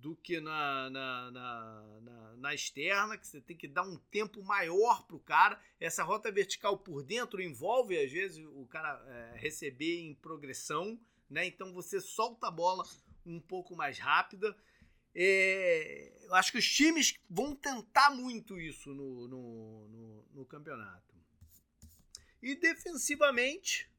do 0.00 0.14
que 0.14 0.40
na, 0.40 0.88
na, 0.90 1.30
na, 1.30 2.00
na, 2.00 2.36
na 2.36 2.54
externa, 2.54 3.18
que 3.18 3.26
você 3.26 3.40
tem 3.40 3.56
que 3.56 3.66
dar 3.66 3.82
um 3.82 3.96
tempo 4.10 4.42
maior 4.44 5.04
para 5.06 5.16
o 5.16 5.20
cara. 5.20 5.60
Essa 5.80 6.04
rota 6.04 6.30
vertical 6.30 6.78
por 6.78 7.02
dentro 7.02 7.42
envolve, 7.42 7.98
às 7.98 8.10
vezes, 8.10 8.44
o 8.54 8.64
cara 8.66 9.02
é, 9.08 9.38
receber 9.38 10.00
em 10.00 10.14
progressão, 10.14 10.98
né? 11.28 11.46
Então 11.46 11.72
você 11.72 12.00
solta 12.00 12.46
a 12.46 12.50
bola 12.50 12.84
um 13.26 13.40
pouco 13.40 13.74
mais 13.74 13.98
rápida. 13.98 14.56
É, 15.14 16.12
eu 16.26 16.34
acho 16.34 16.52
que 16.52 16.58
os 16.58 16.68
times 16.68 17.14
vão 17.28 17.56
tentar 17.56 18.10
muito 18.10 18.60
isso 18.60 18.94
no, 18.94 19.26
no, 19.26 19.88
no, 19.88 20.28
no 20.32 20.46
campeonato. 20.46 21.16
E 22.40 22.54
defensivamente, 22.54 23.90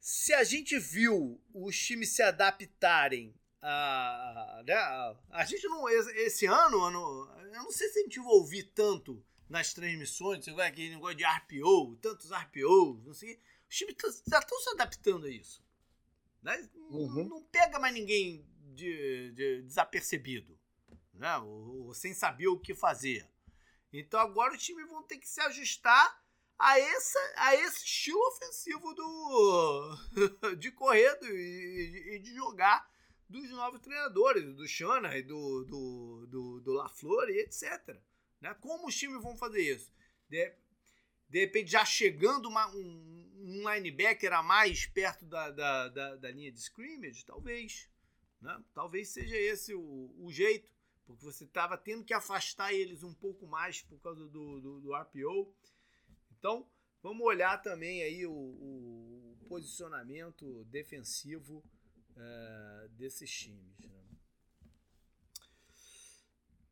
se 0.00 0.32
a 0.32 0.42
gente 0.42 0.78
viu 0.78 1.38
os 1.52 1.78
times 1.78 2.14
se 2.14 2.22
adaptarem 2.22 3.34
a, 3.66 4.62
né, 4.66 4.74
a, 4.74 5.16
a 5.30 5.44
gente 5.44 5.66
não. 5.68 5.88
Esse 5.88 6.44
ano, 6.44 6.82
ano, 6.82 7.30
eu 7.44 7.62
não 7.62 7.72
sei 7.72 7.88
se 7.88 7.98
a 7.98 8.02
gente 8.02 8.18
vai 8.18 8.28
ouvir 8.28 8.64
tanto 8.74 9.24
nas 9.48 9.72
transmissões, 9.72 10.46
aquele 10.48 10.90
negócio 10.90 11.16
de 11.16 11.24
RPO, 11.24 11.96
tantos 11.96 12.30
RPOs, 12.30 13.04
não 13.04 13.14
sei. 13.14 13.40
Os 13.68 13.76
times 13.76 13.96
já 14.28 14.38
estão 14.38 14.60
se 14.60 14.70
adaptando 14.70 15.26
a 15.26 15.30
isso. 15.30 15.64
Né? 16.42 16.68
Uhum. 16.90 17.14
Não, 17.14 17.24
não, 17.24 17.42
pega 17.44 17.78
mais 17.78 17.94
ninguém 17.94 18.46
de, 18.74 19.32
de 19.32 19.62
desapercebido, 19.62 20.58
né? 21.14 21.38
Ou, 21.38 21.86
ou, 21.86 21.94
sem 21.94 22.12
saber 22.12 22.48
o 22.48 22.60
que 22.60 22.74
fazer. 22.74 23.26
Então 23.90 24.20
agora 24.20 24.54
os 24.54 24.62
times 24.62 24.86
vão 24.88 25.02
ter 25.04 25.16
que 25.16 25.28
se 25.28 25.40
ajustar 25.40 26.22
a, 26.58 26.78
essa, 26.78 27.18
a 27.36 27.56
esse 27.56 27.84
estilo 27.84 28.20
ofensivo 28.28 28.92
do, 28.92 29.96
de 30.58 30.70
correr 30.70 31.18
e, 31.22 32.16
e 32.16 32.18
de 32.18 32.34
jogar 32.34 32.86
dos 33.28 33.50
novos 33.50 33.80
treinadores, 33.80 34.54
do 34.54 34.66
Shanahan, 34.66 35.22
do, 35.22 35.64
do, 35.64 36.26
do, 36.26 36.60
do 36.60 36.72
LaFleur 36.72 37.28
e 37.28 37.40
etc. 37.40 37.96
Né? 38.40 38.54
Como 38.60 38.88
os 38.88 38.96
times 38.96 39.22
vão 39.22 39.36
fazer 39.36 39.62
isso? 39.62 39.92
De, 40.28 40.52
de 41.28 41.40
repente, 41.40 41.70
já 41.70 41.84
chegando 41.84 42.48
uma, 42.48 42.68
um, 42.74 43.32
um 43.38 43.72
linebacker 43.72 44.32
a 44.32 44.42
mais 44.42 44.86
perto 44.86 45.24
da, 45.24 45.50
da, 45.50 45.88
da, 45.88 46.16
da 46.16 46.30
linha 46.30 46.52
de 46.52 46.60
scrimmage? 46.60 47.24
Talvez. 47.24 47.88
Né? 48.40 48.62
Talvez 48.74 49.08
seja 49.08 49.36
esse 49.36 49.74
o, 49.74 50.14
o 50.18 50.30
jeito, 50.30 50.70
porque 51.06 51.24
você 51.24 51.44
estava 51.44 51.76
tendo 51.76 52.04
que 52.04 52.14
afastar 52.14 52.72
eles 52.72 53.02
um 53.02 53.14
pouco 53.14 53.46
mais 53.46 53.82
por 53.82 53.98
causa 54.00 54.28
do, 54.28 54.60
do, 54.60 54.80
do 54.80 54.94
RPO. 54.94 55.52
Então, 56.38 56.68
vamos 57.02 57.24
olhar 57.24 57.60
também 57.62 58.02
aí 58.02 58.26
o, 58.26 58.32
o 58.32 59.36
posicionamento 59.48 60.64
defensivo 60.64 61.64
uh, 62.16 62.88
desses 62.90 63.30
times. 63.30 63.78
Né? 63.78 63.94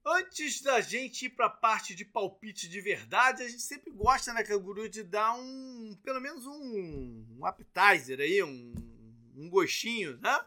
Antes 0.05 0.61
da 0.63 0.81
gente 0.81 1.27
ir 1.27 1.31
para 1.31 1.47
a 1.47 1.51
parte 1.51 1.95
de 1.95 2.05
palpite 2.05 2.69
de 2.69 2.81
verdade, 2.81 3.43
a 3.43 3.49
gente 3.49 3.63
sempre 3.63 3.91
gosta, 3.93 4.33
né, 4.33 4.43
Canguru, 4.43 4.89
de 4.89 5.05
dar 5.05 5.35
um, 5.35 5.97
pelo 6.03 6.21
menos 6.21 6.45
um, 6.45 7.39
um 7.39 7.47
appetizer 7.47 8.19
aí, 8.19 8.43
um, 8.43 8.75
um 9.37 9.49
gostinho, 9.49 10.19
né? 10.19 10.45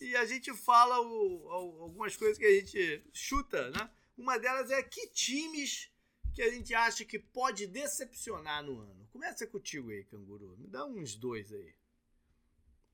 E 0.00 0.14
a 0.16 0.24
gente 0.24 0.52
fala 0.54 1.00
o, 1.00 1.44
o, 1.44 1.82
algumas 1.82 2.16
coisas 2.16 2.38
que 2.38 2.44
a 2.44 2.60
gente 2.60 3.04
chuta, 3.12 3.70
né? 3.70 3.90
Uma 4.16 4.38
delas 4.38 4.70
é 4.70 4.80
que 4.82 5.08
times 5.08 5.90
que 6.32 6.42
a 6.42 6.50
gente 6.50 6.72
acha 6.74 7.04
que 7.04 7.18
pode 7.18 7.66
decepcionar 7.66 8.62
no 8.62 8.80
ano. 8.80 9.08
Começa 9.12 9.46
contigo 9.46 9.90
aí, 9.90 10.04
Canguru. 10.04 10.56
Me 10.58 10.68
dá 10.68 10.84
uns 10.84 11.16
dois 11.16 11.52
aí. 11.52 11.74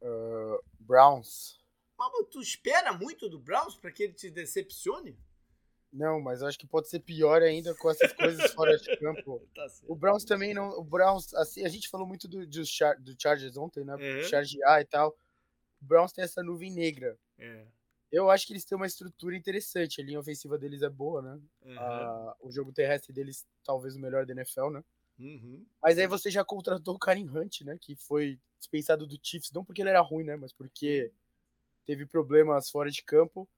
Uh, 0.03 0.63
Browns. 0.79 1.61
Mas 1.99 2.11
tu 2.31 2.41
espera 2.41 2.93
muito 2.93 3.29
do 3.29 3.39
Browns 3.39 3.77
para 3.77 3.93
que 3.93 4.05
ele 4.05 4.15
te 4.15 4.31
decepcione? 4.31 5.19
Não, 5.93 6.21
mas 6.21 6.41
eu 6.41 6.47
acho 6.47 6.59
que 6.59 6.67
pode 6.67 6.89
ser 6.89 7.01
pior 7.01 7.43
ainda 7.43 7.75
com 7.75 7.91
essas 7.91 8.13
coisas 8.13 8.53
fora 8.53 8.77
de 8.77 8.97
campo. 8.99 9.47
tá 9.55 9.67
o 9.87 9.95
Browns 9.95 10.25
também 10.25 10.55
não. 10.55 10.71
O 10.79 10.85
Browns, 10.85 11.35
assim, 11.35 11.65
a 11.65 11.69
gente 11.69 11.89
falou 11.89 12.07
muito 12.07 12.29
do, 12.29 12.47
do, 12.47 12.65
Char, 12.65 12.97
do 13.01 13.15
Chargers 13.21 13.57
ontem, 13.57 13.85
né? 13.85 13.97
É. 13.99 14.23
Chargear 14.23 14.81
e 14.81 14.85
tal. 14.85 15.11
O 15.83 15.85
Browns 15.85 16.13
tem 16.13 16.25
essa 16.25 16.43
nuvem 16.43 16.73
negra. 16.73 17.19
É. 17.39 17.67
Eu 18.13 18.31
acho 18.31 18.47
que 18.47 18.53
eles 18.53 18.65
têm 18.65 18.77
uma 18.77 18.87
estrutura 18.87 19.37
interessante. 19.37 20.01
A 20.01 20.05
linha 20.05 20.21
ofensiva 20.21 20.57
deles 20.57 20.83
é 20.83 20.89
boa, 20.89 21.23
né? 21.23 21.41
Uhum. 21.63 22.33
O 22.41 22.51
jogo 22.51 22.73
terrestre 22.73 23.13
deles, 23.13 23.47
talvez 23.65 23.97
o 23.97 24.01
melhor 24.01 24.27
da 24.27 24.33
NFL, 24.33 24.71
né? 24.71 24.85
Uhum. 25.21 25.65
Mas 25.83 25.99
aí 25.99 26.07
você 26.07 26.31
já 26.31 26.43
contratou 26.43 26.95
o 26.95 26.99
Karim 26.99 27.29
Hunt, 27.29 27.61
né? 27.61 27.77
Que 27.79 27.95
foi 27.95 28.39
dispensado 28.59 29.07
do 29.07 29.19
Chiefs, 29.23 29.53
não 29.53 29.65
porque 29.65 29.83
ele 29.83 29.91
era 29.91 30.01
ruim, 30.01 30.25
né? 30.25 30.37
Mas 30.37 30.53
porque 30.53 31.13
teve 31.85 32.07
problemas 32.07 32.71
fora 32.71 32.91
de 32.91 33.03
campo. 33.03 33.49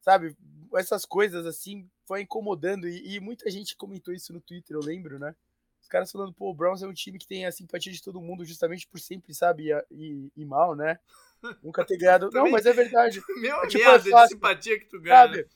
Sabe? 0.00 0.36
Essas 0.74 1.04
coisas 1.04 1.46
assim 1.46 1.88
foi 2.04 2.22
incomodando. 2.22 2.88
E, 2.88 3.14
e 3.14 3.20
muita 3.20 3.48
gente 3.50 3.76
comentou 3.76 4.12
isso 4.12 4.32
no 4.32 4.40
Twitter, 4.40 4.76
eu 4.76 4.80
lembro, 4.80 5.18
né? 5.18 5.34
Os 5.80 5.88
caras 5.88 6.10
falando, 6.10 6.32
pô, 6.32 6.50
o 6.50 6.54
Browns 6.54 6.82
é 6.82 6.86
um 6.86 6.92
time 6.92 7.18
que 7.18 7.26
tem 7.26 7.46
a 7.46 7.52
simpatia 7.52 7.92
de 7.92 8.02
todo 8.02 8.20
mundo 8.20 8.44
justamente 8.44 8.86
por 8.86 9.00
sempre, 9.00 9.32
sabe, 9.32 9.70
ir, 9.90 10.32
ir 10.36 10.44
mal, 10.44 10.74
né? 10.74 10.98
Nunca 11.62 11.84
ter 11.84 11.96
ganhado. 11.96 12.28
Não, 12.34 12.50
mas 12.50 12.66
é 12.66 12.72
verdade. 12.72 13.22
Meu 13.40 13.56
É 13.62 13.68
tipo, 13.68 13.84
merda 13.84 14.08
é 14.08 14.10
fácil, 14.10 14.28
de 14.28 14.34
simpatia 14.34 14.78
que 14.78 14.86
tu 14.86 15.00
ganha. 15.00 15.16
Sabe? 15.16 15.48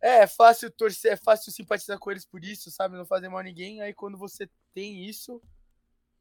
É, 0.00 0.18
é 0.18 0.26
fácil 0.26 0.70
torcer, 0.70 1.12
é 1.12 1.16
fácil 1.16 1.52
simpatizar 1.52 1.98
com 1.98 2.10
eles 2.10 2.24
por 2.24 2.44
isso, 2.44 2.70
sabe? 2.70 2.96
Não 2.96 3.06
fazer 3.06 3.28
mal 3.28 3.38
a 3.38 3.42
ninguém. 3.42 3.80
Aí 3.80 3.92
quando 3.92 4.16
você 4.16 4.48
tem 4.78 5.04
isso, 5.04 5.42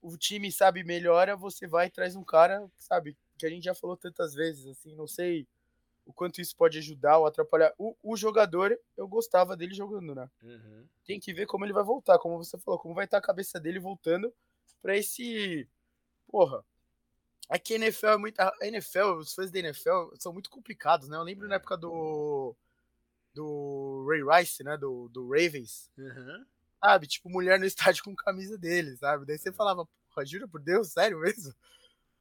o 0.01 0.17
time, 0.17 0.51
sabe, 0.51 0.83
melhora, 0.83 1.35
você 1.35 1.67
vai 1.67 1.85
e 1.85 1.91
traz 1.91 2.15
um 2.15 2.23
cara, 2.23 2.67
sabe, 2.75 3.15
que 3.37 3.45
a 3.45 3.49
gente 3.49 3.65
já 3.65 3.75
falou 3.75 3.95
tantas 3.95 4.33
vezes, 4.33 4.65
assim, 4.65 4.95
não 4.95 5.05
sei 5.05 5.47
o 6.07 6.11
quanto 6.11 6.41
isso 6.41 6.55
pode 6.55 6.79
ajudar 6.79 7.19
ou 7.19 7.27
atrapalhar. 7.27 7.71
O, 7.77 7.95
o 8.01 8.17
jogador, 8.17 8.75
eu 8.95 9.07
gostava 9.07 9.55
dele 9.55 9.75
jogando, 9.75 10.15
né? 10.15 10.27
Uhum. 10.41 10.87
Tem 11.05 11.19
que 11.19 11.31
ver 11.31 11.45
como 11.45 11.65
ele 11.65 11.73
vai 11.73 11.83
voltar, 11.83 12.17
como 12.17 12.43
você 12.43 12.57
falou, 12.57 12.79
como 12.79 12.95
vai 12.95 13.05
estar 13.05 13.19
a 13.19 13.21
cabeça 13.21 13.59
dele 13.59 13.77
voltando 13.79 14.33
pra 14.81 14.97
esse. 14.97 15.69
Porra. 16.27 16.65
É 17.49 17.59
que 17.59 17.73
a 17.73 17.75
NFL 17.75 18.07
é 18.07 18.17
muito. 18.17 18.39
A 18.39 18.53
NFL, 18.61 19.19
os 19.19 19.33
fãs 19.33 19.51
da 19.51 19.59
NFL 19.59 20.15
são 20.17 20.33
muito 20.33 20.49
complicados, 20.49 21.07
né? 21.07 21.17
Eu 21.17 21.23
lembro 21.23 21.47
na 21.47 21.55
época 21.55 21.77
do. 21.77 22.55
Do 23.33 24.07
Ray 24.09 24.23
Rice, 24.23 24.63
né? 24.63 24.77
Do, 24.77 25.09
do 25.09 25.29
Ravens. 25.29 25.91
Uhum. 25.97 26.45
Sabe? 26.87 27.05
Tipo, 27.05 27.29
mulher 27.29 27.59
no 27.59 27.65
estádio 27.65 28.01
com 28.01 28.15
camisa 28.15 28.57
dele, 28.57 28.95
sabe? 28.95 29.25
Daí 29.25 29.37
você 29.37 29.51
falava, 29.51 29.85
porra, 29.85 30.25
jura 30.25 30.47
por 30.47 30.61
Deus, 30.61 30.93
sério 30.93 31.19
mesmo? 31.19 31.53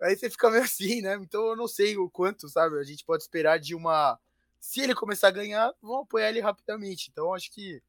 Aí 0.02 0.16
você 0.16 0.28
fica 0.28 0.50
meio 0.50 0.64
assim, 0.64 1.00
né? 1.02 1.14
Então 1.14 1.46
eu 1.46 1.54
não 1.54 1.68
sei 1.68 1.96
o 1.96 2.10
quanto, 2.10 2.48
sabe? 2.48 2.76
A 2.76 2.82
gente 2.82 3.04
pode 3.04 3.22
esperar 3.22 3.60
de 3.60 3.76
uma. 3.76 4.18
Se 4.58 4.80
ele 4.80 4.92
começar 4.92 5.28
a 5.28 5.30
ganhar, 5.30 5.72
vão 5.80 6.00
apoiar 6.00 6.30
ele 6.30 6.40
rapidamente. 6.40 7.10
Então 7.12 7.32
acho 7.32 7.48
que. 7.52 7.80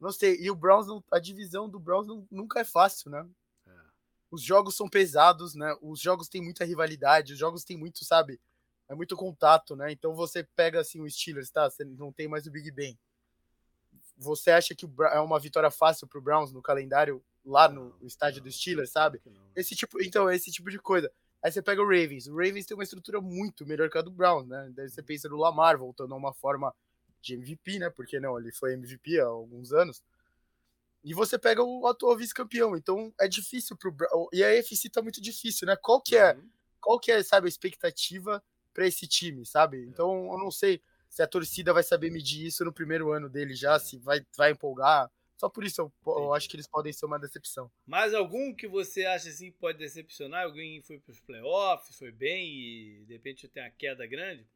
Não 0.00 0.10
sei. 0.10 0.40
E 0.40 0.50
o 0.50 0.56
Browns, 0.56 0.86
não... 0.86 1.04
a 1.10 1.18
divisão 1.18 1.68
do 1.68 1.78
Browns 1.78 2.06
não... 2.06 2.26
nunca 2.30 2.60
é 2.60 2.64
fácil, 2.64 3.10
né? 3.10 3.28
É. 3.66 3.70
Os 4.30 4.42
jogos 4.42 4.74
são 4.74 4.88
pesados, 4.88 5.54
né? 5.54 5.76
Os 5.82 6.00
jogos 6.00 6.30
têm 6.30 6.42
muita 6.42 6.64
rivalidade, 6.64 7.34
os 7.34 7.38
jogos 7.38 7.62
têm 7.62 7.76
muito, 7.76 8.06
sabe? 8.06 8.40
É 8.88 8.94
muito 8.94 9.14
contato, 9.16 9.76
né? 9.76 9.92
Então 9.92 10.14
você 10.14 10.44
pega 10.56 10.80
assim 10.80 11.02
o 11.02 11.10
Steelers, 11.10 11.50
tá? 11.50 11.68
Você 11.68 11.84
não 11.84 12.10
tem 12.10 12.26
mais 12.26 12.46
o 12.46 12.50
Big 12.50 12.70
Ben. 12.70 12.98
Você 14.20 14.50
acha 14.50 14.74
que 14.74 14.84
o 14.84 15.04
é 15.04 15.18
uma 15.18 15.40
vitória 15.40 15.70
fácil 15.70 16.06
pro 16.06 16.20
Browns 16.20 16.52
no 16.52 16.60
calendário 16.60 17.24
lá 17.42 17.68
no 17.68 17.96
estádio 18.02 18.42
do 18.42 18.52
Steelers, 18.52 18.90
sabe? 18.90 19.18
Esse 19.56 19.74
tipo, 19.74 20.00
então, 20.02 20.30
esse 20.30 20.52
tipo 20.52 20.70
de 20.70 20.78
coisa. 20.78 21.10
Aí 21.42 21.50
você 21.50 21.62
pega 21.62 21.80
o 21.80 21.86
Ravens. 21.86 22.26
O 22.26 22.32
Ravens 22.36 22.66
tem 22.66 22.76
uma 22.76 22.84
estrutura 22.84 23.18
muito 23.18 23.64
melhor 23.64 23.88
que 23.88 23.96
a 23.96 24.02
do 24.02 24.10
Browns, 24.10 24.46
né? 24.46 24.70
Daí 24.74 24.90
você 24.90 25.02
pensa 25.02 25.26
no 25.26 25.38
Lamar 25.38 25.78
voltando 25.78 26.12
a 26.12 26.16
uma 26.18 26.34
forma 26.34 26.74
de 27.22 27.32
MVP, 27.32 27.78
né? 27.78 27.88
Porque 27.88 28.20
não, 28.20 28.38
ele 28.38 28.52
foi 28.52 28.74
MVP 28.74 29.18
há 29.20 29.24
alguns 29.24 29.72
anos. 29.72 30.02
E 31.02 31.14
você 31.14 31.38
pega 31.38 31.62
o 31.62 31.86
atual 31.86 32.14
vice-campeão. 32.14 32.76
Então 32.76 33.10
é 33.18 33.26
difícil 33.26 33.74
pro 33.74 33.90
Browns. 33.90 34.28
E 34.34 34.44
a 34.44 34.50
AFC 34.50 34.90
tá 34.90 35.00
muito 35.00 35.18
difícil, 35.20 35.66
né? 35.66 35.76
Qual 35.76 35.98
que 35.98 36.14
é, 36.14 36.34
Uhum. 36.34 36.50
qual 36.78 37.00
que 37.00 37.10
é, 37.10 37.22
sabe, 37.22 37.46
a 37.46 37.48
expectativa 37.48 38.42
pra 38.74 38.86
esse 38.86 39.06
time, 39.08 39.46
sabe? 39.46 39.82
Então 39.86 40.30
eu 40.30 40.38
não 40.38 40.50
sei 40.50 40.82
se 41.10 41.22
a 41.22 41.26
torcida 41.26 41.72
vai 41.74 41.82
saber 41.82 42.10
medir 42.10 42.46
isso 42.46 42.64
no 42.64 42.72
primeiro 42.72 43.10
ano 43.10 43.28
dele 43.28 43.54
já, 43.54 43.78
se 43.78 43.98
vai, 43.98 44.24
vai 44.36 44.52
empolgar. 44.52 45.10
Só 45.36 45.48
por 45.48 45.64
isso 45.64 45.80
eu, 45.80 45.92
eu 46.06 46.34
acho 46.34 46.48
que 46.48 46.56
eles 46.56 46.66
podem 46.68 46.92
ser 46.92 47.06
uma 47.06 47.18
decepção. 47.18 47.70
Mais 47.86 48.14
algum 48.14 48.54
que 48.54 48.68
você 48.68 49.04
acha 49.04 49.28
assim 49.28 49.50
que 49.50 49.58
pode 49.58 49.78
decepcionar? 49.78 50.44
Alguém 50.44 50.80
foi 50.82 50.98
pros 51.00 51.18
playoffs, 51.20 51.98
foi 51.98 52.12
bem 52.12 52.46
e 52.48 53.04
de 53.06 53.14
repente 53.14 53.48
tem 53.48 53.62
uma 53.62 53.70
queda 53.70 54.06
grande? 54.06 54.46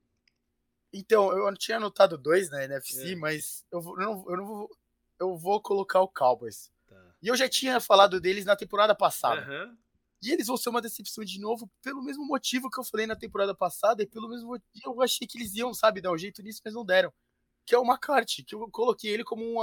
Então, 0.92 1.36
eu 1.36 1.52
tinha 1.56 1.78
anotado 1.78 2.16
dois 2.16 2.48
na 2.50 2.62
NFC, 2.62 3.12
É. 3.12 3.16
mas 3.16 3.66
eu, 3.72 3.80
vou, 3.80 4.00
eu 4.00 4.06
não, 4.06 4.24
eu 4.30 4.36
não 4.36 4.46
vou. 4.46 4.70
Eu 5.18 5.36
vou 5.36 5.60
colocar 5.60 6.00
o 6.00 6.08
Cowboys. 6.08 6.70
Tá. 6.86 7.14
E 7.22 7.28
eu 7.28 7.36
já 7.36 7.48
tinha 7.48 7.80
falado 7.80 8.20
deles 8.20 8.44
na 8.44 8.54
temporada 8.54 8.94
passada. 8.94 9.40
Aham. 9.40 9.76
E 10.24 10.32
eles 10.32 10.46
vão 10.46 10.56
ser 10.56 10.70
uma 10.70 10.80
decepção 10.80 11.22
de 11.24 11.38
novo, 11.38 11.70
pelo 11.82 12.02
mesmo 12.02 12.24
motivo 12.26 12.70
que 12.70 12.80
eu 12.80 12.84
falei 12.84 13.06
na 13.06 13.14
temporada 13.14 13.54
passada, 13.54 14.02
e 14.02 14.06
pelo 14.06 14.28
mesmo 14.28 14.48
motivo 14.48 14.70
eu 14.86 15.02
achei 15.02 15.26
que 15.26 15.36
eles 15.38 15.54
iam, 15.54 15.74
sabe, 15.74 16.00
dar 16.00 16.10
um 16.12 16.16
jeito 16.18 16.42
nisso, 16.42 16.60
mas 16.64 16.72
não 16.74 16.84
deram. 16.84 17.12
Que 17.66 17.74
é 17.74 17.78
o 17.78 17.84
McCarthy, 17.84 18.42
que 18.44 18.54
eu 18.54 18.68
coloquei 18.70 19.10
ele 19.10 19.24
como 19.24 19.44
um. 19.44 19.58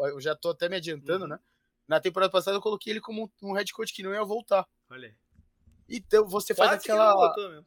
um- 0.00 0.06
eu 0.08 0.20
já 0.20 0.34
tô 0.34 0.50
até 0.50 0.68
me 0.68 0.76
adiantando, 0.76 1.24
Uhum. 1.24 1.30
né? 1.30 1.40
Na 1.88 2.00
temporada 2.00 2.30
passada 2.30 2.56
eu 2.56 2.60
coloquei 2.62 2.92
ele 2.92 3.00
como 3.00 3.24
um, 3.42 3.48
um 3.48 3.52
head 3.52 3.72
coach 3.72 3.92
que 3.92 4.02
não 4.02 4.12
ia 4.12 4.24
voltar. 4.24 4.66
Olha 4.88 5.08
aí. 5.08 5.14
Então 5.88 6.26
você 6.28 6.54
faz 6.54 6.70
Quase 6.70 6.82
aquela. 6.84 7.12
voltou 7.14 7.64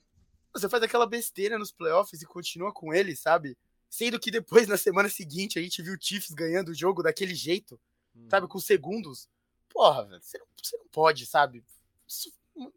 você 0.54 0.70
faz 0.70 0.84
aquela 0.84 1.08
besteira 1.08 1.58
nos 1.58 1.72
playoffs 1.72 2.22
e 2.22 2.26
continua 2.28 2.72
com 2.72 2.94
ele, 2.94 3.16
sabe? 3.16 3.58
Sendo 3.90 4.20
que 4.20 4.30
depois, 4.32 4.68
na 4.70 4.78
semana 4.78 5.10
seguinte, 5.10 5.58
a 5.58 5.62
gente 5.62 5.82
viu 5.82 5.96
o 5.96 5.98
Chiefs 6.00 6.32
ganhando 6.32 6.70
o 6.70 6.76
jogo 6.76 7.02
daquele 7.04 7.34
jeito, 7.36 7.80
Hum. 8.16 8.28
sabe? 8.30 8.48
Com 8.48 8.60
segundos. 8.60 9.28
Porra, 9.68 10.06
velho, 10.06 10.22
você 10.22 10.38
não, 10.38 10.46
você 10.62 10.78
não 10.78 10.88
pode, 10.90 11.26
sabe? 11.26 11.64
Isso 12.14 12.34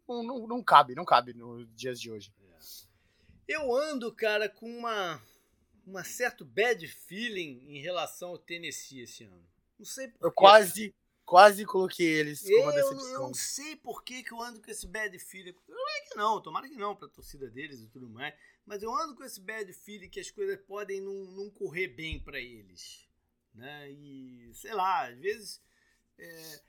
não, 0.07 0.23
não, 0.23 0.47
não 0.47 0.63
cabe, 0.63 0.95
não 0.95 1.05
cabe 1.05 1.33
nos 1.33 1.67
dias 1.75 2.01
de 2.01 2.09
hoje. 2.09 2.33
Eu 3.47 3.73
ando, 3.73 4.13
cara, 4.13 4.49
com 4.49 4.69
uma, 4.69 5.21
uma 5.85 6.03
certo 6.03 6.43
bad 6.43 6.85
feeling 6.85 7.63
em 7.69 7.79
relação 7.79 8.29
ao 8.29 8.37
Tennessee 8.37 9.01
esse 9.01 9.23
ano. 9.23 9.47
Não 9.79 9.85
sei 9.85 10.09
por 10.09 10.25
Eu 10.27 10.31
quase, 10.33 10.93
quase 11.23 11.65
coloquei 11.65 12.07
eles 12.07 12.41
como 12.41 12.55
uma 12.63 12.73
Eu, 12.73 12.77
eu 12.79 12.89
decepção. 12.95 13.21
não 13.27 13.33
sei 13.33 13.75
por 13.77 14.03
que, 14.03 14.21
que 14.23 14.33
eu 14.33 14.41
ando 14.41 14.59
com 14.61 14.69
esse 14.69 14.85
bad 14.85 15.17
feeling. 15.19 15.55
Não 15.67 15.89
é 15.89 16.01
que 16.01 16.15
não, 16.15 16.41
tomara 16.41 16.67
que 16.67 16.75
não, 16.75 16.93
pra 16.93 17.07
torcida 17.07 17.49
deles 17.49 17.79
e 17.79 17.87
tudo 17.87 18.09
mais. 18.09 18.33
Mas 18.65 18.83
eu 18.83 18.93
ando 18.93 19.15
com 19.15 19.23
esse 19.23 19.39
bad 19.39 19.71
feeling 19.71 20.09
que 20.09 20.19
as 20.19 20.29
coisas 20.29 20.59
podem 20.65 20.99
não, 20.99 21.13
não 21.31 21.49
correr 21.49 21.87
bem 21.87 22.19
pra 22.19 22.39
eles. 22.39 23.07
Né? 23.53 23.91
E, 23.91 24.51
sei 24.55 24.73
lá, 24.73 25.07
às 25.07 25.17
vezes. 25.17 25.61
é, 26.17 26.61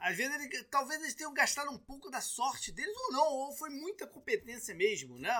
às 0.00 0.16
vezes 0.16 0.34
ele- 0.34 0.64
talvez 0.64 1.00
eles 1.00 1.14
tenham 1.14 1.32
gastado 1.32 1.70
um 1.70 1.78
pouco 1.78 2.10
da 2.10 2.20
sorte 2.20 2.72
deles 2.72 2.96
ou 2.96 3.12
não, 3.12 3.26
ou 3.32 3.52
foi 3.52 3.70
muita 3.70 4.06
competência 4.06 4.74
mesmo, 4.74 5.18
né? 5.18 5.30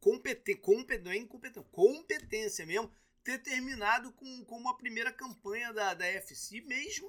Competen 0.00 0.56
compet 0.56 1.02
não 1.02 1.10
é 1.10 1.16
incompetência, 1.16 1.68
competência 1.70 2.66
mesmo, 2.66 2.90
ter 3.22 3.38
terminado 3.42 4.12
com, 4.12 4.44
com 4.44 4.56
uma 4.58 4.76
primeira 4.76 5.12
campanha 5.12 5.72
da, 5.72 5.94
da 5.94 6.06
FC, 6.06 6.60
mesmo 6.60 7.08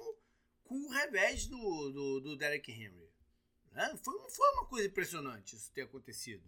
com 0.64 0.74
o 0.74 0.88
revés 0.90 1.46
do, 1.46 1.90
do, 1.92 2.20
do 2.20 2.36
Derek 2.36 2.70
Henry. 2.72 3.08
Né? 3.72 3.96
Foi, 4.02 4.30
foi 4.30 4.50
uma 4.54 4.66
coisa 4.66 4.86
impressionante 4.88 5.54
isso 5.54 5.70
ter 5.72 5.82
acontecido. 5.82 6.42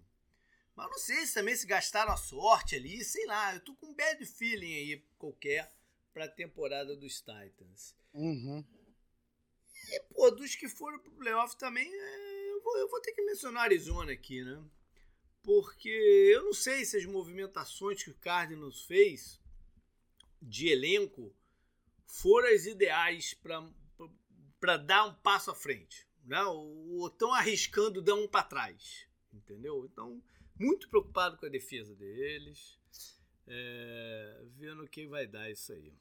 Mas 0.74 0.90
não 0.90 0.98
sei 0.98 1.26
se 1.26 1.34
também 1.34 1.54
se 1.56 1.66
gastaram 1.66 2.12
a 2.12 2.16
sorte 2.16 2.74
ali, 2.76 3.04
sei 3.04 3.26
lá, 3.26 3.54
eu 3.54 3.60
tô 3.60 3.74
com 3.74 3.86
um 3.86 3.94
bad 3.94 4.24
feeling 4.24 4.74
aí 4.74 5.04
qualquer 5.18 5.70
pra 6.14 6.26
temporada 6.28 6.96
dos 6.96 7.20
Titans. 7.20 7.94
Uhum. 8.14 8.64
E, 9.90 10.00
pô, 10.14 10.30
dos 10.30 10.54
que 10.54 10.68
foram 10.68 10.98
pro 10.98 11.12
playoff 11.12 11.56
também, 11.56 11.88
é, 11.90 12.50
eu, 12.52 12.62
vou, 12.62 12.76
eu 12.78 12.88
vou 12.88 13.00
ter 13.00 13.12
que 13.12 13.22
mencionar 13.22 13.64
Arizona 13.64 14.12
aqui, 14.12 14.42
né? 14.42 14.62
Porque 15.42 15.88
eu 15.88 16.44
não 16.44 16.52
sei 16.52 16.84
se 16.84 16.96
as 16.96 17.06
movimentações 17.06 18.02
que 18.02 18.10
o 18.10 18.18
Cardinals 18.18 18.84
fez 18.84 19.40
de 20.42 20.68
elenco 20.68 21.34
foram 22.06 22.48
as 22.48 22.66
ideais 22.66 23.34
para 24.60 24.76
dar 24.76 25.06
um 25.06 25.14
passo 25.14 25.50
à 25.50 25.54
frente. 25.54 26.06
Né? 26.24 26.42
Ou 26.44 27.06
estão 27.06 27.32
arriscando 27.32 28.02
dar 28.02 28.14
um 28.14 28.28
para 28.28 28.44
trás. 28.44 29.06
Entendeu? 29.32 29.86
Então, 29.86 30.22
muito 30.58 30.88
preocupado 30.88 31.38
com 31.38 31.46
a 31.46 31.50
defesa 31.50 31.94
deles. 31.94 32.78
É, 33.46 34.42
vendo 34.56 34.86
quem 34.88 35.08
vai 35.08 35.26
dar 35.26 35.50
isso 35.50 35.72
aí. 35.72 35.94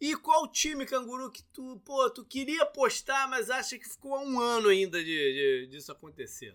E 0.00 0.14
qual 0.16 0.46
time, 0.50 0.84
canguru, 0.84 1.30
que 1.30 1.42
tu, 1.52 1.80
pô, 1.84 2.10
tu 2.10 2.24
queria 2.24 2.62
apostar, 2.64 3.28
mas 3.30 3.48
acha 3.50 3.78
que 3.78 3.88
ficou 3.88 4.14
há 4.14 4.20
um 4.20 4.38
ano 4.40 4.68
ainda 4.68 5.02
de, 5.02 5.06
de- 5.06 5.66
disso 5.68 5.90
acontecer? 5.90 6.54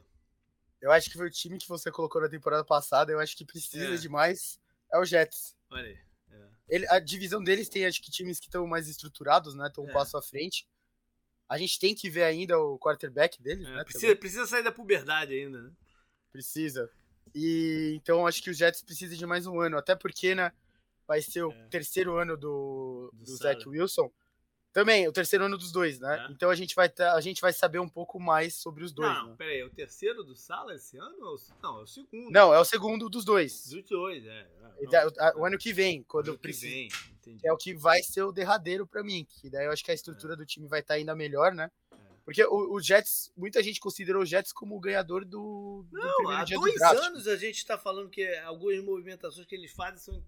Eu 0.79 0.91
acho 0.91 1.09
que 1.09 1.17
foi 1.17 1.27
o 1.27 1.31
time 1.31 1.57
que 1.57 1.67
você 1.67 1.91
colocou 1.91 2.21
na 2.21 2.29
temporada 2.29 2.63
passada, 2.63 3.11
eu 3.11 3.19
acho 3.19 3.35
que 3.35 3.45
precisa 3.45 3.93
É. 3.95 3.97
demais, 3.97 4.59
é 4.93 4.97
o 4.99 5.05
Jets. 5.05 5.55
Olha 5.71 5.87
aí. 5.87 5.97
É. 6.31 6.47
Ele, 6.69 6.87
a 6.89 6.99
divisão 6.99 7.43
deles 7.43 7.67
tem, 7.69 7.85
acho 7.85 8.01
que, 8.01 8.11
times 8.11 8.39
que 8.39 8.45
estão 8.47 8.65
mais 8.67 8.87
estruturados, 8.87 9.55
né? 9.55 9.67
Estão 9.67 9.83
um 9.85 9.89
É. 9.89 9.93
passo 9.93 10.17
à 10.17 10.21
frente. 10.21 10.67
A 11.49 11.57
gente 11.57 11.79
tem 11.79 11.93
que 11.93 12.09
ver 12.09 12.23
ainda 12.23 12.57
o 12.59 12.77
quarterback 12.79 13.41
deles, 13.41 13.67
É, 13.67 13.71
né? 13.75 13.83
precisa, 13.83 14.01
também. 14.07 14.19
precisa 14.19 14.47
sair 14.47 14.63
da 14.63 14.71
puberdade 14.71 15.33
ainda, 15.33 15.61
né? 15.63 15.71
Precisa. 16.31 16.89
E 17.35 17.93
então 17.95 18.25
acho 18.25 18.41
que 18.41 18.49
os 18.49 18.57
Jets 18.57 18.81
precisam 18.83 19.17
de 19.17 19.25
mais 19.25 19.45
um 19.47 19.59
ano, 19.59 19.77
até 19.77 19.95
porque, 19.95 20.33
né? 20.35 20.51
Vai 21.11 21.21
ser 21.21 21.43
o 21.43 21.51
É. 21.51 21.67
terceiro 21.67 22.15
ano 22.15 22.37
do, 22.37 23.09
Do 23.13 23.25
do. 23.25 23.35
Zach 23.35 23.67
Wilson. 23.67 24.09
Também, 24.71 25.05
o 25.05 25.11
terceiro 25.11 25.43
ano 25.43 25.57
dos 25.57 25.69
dois, 25.73 25.99
né? 25.99 26.25
É. 26.29 26.31
Então 26.31 26.49
a 26.49 26.55
gente 26.55 26.73
vai 26.73 26.87
tá, 26.87 27.13
a 27.15 27.19
gente 27.19 27.41
vai 27.41 27.51
saber 27.51 27.79
um 27.79 27.89
pouco 27.89 28.17
mais 28.17 28.55
sobre 28.55 28.85
os 28.85 28.93
dois. 28.93 29.09
não, 29.13 29.27
né? 29.31 29.35
peraí, 29.37 29.59
é 29.59 29.65
o 29.65 29.69
terceiro 29.69 30.23
do 30.23 30.33
Sala 30.33 30.73
esse 30.73 30.97
ano? 30.97 31.13
Não, 31.61 31.79
é 31.79 31.83
o 31.83 31.85
segundo. 31.85 32.31
Não, 32.31 32.53
é 32.53 32.59
o 32.59 32.63
segundo 32.63 33.09
dos 33.09 33.25
dois. 33.25 33.67
Dos 33.67 33.83
dois, 33.89 34.25
é. 34.25 34.47
Ah, 35.19 35.27
a- 35.27 35.37
O 35.37 35.45
ano 35.45 35.57
que 35.57 35.73
vem, 35.73 36.01
quando 36.03 36.37
precisa. 36.39 36.67
vem, 36.73 36.87
entendi. 37.11 37.45
É 37.45 37.51
o 37.51 37.57
que 37.57 37.75
vai 37.75 38.01
ser 38.01 38.23
o 38.23 38.31
derradeiro 38.31 38.87
pra 38.87 39.03
mim. 39.03 39.27
Que 39.29 39.49
daí 39.49 39.65
eu 39.65 39.71
acho 39.73 39.83
que 39.83 39.91
a 39.91 39.93
estrutura 39.93 40.37
do 40.37 40.45
time 40.45 40.69
vai 40.69 40.79
estar 40.79 40.93
ainda 40.93 41.13
melhor, 41.13 41.53
né? 41.53 41.69
É. 41.91 41.97
Porque 42.23 42.41
o, 42.45 42.73
o 42.75 42.79
Jets, 42.79 43.29
muita 43.35 43.61
gente 43.61 43.81
considerou 43.81 44.21
o 44.21 44.25
Jets 44.25 44.53
como 44.53 44.77
o 44.77 44.79
ganhador 44.79 45.25
do, 45.25 45.83
do 45.91 45.97
Não, 45.97 46.15
primeiro 46.15 46.41
há 46.41 46.45
dia 46.45 46.57
dois 46.57 46.75
do 46.75 46.83
anos 46.85 47.27
a 47.27 47.35
gente 47.35 47.65
tá 47.65 47.77
falando 47.77 48.09
que 48.09 48.25
algumas 48.37 48.81
movimentações 48.85 49.45
que 49.45 49.53
eles 49.55 49.73
fazem 49.73 49.97
são, 49.97 50.23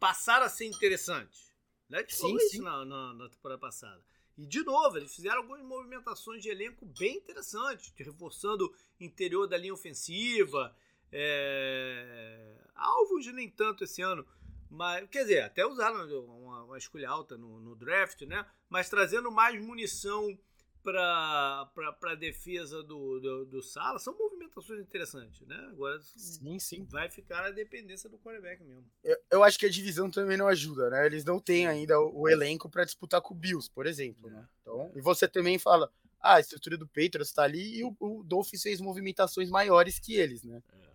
passaram 0.00 0.46
a 0.46 0.48
ser 0.48 0.64
interessantes. 0.64 1.52
Né? 1.88 2.04
Sim, 2.08 2.22
falou 2.22 2.40
sim. 2.40 2.46
isso 2.46 2.62
na, 2.62 2.84
na, 2.84 3.14
na 3.14 3.28
temporada 3.28 3.60
passada. 3.60 4.02
E, 4.36 4.46
de 4.46 4.64
novo, 4.64 4.96
eles 4.96 5.14
fizeram 5.14 5.38
algumas 5.38 5.62
movimentações 5.62 6.42
de 6.42 6.48
elenco 6.48 6.86
bem 6.98 7.18
interessantes, 7.18 7.92
reforçando 7.96 8.66
o 8.66 9.04
interior 9.04 9.46
da 9.46 9.58
linha 9.58 9.74
ofensiva. 9.74 10.74
É... 11.12 12.56
Alvos 12.74 13.26
nem 13.26 13.50
tanto 13.50 13.84
esse 13.84 14.00
ano, 14.00 14.26
mas 14.70 15.06
quer 15.10 15.22
dizer, 15.22 15.42
até 15.42 15.66
usaram 15.66 16.08
uma, 16.24 16.64
uma 16.64 16.78
escolha 16.78 17.10
alta 17.10 17.36
no, 17.36 17.60
no 17.60 17.76
draft, 17.76 18.22
né? 18.22 18.46
Mas 18.68 18.88
trazendo 18.88 19.30
mais 19.30 19.60
munição 19.60 20.38
para 20.82 21.70
a 22.02 22.14
defesa 22.14 22.82
do, 22.82 23.20
do, 23.20 23.44
do, 23.46 23.62
Sala 23.62 23.98
são 23.98 24.16
movimentações 24.16 24.80
interessantes, 24.80 25.46
né? 25.46 25.56
Agora 25.70 26.00
sim, 26.00 26.58
sim. 26.58 26.84
vai 26.84 27.08
ficar 27.08 27.44
a 27.44 27.50
dependência 27.50 28.08
do 28.08 28.18
quarterback 28.18 28.62
mesmo. 28.62 28.84
Eu, 29.04 29.16
eu, 29.30 29.44
acho 29.44 29.58
que 29.58 29.66
a 29.66 29.70
divisão 29.70 30.10
também 30.10 30.36
não 30.36 30.48
ajuda, 30.48 30.90
né? 30.90 31.06
Eles 31.06 31.24
não 31.24 31.38
têm 31.38 31.66
ainda 31.66 31.98
o, 32.00 32.22
o 32.22 32.28
elenco 32.28 32.68
para 32.68 32.84
disputar 32.84 33.20
com 33.20 33.34
o 33.34 33.36
Bills, 33.36 33.70
por 33.70 33.86
exemplo, 33.86 34.28
é. 34.28 34.32
né? 34.32 34.48
Então, 34.62 34.92
e 34.94 35.00
você 35.00 35.28
também 35.28 35.58
fala, 35.58 35.90
ah, 36.20 36.34
a 36.34 36.40
estrutura 36.40 36.76
do 36.76 36.86
Patriots 36.86 37.28
está 37.28 37.42
ali 37.42 37.78
e 37.78 37.84
o, 37.84 37.96
o 37.98 38.22
Dolphins 38.22 38.62
fez 38.62 38.80
movimentações 38.80 39.48
maiores 39.48 39.98
que 39.98 40.14
eles, 40.14 40.42
né? 40.42 40.62
É. 40.72 40.89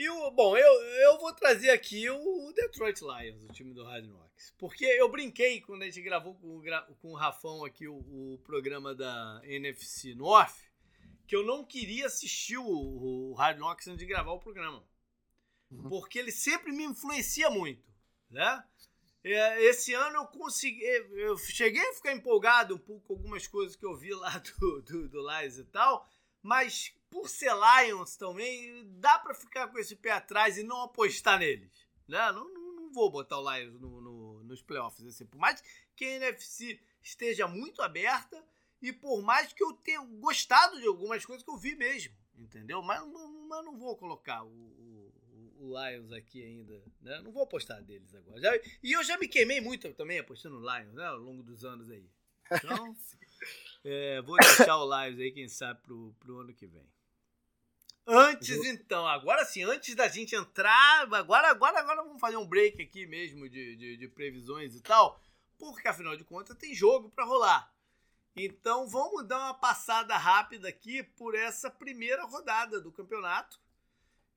E 0.00 0.08
o, 0.08 0.30
bom, 0.30 0.56
eu, 0.56 0.82
eu 0.82 1.18
vou 1.18 1.30
trazer 1.34 1.68
aqui 1.68 2.08
o 2.08 2.52
Detroit 2.54 3.02
Lions, 3.02 3.44
o 3.44 3.52
time 3.52 3.74
do 3.74 3.84
Hard 3.84 4.06
Knocks. 4.06 4.54
Porque 4.56 4.86
eu 4.86 5.10
brinquei 5.10 5.60
quando 5.60 5.82
a 5.82 5.84
gente 5.84 6.00
gravou 6.00 6.34
com, 6.36 6.58
com 7.02 7.08
o 7.12 7.14
Rafão 7.14 7.66
aqui 7.66 7.86
o, 7.86 7.98
o 7.98 8.38
programa 8.42 8.94
da 8.94 9.42
NFC 9.44 10.14
North, 10.14 10.56
que 11.26 11.36
eu 11.36 11.44
não 11.44 11.62
queria 11.66 12.06
assistir 12.06 12.56
o, 12.56 12.64
o 12.64 13.34
Hard 13.34 13.58
Knocks 13.58 13.88
antes 13.88 13.98
de 13.98 14.06
gravar 14.06 14.32
o 14.32 14.40
programa. 14.40 14.82
Uhum. 15.70 15.90
Porque 15.90 16.18
ele 16.18 16.32
sempre 16.32 16.72
me 16.72 16.84
influencia 16.84 17.50
muito, 17.50 17.86
né? 18.30 18.64
É, 19.22 19.62
esse 19.64 19.92
ano 19.92 20.16
eu 20.16 20.26
consegui. 20.28 20.82
Eu 20.82 21.36
cheguei 21.36 21.86
a 21.90 21.92
ficar 21.92 22.14
empolgado 22.14 22.74
um 22.74 22.78
pouco 22.78 23.06
com 23.06 23.12
algumas 23.12 23.46
coisas 23.46 23.76
que 23.76 23.84
eu 23.84 23.94
vi 23.94 24.14
lá 24.14 24.38
do, 24.58 24.80
do, 24.80 25.08
do 25.10 25.30
Lions 25.30 25.58
e 25.58 25.64
tal, 25.64 26.08
mas 26.42 26.92
por 27.10 27.28
ser 27.28 27.52
Lions 27.52 28.16
também, 28.16 28.86
dá 28.98 29.18
para 29.18 29.34
ficar 29.34 29.68
com 29.68 29.78
esse 29.78 29.96
pé 29.96 30.12
atrás 30.12 30.56
e 30.56 30.62
não 30.62 30.82
apostar 30.82 31.38
neles. 31.38 31.86
Né? 32.06 32.18
Não, 32.32 32.48
não, 32.48 32.76
não 32.76 32.92
vou 32.92 33.10
botar 33.10 33.38
o 33.38 33.56
Lions 33.56 33.80
no, 33.80 34.00
no, 34.00 34.44
nos 34.44 34.62
playoffs. 34.62 35.04
Assim. 35.04 35.26
Por 35.26 35.38
mais 35.38 35.62
que 35.96 36.04
a 36.04 36.16
NFC 36.16 36.80
esteja 37.02 37.48
muito 37.48 37.82
aberta 37.82 38.42
e 38.80 38.92
por 38.92 39.22
mais 39.22 39.52
que 39.52 39.62
eu 39.62 39.72
tenha 39.74 40.00
gostado 40.00 40.80
de 40.80 40.86
algumas 40.86 41.24
coisas 41.26 41.44
que 41.44 41.50
eu 41.50 41.58
vi 41.58 41.74
mesmo. 41.74 42.14
Entendeu? 42.36 42.80
Mas, 42.80 43.04
mas 43.48 43.64
não 43.64 43.76
vou 43.76 43.96
colocar 43.96 44.42
o, 44.44 44.48
o, 44.48 45.12
o, 45.58 45.78
Lions 45.78 46.12
aqui 46.12 46.42
ainda. 46.42 46.82
Né? 47.02 47.20
Não 47.22 47.32
vou 47.32 47.42
apostar 47.42 47.82
deles 47.82 48.14
agora. 48.14 48.40
Já, 48.40 48.56
e 48.82 48.92
eu 48.92 49.02
já 49.04 49.18
me 49.18 49.28
queimei 49.28 49.60
muito 49.60 49.92
também 49.92 50.18
apostando 50.18 50.58
no 50.58 50.76
Lions 50.76 50.94
né? 50.94 51.04
ao 51.04 51.18
longo 51.18 51.42
dos 51.42 51.64
anos 51.64 51.90
aí. 51.90 52.08
Então. 52.50 52.96
É, 53.84 54.20
vou 54.22 54.36
deixar 54.36 54.76
o 54.76 55.04
Lives 55.04 55.20
aí, 55.20 55.32
quem 55.32 55.48
sabe, 55.48 55.80
pro, 55.82 56.14
pro 56.20 56.40
ano 56.40 56.52
que 56.52 56.66
vem. 56.66 56.86
Antes, 58.06 58.64
então, 58.64 59.06
agora 59.06 59.44
sim, 59.44 59.62
antes 59.62 59.94
da 59.94 60.08
gente 60.08 60.34
entrar, 60.34 61.08
agora, 61.12 61.48
agora, 61.48 61.78
agora 61.78 62.02
vamos 62.02 62.20
fazer 62.20 62.36
um 62.36 62.46
break 62.46 62.82
aqui 62.82 63.06
mesmo 63.06 63.48
de, 63.48 63.76
de, 63.76 63.96
de 63.96 64.08
previsões 64.08 64.74
e 64.74 64.80
tal, 64.80 65.20
porque 65.58 65.86
afinal 65.86 66.16
de 66.16 66.24
contas 66.24 66.56
tem 66.56 66.74
jogo 66.74 67.08
para 67.10 67.24
rolar. 67.24 67.72
Então 68.34 68.88
vamos 68.88 69.26
dar 69.26 69.38
uma 69.38 69.54
passada 69.54 70.16
rápida 70.16 70.68
aqui 70.68 71.02
por 71.02 71.34
essa 71.34 71.70
primeira 71.70 72.24
rodada 72.24 72.80
do 72.80 72.90
campeonato, 72.90 73.60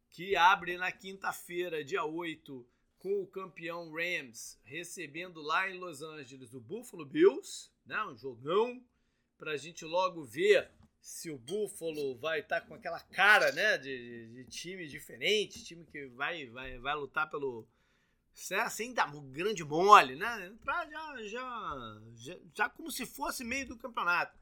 que 0.09 0.35
abre 0.35 0.77
na 0.77 0.91
quinta-feira, 0.91 1.83
dia 1.83 2.03
8, 2.03 2.67
com 2.99 3.21
o 3.21 3.27
campeão 3.27 3.91
Rams 3.91 4.59
recebendo 4.63 5.41
lá 5.41 5.69
em 5.69 5.79
Los 5.79 6.01
Angeles 6.01 6.53
o 6.53 6.61
Buffalo 6.61 7.05
Bills, 7.05 7.71
né? 7.85 8.03
Um 8.05 8.15
jogão 8.15 8.83
para 9.43 9.51
a 9.51 9.57
gente 9.57 9.83
logo 9.83 10.23
ver 10.23 10.71
se 11.01 11.29
o 11.29 11.37
Buffalo 11.37 12.17
vai 12.17 12.39
estar 12.39 12.61
tá 12.61 12.65
com 12.65 12.73
aquela 12.73 13.01
cara, 13.01 13.51
né, 13.51 13.77
de, 13.77 14.27
de, 14.27 14.45
time 14.45 14.87
diferente, 14.87 15.65
time 15.65 15.85
que 15.85 16.05
vai, 16.07 16.45
vai, 16.45 16.79
vai 16.79 16.95
lutar 16.95 17.29
pelo 17.29 17.67
sem 18.33 18.93
dar 18.93 19.13
um 19.13 19.29
grande 19.31 19.63
mole, 19.63 20.15
né? 20.15 20.47
Entrar 20.47 20.89
já, 20.89 21.23
já, 21.23 22.01
já, 22.15 22.37
já 22.55 22.69
como 22.69 22.89
se 22.89 23.05
fosse 23.05 23.43
meio 23.43 23.67
do 23.67 23.77
campeonato. 23.77 24.35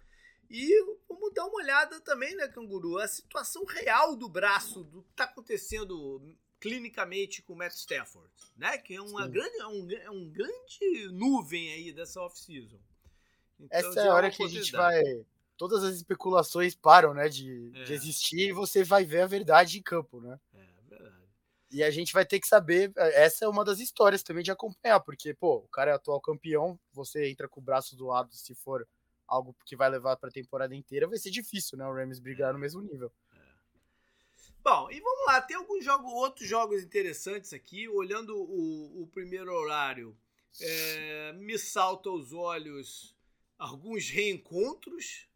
E 0.49 0.70
vamos 1.10 1.34
dar 1.34 1.45
uma 1.45 1.58
olhada 1.58 1.99
também, 1.99 2.34
né, 2.36 2.47
Canguru? 2.47 2.99
A 2.99 3.08
situação 3.08 3.66
real 3.66 4.16
do 4.16 4.30
braço, 4.30 4.84
do 4.84 5.02
que 5.04 5.10
está 5.10 5.26
acontecendo 5.26 6.22
clinicamente 6.58 7.41
com 7.41 7.52
o 7.54 7.58
Matt 7.58 7.74
Stafford, 7.74 8.32
né? 8.56 8.78
Que 8.78 8.95
é 8.95 9.02
uma 9.02 9.28
grande, 9.28 9.58
é 9.58 9.68
um, 9.68 9.91
é 9.91 10.12
um 10.12 10.30
grande 10.30 11.10
nuvem 11.12 11.74
aí 11.74 11.91
dessa 11.91 12.22
off-season. 12.22 12.80
Então, 13.66 13.80
Essa 13.80 14.01
é 14.01 14.07
a 14.07 14.14
hora 14.14 14.32
que 14.32 14.43
a 14.43 14.47
gente 14.47 14.72
vai. 14.72 15.03
Todas 15.57 15.84
as 15.84 15.95
especulações 15.95 16.74
param, 16.74 17.14
né, 17.14 17.30
de, 17.30 17.72
é. 17.76 17.84
de 17.84 17.93
existir 17.93 18.49
e 18.49 18.51
você 18.51 18.84
vai 18.84 19.05
ver 19.05 19.22
a 19.22 19.28
verdade 19.28 19.78
em 19.78 19.82
campo, 19.82 20.20
né? 20.20 20.39
É, 20.55 20.66
verdade. 20.89 21.16
E 21.70 21.84
a 21.84 21.91
gente 21.91 22.14
vai 22.14 22.26
ter 22.26 22.39
que 22.39 22.47
saber. 22.47 22.91
É, 22.97 23.26
essa 23.26 23.45
é 23.45 23.47
uma 23.47 23.64
das 23.64 23.80
histórias 23.80 24.24
também 24.24 24.43
de 24.43 24.49
acompanhar, 24.49 24.99
porque, 25.01 25.36
pô, 25.36 25.57
o 25.57 25.68
cara 25.68 25.91
é 25.91 25.93
atual 25.93 26.20
campeão, 26.20 26.80
você 26.91 27.30
entra 27.30 27.47
com 27.47 27.59
o 27.59 27.64
braço 27.64 27.95
do 27.95 28.07
lado 28.07 28.34
se 28.34 28.55
for 28.55 28.88
algo 29.28 29.55
que 29.66 29.76
vai 29.76 29.89
levar 29.89 30.18
para 30.18 30.30
a 30.30 30.34
temporada 30.34 30.76
inteira, 30.76 31.07
vai 31.07 31.18
ser 31.18 31.30
difícil, 31.30 31.78
né? 31.78 31.86
O 31.86 31.93
Rams 31.93 32.20
brigar 32.20 32.49
é. 32.49 32.53
no 32.53 32.59
mesmo 32.59 32.82
nível. 32.82 33.12
É. 33.34 33.51
Bom, 34.64 34.91
e 34.91 34.99
vamos 34.99 35.26
lá, 35.28 35.41
tem 35.41 35.55
alguns 35.55 35.86
jogos, 35.86 36.12
outros 36.12 36.47
jogos 36.47 36.84
interessantes 36.84 37.53
aqui. 37.53 37.88
Olhando 37.88 38.36
o, 38.36 39.03
o 39.03 39.07
primeiro 39.07 39.53
horário, 39.53 40.18
é, 40.59 41.34
me 41.34 41.57
salta 41.57 42.09
aos 42.09 42.34
olhos 42.34 43.16
alguns 43.62 44.09
reencontros, 44.09 45.28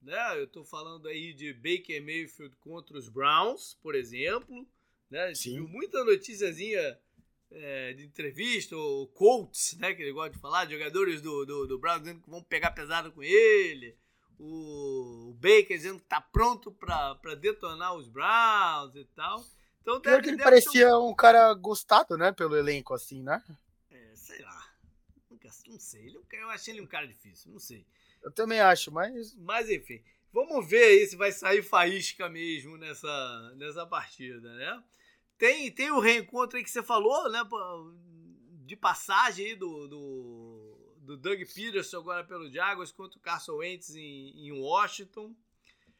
né? 0.00 0.38
Eu 0.38 0.44
estou 0.44 0.64
falando 0.64 1.08
aí 1.08 1.34
de 1.34 1.52
Baker 1.52 2.00
Mayfield 2.00 2.54
contra 2.60 2.96
os 2.96 3.08
Browns, 3.08 3.76
por 3.82 3.96
exemplo. 3.96 4.66
Né? 5.10 5.20
A 5.24 5.28
gente 5.28 5.40
Sim. 5.40 5.54
viu 5.56 5.68
muita 5.68 6.04
noticiazinha 6.04 6.98
é, 7.50 7.92
de 7.92 8.04
entrevista, 8.04 8.76
o 8.76 9.08
Colts, 9.08 9.76
né? 9.78 9.92
Que 9.92 10.02
ele 10.02 10.12
gosta 10.12 10.30
de 10.30 10.38
falar, 10.38 10.70
jogadores 10.70 11.20
do, 11.20 11.44
do, 11.44 11.66
do 11.66 11.78
Browns 11.78 12.02
dizendo 12.02 12.22
que 12.22 12.30
vão 12.30 12.42
pegar 12.42 12.70
pesado 12.70 13.10
com 13.10 13.22
ele. 13.22 13.96
O, 14.38 15.30
o 15.30 15.34
Baker 15.34 15.76
dizendo 15.76 15.98
que 15.98 16.04
está 16.04 16.20
pronto 16.20 16.70
para 16.70 17.34
detonar 17.34 17.96
os 17.96 18.06
Browns 18.06 18.94
e 18.94 19.04
tal. 19.06 19.44
Então, 19.82 20.00
deve, 20.00 20.22
que 20.22 20.28
ele 20.28 20.42
parecia 20.42 20.96
um... 20.98 21.08
um 21.08 21.14
cara 21.14 21.52
gostado, 21.54 22.16
né? 22.16 22.30
Pelo 22.30 22.56
elenco, 22.56 22.94
assim, 22.94 23.22
né? 23.22 23.42
Não 25.66 25.78
sei. 25.78 26.06
Ele, 26.06 26.18
é 26.32 26.42
eu 26.42 26.50
achei 26.50 26.74
ele 26.74 26.80
um 26.80 26.86
cara 26.86 27.06
difícil, 27.06 27.52
não 27.52 27.58
sei. 27.58 27.86
Eu 28.22 28.30
também 28.30 28.60
acho, 28.60 28.90
mas. 28.90 29.34
Mas 29.36 29.70
enfim. 29.70 30.02
Vamos 30.32 30.68
ver 30.68 30.84
aí 30.84 31.06
se 31.06 31.16
vai 31.16 31.32
sair 31.32 31.62
faísca 31.62 32.28
mesmo 32.28 32.76
nessa, 32.76 33.54
nessa 33.56 33.86
partida, 33.86 34.52
né? 34.54 34.84
Tem, 35.38 35.70
tem 35.70 35.90
o 35.90 36.00
reencontro 36.00 36.58
aí 36.58 36.64
que 36.64 36.70
você 36.70 36.82
falou, 36.82 37.30
né? 37.30 37.40
De 38.66 38.76
passagem 38.76 39.46
aí 39.46 39.54
do, 39.54 39.86
do, 39.86 40.94
do 40.98 41.16
Doug 41.16 41.40
Peterson 41.54 41.98
agora 41.98 42.24
pelo 42.24 42.50
Jaguars 42.50 42.92
contra 42.92 43.18
o 43.18 43.22
Carson 43.22 43.56
Wentz 43.56 43.94
em, 43.94 44.46
em 44.46 44.52
Washington. 44.52 45.34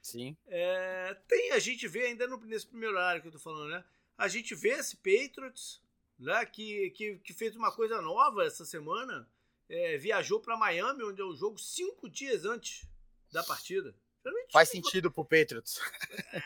Sim. 0.03 0.37
É, 0.47 1.15
tem, 1.27 1.53
a 1.53 1.59
gente 1.59 1.89
vê 1.89 2.07
ainda 2.07 2.27
no, 2.27 2.39
nesse 2.45 2.67
primeiro 2.67 2.95
horário 2.95 3.23
que 3.23 3.29
eu 3.29 3.33
tô 3.33 3.39
falando, 3.39 3.71
né? 3.71 3.85
A 4.19 4.29
gente 4.29 4.55
vê 4.55 4.71
esse 4.71 4.97
Patriots, 4.97 5.83
né? 6.19 6.45
Que, 6.47 6.91
que, 6.91 7.19
que 7.19 7.33
fez 7.33 7.57
uma 7.57 7.73
coisa 7.73 8.01
nova 8.01 8.45
essa 8.45 8.65
semana 8.65 9.29
é, 9.69 9.97
viajou 9.97 10.41
para 10.41 10.57
Miami, 10.57 11.05
onde 11.05 11.21
é 11.21 11.25
o 11.25 11.35
jogo 11.35 11.59
cinco 11.59 12.09
dias 12.09 12.45
antes 12.45 12.87
da 13.33 13.43
partida. 13.43 13.95
Faz 14.53 14.69
sentido 14.69 15.11
pro 15.11 15.25
Patriots. 15.25 15.81
É, 16.33 16.43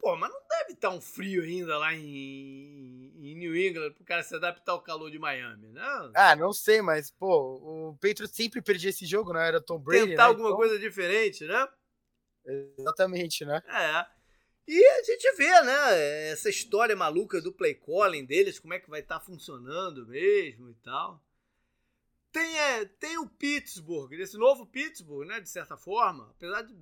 pô, 0.00 0.16
mas 0.16 0.30
não 0.30 0.40
deve 0.48 0.72
estar 0.72 0.90
tá 0.90 0.94
um 0.94 1.00
frio 1.00 1.42
ainda 1.42 1.78
lá 1.78 1.92
em, 1.94 3.12
em 3.16 3.34
New 3.36 3.56
England 3.56 3.92
pro 3.92 4.04
cara 4.04 4.22
se 4.22 4.34
adaptar 4.34 4.72
ao 4.72 4.82
calor 4.82 5.10
de 5.10 5.18
Miami, 5.18 5.72
né? 5.72 5.82
Ah, 6.14 6.36
não 6.36 6.52
sei, 6.52 6.80
mas, 6.80 7.10
pô, 7.10 7.90
o 7.90 7.94
Patriots 7.94 8.34
sempre 8.34 8.62
perdia 8.62 8.90
esse 8.90 9.06
jogo, 9.06 9.32
né? 9.32 9.46
Era 9.46 9.60
Tom 9.60 9.78
Brady. 9.78 10.10
Tentar 10.10 10.24
né? 10.24 10.28
alguma 10.28 10.48
então... 10.48 10.58
coisa 10.58 10.78
diferente, 10.78 11.44
né? 11.44 11.68
Exatamente, 12.78 13.44
né? 13.44 13.62
É. 13.66 14.06
E 14.66 14.86
a 14.86 15.02
gente 15.02 15.32
vê, 15.32 15.62
né, 15.62 16.30
essa 16.30 16.48
história 16.48 16.94
maluca 16.94 17.40
do 17.40 17.52
play 17.52 17.74
calling 17.74 18.24
deles, 18.24 18.58
como 18.58 18.74
é 18.74 18.78
que 18.78 18.88
vai 18.88 19.00
estar 19.00 19.18
tá 19.18 19.24
funcionando 19.24 20.06
mesmo 20.06 20.70
e 20.70 20.74
tal. 20.74 21.23
Tem, 22.98 23.18
o 23.18 23.28
Pittsburgh, 23.28 24.12
esse 24.14 24.36
novo 24.36 24.66
Pittsburgh, 24.66 25.26
né? 25.26 25.40
De 25.40 25.48
certa 25.48 25.76
forma, 25.76 26.30
apesar 26.30 26.62
de 26.62 26.74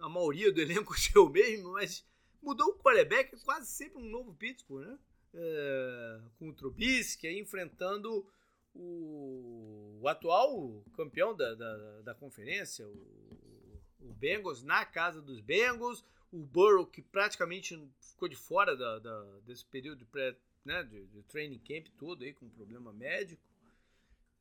a 0.00 0.08
maioria 0.08 0.52
do 0.52 0.60
elenco 0.60 0.94
ser 0.98 1.18
o 1.18 1.28
mesmo, 1.28 1.72
mas 1.72 2.04
mudou 2.42 2.68
o 2.68 2.78
quarterback, 2.78 3.34
é 3.34 3.38
quase 3.38 3.66
sempre 3.66 3.98
um 3.98 4.10
novo 4.10 4.34
Pittsburgh, 4.34 4.86
né? 4.86 4.98
É, 5.34 6.20
com 6.38 6.50
o 6.50 6.52
Trubisky, 6.52 7.26
aí 7.26 7.38
enfrentando 7.38 8.26
o, 8.74 9.98
o, 10.02 10.08
atual 10.08 10.84
campeão 10.94 11.34
da, 11.34 11.54
da, 11.54 12.00
da 12.02 12.14
conferência, 12.14 12.86
o, 12.86 13.80
o, 14.00 14.12
Bengals, 14.12 14.62
na 14.62 14.84
casa 14.84 15.22
dos 15.22 15.40
Bengals, 15.40 16.04
o 16.30 16.38
Burrow, 16.38 16.86
que 16.86 17.00
praticamente 17.00 17.82
ficou 18.00 18.28
de 18.28 18.36
fora 18.36 18.76
da, 18.76 18.98
da 18.98 19.22
desse 19.46 19.64
período 19.64 20.00
de, 20.00 20.04
pré, 20.04 20.36
né, 20.64 20.82
de, 20.82 21.06
de 21.06 21.22
training 21.22 21.58
camp 21.58 21.86
todo 21.96 22.24
aí, 22.24 22.34
com 22.34 22.48
problema 22.50 22.92
médico 22.92 23.51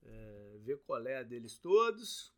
é, 0.05 0.57
ver 0.59 0.77
qual 0.85 1.05
é 1.05 1.17
a 1.17 1.23
deles 1.23 1.57
todos. 1.57 2.33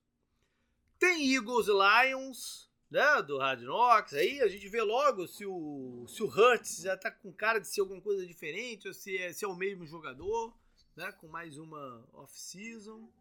tem 1.00 1.34
Eagles 1.36 1.68
Lions, 1.68 2.70
né, 2.90 3.22
do 3.24 3.38
Hard 3.38 3.62
Knocks, 3.64 4.14
aí 4.14 4.40
a 4.42 4.48
gente 4.48 4.70
vê 4.70 4.82
logo 4.82 5.28
se 5.28 5.46
o, 5.46 6.06
se 6.08 6.22
o 6.22 6.28
Hurts 6.28 6.84
já 6.84 6.96
tá 6.96 7.10
com 7.10 7.34
cara 7.34 7.60
de 7.60 7.68
ser 7.68 7.82
alguma 7.82 8.00
coisa 8.00 8.26
diferente, 8.26 8.88
ou 8.88 8.94
se 8.94 9.18
é, 9.18 9.34
se 9.34 9.44
é 9.44 9.48
o 9.48 9.56
mesmo 9.56 9.86
jogador, 9.86 10.56
né, 10.96 11.12
com 11.14 11.28
mais 11.28 11.58
uma 11.58 12.08
off-season. 12.14 13.12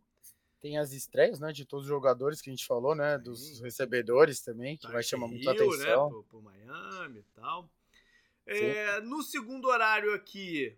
Tem 0.60 0.78
as 0.78 0.92
estreias, 0.92 1.40
né, 1.40 1.52
de 1.52 1.64
todos 1.64 1.86
os 1.86 1.88
jogadores 1.88 2.40
que 2.40 2.50
a 2.50 2.52
gente 2.52 2.66
falou, 2.66 2.94
né, 2.94 3.18
dos 3.18 3.40
Sim. 3.40 3.62
recebedores 3.62 4.40
também, 4.40 4.76
que 4.76 4.86
vai 4.86 5.02
chamar 5.02 5.26
muita 5.26 5.52
atenção. 5.52 6.04
Né, 6.04 6.10
pro, 6.10 6.24
pro 6.24 6.42
Miami 6.42 7.20
e 7.20 7.24
tal. 7.34 7.68
É, 8.44 9.00
no 9.00 9.22
segundo 9.22 9.68
horário 9.68 10.12
aqui, 10.14 10.76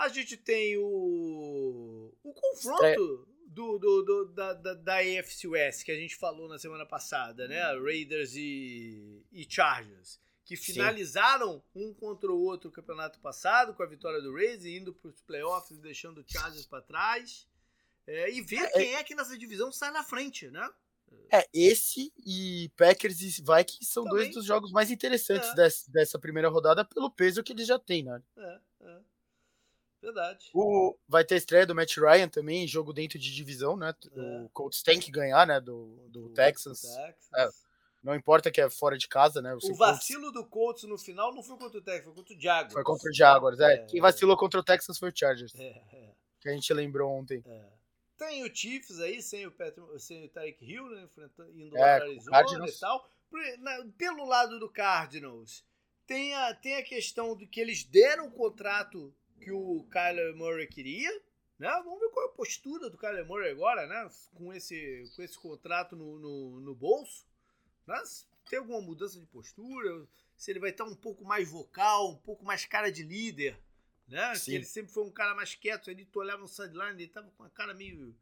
a 0.00 0.08
gente 0.08 0.36
tem 0.36 0.78
o, 0.78 2.14
o 2.22 2.32
confronto 2.32 3.28
do, 3.46 3.78
do, 3.78 4.02
do, 4.02 4.24
da, 4.32 4.54
da, 4.54 4.74
da 4.74 4.96
AFC 4.96 5.46
West 5.46 5.84
que 5.84 5.92
a 5.92 5.96
gente 5.96 6.16
falou 6.16 6.48
na 6.48 6.58
semana 6.58 6.86
passada, 6.86 7.46
né? 7.46 7.60
Raiders 7.78 8.34
e, 8.34 9.22
e 9.30 9.46
Chargers. 9.48 10.18
Que 10.44 10.56
finalizaram 10.56 11.62
Sim. 11.72 11.90
um 11.90 11.94
contra 11.94 12.32
o 12.32 12.40
outro 12.40 12.70
o 12.70 12.72
campeonato 12.72 13.20
passado, 13.20 13.74
com 13.74 13.82
a 13.82 13.86
vitória 13.86 14.20
do 14.20 14.32
Raiders, 14.32 14.64
indo 14.64 14.92
para 14.92 15.10
os 15.10 15.20
playoffs 15.20 15.78
e 15.78 15.82
deixando 15.82 16.22
o 16.22 16.24
Chargers 16.26 16.66
para 16.66 16.82
trás. 16.82 17.46
É, 18.06 18.30
e 18.30 18.40
ver 18.40 18.62
é, 18.62 18.70
quem 18.70 18.94
é 18.94 19.04
que 19.04 19.14
nessa 19.14 19.36
divisão 19.36 19.70
sai 19.70 19.92
na 19.92 20.02
frente, 20.02 20.50
né? 20.50 20.68
É, 21.30 21.46
esse 21.52 22.12
e 22.24 22.70
Packers 22.76 23.20
e 23.20 23.42
Vikings 23.42 23.84
são 23.84 24.04
Também. 24.04 24.22
dois 24.22 24.34
dos 24.34 24.44
jogos 24.44 24.72
mais 24.72 24.90
interessantes 24.90 25.50
é. 25.50 25.54
dessa, 25.54 25.90
dessa, 25.90 26.18
primeira 26.18 26.48
rodada 26.48 26.84
pelo 26.84 27.10
peso 27.10 27.42
que 27.42 27.52
eles 27.52 27.66
já 27.66 27.78
têm, 27.78 28.04
né? 28.04 28.22
É, 28.36 28.60
é. 28.80 29.00
Verdade. 30.00 30.50
O, 30.54 30.96
vai 31.06 31.24
ter 31.24 31.36
estreia 31.36 31.66
do 31.66 31.74
Matt 31.74 31.96
Ryan 31.98 32.28
também, 32.28 32.66
jogo 32.66 32.92
dentro 32.92 33.18
de 33.18 33.34
divisão, 33.34 33.76
né? 33.76 33.94
É. 34.12 34.20
O 34.44 34.48
Colts 34.48 34.82
tem 34.82 34.98
que 34.98 35.10
ganhar, 35.10 35.46
né? 35.46 35.60
Do, 35.60 36.08
do, 36.08 36.28
do 36.28 36.28
Texans. 36.30 36.80
Texas. 36.80 37.28
É, 37.36 37.48
não 38.02 38.14
importa 38.14 38.50
que 38.50 38.60
é 38.60 38.70
fora 38.70 38.96
de 38.96 39.06
casa, 39.06 39.42
né? 39.42 39.54
O, 39.54 39.58
o 39.58 39.74
vacilo 39.74 40.32
Colts... 40.32 40.42
do 40.42 40.48
Colts 40.48 40.82
no 40.84 40.98
final 40.98 41.34
não 41.34 41.42
foi 41.42 41.58
contra 41.58 41.78
o 41.78 41.82
Texas, 41.82 42.04
foi 42.04 42.14
contra 42.14 42.34
o 42.34 42.40
Jaguars. 42.40 42.72
Foi 42.72 42.82
contra 42.82 43.10
o 43.10 43.14
Jaguars, 43.14 43.60
é. 43.60 43.74
é. 43.74 43.78
Quem 43.84 44.00
vacilou 44.00 44.36
contra 44.36 44.58
o 44.58 44.64
Texas 44.64 44.98
foi 44.98 45.10
o 45.10 45.12
Chargers. 45.14 45.54
É, 45.54 45.82
é. 45.92 46.10
Que 46.40 46.48
a 46.48 46.52
gente 46.52 46.72
lembrou 46.72 47.10
ontem. 47.10 47.44
É. 47.46 47.80
Tem 48.16 48.42
o 48.44 48.54
Chiefs 48.54 49.00
aí, 49.00 49.22
sem 49.22 49.46
o, 49.46 49.50
Patrick, 49.50 49.98
sem 49.98 50.24
o 50.24 50.28
Tyreek 50.28 50.64
Hill, 50.64 50.88
né? 50.90 51.02
Enfrentando, 51.02 51.58
indo 51.58 51.74
lá 51.74 51.80
para 51.80 52.04
Arizona 52.04 52.68
e 52.68 52.72
tal. 52.72 53.10
Pelo 53.96 54.26
lado 54.26 54.58
do 54.58 54.68
Cardinals, 54.68 55.64
tem 56.06 56.34
a, 56.34 56.54
tem 56.54 56.76
a 56.76 56.82
questão 56.82 57.36
de 57.36 57.46
que 57.46 57.60
eles 57.60 57.84
deram 57.84 58.26
o 58.26 58.32
contrato 58.32 59.14
que 59.40 59.50
o 59.50 59.84
Kyler 59.90 60.34
Murray 60.36 60.66
queria. 60.66 61.10
Né? 61.58 61.68
Vamos 61.84 62.00
ver 62.00 62.08
qual 62.10 62.26
é 62.26 62.28
a 62.28 62.32
postura 62.32 62.88
do 62.88 62.96
Kyler 62.96 63.26
Murray 63.26 63.50
agora, 63.50 63.86
né? 63.86 64.08
Com 64.34 64.52
esse, 64.52 65.10
com 65.14 65.22
esse 65.22 65.38
contrato 65.38 65.96
no, 65.96 66.18
no, 66.18 66.60
no 66.60 66.74
bolso. 66.74 67.26
Né? 67.86 68.00
Tem 68.48 68.58
alguma 68.58 68.80
mudança 68.80 69.18
de 69.18 69.26
postura? 69.26 70.06
Se 70.36 70.50
ele 70.50 70.60
vai 70.60 70.70
estar 70.70 70.84
um 70.84 70.94
pouco 70.94 71.24
mais 71.24 71.50
vocal, 71.50 72.12
um 72.12 72.16
pouco 72.16 72.44
mais 72.44 72.64
cara 72.64 72.90
de 72.90 73.02
líder. 73.02 73.58
Né? 74.08 74.32
Que 74.44 74.54
ele 74.54 74.64
sempre 74.64 74.92
foi 74.92 75.04
um 75.04 75.10
cara 75.10 75.34
mais 75.34 75.54
quieto. 75.54 75.90
Ele, 75.90 76.04
tu 76.04 76.20
olhava 76.20 76.42
no 76.42 76.48
sideline, 76.48 77.02
ele 77.02 77.12
tava 77.12 77.30
com 77.30 77.42
uma 77.42 77.50
cara 77.50 77.74
meio, 77.74 78.16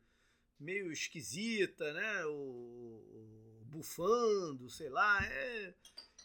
meio 0.58 0.90
esquisita, 0.90 1.92
né? 1.92 2.26
O, 2.26 2.30
o 2.30 3.64
bufando, 3.66 4.68
sei 4.68 4.88
lá. 4.88 5.24
É, 5.24 5.74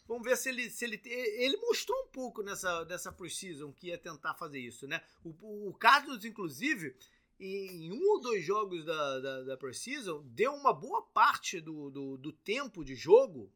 Vamos 0.06 0.22
ver 0.22 0.36
se 0.36 0.48
ele, 0.50 0.68
se 0.70 0.84
ele. 0.84 1.00
Ele 1.04 1.56
mostrou 1.56 1.98
um 2.04 2.08
pouco 2.08 2.42
nessa, 2.42 2.84
nessa 2.84 3.10
preseason 3.10 3.72
que 3.72 3.88
ia 3.88 3.98
tentar 3.98 4.34
fazer 4.34 4.58
isso, 4.58 4.86
né? 4.86 5.02
O, 5.24 5.68
o 5.68 5.74
Cardinals, 5.74 6.24
inclusive, 6.24 6.94
em 7.40 7.90
um 7.90 8.10
ou 8.10 8.20
dois 8.20 8.44
jogos 8.44 8.84
da, 8.84 9.20
da, 9.20 9.42
da 9.42 9.56
preseason, 9.56 10.22
deu 10.26 10.52
uma 10.52 10.72
boa 10.72 11.02
parte 11.02 11.60
do, 11.60 11.90
do, 11.90 12.16
do 12.18 12.32
tempo 12.32 12.84
de 12.84 12.94
jogo 12.94 13.50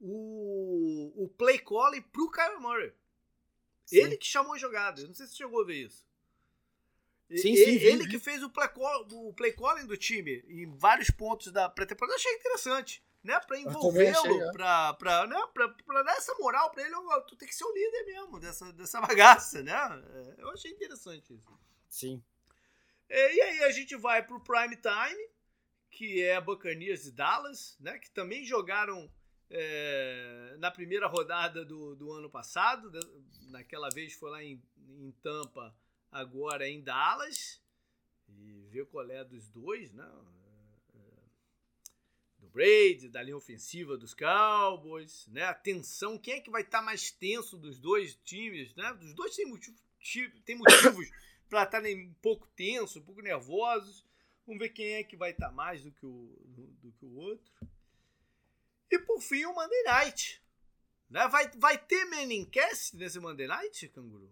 o, 0.00 1.24
o 1.24 1.28
play 1.28 1.58
calling 1.58 2.02
pro 2.02 2.30
Kyle 2.30 2.60
Murray. 2.60 2.92
Sim. 3.84 3.98
Ele 3.98 4.16
que 4.16 4.26
chamou 4.26 4.54
a 4.54 4.58
jogada. 4.58 5.06
Não 5.06 5.14
sei 5.14 5.26
se 5.26 5.32
você 5.32 5.38
chegou 5.38 5.62
a 5.62 5.66
ver 5.66 5.86
isso. 5.86 6.04
Sim, 7.30 7.56
sim, 7.56 7.62
ele, 7.62 8.06
que 8.06 8.18
fez 8.18 8.42
o 8.42 8.50
play, 8.50 8.68
call, 8.68 9.06
o 9.10 9.32
play 9.32 9.52
calling 9.52 9.86
do 9.86 9.96
time 9.96 10.44
em 10.46 10.66
vários 10.76 11.10
pontos 11.10 11.50
da 11.50 11.68
pré-temporada. 11.68 12.12
Eu 12.12 12.18
achei 12.18 12.32
interessante 12.34 13.02
né? 13.24 13.40
Pra 13.40 13.58
envolvê-lo, 13.58 14.52
pra, 14.52 14.92
pra, 14.94 15.26
né? 15.26 15.40
pra, 15.52 15.68
pra 15.70 16.02
dar 16.02 16.12
essa 16.12 16.34
moral 16.34 16.70
pra 16.70 16.82
ele, 16.82 16.94
tu 17.26 17.34
tem 17.34 17.48
que 17.48 17.54
ser 17.54 17.64
o 17.64 17.72
líder 17.72 18.04
mesmo 18.04 18.38
dessa, 18.38 18.72
dessa 18.74 19.00
bagaça, 19.02 19.62
né? 19.62 19.72
É, 19.72 20.34
eu 20.42 20.50
achei 20.50 20.70
interessante 20.70 21.34
isso. 21.34 21.58
Sim. 21.88 22.22
É, 23.08 23.34
e 23.34 23.40
aí 23.40 23.64
a 23.64 23.70
gente 23.70 23.96
vai 23.96 24.22
pro 24.22 24.40
Prime 24.40 24.76
Time, 24.76 25.28
que 25.90 26.22
é 26.22 26.36
a 26.36 26.40
Buccaneers 26.40 27.06
e 27.06 27.12
Dallas, 27.12 27.76
né? 27.80 27.98
Que 27.98 28.10
também 28.10 28.44
jogaram 28.44 29.10
é, 29.50 30.56
na 30.58 30.70
primeira 30.70 31.06
rodada 31.06 31.64
do, 31.64 31.96
do 31.96 32.12
ano 32.12 32.28
passado. 32.28 32.90
Né? 32.90 33.00
Naquela 33.48 33.88
vez 33.88 34.12
foi 34.14 34.30
lá 34.30 34.42
em, 34.42 34.62
em 34.76 35.12
Tampa, 35.22 35.74
agora 36.12 36.66
é 36.66 36.70
em 36.70 36.82
Dallas. 36.82 37.62
E 38.28 38.66
ver 38.70 38.86
qual 38.86 39.08
é 39.10 39.24
dos 39.24 39.48
dois, 39.48 39.92
né? 39.92 40.10
Brady, 42.54 43.08
da 43.08 43.20
linha 43.20 43.36
ofensiva 43.36 43.98
dos 43.98 44.14
Cowboys, 44.14 45.26
né? 45.26 45.42
A 45.42 45.52
tensão, 45.52 46.16
quem 46.16 46.34
é 46.34 46.40
que 46.40 46.50
vai 46.50 46.62
estar 46.62 46.78
tá 46.78 46.84
mais 46.84 47.10
tenso 47.10 47.58
dos 47.58 47.80
dois 47.80 48.14
times, 48.24 48.72
né? 48.76 48.94
Dos 48.94 49.12
dois 49.12 49.34
tem, 49.34 49.44
motivo, 49.44 49.76
tem 50.46 50.56
motivos 50.56 51.10
para 51.50 51.64
estarem 51.64 52.06
um 52.06 52.14
pouco 52.22 52.46
tensos, 52.54 52.96
um 52.96 53.02
pouco 53.02 53.20
nervosos. 53.20 54.06
Vamos 54.46 54.60
ver 54.60 54.68
quem 54.68 54.94
é 54.94 55.02
que 55.02 55.16
vai 55.16 55.32
estar 55.32 55.48
tá 55.48 55.52
mais 55.52 55.82
do 55.82 55.90
que, 55.90 56.06
o, 56.06 56.30
do, 56.46 56.92
que 56.92 57.04
o 57.04 57.16
outro. 57.16 57.52
E 58.88 59.00
por 59.00 59.20
fim, 59.20 59.44
o 59.46 59.52
Monday 59.52 59.82
Night. 59.82 60.40
Né? 61.10 61.26
Vai, 61.26 61.50
vai 61.56 61.76
ter 61.76 62.06
Cast 62.46 62.96
nesse 62.96 63.18
Monday 63.18 63.48
Night, 63.48 63.88
Canguru? 63.88 64.30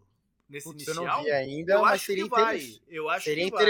Nesse 0.49 0.69
Putz, 0.69 0.85
inicial? 0.85 1.05
Eu 1.05 1.11
não 1.11 1.25
vi 1.25 1.31
ainda, 1.33 1.73
eu 1.73 1.85
acho 1.85 2.07
que 2.07 2.25
vai. 2.25 2.81
Eu 2.87 3.09
acho 3.09 3.25
seria 3.25 3.47
que 3.47 3.51
vai. 3.51 3.65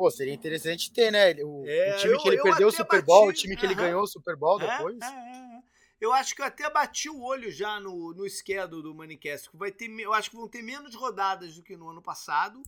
Pô, 0.00 0.10
seria 0.10 0.32
interessante 0.32 0.90
ter, 0.90 1.12
né? 1.12 1.34
O, 1.44 1.62
é, 1.66 1.94
o 1.94 1.98
time 1.98 2.14
eu, 2.14 2.20
que 2.20 2.28
ele 2.28 2.42
perdeu 2.42 2.68
o 2.68 2.72
Super 2.72 3.02
Bowl, 3.02 3.26
bati... 3.26 3.38
o 3.38 3.42
time 3.42 3.54
que 3.54 3.66
ele 3.66 3.74
ganhou 3.74 4.02
o 4.02 4.06
Super 4.06 4.34
Bowl 4.34 4.58
é, 4.58 4.66
depois. 4.66 4.98
É, 4.98 5.06
é, 5.06 5.62
eu 6.00 6.10
acho 6.14 6.34
que 6.34 6.40
eu 6.40 6.46
até 6.46 6.70
bati 6.70 7.10
o 7.10 7.20
olho 7.20 7.52
já 7.52 7.78
no, 7.78 8.14
no 8.14 8.26
schedule 8.26 8.82
do 8.82 8.94
Manicast. 8.94 9.50
Vai 9.52 9.70
ter, 9.70 9.90
eu 10.00 10.14
acho 10.14 10.30
que 10.30 10.36
vão 10.36 10.48
ter 10.48 10.62
menos 10.62 10.94
rodadas 10.94 11.54
do 11.54 11.62
que 11.62 11.76
no 11.76 11.90
ano 11.90 12.00
passado. 12.00 12.62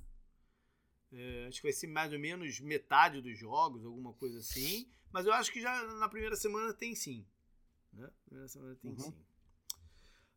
É, 1.11 1.47
acho 1.49 1.63
que 1.63 1.69
vai 1.69 1.73
ser 1.73 1.87
mais 1.87 2.13
ou 2.13 2.19
menos 2.19 2.61
metade 2.61 3.23
dos 3.23 3.39
jogos, 3.39 3.83
alguma 3.83 4.13
coisa 4.13 4.39
assim. 4.39 4.87
Mas 5.11 5.25
eu 5.25 5.33
acho 5.33 5.51
que 5.51 5.63
já 5.63 5.83
na 5.85 6.11
primeira 6.11 6.37
semana 6.37 6.75
tem 6.75 6.95
sim. 6.95 7.27
Né? 7.95 8.11
Primeira 8.27 8.47
semana 8.47 8.77
tem 8.77 8.91
uhum. 8.91 8.99
sim. 8.99 9.15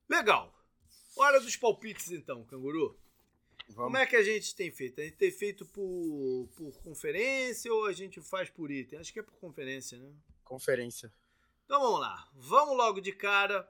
Legal. 0.08 0.58
Hora 1.18 1.42
dos 1.42 1.58
palpites 1.58 2.10
então, 2.12 2.46
canguru. 2.46 2.98
Vamos. 3.70 3.92
Como 3.92 3.98
é 3.98 4.06
que 4.06 4.16
a 4.16 4.24
gente 4.24 4.56
tem 4.56 4.72
feito? 4.72 5.02
A 5.02 5.04
gente 5.04 5.18
tem 5.18 5.32
feito 5.32 5.66
por, 5.66 6.50
por 6.56 6.78
conferência 6.82 7.74
ou 7.74 7.86
a 7.86 7.94
gente 7.94 8.22
faz 8.22 8.50
por 8.50 8.72
item? 8.72 9.00
Acho 9.00 9.12
que 9.12 9.20
é 9.20 9.24
por 9.24 9.38
conferência, 9.40 9.98
né? 9.98 10.14
Conferência. 10.44 11.12
Então 11.66 11.82
vamos 11.82 12.00
lá. 12.00 12.30
Vamos 12.36 12.78
logo 12.78 13.02
de 13.02 13.12
cara 13.12 13.68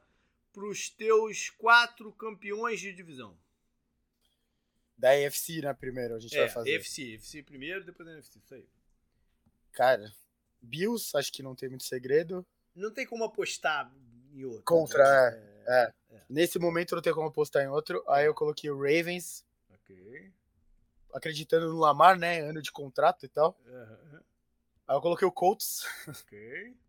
para 0.52 0.66
os 0.66 0.90
teus 0.90 1.50
quatro 1.50 2.12
campeões 2.14 2.80
de 2.80 2.94
divisão. 2.94 3.38
Da 4.98 5.18
EFC, 5.18 5.62
né? 5.62 5.74
Primeiro 5.74 6.16
a 6.16 6.20
gente 6.20 6.36
é, 6.36 6.42
vai 6.42 6.50
fazer. 6.50 6.72
EFC. 6.72 7.16
EFC 7.16 7.44
primeiro, 7.44 7.84
depois 7.84 8.08
da 8.08 8.18
EFC. 8.18 8.40
Isso 8.40 8.54
aí. 8.54 8.68
Cara, 9.72 10.14
Bills, 10.62 11.16
acho 11.16 11.32
que 11.32 11.44
não 11.44 11.56
tem 11.56 11.70
muito 11.70 11.84
segredo. 11.84 12.46
Não 12.74 12.92
tem 12.92 13.06
como 13.06 13.24
apostar 13.24 13.92
em 14.34 14.44
outro. 14.44 14.64
Contra, 14.64 15.32
né? 15.32 15.64
é, 15.68 15.94
é. 16.12 16.16
é. 16.16 16.22
Nesse 16.30 16.60
momento 16.60 16.96
não 16.96 17.02
tem 17.02 17.14
como 17.14 17.28
apostar 17.28 17.64
em 17.64 17.68
outro. 17.68 18.04
Aí 18.08 18.26
eu 18.26 18.34
coloquei 18.34 18.70
o 18.70 18.78
Ravens, 18.78 19.45
Ok. 19.86 20.34
Acreditando 21.14 21.70
no 21.70 21.80
Lamar, 21.80 22.18
né? 22.18 22.40
Ano 22.42 22.62
de 22.62 22.72
contrato 22.72 23.26
e 23.26 23.30
tal. 23.30 23.58
Uhum. 23.66 24.20
Aí 24.88 24.96
eu 24.96 25.02
coloquei 25.02 25.28
o 25.28 25.32
Colts. 25.32 25.86
Ok. 26.08 26.76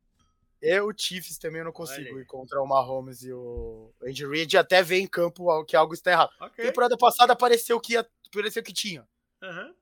E 0.58 0.80
o 0.80 0.92
Chiefs 0.96 1.36
também 1.36 1.58
eu 1.58 1.66
não 1.66 1.72
consigo 1.72 2.18
ir 2.18 2.24
contra 2.24 2.60
o 2.62 2.66
Mahomes 2.66 3.22
e 3.22 3.30
o 3.30 3.92
Andy 4.02 4.26
Reid 4.26 4.56
até 4.56 4.82
ver 4.82 4.98
em 4.98 5.06
campo 5.06 5.64
que 5.66 5.76
algo 5.76 5.92
está 5.92 6.10
errado. 6.10 6.32
Okay. 6.40 6.64
Temporada 6.64 6.96
passada 6.96 7.36
pareceu 7.36 7.78
que, 7.78 7.92
ia, 7.92 8.08
pareceu 8.32 8.62
que 8.62 8.72
tinha. 8.72 9.06
Uhum. 9.42 9.74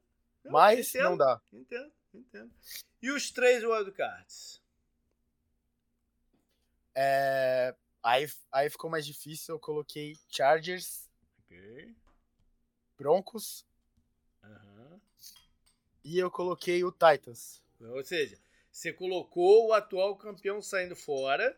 Mas 0.50 0.88
entendo, 0.88 1.04
não 1.04 1.16
dá. 1.16 1.40
Entendo, 1.52 1.92
entendo. 2.12 2.50
E 3.00 3.10
os 3.12 3.30
três 3.30 3.62
wildcards? 3.62 4.60
É, 6.94 7.74
aí, 8.02 8.28
aí 8.52 8.68
ficou 8.68 8.90
mais 8.90 9.06
difícil. 9.06 9.54
Eu 9.54 9.60
coloquei 9.60 10.18
Chargers. 10.28 11.08
Ok. 11.44 11.94
Broncos. 13.04 13.66
Uhum. 14.42 14.98
E 16.02 16.18
eu 16.18 16.30
coloquei 16.30 16.82
o 16.82 16.90
Titans. 16.90 17.62
Ou 17.78 18.02
seja, 18.02 18.38
você 18.72 18.94
colocou 18.94 19.66
o 19.68 19.72
atual 19.74 20.16
campeão 20.16 20.62
saindo 20.62 20.96
fora. 20.96 21.54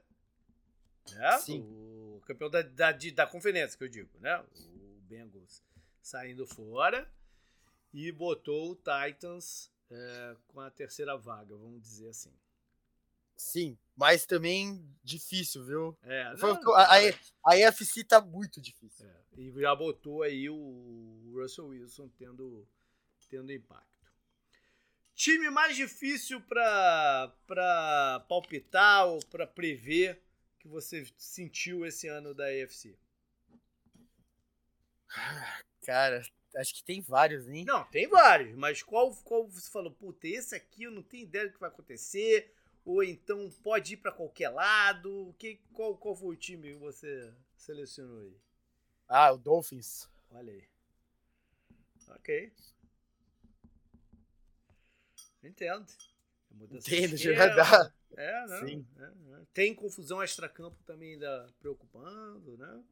Né? 1.12 1.38
Sim. 1.38 1.60
O 1.62 2.20
campeão 2.26 2.50
da, 2.50 2.62
da, 2.62 2.90
da 2.90 3.26
conferência, 3.28 3.78
que 3.78 3.84
eu 3.84 3.88
digo, 3.88 4.10
né? 4.18 4.40
O 4.40 5.00
Bengals 5.02 5.62
saindo 6.02 6.44
fora. 6.48 7.08
E 7.94 8.10
botou 8.10 8.72
o 8.72 8.74
Titans 8.74 9.70
é, 9.88 10.36
com 10.48 10.58
a 10.58 10.68
terceira 10.68 11.16
vaga, 11.16 11.54
vamos 11.56 11.80
dizer 11.80 12.08
assim. 12.08 12.32
Sim, 13.36 13.78
mas 13.96 14.24
também 14.26 14.84
difícil, 15.04 15.64
viu? 15.64 15.98
É, 16.02 16.34
Foi, 16.38 16.52
não, 16.54 16.74
a, 16.74 16.84
a, 16.84 16.98
a 17.46 17.56
EFC 17.58 18.02
tá 18.04 18.20
muito 18.20 18.60
difícil. 18.60 19.06
é, 19.06 19.20
e 19.36 19.52
já 19.60 19.74
botou 19.74 20.22
aí 20.22 20.48
o 20.48 21.32
Russell 21.34 21.66
Wilson 21.68 22.08
tendo, 22.16 22.66
tendo 23.28 23.52
impacto. 23.52 23.86
Time 25.14 25.48
mais 25.50 25.76
difícil 25.76 26.40
pra 26.42 28.24
palpitar 28.28 29.06
ou 29.06 29.18
pra 29.26 29.46
prever 29.46 30.22
que 30.58 30.68
você 30.68 31.06
sentiu 31.16 31.86
esse 31.86 32.06
ano 32.08 32.34
da 32.34 32.52
EFC? 32.52 32.98
Cara, 35.84 36.22
acho 36.56 36.74
que 36.74 36.84
tem 36.84 37.00
vários, 37.00 37.48
hein? 37.48 37.64
Não, 37.64 37.84
tem 37.84 38.08
vários, 38.08 38.54
mas 38.56 38.82
qual, 38.82 39.14
qual 39.22 39.48
você 39.48 39.70
falou, 39.70 39.90
puta, 39.90 40.26
esse 40.26 40.54
aqui 40.54 40.82
eu 40.82 40.90
não 40.90 41.02
tenho 41.02 41.22
ideia 41.24 41.46
do 41.46 41.52
que 41.54 41.60
vai 41.60 41.70
acontecer, 41.70 42.52
ou 42.86 43.02
então 43.02 43.50
pode 43.64 43.94
ir 43.94 43.96
pra 43.96 44.12
qualquer 44.12 44.48
lado, 44.48 45.34
que, 45.38 45.56
qual, 45.72 45.96
qual 45.96 46.14
foi 46.14 46.28
o 46.28 46.38
time 46.38 46.72
que 46.72 46.78
você 46.78 47.34
selecionou 47.56 48.20
aí? 48.20 48.36
Ah, 49.08 49.32
o 49.32 49.36
Dolphins. 49.38 50.08
Olha 50.30 50.52
aí. 50.52 50.64
Ok. 52.08 52.52
Entendo. 55.42 55.86
É 56.60 56.66
de 56.66 56.76
Entendo, 56.76 57.16
já 57.16 57.48
dá. 57.48 57.92
É, 58.16 58.46
não. 58.46 58.66
Sim. 58.66 58.86
é, 58.98 59.04
é. 59.04 59.42
Tem 59.52 59.74
confusão 59.74 60.22
extracampo 60.22 60.76
também 60.84 61.14
ainda 61.14 61.52
preocupando, 61.58 62.56
né? 62.56 62.82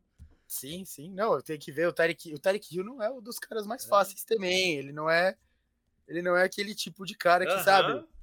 Sim, 0.46 0.84
sim. 0.84 1.10
Não, 1.10 1.34
eu 1.34 1.42
tenho 1.42 1.58
que 1.58 1.72
ver 1.72 1.86
o 1.86 1.92
Tarek. 1.92 2.34
O 2.34 2.38
Tarek 2.38 2.74
Hill 2.74 2.84
não 2.84 3.02
é 3.02 3.10
um 3.10 3.22
dos 3.22 3.38
caras 3.38 3.66
mais 3.66 3.84
É. 3.84 3.88
fáceis 3.88 4.24
também. 4.24 4.76
Ele 4.76 4.92
não 4.92 5.08
é. 5.08 5.36
Ele 6.06 6.20
não 6.20 6.36
é 6.36 6.44
aquele 6.44 6.74
tipo 6.74 7.06
de 7.06 7.16
cara 7.16 7.46
que, 7.46 7.52
Aham. 7.52 7.62
sabe, 7.62 8.02
que 8.02 8.13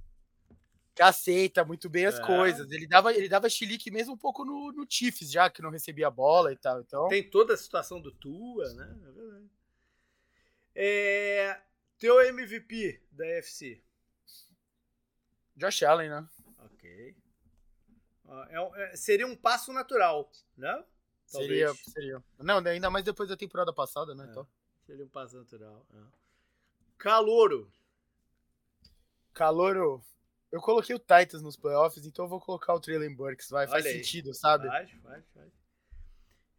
aceita 1.02 1.66
muito 1.66 1.90
bem 1.90 2.06
as 2.06 2.20
É. 2.20 2.26
coisas. 2.26 2.70
Ele 2.72 2.88
dava, 2.88 3.14
ele 3.14 3.28
dava 3.28 3.50
chilique 3.50 3.90
mesmo 3.92 4.14
um 4.14 4.18
pouco 4.18 4.46
no, 4.46 4.72
no 4.72 4.86
Chiefs, 4.90 5.32
já 5.32 5.50
que 5.50 5.62
não 5.62 5.70
recebia 5.70 6.08
a 6.08 6.12
bola 6.12 6.52
e 6.54 6.56
tal. 6.56 6.80
Então, 6.82 7.08
Tem 7.08 7.28
toda 7.30 7.54
a 7.54 7.58
situação 7.58 8.00
do 8.00 8.12
Tua, 8.12 8.72
né? 8.74 8.96
É 9.08 9.12
verdade. 9.12 9.50
É, 10.74 11.62
teu 11.98 12.22
MVP 12.22 13.02
da 13.12 13.26
UFC. 13.26 13.82
Josh 15.56 15.84
Allen, 15.84 16.10
né? 16.10 16.30
Ok. 16.60 17.16
É 18.50 18.84
é- 18.84 18.96
seria 18.96 19.28
um 19.28 19.36
passo 19.36 19.74
natural, 19.74 20.32
né? 20.58 20.84
Seria, 21.26 21.68
Talvez. 21.68 21.86
seria. 21.94 22.24
Não, 22.40 22.58
ainda 22.60 22.90
mais 22.90 23.04
depois 23.06 23.28
da 23.30 23.36
temporada 23.38 23.74
passada, 23.74 24.16
né? 24.16 24.26
É. 24.26 24.32
Então, 24.32 24.48
Seria 24.86 25.06
um 25.06 25.10
passo 25.10 25.38
natural. 25.38 25.86
é. 25.94 26.02
Calouro. 26.98 27.72
Calouro. 29.34 30.04
Eu 30.52 30.60
coloquei 30.62 30.96
o 30.96 31.00
Titans 31.00 31.42
nos 31.42 31.56
playoffs, 31.56 32.06
então 32.06 32.26
eu 32.26 32.30
vou 32.30 32.40
colocar 32.40 32.74
o 32.74 32.80
Traylon 32.80 33.16
Burks, 33.16 33.50
vai. 33.50 33.68
Faz 33.68 33.86
aí. 33.86 33.94
sentido, 33.94 34.34
sabe? 34.34 34.68
Faz, 34.68 34.92
faz, 35.02 35.24
faz. 35.34 35.52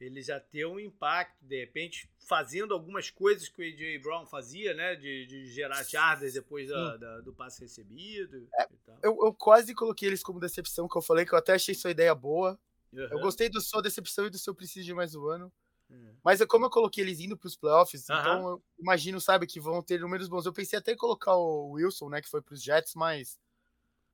Ele 0.00 0.20
já 0.20 0.40
tem 0.40 0.66
um 0.66 0.80
impacto, 0.80 1.36
de 1.44 1.60
repente, 1.60 2.10
fazendo 2.26 2.74
algumas 2.74 3.08
coisas 3.08 3.48
que 3.48 3.62
o 3.62 3.64
A.J. 3.64 3.98
Brown 4.00 4.26
fazia, 4.26 4.74
né? 4.74 4.96
De, 4.96 5.26
de 5.26 5.46
gerar 5.46 5.84
jardas 5.84 6.32
depois 6.32 6.68
da- 6.68 6.96
da- 6.96 7.20
do 7.20 7.32
passe 7.32 7.60
recebido. 7.60 8.48
É, 8.58 8.66
e 8.72 8.76
tal. 8.78 8.98
Eu, 9.00 9.16
eu 9.26 9.32
quase 9.32 9.72
coloquei 9.74 10.08
eles 10.08 10.22
como 10.22 10.40
decepção, 10.40 10.88
que 10.88 10.96
eu 10.98 11.02
falei 11.02 11.24
que 11.24 11.32
eu 11.32 11.38
até 11.38 11.52
achei 11.52 11.72
sua 11.74 11.92
ideia 11.92 12.12
boa. 12.14 12.58
Eu 12.92 13.04
Aham. 13.06 13.20
gostei 13.20 13.48
do 13.48 13.60
sua 13.60 13.80
decepção 13.80 14.26
e 14.26 14.30
do 14.30 14.38
seu 14.38 14.54
preciso 14.54 14.84
de 14.84 14.92
mais 14.92 15.14
um 15.14 15.24
ano. 15.26 15.52
É. 15.88 16.14
Mas 16.24 16.40
é 16.40 16.46
como 16.46 16.64
eu 16.66 16.70
coloquei 16.70 17.04
eles 17.04 17.20
indo 17.20 17.36
pros 17.36 17.56
playoffs, 17.56 18.10
Aham. 18.10 18.20
então 18.20 18.48
eu 18.50 18.62
imagino, 18.80 19.20
sabe, 19.20 19.46
que 19.46 19.60
vão 19.60 19.80
ter 19.82 20.00
números 20.00 20.28
bons. 20.28 20.46
Eu 20.46 20.52
pensei 20.52 20.78
até 20.78 20.92
em 20.92 20.96
colocar 20.96 21.36
o 21.36 21.72
Wilson, 21.72 22.08
né, 22.08 22.20
que 22.20 22.28
foi 22.28 22.42
pros 22.42 22.60
Jets, 22.62 22.94
mas 22.96 23.38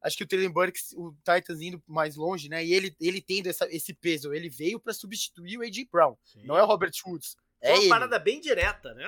acho 0.02 0.16
que 0.16 0.24
o 0.24 0.26
Traylon 0.26 0.52
Burks, 0.52 0.92
o 0.96 1.12
Titans 1.24 1.60
indo 1.60 1.82
mais 1.86 2.16
longe, 2.16 2.48
né, 2.48 2.64
e 2.64 2.72
ele, 2.72 2.94
ele 3.00 3.20
tendo 3.20 3.48
essa- 3.48 3.66
esse 3.70 3.92
peso, 3.94 4.32
ele 4.32 4.48
veio 4.48 4.78
pra 4.78 4.92
substituir 4.94 5.58
o 5.58 5.62
A.J. 5.62 5.88
Brown. 5.90 6.16
Sim. 6.24 6.42
Não 6.44 6.56
é 6.56 6.62
o 6.62 6.66
Robert 6.66 6.92
Woods, 7.06 7.36
Foi 7.60 7.68
é 7.68 7.72
uma 7.74 7.80
ele. 7.80 7.88
parada 7.88 8.18
bem 8.18 8.40
direta, 8.40 8.94
né? 8.94 9.06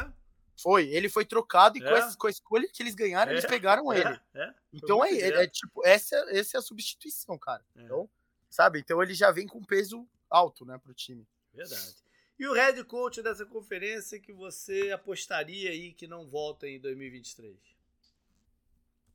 Foi, 0.62 0.88
ele 0.88 1.08
foi 1.08 1.24
trocado 1.24 1.78
e 1.78 1.80
com, 1.80 1.86
É. 1.88 1.98
essa, 1.98 2.16
com 2.18 2.26
a 2.26 2.30
escolha 2.30 2.68
que 2.70 2.82
eles 2.82 2.94
ganharam, 2.94 3.32
eles 3.32 3.44
É, 3.44 3.48
pegaram 3.48 3.90
ele. 3.92 4.20
É, 4.34 4.42
é. 4.42 4.54
Então 4.72 5.02
é, 5.04 5.10
é, 5.12 5.28
é 5.44 5.46
tipo, 5.46 5.86
essa, 5.86 6.16
essa 6.28 6.56
é 6.56 6.58
a 6.58 6.62
substituição, 6.62 7.38
cara. 7.38 7.64
É, 7.76 7.82
Então, 7.82 8.10
sabe? 8.50 8.78
Então 8.78 9.02
ele 9.02 9.14
já 9.14 9.30
vem 9.30 9.46
com 9.46 9.62
peso 9.64 10.06
alto, 10.28 10.66
né, 10.66 10.76
pro 10.76 10.92
time. 10.92 11.26
Verdade. 11.54 11.94
E 12.38 12.46
o 12.46 12.52
head 12.52 12.82
coach 12.84 13.22
dessa 13.22 13.44
conferência 13.46 14.18
que 14.20 14.32
você 14.32 14.90
apostaria 14.90 15.70
aí 15.70 15.92
que 15.94 16.06
não 16.06 16.26
volta 16.26 16.66
em 16.68 16.78
2023? 16.80 17.56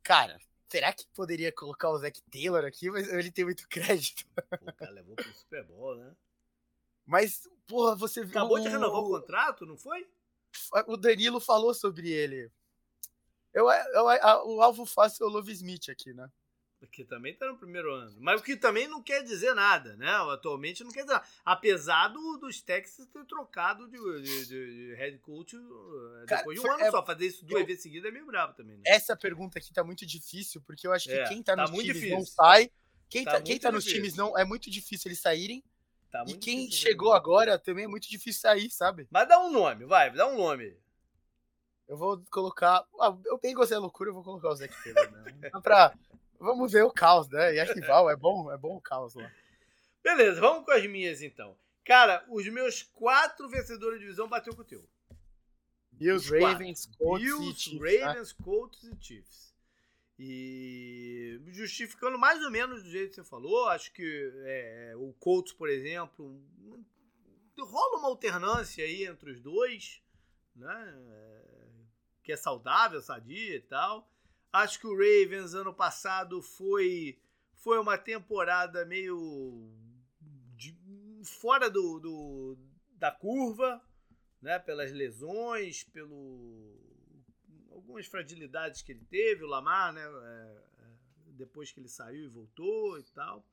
Cara, 0.02 0.38
será 0.68 0.92
que 0.92 1.06
poderia 1.14 1.52
colocar 1.52 1.90
o 1.90 1.98
Zac 1.98 2.20
Taylor 2.30 2.64
aqui? 2.64 2.90
Mas 2.90 3.08
ele 3.12 3.30
tem 3.30 3.44
muito 3.44 3.66
crédito. 3.70 4.24
O 4.62 4.72
cara 4.72 4.90
levou 4.92 5.14
pro 5.16 5.32
Super 5.34 5.64
Bowl, 5.64 5.96
né? 5.96 6.12
Mas, 7.04 7.48
porra, 7.66 7.94
você 7.94 8.22
viu. 8.22 8.30
Acabou 8.38 8.58
de 8.58 8.68
renovar 8.68 9.00
o 9.00 9.08
contrato, 9.08 9.64
não 9.64 9.76
foi? 9.76 10.06
O 10.86 10.96
Danilo 10.96 11.38
falou 11.38 11.72
sobre 11.74 12.10
ele. 12.10 12.50
Eu, 13.54 13.70
eu, 13.70 14.08
a- 14.08 14.44
o 14.44 14.60
alvo 14.60 14.84
fácil 14.84 15.24
é 15.24 15.28
o 15.28 15.30
Love 15.32 15.52
Smith 15.52 15.88
aqui, 15.88 16.12
né? 16.12 16.30
Porque 16.86 17.04
também 17.04 17.34
tá 17.34 17.46
no 17.46 17.56
primeiro 17.58 17.92
ano. 17.92 18.16
Mas 18.20 18.40
o 18.40 18.44
que 18.44 18.56
também 18.56 18.86
não 18.88 19.02
quer 19.02 19.22
dizer 19.22 19.54
nada, 19.54 19.96
né? 19.96 20.08
Atualmente 20.32 20.82
não 20.84 20.90
quer 20.90 21.02
dizer 21.02 21.12
nada. 21.14 21.26
Apesar 21.44 22.08
do, 22.08 22.38
dos 22.38 22.60
Texas 22.62 23.06
ter 23.06 23.24
trocado 23.26 23.88
de, 23.88 23.98
de- 24.22 24.46
de- 24.46 24.74
de 24.88 24.94
head 24.94 25.18
coach 25.18 25.56
uh, 25.56 26.24
Cara, 26.26 26.38
depois 26.42 26.60
de 26.60 26.66
um 26.66 26.70
ano 26.72 26.82
é- 26.82 26.90
só. 26.90 27.04
Fazer 27.04 27.26
isso 27.26 27.44
duas 27.44 27.60
eu- 27.60 27.66
vezes 27.66 27.82
seguidas 27.82 28.08
é 28.08 28.12
meio 28.12 28.26
brabo 28.26 28.54
também, 28.54 28.76
né? 28.76 28.82
Essa 28.86 29.16
pergunta 29.16 29.58
aqui 29.58 29.72
tá 29.72 29.84
muito 29.84 30.06
difícil, 30.06 30.60
porque 30.62 30.86
eu 30.86 30.92
acho 30.92 31.08
que 31.08 31.14
É, 31.14 31.28
quem 31.28 31.42
tá, 31.42 31.54
tá 31.56 31.62
nos 31.62 31.70
times 31.72 31.86
difícil. 31.94 32.16
não 32.16 32.24
sai. 32.24 32.70
Quem 33.08 33.24
Tá 33.24 33.32
tá, 33.32 33.40
quem 33.42 33.58
tá 33.58 33.70
nos 33.70 33.84
difícil. 33.84 34.02
times 34.02 34.16
não. 34.16 34.36
É 34.38 34.44
muito 34.44 34.70
difícil 34.70 35.08
eles 35.08 35.20
saírem. 35.20 35.62
Tá 36.10 36.24
e 36.26 36.34
quem 36.34 36.70
chegou 36.70 37.08
mesmo. 37.08 37.16
agora 37.16 37.58
também 37.58 37.84
é 37.84 37.88
muito 37.88 38.08
difícil 38.08 38.40
sair, 38.40 38.70
sabe? 38.70 39.06
Mas 39.10 39.28
dá 39.28 39.38
um 39.40 39.50
nome, 39.50 39.84
vai, 39.84 40.10
dá 40.12 40.26
um 40.26 40.36
nome. 40.36 40.76
Eu 41.88 41.96
vou 41.96 42.20
colocar. 42.32 42.84
Ah, 43.00 43.16
eu 43.26 43.38
bem 43.38 43.54
gostei 43.54 43.76
da 43.76 43.80
loucura, 43.80 44.10
eu 44.10 44.14
vou 44.14 44.24
colocar 44.24 44.48
o 44.48 44.54
Zac 44.56 44.74
Taylor, 44.82 45.08
né? 45.12 45.24
Só 45.52 45.60
pra. 45.60 45.94
Vamos 46.38 46.72
ver 46.72 46.82
o 46.82 46.90
caos, 46.90 47.28
né? 47.28 47.54
E 47.54 47.58
é 47.58 47.64
rival, 47.64 48.10
é 48.10 48.16
bom, 48.16 48.52
é 48.52 48.56
bom 48.56 48.76
o 48.76 48.80
caos 48.80 49.14
lá. 49.14 49.30
Beleza, 50.02 50.40
vamos 50.40 50.64
com 50.64 50.70
as 50.70 50.86
minhas 50.86 51.22
então. 51.22 51.56
Cara, 51.84 52.24
os 52.28 52.46
meus 52.48 52.82
quatro 52.82 53.48
vencedores 53.48 53.98
de 53.98 54.04
divisão 54.04 54.28
bateu 54.28 54.54
com 54.54 54.62
o 54.62 54.64
teu. 54.64 54.88
Bills. 55.92 56.30
Ravens, 56.38 56.86
Colts 56.98 57.22
e 57.22 57.26
Bills, 57.26 57.60
Chiefs. 57.60 57.80
né? 57.80 58.04
Ravens, 58.04 58.32
Colts 58.32 58.82
e 58.84 58.96
Chiefs. 59.00 59.54
E 60.18 61.40
justificando 61.48 62.18
mais 62.18 62.42
ou 62.42 62.50
menos 62.50 62.82
do 62.82 62.90
jeito 62.90 63.10
que 63.10 63.16
você 63.16 63.24
falou, 63.24 63.68
acho 63.68 63.92
que 63.92 64.32
é, 64.44 64.94
o 64.96 65.12
Colts, 65.14 65.52
por 65.52 65.68
exemplo, 65.68 66.40
rola 67.58 67.98
uma 67.98 68.08
alternância 68.08 68.84
aí 68.84 69.04
entre 69.04 69.30
os 69.30 69.40
dois, 69.40 70.02
né? 70.54 70.94
É, 71.10 71.42
Que 72.22 72.32
é 72.32 72.36
saudável, 72.36 73.00
sadia 73.00 73.56
e 73.56 73.60
tal. 73.60 74.10
Acho 74.62 74.80
que 74.80 74.86
o 74.86 74.92
Ravens 74.96 75.54
ano 75.54 75.74
passado 75.74 76.40
foi 76.42 77.18
foi 77.54 77.78
uma 77.78 77.98
temporada 77.98 78.84
meio 78.84 79.70
de- 80.56 80.76
fora 81.24 81.68
do, 81.68 81.98
do- 81.98 82.58
da 82.92 83.10
curva, 83.10 83.82
né? 84.40 84.58
Pelas 84.58 84.92
lesões, 84.92 85.82
pelo 85.84 86.74
algumas 87.70 88.06
fragilidades 88.06 88.82
que 88.82 88.92
ele 88.92 89.04
teve, 89.04 89.44
o 89.44 89.48
Lamar, 89.48 89.92
né? 89.92 90.02
é, 90.02 90.62
é, 90.84 90.92
depois 91.32 91.70
que 91.70 91.78
ele 91.80 91.88
saiu 91.88 92.24
e 92.24 92.28
voltou 92.28 92.98
e 92.98 93.02
tal. 93.04 93.44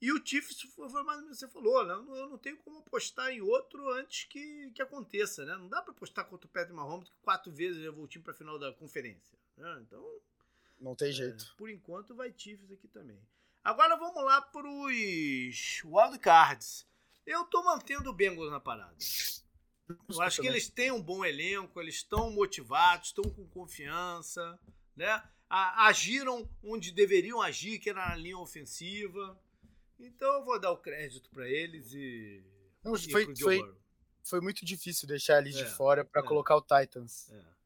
E 0.00 0.12
o 0.12 0.24
Chiefs 0.24 0.60
foi 0.74 0.88
mais 1.04 1.22
ou 1.22 1.34
você 1.34 1.48
falou, 1.48 1.84
né? 1.86 1.94
Eu 1.94 2.02
não- 2.02 2.16
eu 2.32 2.38
tenho 2.38 2.56
como 2.58 2.78
apostar 2.78 3.30
em 3.32 3.40
outro 3.40 3.88
antes 3.92 4.24
que, 4.24 4.70
que 4.72 4.82
aconteça, 4.82 5.44
né? 5.44 5.56
Não 5.56 5.68
dá 5.68 5.80
para 5.82 5.92
apostar 5.92 6.24
contra 6.26 6.46
o 6.46 6.50
Patrick 6.50 6.74
Mahomes 6.74 7.08
que 7.08 7.16
quatro 7.22 7.50
vezes 7.50 7.84
o 7.96 8.06
time 8.06 8.22
para 8.24 8.34
final 8.34 8.58
da 8.58 8.72
conferência. 8.72 9.38
Né? 9.58 9.78
Então, 9.82 10.04
Não 10.80 10.94
tem 10.94 11.08
é, 11.08 11.12
jeito. 11.12 11.54
por 11.56 11.68
enquanto 11.70 12.14
vai 12.14 12.32
Chiefs 12.36 12.70
aqui 12.70 12.88
também. 12.88 13.20
Agora 13.62 13.96
vamos 13.96 14.24
lá 14.24 14.40
pros 14.40 15.82
wildcards. 15.84 16.86
Eu 17.26 17.44
tô 17.44 17.62
mantendo 17.62 18.08
o 18.10 18.14
Bengals 18.14 18.50
na 18.50 18.60
parada. 18.60 18.96
Eu 20.08 20.22
acho 20.22 20.40
que 20.40 20.46
eles 20.46 20.68
têm 20.68 20.90
um 20.90 21.02
bom 21.02 21.24
elenco, 21.24 21.80
eles 21.80 21.96
estão 21.96 22.30
motivados, 22.30 23.08
estão 23.08 23.24
com 23.24 23.46
confiança, 23.48 24.58
né? 24.96 25.22
Agiram 25.48 26.48
onde 26.62 26.92
deveriam 26.92 27.40
agir, 27.40 27.78
que 27.78 27.90
era 27.90 28.08
na 28.08 28.16
linha 28.16 28.38
ofensiva. 28.38 29.38
Então 29.98 30.28
eu 30.34 30.44
vou 30.44 30.60
dar 30.60 30.70
o 30.70 30.76
crédito 30.76 31.28
para 31.30 31.48
eles 31.48 31.92
e, 31.92 32.42
Não, 32.84 32.94
e 32.94 33.10
foi, 33.10 33.34
foi, 33.36 33.74
foi 34.22 34.40
muito 34.40 34.64
difícil 34.64 35.08
deixar 35.08 35.38
eles 35.40 35.56
É, 35.56 35.64
de 35.64 35.70
fora 35.70 36.04
pra 36.04 36.20
é. 36.20 36.24
colocar 36.24 36.56
o 36.56 36.62
Titans. 36.62 37.30
É. 37.30 37.57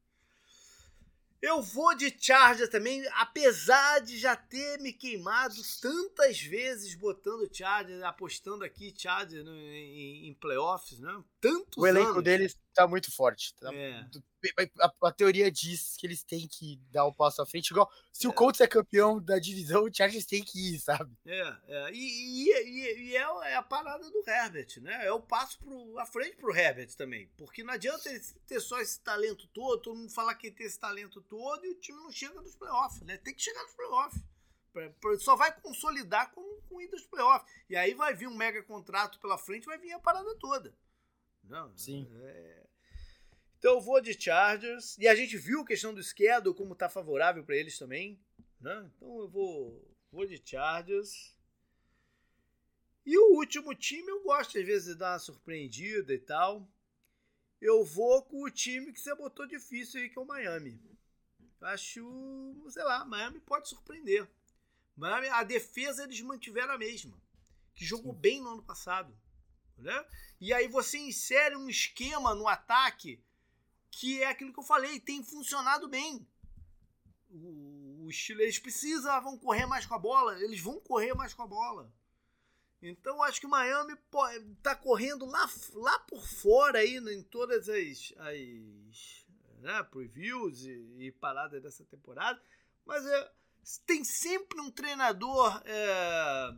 Eu 1.45 1.61
vou 1.61 1.93
de 1.93 2.09
Chargers 2.17 2.69
também, 2.69 3.05
apesar 3.15 3.99
de 3.99 4.17
já 4.17 4.33
ter 4.33 4.79
me 4.79 4.93
queimado 4.93 5.55
tantas 5.81 6.39
vezes 6.41 6.95
botando 6.95 7.53
Chargers, 7.53 8.01
apostando 8.01 8.63
aqui 8.63 8.93
Chargers 8.97 9.43
no- 9.43 9.51
em, 9.53 10.29
em 10.29 10.33
playoffs, 10.35 10.99
né? 11.01 11.21
Tantos 11.51 11.77
O 11.77 11.85
elenco 11.85 12.11
anos. 12.11 12.23
deles 12.23 12.57
tá 12.73 12.87
muito 12.87 13.13
forte. 13.13 13.53
tá- 13.55 13.73
É. 13.73 14.05
A, 14.81 15.07
a 15.07 15.11
teoria 15.11 15.49
diz 15.51 15.95
que 15.97 16.05
eles 16.07 16.23
têm 16.23 16.47
que 16.47 16.77
dar 16.91 17.05
o 17.05 17.13
passo 17.13 17.41
à 17.41 17.45
frente. 17.45 17.69
Igual, 17.71 17.89
se 18.11 18.25
É. 18.25 18.29
o 18.29 18.33
Colts 18.33 18.59
é 18.61 18.67
campeão 18.67 19.21
da 19.21 19.37
divisão, 19.39 19.83
o 19.83 19.93
Chargers 19.93 20.25
tem 20.25 20.43
que 20.43 20.75
ir, 20.75 20.79
sabe? 20.79 21.15
É, 21.25 21.57
é. 21.67 21.91
E, 21.93 21.97
e, 21.97 22.49
e- 22.51 23.09
e 23.11 23.15
é, 23.17 23.21
é 23.51 23.55
a 23.55 23.61
parada 23.63 24.09
do 24.09 24.23
Herbert, 24.27 24.81
né? 24.81 25.05
É 25.05 25.11
o 25.11 25.21
passo 25.21 25.59
pro, 25.59 25.97
à 25.99 26.05
frente 26.05 26.35
pro 26.37 26.55
Herbert 26.55 26.93
também. 26.95 27.29
Porque 27.37 27.63
não 27.63 27.73
adianta 27.73 28.09
ele 28.09 28.19
ter 28.47 28.59
só 28.59 28.79
esse 28.79 28.99
talento 29.01 29.47
todo, 29.53 29.81
todo 29.81 29.95
mundo 29.97 30.11
falar 30.11 30.35
que 30.35 30.47
ele 30.47 30.55
tem 30.55 30.65
esse 30.65 30.79
talento 30.79 31.21
todo 31.21 31.65
e 31.65 31.71
o 31.71 31.75
time 31.79 31.97
não 31.99 32.11
chega 32.11 32.41
nos 32.41 32.55
playoffs, 32.55 33.01
né? 33.01 33.17
Tem 33.17 33.33
que 33.33 33.41
chegar 33.41 33.63
nos 33.63 33.73
playoffs. 33.73 34.21
Só 35.19 35.35
vai 35.35 35.55
consolidar 35.61 36.31
com, 36.33 36.41
com 36.67 36.81
ida 36.81 36.95
aos 36.95 37.05
playoffs. 37.05 37.47
E 37.69 37.75
aí 37.75 37.93
vai 37.93 38.13
vir 38.15 38.27
um 38.27 38.35
mega 38.35 38.61
contrato 38.63 39.19
pela 39.19 39.37
frente, 39.37 39.65
vai 39.67 39.77
vir 39.77 39.91
a 39.93 39.99
parada 39.99 40.35
toda. 40.39 40.73
Não, 41.43 41.75
Sim. 41.77 42.07
é- 42.23 42.63
Então 43.57 43.75
eu 43.75 43.81
vou 43.81 44.01
de 44.01 44.19
Chargers. 44.19 44.97
E 44.97 45.07
a 45.07 45.15
gente 45.15 45.37
viu 45.37 45.61
a 45.61 45.65
questão 45.65 45.93
do 45.93 46.03
schedule, 46.03 46.55
como 46.55 46.75
tá 46.75 46.89
favorável 46.89 47.43
para 47.43 47.55
eles 47.55 47.77
também. 47.77 48.19
Né? 48.59 48.91
Então 48.95 49.19
eu 49.19 49.27
vou, 49.29 49.95
vou 50.11 50.25
de 50.25 50.41
Chargers. 50.43 51.33
E 53.05 53.17
o 53.17 53.35
último 53.35 53.73
time 53.75 54.09
eu 54.09 54.23
gosto 54.23 54.57
às 54.57 54.65
vezes 54.65 54.87
de 54.93 54.95
dar 54.95 55.13
uma 55.13 55.19
surpreendida 55.19 56.13
e 56.13 56.19
tal. 56.19 56.67
Eu 57.61 57.83
vou 57.85 58.23
com 58.23 58.43
o 58.43 58.51
time 58.51 58.91
que 58.91 58.99
você 58.99 59.15
botou 59.15 59.47
difícil 59.47 60.01
aí, 60.01 60.09
que 60.09 60.17
é 60.17 60.21
o 60.21 60.25
Miami. 60.25 60.81
Acho, 61.61 62.65
sei 62.69 62.83
lá, 62.83 63.05
Miami 63.05 63.39
pode 63.39 63.69
surpreender. 63.69 64.29
Miami, 64.95 65.27
a 65.29 65.43
defesa 65.43 66.03
eles 66.03 66.19
mantiveram 66.21 66.73
a 66.73 66.77
mesma, 66.77 67.17
que 67.73 67.85
jogou 67.85 68.11
bem 68.13 68.41
no 68.41 68.49
ano 68.49 68.63
passado. 68.63 69.17
Né? 69.83 70.05
E 70.39 70.53
aí 70.53 70.67
você 70.67 70.97
insere 70.97 71.55
um 71.57 71.69
esquema 71.69 72.33
no 72.33 72.47
ataque 72.47 73.21
que 73.91 74.23
é 74.23 74.27
aquilo 74.27 74.51
que 74.51 74.59
eu 74.59 74.63
falei, 74.63 74.99
tem 74.99 75.23
funcionado 75.23 75.87
bem. 75.87 76.27
O, 77.29 78.05
o 78.05 78.09
estilo, 78.09 78.41
eles 78.41 78.57
precisavam 78.57 79.37
correr 79.37 79.65
mais 79.65 79.85
com 79.85 79.93
a 79.93 79.99
bola, 79.99 80.41
eles 80.41 80.59
vão 80.59 80.79
correr 80.79 81.13
mais 81.13 81.33
com 81.33 81.43
a 81.43 81.47
bola. 81.47 81.93
Então 82.81 83.21
acho 83.23 83.39
que 83.39 83.45
o 83.45 83.49
Miami 83.49 83.95
pô, 84.09 84.21
tá 84.61 84.75
correndo 84.75 85.25
lá, 85.25 85.49
lá 85.73 85.99
por 85.99 86.25
fora 86.25 86.79
aí 86.79 86.99
né, 86.99 87.13
em 87.13 87.23
todas 87.23 87.69
as, 87.69 88.13
as 88.17 89.25
né, 89.59 89.83
previews 89.83 90.65
e, 90.65 90.95
e 90.99 91.11
paradas 91.11 91.61
dessa 91.61 91.85
temporada. 91.85 92.41
Mas 92.85 93.05
é, 93.05 93.31
tem 93.85 94.03
sempre 94.03 94.59
um 94.59 94.71
treinador 94.71 95.61
é, 95.65 96.53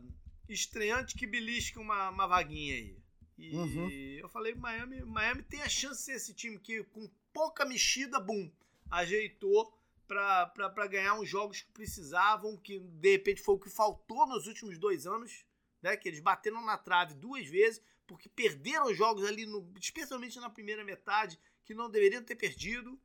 estreante 0.48 1.16
que 1.16 1.26
belisca 1.26 1.80
uma, 1.80 2.10
uma 2.10 2.26
vaguinha 2.26 2.74
aí. 2.74 3.05
E 3.38 3.54
Uhum. 3.54 3.90
eu 3.90 4.28
falei, 4.28 4.54
Miami, 4.54 5.02
Miami 5.02 5.42
tem 5.42 5.60
a 5.62 5.68
chance 5.68 5.98
de 5.98 6.04
ser 6.04 6.12
esse 6.14 6.34
time 6.34 6.58
que 6.58 6.82
com 6.84 7.08
pouca 7.32 7.64
mexida, 7.66 8.18
bum, 8.18 8.50
ajeitou 8.90 9.72
para 10.06 10.86
ganhar 10.88 11.14
uns 11.14 11.28
jogos 11.28 11.60
que 11.60 11.72
precisavam, 11.72 12.56
que 12.56 12.78
de 12.78 13.12
repente 13.12 13.42
foi 13.42 13.56
o 13.56 13.58
que 13.58 13.68
faltou 13.68 14.26
nos 14.26 14.46
últimos 14.46 14.78
dois 14.78 15.06
anos, 15.06 15.44
né? 15.82 15.96
Que 15.96 16.08
eles 16.08 16.20
bateram 16.20 16.64
na 16.64 16.78
trave 16.78 17.14
duas 17.14 17.46
vezes, 17.46 17.82
porque 18.06 18.28
perderam 18.28 18.94
jogos 18.94 19.24
ali, 19.24 19.44
no, 19.44 19.70
especialmente 19.78 20.38
na 20.38 20.48
primeira 20.48 20.84
metade, 20.84 21.38
que 21.64 21.74
não 21.74 21.90
deveriam 21.90 22.22
ter 22.22 22.36
perdido. 22.36 22.98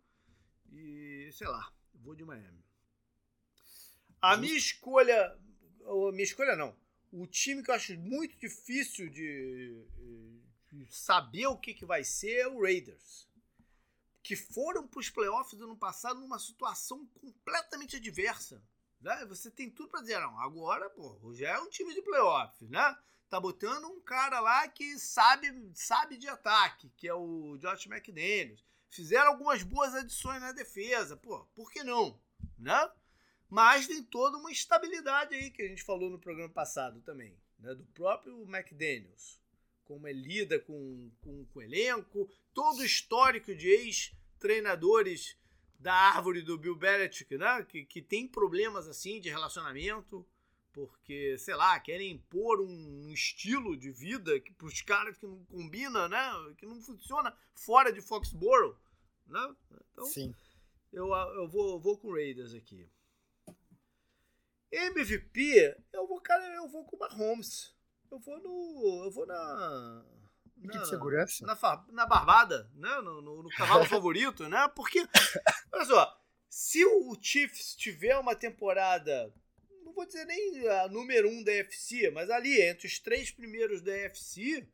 E 0.72 1.30
sei 1.34 1.48
lá, 1.48 1.74
vou 1.96 2.16
de 2.16 2.24
Miami. 2.24 2.64
A 4.22 4.38
minha 4.38 4.56
escolha. 4.56 5.38
A 5.84 6.12
minha 6.12 6.24
escolha 6.24 6.56
não. 6.56 6.76
O 7.12 7.28
time 7.28 7.62
que 7.62 7.70
eu 7.70 7.76
acho 7.76 7.98
muito 8.00 8.38
difícil 8.38 9.10
de, 9.10 9.86
de 10.72 10.88
saber 10.90 11.48
o 11.48 11.58
que, 11.58 11.74
que 11.74 11.86
vai 11.86 12.04
ser 12.04 12.38
é 12.38 12.48
o 12.48 12.62
Raiders. 12.62 13.28
Que 14.24 14.36
foram 14.36 14.88
para 14.88 15.00
os 15.00 15.10
playoffs 15.10 15.58
do 15.58 15.66
ano 15.66 15.76
passado 15.76 16.22
numa 16.22 16.40
situação 16.40 17.06
completamente 17.08 17.98
adversa. 17.98 18.64
Né? 19.02 19.26
Você 19.26 19.52
tem 19.52 19.70
tudo 19.70 19.90
para 19.90 20.02
dizer, 20.02 20.20
não, 20.20 20.40
agora, 20.40 20.90
pô, 20.90 21.34
já 21.34 21.50
é 21.50 21.60
um 21.60 21.70
time 21.70 21.94
de 21.94 22.02
playoffs, 22.02 22.70
né? 22.70 22.98
Tá 23.30 23.40
botando 23.40 23.86
um 23.86 24.00
cara 24.02 24.40
lá 24.40 24.68
que 24.68 25.00
sabe, 25.00 25.72
sabe 25.74 26.18
de 26.18 26.28
ataque, 26.28 26.90
que 26.96 27.08
é 27.08 27.14
o 27.14 27.58
Josh 27.58 27.88
McDaniels. 27.88 28.64
Fizeram 28.90 29.32
algumas 29.32 29.64
boas 29.64 29.96
adições 29.96 30.42
na 30.42 30.52
defesa, 30.52 31.18
pô, 31.18 31.46
por 31.56 31.72
que 31.72 31.84
não? 31.84 32.22
Né? 32.58 32.92
Mas 33.52 33.86
tem 33.86 34.02
toda 34.02 34.38
uma 34.38 34.50
estabilidade 34.50 35.36
aí 35.36 35.52
que 35.52 35.62
a 35.62 35.68
gente 35.68 35.84
falou 35.84 36.10
no 36.10 36.18
programa 36.18 36.54
passado 36.54 37.02
também, 37.02 37.38
né? 37.60 37.76
Do 37.76 37.84
próprio 37.88 38.44
McDaniels. 38.44 39.42
Como 39.84 40.08
ele 40.08 40.22
lida 40.22 40.58
com, 40.58 41.12
com, 41.20 41.44
com 41.48 41.60
o 41.60 41.62
elenco, 41.62 42.32
todo 42.54 42.80
o 42.80 42.86
histórico 42.86 43.54
de 43.54 43.68
ex-treinadores 43.68 45.38
da 45.78 45.94
árvore 45.94 46.42
do 46.42 46.58
Bill 46.58 46.78
Belichick, 46.78 47.38
né? 47.38 47.62
Que, 47.64 47.84
que 47.84 48.02
tem 48.02 48.26
problemas 48.26 48.88
assim 48.88 49.20
de 49.20 49.30
relacionamento, 49.30 50.26
porque, 50.72 51.38
sei 51.38 51.56
lá, 51.56 51.78
querem 51.78 52.10
impor 52.10 52.62
um, 52.62 53.12
estilo 53.12 53.76
de 53.76 53.92
vida 53.92 54.40
que 54.40 54.54
para 54.54 54.68
os 54.68 54.82
caras 54.82 55.18
que 55.18 55.28
não 55.28 55.44
combina, 55.44 56.08
né? 56.08 56.56
Que 56.58 56.66
não 56.66 56.82
funciona 56.82 57.36
fora 57.54 57.92
de 57.92 58.02
Foxborough, 58.02 58.78
né? 59.28 59.56
Então, 59.92 60.06
Sim. 60.06 60.34
eu, 60.94 61.14
eu 61.14 61.50
vou, 61.50 61.82
vou 61.82 61.98
com 61.98 62.08
o 62.08 62.16
Raiders 62.16 62.54
aqui. 62.54 62.90
MVP, 64.72 65.76
eu 65.94 66.08
vou, 66.08 66.22
cara, 66.22 66.44
eu 66.56 66.68
vou 66.68 66.86
com 66.86 66.96
o 66.96 67.00
Mahomes. 67.00 67.74
Eu 68.12 68.20
vou 68.20 68.40
no. 68.42 69.04
Eu 69.06 69.12
vou 69.12 69.26
na. 69.26 70.06
Pique 70.62 70.78
de 70.78 70.90
segurança? 70.90 71.46
Na, 71.46 71.86
na 71.92 72.06
barbada, 72.06 72.70
né? 72.76 72.90
No, 73.02 73.22
no- 73.22 73.44
no 73.44 73.50
cavalo 73.50 73.84
favorito, 73.90 74.48
né? 74.48 74.68
Porque, 74.76 75.06
olha 75.72 75.86
só, 75.86 76.22
se 76.50 76.86
o 76.86 77.18
Chiefs 77.20 77.76
tiver 77.76 78.16
uma 78.18 78.36
temporada, 78.36 79.34
não 79.84 79.92
vou 79.94 80.06
dizer 80.06 80.26
nem 80.26 80.68
a 80.70 80.88
número 80.88 81.30
um 81.30 81.44
da 81.44 81.52
FC, 81.52 82.12
mas 82.12 82.30
ali 82.30 82.62
entre 82.62 82.86
os 82.88 83.00
três 83.00 83.32
primeiros 83.32 83.82
da 83.82 83.92
FC, 83.92 84.68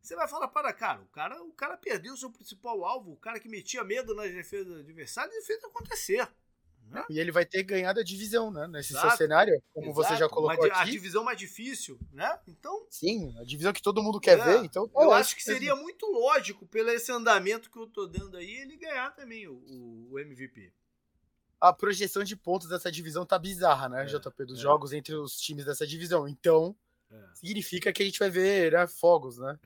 você 0.00 0.14
vai 0.14 0.28
falar, 0.28 0.48
para, 0.48 0.72
cara, 0.72 1.00
o 1.00 1.06
cara, 1.06 1.42
o 1.42 1.52
cara 1.52 1.76
perdeu 1.78 2.12
o 2.14 2.16
seu 2.16 2.30
principal 2.30 2.84
alvo, 2.84 3.12
o 3.12 3.16
cara 3.16 3.40
que 3.40 3.48
metia 3.48 3.82
medo 3.82 4.14
nas 4.14 4.30
defesas 4.32 4.78
adversárias 4.80 5.34
e 5.34 5.46
fez 5.46 5.64
acontecer. 5.64 6.28
E 7.10 7.18
ele 7.18 7.32
vai 7.32 7.44
ter 7.44 7.62
ganhado 7.62 7.98
a 8.00 8.04
divisão, 8.04 8.50
né? 8.50 8.66
Nesse 8.68 8.90
seu 8.90 8.98
Exato. 8.98 9.16
cenário, 9.16 9.62
como 9.72 9.92
você 9.92 10.10
já 10.10 10.14
Exato, 10.16 10.34
colocou 10.34 10.64
di- 10.66 10.70
A 10.72 10.82
aqui. 10.82 10.92
divisão 10.92 11.24
mais 11.24 11.36
difícil, 11.38 11.98
né? 12.12 12.38
Então, 12.46 12.86
Sim, 12.90 13.34
a 13.38 13.44
divisão 13.44 13.72
que 13.72 13.82
todo 13.82 14.02
mundo 14.02 14.20
quer 14.20 14.38
É, 14.38 14.44
ver. 14.44 14.64
Então, 14.64 14.88
eu 14.94 15.12
é 15.12 15.16
acho 15.20 15.34
que 15.34 15.40
isso 15.40 15.50
mesmo. 15.50 15.60
seria 15.66 15.76
muito 15.76 16.06
lógico, 16.06 16.66
pelo 16.66 16.90
esse 16.90 17.10
andamento 17.10 17.70
que 17.70 17.78
eu 17.78 17.86
tô 17.86 18.06
dando 18.06 18.36
aí, 18.36 18.50
ele 18.50 18.76
ganhar 18.76 19.10
também 19.14 19.46
o, 19.48 20.08
o- 20.10 20.18
MVP. 20.18 20.72
A 21.60 21.72
projeção 21.72 22.22
de 22.22 22.36
pontos 22.36 22.68
dessa 22.68 22.92
divisão 22.92 23.24
tá 23.24 23.38
bizarra, 23.38 23.88
né, 23.88 24.02
É, 24.02 24.06
JP? 24.06 24.44
Dos 24.44 24.58
é. 24.58 24.62
jogos 24.62 24.92
entre 24.92 25.14
os 25.14 25.36
times 25.38 25.64
dessa 25.64 25.86
divisão. 25.86 26.28
Então, 26.28 26.76
É. 27.10 27.24
significa 27.34 27.92
que 27.92 28.02
a 28.02 28.06
gente 28.06 28.18
vai 28.18 28.28
ver 28.30 28.72
né, 28.72 28.86
fogos, 28.86 29.38
né? 29.38 29.58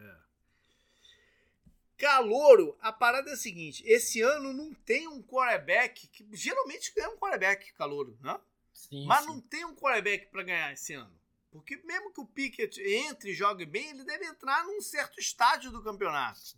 Calouro, 1.99 2.78
a 2.80 2.92
parada 2.92 3.30
é 3.30 3.32
a 3.34 3.36
seguinte: 3.36 3.82
esse 3.84 4.22
ano 4.22 4.53
não 4.53 4.72
tem 4.72 5.09
um 5.09 5.22
quarterback 5.22 6.07
que 6.09 6.26
geralmente 6.32 6.94
ganha 6.94 7.11
um 7.11 7.16
quarterback 7.16 7.72
calouro, 7.72 8.16
né? 8.22 8.40
Sim, 8.72 9.05
Mas 9.05 9.22
sim. 9.22 9.26
não 9.26 9.40
tem 9.40 9.64
um 9.64 9.74
quarterback 9.74 10.26
para 10.26 10.44
ganhar 10.44 10.72
esse 10.72 10.94
ano. 10.94 11.18
Porque 11.51 11.76
mesmo 11.78 12.12
que 12.12 12.20
o 12.20 12.26
Pickett 12.26 12.80
entre 12.80 13.30
e 13.30 13.34
jogue 13.34 13.66
bem, 13.66 13.88
ele 13.88 14.05
deve 14.05 14.26
entrar 14.26 14.64
num 14.64 14.80
certo 14.80 15.18
estágio 15.18 15.72
do 15.72 15.82
campeonato. 15.82 16.57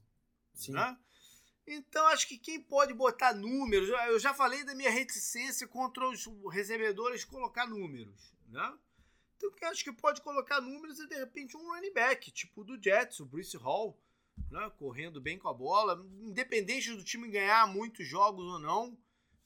Sim. 0.52 0.72
né? 0.72 0.98
Então 1.66 2.06
acho 2.08 2.26
que 2.28 2.36
quem 2.36 2.60
pode 2.60 2.92
botar 2.92 3.32
números, 3.32 3.88
eu 3.88 4.18
já 4.18 4.34
falei 4.34 4.64
da 4.64 4.74
minha 4.74 4.90
reticência 4.90 5.66
contra 5.66 6.06
os 6.08 6.26
recebedores 6.52 7.24
colocar 7.24 7.66
números, 7.66 8.34
né? 8.48 8.78
Então 9.36 9.70
acho 9.70 9.84
que 9.84 9.92
pode 9.92 10.20
colocar 10.20 10.60
números 10.60 11.00
é 11.00 11.06
de 11.06 11.14
repente 11.14 11.56
um 11.56 11.72
running 11.72 11.92
back, 11.94 12.30
tipo 12.30 12.60
o 12.60 12.64
do 12.64 12.82
Jets, 12.82 13.20
o 13.20 13.24
Bruce 13.24 13.56
Hall, 13.56 13.96
né? 14.50 14.70
correndo 14.78 15.20
bem 15.20 15.38
com 15.38 15.48
a 15.48 15.54
bola, 15.54 16.04
independente 16.20 16.94
do 16.94 17.02
time 17.02 17.28
ganhar 17.28 17.66
muitos 17.66 18.06
jogos 18.06 18.44
ou 18.44 18.58
não? 18.58 18.96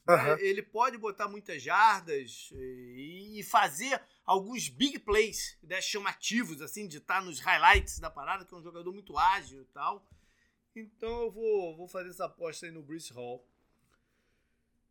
Aham. 0.07 0.37
ele 0.39 0.61
pode 0.61 0.99
botar 0.99 1.27
muitas 1.27 1.63
jardas 1.63 2.51
e, 2.53 3.39
e 3.39 3.43
fazer 3.43 3.99
alguns 4.23 4.69
big 4.69 4.99
plays 4.99 5.57
né? 5.63 5.81
chamativos, 5.81 6.61
assim, 6.61 6.87
de 6.87 6.97
estar 6.97 7.23
nos 7.23 7.39
highlights 7.39 7.97
da 7.97 8.09
parada, 8.09 8.45
que 8.45 8.53
é 8.53 8.57
um 8.57 8.61
jogador 8.61 8.93
muito 8.93 9.17
ágil 9.17 9.61
e 9.61 9.65
tal. 9.65 10.05
Então 10.75 11.23
eu 11.23 11.31
vou, 11.31 11.75
vou 11.75 11.87
fazer 11.87 12.09
essa 12.09 12.25
aposta 12.25 12.65
aí 12.65 12.71
no 12.71 12.83
Bruce 12.83 13.11
Hall. 13.13 13.43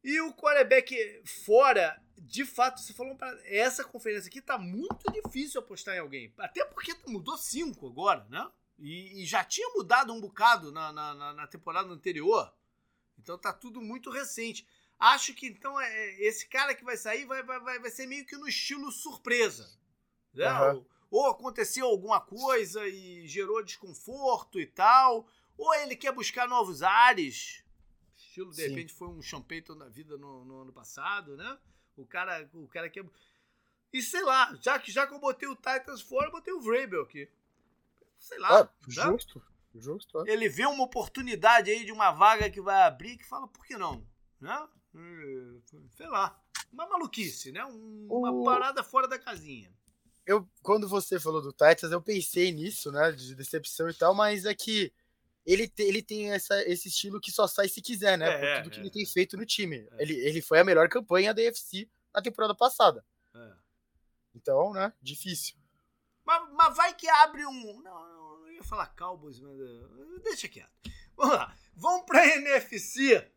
E 0.03 0.21
o 0.21 0.35
quarterback 0.35 1.23
fora, 1.47 1.99
de 2.19 2.45
fato, 2.45 2.81
você 2.81 2.93
falou 2.93 3.15
para 3.17 3.39
essa 3.47 3.85
conferência 3.85 4.29
aqui 4.29 4.41
tá 4.41 4.59
muito 4.59 5.11
difícil 5.13 5.61
apostar 5.61 5.95
em 5.95 6.01
alguém. 6.01 6.33
Até 6.39 6.65
porque 6.65 6.95
mudou 7.07 7.39
cinco 7.39 7.87
agora, 7.87 8.27
né? 8.29 8.51
E, 8.79 9.23
e 9.23 9.27
já 9.27 9.45
tinha 9.45 9.69
mudado 9.71 10.13
um 10.13 10.21
bocado 10.21 10.73
na, 10.73 10.93
na, 10.93 11.35
na- 11.35 11.47
temporada 11.47 11.89
anterior. 11.91 12.53
Então 13.19 13.39
tá 13.39 13.53
tudo 13.53 13.81
muito 13.81 14.11
recente. 14.11 14.67
Acho 14.99 15.33
que 15.35 15.47
então 15.47 15.81
é, 15.81 16.21
esse 16.21 16.49
cara 16.49 16.75
que 16.75 16.85
vai 16.85 16.97
sair 16.97 17.25
vai, 17.25 17.43
vai, 17.43 17.61
vai, 17.61 17.91
ser 17.91 18.07
meio 18.07 18.27
que 18.27 18.37
no 18.37 18.49
estilo 18.49 18.91
surpresa. 18.91 19.71
Né? 20.33 20.47
Aham. 20.47 20.75
Ou, 20.75 20.87
ou 21.11 21.31
aconteceu 21.31 21.87
alguma 21.87 22.21
coisa 22.21 22.87
e 22.87 23.27
gerou 23.27 23.63
desconforto 23.63 24.59
e 24.59 24.67
tal, 24.67 25.29
Ou 25.57 25.73
ele 25.75 25.95
quer 25.95 26.13
buscar 26.13 26.49
novos 26.49 26.83
ares, 26.83 27.65
estilo 28.17 28.51
de 28.51 28.57
Sim. 28.57 28.69
repente 28.69 28.93
foi 28.93 29.09
um 29.09 29.23
Champeito 29.23 29.75
na 29.75 29.89
vida 29.89 30.17
no, 30.17 30.45
no 30.45 30.63
ano 30.63 30.73
passado, 30.73 31.37
né? 31.37 31.59
O 31.97 32.05
cara, 32.05 32.49
o 32.53 32.67
cara 32.67 32.91
quer. 32.91 33.05
E 33.93 34.03
sei 34.03 34.23
lá, 34.23 34.57
já 34.61 34.79
que, 34.79 34.91
já 34.91 35.07
que 35.07 35.15
eu 35.15 35.21
botei 35.21 35.49
o 35.49 35.55
Titans 35.55 36.01
fora, 36.01 36.27
eu 36.27 36.33
botei 36.33 36.53
o 36.53 36.61
Vrabel 36.61 37.03
aqui. 37.03 37.31
Sei 38.25 38.39
lá. 38.39 38.61
Ah, 38.61 38.65
né? 38.65 38.71
justo. 38.89 39.43
Justo. 39.75 40.25
é. 40.27 40.33
Ele 40.33 40.49
vê 40.49 40.65
uma 40.65 40.83
oportunidade 40.85 41.71
aí 41.71 41.85
de 41.85 41.93
uma 41.93 42.11
vaga 42.11 42.49
que 42.49 42.61
vai 42.61 42.83
abrir 42.83 43.19
que 43.19 43.25
fala, 43.27 43.47
por 43.49 43.67
que 43.67 43.77
não? 43.77 44.07
Né? 44.41 44.67
Sei 45.97 46.07
lá. 46.07 46.41
Uma 46.73 46.89
maluquice, 46.89 47.53
né? 47.53 47.65
Um- 47.67 48.07
Uma 48.09 48.31
O- 48.33 48.45
parada 48.45 48.83
fora 48.83 49.07
da 49.07 49.19
casinha. 49.19 49.71
eu, 50.27 50.49
quando 50.63 50.89
você 50.89 51.21
falou 51.21 51.43
do 51.43 51.53
Titans, 51.53 51.93
eu 51.93 52.01
pensei 52.01 52.51
nisso, 52.51 52.91
né? 52.91 53.13
De 53.13 53.35
decepção 53.35 53.91
e 53.91 53.95
tal, 53.95 54.15
mas 54.15 54.45
é 54.47 54.55
que 54.55 54.91
ele, 55.45 55.69
te- 55.69 55.83
ele 55.83 56.03
tem 56.03 56.33
essa, 56.33 56.63
esse 56.67 56.89
estilo 56.89 57.21
que 57.21 57.31
só 57.31 57.47
sai 57.47 57.69
se 57.69 57.83
quiser, 57.83 58.17
né? 58.17 58.29
É, 58.29 58.33
por 58.33 58.63
tudo 58.63 58.69
é, 58.69 58.71
que 58.71 58.79
é. 58.79 58.83
ele 58.83 58.91
tem 58.91 59.05
feito 59.07 59.37
no 59.37 59.45
time. 59.45 59.87
É. 59.93 60.03
Ele, 60.03 60.15
ele 60.15 60.41
foi 60.41 60.59
a 60.61 60.65
melhor 60.65 60.89
campanha 60.89 61.35
da 61.35 61.43
UFC 61.43 61.87
na 62.15 62.23
temporada 62.23 62.55
passada. 62.55 63.05
É. 63.35 63.53
Então, 64.35 64.73
né? 64.73 64.93
Difícil. 65.03 65.57
Mas, 66.25 66.51
mas 66.53 66.77
vai 66.77 66.95
que 66.95 67.09
abre 67.09 67.45
um. 67.47 67.81
Não, 67.83 68.07
eu 68.47 68.53
ia 68.53 68.63
falar 68.65 68.87
Cowboys, 68.97 69.41
mas. 69.41 69.59
eh, 69.61 70.21
Deixa 70.23 70.49
quieto. 70.49 70.71
Vamos 71.17 71.35
lá. 71.37 71.57
Vamos 71.77 72.07
pra 72.07 72.25
NFC. 72.37 73.31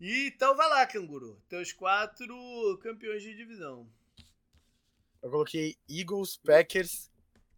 E 0.00 0.28
então 0.28 0.56
vai 0.56 0.68
lá, 0.68 0.86
canguru. 0.86 1.40
Teus 1.48 1.72
quatro 1.72 2.78
campeões 2.82 3.22
de 3.22 3.34
divisão. 3.34 3.90
Eu 5.22 5.30
coloquei 5.30 5.76
Eagles, 5.88 6.36
Packers, 6.38 7.10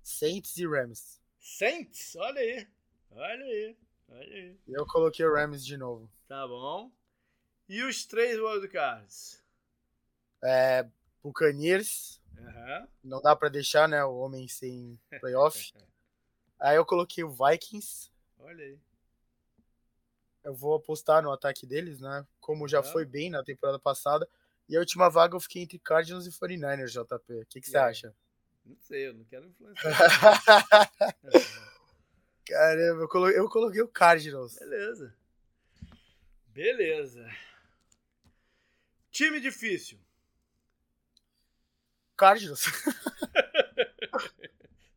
Saints 0.03 0.57
e 0.57 0.66
Rams. 0.66 1.20
Saints, 1.39 2.16
olha 2.16 2.41
aí. 2.41 2.68
Olha 3.12 3.45
aí. 3.45 3.76
Olha 4.09 4.20
aí. 4.35 4.61
Eu 4.66 4.87
coloquei 4.87 5.24
o 5.24 5.33
Rams 5.35 5.64
de 5.64 5.76
novo. 5.76 6.11
Tá 6.26 6.47
bom. 6.49 6.91
E 7.68 7.83
os 7.83 8.05
três 8.05 8.37
wildcards? 8.39 9.41
É, 10.43 10.89
Buccaneers, 11.22 12.20
Aham. 12.39 12.89
não 13.03 13.20
dá 13.22 13.35
pra 13.37 13.49
deixar, 13.49 13.89
né? 13.89 14.05
O 14.05 14.16
homem 14.16 14.47
sem 14.49 14.99
playoff. 15.20 15.72
Aí 16.59 16.76
eu 16.76 16.85
coloquei 16.85 17.24
o 17.24 17.30
Vikings. 17.30 18.11
Olha 18.39 18.64
aí. 18.64 18.78
Eu 20.45 20.55
vou 20.55 20.74
apostar 20.74 21.22
no 21.22 21.30
ataque 21.33 21.66
deles, 21.66 22.01
né? 22.01 22.26
Como 22.41 22.66
já 22.66 22.80
Aham. 22.80 22.91
foi 22.91 23.05
bem 23.05 23.30
na 23.30 23.45
temporada 23.45 23.78
passada. 23.78 24.28
E 24.68 24.76
a 24.76 24.80
última 24.80 25.09
vaga 25.09 25.37
eu 25.37 25.41
fiquei 25.41 25.62
entre 25.62 25.78
Cardinals 25.78 26.26
e 26.26 26.30
49ers, 26.30 26.91
JP. 26.91 27.33
O 27.43 27.47
que, 27.47 27.61
que 27.61 27.68
você 27.70 27.76
aí? 27.78 27.85
acha? 27.91 28.14
Não 28.64 28.76
sei, 28.80 29.09
eu 29.09 29.14
não 29.14 29.24
quero 29.24 29.47
influenciar. 29.47 29.93
Caramba, 32.47 33.03
eu 33.03 33.09
coloquei, 33.09 33.39
eu 33.39 33.49
coloquei 33.49 33.83
o 33.83 33.89
Cardinals. 33.89 34.57
Beleza. 34.59 35.14
Beleza. 36.49 37.28
Time 39.11 39.41
difícil. 39.41 39.99
Cardinals. 42.23 42.64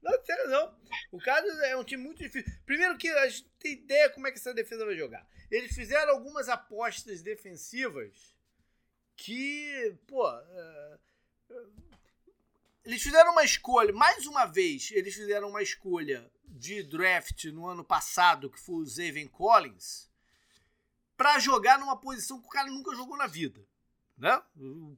Não, 0.02 0.24
sério 0.24 0.50
não. 0.50 0.78
O 1.12 1.20
Cardinals 1.20 1.60
é 1.62 1.76
um 1.76 1.84
time 1.84 2.04
muito 2.04 2.22
difícil. 2.22 2.54
Primeiro 2.64 2.96
que 2.98 3.10
a 3.10 3.28
gente 3.28 3.50
tem 3.60 3.74
ideia 3.74 4.10
como 4.12 4.28
é 4.28 4.32
que 4.32 4.38
essa 4.38 4.54
defesa 4.54 4.86
vai 4.86 4.96
jogar. 4.96 5.28
Eles 5.50 5.74
fizeram 5.74 6.14
algumas 6.14 6.48
apostas 6.48 7.24
defensivas 7.24 8.36
que, 9.16 9.98
pô... 10.06 10.30
é, 10.30 11.00
Eles 12.86 13.02
fizeram 13.02 13.32
uma 13.32 13.44
escolha, 13.44 13.92
mais 13.92 14.28
uma 14.28 14.46
vez, 14.46 14.92
eles 14.92 15.16
fizeram 15.16 15.50
uma 15.50 15.64
escolha 15.64 16.32
de 16.44 16.84
draft 16.84 17.46
no 17.46 17.66
ano 17.66 17.84
passado, 17.84 18.52
que 18.52 18.60
foi 18.60 18.76
o 18.76 18.86
Zaven 18.86 19.28
Collins, 19.28 20.08
pra 21.18 21.40
jogar 21.40 21.80
numa 21.80 22.00
posição 22.00 22.40
que 22.40 22.46
o 22.46 22.52
cara 22.52 22.70
nunca 22.70 22.96
jogou 22.96 23.18
na 23.18 23.26
vida. 23.26 23.66
Né? 24.18 24.42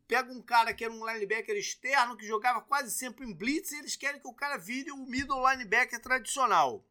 Pega 0.07 0.32
um 0.32 0.41
cara 0.41 0.74
que 0.74 0.84
era 0.84 0.93
um 0.93 1.05
linebacker 1.05 1.55
externo, 1.55 2.15
que 2.15 2.28
jogava 2.28 2.61
quase 2.61 2.91
sempre 2.91 3.26
em 3.26 3.34
blitz, 3.34 3.72
e 3.72 3.80
eles 3.80 3.95
querem 3.95 4.22
que 4.22 4.28
o 4.28 4.34
cara 4.34 4.57
vire 4.57 4.91
o 4.91 5.05
middle 5.05 5.49
linebacker 5.49 5.99
tradicional. 5.99 6.86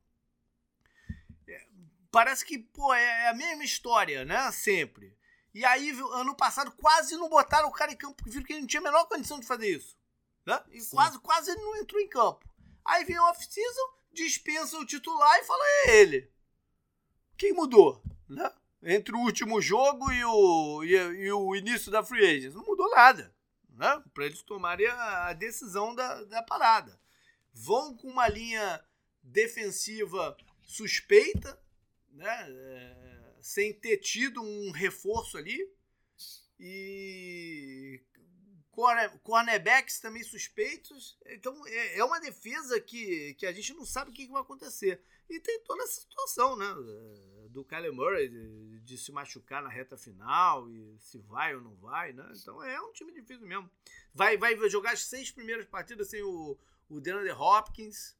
É, 1.46 1.66
parece 2.10 2.44
que 2.44 2.58
pô, 2.58 2.92
é 2.92 3.28
a 3.28 3.34
mesma 3.34 3.64
história, 3.64 4.24
né? 4.24 4.50
Sempre. 4.50 5.16
E 5.54 5.64
aí, 5.64 5.90
ano 6.12 6.36
passado, 6.36 6.70
quase 6.72 7.16
não 7.16 7.30
botaram 7.30 7.68
o 7.68 7.72
cara 7.72 7.90
em 7.90 7.96
campo, 7.96 8.16
porque 8.16 8.30
viram 8.30 8.44
que 8.44 8.52
ele 8.52 8.60
não 8.60 8.66
tinha 8.66 8.80
a 8.80 8.84
menor 8.84 9.06
condição 9.06 9.40
de 9.40 9.46
fazer 9.46 9.68
isso. 9.68 9.96
Né? 10.44 10.62
E 10.70 10.80
Sim. 10.80 10.96
quase, 10.96 11.18
quase 11.20 11.50
ele 11.50 11.62
não 11.62 11.76
entrou 11.76 12.00
em 12.00 12.08
campo. 12.08 12.46
Aí 12.84 13.04
vem 13.04 13.18
o 13.18 13.24
off-season, 13.30 13.94
dispensa 14.12 14.76
o 14.78 14.84
titular 14.84 15.38
e 15.38 15.44
fala, 15.44 15.64
é 15.64 15.96
ele. 15.96 16.30
Quem 17.38 17.52
mudou? 17.52 18.02
Né? 18.28 18.52
Entre 18.88 19.16
o 19.16 19.18
último 19.18 19.60
jogo 19.60 20.12
e 20.12 20.24
o, 20.24 20.84
e, 20.84 20.92
e 20.92 21.32
o 21.32 21.56
início 21.56 21.90
da 21.90 22.04
free 22.04 22.24
agents. 22.24 22.54
Não 22.54 22.64
mudou 22.64 22.88
nada. 22.90 23.34
Né? 23.70 24.02
Para 24.14 24.26
eles 24.26 24.42
tomarem 24.42 24.86
a, 24.86 25.26
a 25.26 25.32
decisão 25.32 25.92
da, 25.92 26.22
da 26.22 26.40
parada. 26.40 26.96
Vão 27.52 27.96
com 27.96 28.08
uma 28.08 28.28
linha 28.28 28.80
defensiva 29.20 30.36
suspeita, 30.62 31.60
né? 32.12 32.46
É, 32.48 33.34
sem 33.40 33.74
ter 33.74 33.96
tido 33.96 34.40
um 34.40 34.70
reforço 34.70 35.36
ali. 35.36 35.58
E 36.60 38.00
corner- 38.70 39.18
cornerbacks 39.18 39.98
também 39.98 40.22
suspeitos. 40.22 41.18
Então 41.26 41.66
é, 41.66 41.98
é 41.98 42.04
uma 42.04 42.20
defesa 42.20 42.80
que, 42.80 43.34
que 43.34 43.46
a 43.46 43.52
gente 43.52 43.74
não 43.74 43.84
sabe 43.84 44.12
o 44.12 44.14
que 44.14 44.28
vai 44.28 44.42
acontecer. 44.42 45.02
E 45.28 45.40
tem 45.40 45.60
toda 45.64 45.82
essa 45.82 46.00
situação, 46.00 46.56
né? 46.56 46.66
Do 47.50 47.64
Kyler 47.64 47.92
Murray 47.92 48.28
de, 48.86 48.96
se 48.98 49.10
machucar 49.12 49.62
na 49.62 49.68
reta 49.68 49.96
final 49.96 50.70
e 50.70 50.96
se 50.98 51.18
vai 51.18 51.54
ou 51.54 51.60
não 51.60 51.74
vai, 51.76 52.12
né? 52.12 52.26
Então 52.40 52.62
é 52.62 52.80
um 52.80 52.92
time 52.92 53.12
difícil 53.12 53.46
mesmo. 53.46 53.68
Vai, 54.14 54.36
vai 54.38 54.56
jogar 54.70 54.92
as 54.92 55.02
seis 55.04 55.30
primeiras 55.30 55.66
partidas 55.66 56.08
sem 56.08 56.22
o, 56.22 56.58
o 56.88 57.00
DeAndre 57.00 57.32
Hopkins. 57.32 58.16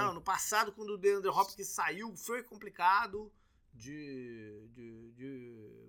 Não, 0.00 0.14
no 0.14 0.22
passado, 0.22 0.72
quando 0.72 0.90
o 0.90 0.98
DeAndre 0.98 1.28
Hopkins 1.30 1.68
saiu, 1.68 2.16
foi 2.16 2.42
complicado 2.42 3.30
de, 3.74 4.68
de, 4.72 5.10
de- 5.12 5.88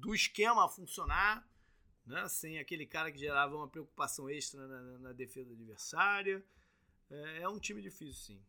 do 0.00 0.14
esquema 0.14 0.66
funcionar, 0.68 1.46
né? 2.06 2.26
sem 2.28 2.58
aquele 2.58 2.86
cara 2.86 3.12
que 3.12 3.18
gerava 3.18 3.54
uma 3.54 3.68
preocupação 3.68 4.30
extra 4.30 4.66
na, 4.66 4.80
na- 4.80 4.98
na 4.98 5.12
defesa 5.12 5.52
adversária. 5.52 6.42
É, 7.10 7.42
é 7.42 7.48
um 7.48 7.58
time 7.58 7.82
difícil, 7.82 8.14
sim. 8.14 8.42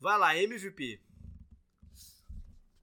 Vai 0.00 0.16
lá, 0.18 0.36
MVP. 0.36 1.00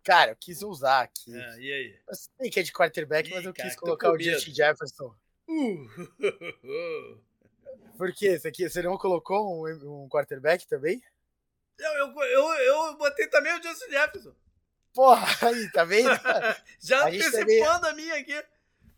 Cara, 0.06 0.32
eu 0.32 0.36
quis 0.36 0.62
usar 0.62 1.02
aqui. 1.02 1.36
É, 1.36 1.60
e 1.60 1.74
aí? 1.74 2.00
Eu 2.08 2.16
sei 2.16 2.50
que 2.52 2.60
é 2.60 2.64
de 2.64 2.72
quarterback, 2.72 3.28
mas 3.32 3.44
eu 3.44 3.52
cara, 3.52 3.68
quis 3.68 3.78
colocar 3.78 4.12
o. 4.12 4.20
Justin 4.20 4.54
Jefferson. 4.54 5.16
Uh. 5.50 5.88
Por 7.98 8.14
quê? 8.14 8.28
Esse 8.28 8.48
aqui, 8.48 8.70
você 8.70 8.84
não 8.84 9.00
colocou 9.00 9.66
um, 9.66 10.04
um 10.06 10.08
quarterback 10.08 10.68
também? 10.68 11.02
eu, 11.80 11.92
eu, 11.92 12.22
eu, 12.22 12.54
eu 12.54 12.98
botei 12.98 13.28
também 13.28 13.52
o 13.58 13.64
Justin 13.64 13.90
Jefferson. 13.90 14.36
Porra, 14.94 15.26
aí, 15.50 15.72
tá 15.72 15.84
vendo? 15.84 16.10
Já 16.80 17.02
A 17.02 17.08
antecipando 17.08 17.88
a 17.88 17.94
minha 17.94 18.16
aqui. 18.16 18.46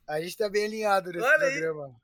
A 0.06 0.20
gente 0.20 0.36
tá 0.36 0.50
bem 0.50 0.66
alinhado 0.66 1.10
nesse 1.12 1.26
Olha 1.26 1.52
programa. 1.52 1.96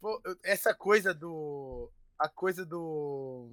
Pô, 0.00 0.22
essa 0.42 0.74
coisa 0.74 1.12
do. 1.12 1.92
A 2.18 2.30
coisa 2.30 2.64
do. 2.64 3.50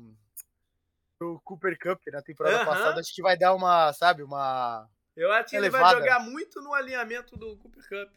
Do 1.19 1.39
Cooper 1.41 1.77
Cup 1.77 2.01
na 2.07 2.21
temporada 2.21 2.57
Aham. 2.57 2.65
passada, 2.65 2.99
acho 3.01 3.13
que 3.13 3.21
vai 3.21 3.37
dar 3.37 3.53
uma, 3.53 3.91
sabe, 3.91 4.23
uma. 4.23 4.89
Eu 5.17 5.29
acho 5.33 5.49
que 5.49 5.57
ele 5.57 5.69
vai 5.69 5.81
Elevada. 5.81 5.99
jogar 5.99 6.19
muito 6.21 6.61
no 6.61 6.73
alinhamento 6.73 7.35
do 7.35 7.57
Cooper 7.57 7.83
Cup. 7.89 8.13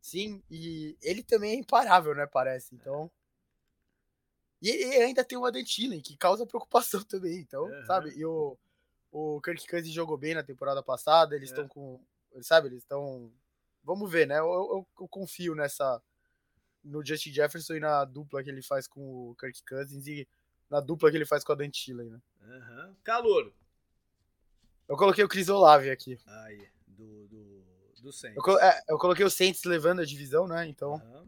Sim, 0.00 0.42
e 0.50 0.96
ele 1.02 1.22
também 1.22 1.52
é 1.52 1.54
imparável, 1.56 2.14
né? 2.14 2.26
Parece. 2.26 2.74
Então. 2.74 3.10
E 4.62 4.70
ele 4.70 5.04
ainda 5.04 5.22
tem 5.22 5.36
o 5.36 5.44
Adam 5.44 5.62
Thielen, 5.62 6.00
que 6.00 6.16
causa 6.16 6.46
preocupação 6.46 7.02
também. 7.04 7.40
Então, 7.40 7.66
Aham. 7.66 7.84
sabe? 7.86 8.10
E 8.16 8.24
o, 8.24 8.56
o 9.12 9.40
Kirk 9.42 9.66
Cousins 9.68 9.92
jogou 9.92 10.16
bem 10.16 10.34
na 10.34 10.42
temporada 10.42 10.82
passada. 10.82 11.36
Eles 11.36 11.50
É. 11.50 11.52
estão 11.52 11.68
com. 11.68 12.00
Sabe? 12.40 12.68
Eles 12.68 12.78
estão. 12.78 13.30
Vamos 13.82 14.10
ver, 14.10 14.26
né? 14.26 14.38
Eu, 14.38 14.46
eu- 14.46 14.86
eu 15.00 15.08
confio 15.08 15.54
nessa. 15.54 16.02
No 16.82 17.04
Justin 17.04 17.32
Jefferson 17.32 17.74
e 17.74 17.80
na 17.80 18.04
dupla 18.06 18.42
que 18.42 18.48
ele 18.50 18.62
faz 18.62 18.86
com 18.86 19.30
o 19.30 19.34
Kirk 19.36 19.62
Cousins 19.68 20.06
e 20.06 20.26
na 20.70 20.80
dupla 20.80 21.10
que 21.10 21.16
ele 21.16 21.26
faz 21.26 21.44
com 21.44 21.52
o 21.52 21.54
Adam 21.54 21.70
Thielen, 21.70 22.10
né? 22.10 22.20
Aham. 22.42 22.96
Calouro. 23.04 23.54
Eu 24.88 24.96
coloquei 24.96 25.24
o 25.24 25.28
Chris 25.28 25.48
Olave 25.48 25.90
aqui. 25.90 26.18
Aí, 26.26 26.68
do, 26.86 27.26
do, 27.28 27.64
do 28.02 28.12
Saints. 28.12 28.36
Eu, 28.36 28.42
colo- 28.42 28.58
é, 28.58 28.80
eu 28.88 28.98
coloquei 28.98 29.24
o 29.24 29.30
Saints 29.30 29.64
levando 29.64 30.00
a 30.00 30.04
divisão, 30.04 30.46
né? 30.46 30.66
Então 30.66 30.94
Aham. 30.96 31.26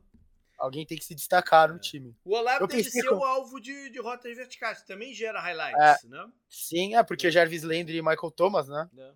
alguém 0.58 0.84
tem 0.84 0.98
que 0.98 1.04
se 1.04 1.14
destacar 1.14 1.68
no 1.70 1.76
É. 1.76 1.78
time. 1.78 2.14
O 2.24 2.36
Eu 2.36 2.42
deve 2.66 2.82
pensei 2.82 3.00
ser 3.02 3.08
com- 3.08 3.16
o 3.16 3.24
alvo 3.24 3.58
de, 3.60 3.88
de 3.90 3.98
rotas 4.00 4.36
verticais, 4.36 4.80
que 4.82 4.86
também 4.86 5.14
gera 5.14 5.40
highlights, 5.40 6.04
né? 6.04 6.30
Sim, 6.48 6.96
é 6.96 7.02
porque 7.02 7.30
Jarvis 7.30 7.62
Landry 7.62 7.96
e 7.96 8.02
Michael 8.02 8.30
Thomas, 8.30 8.68
né? 8.68 8.90
Né? 8.92 9.14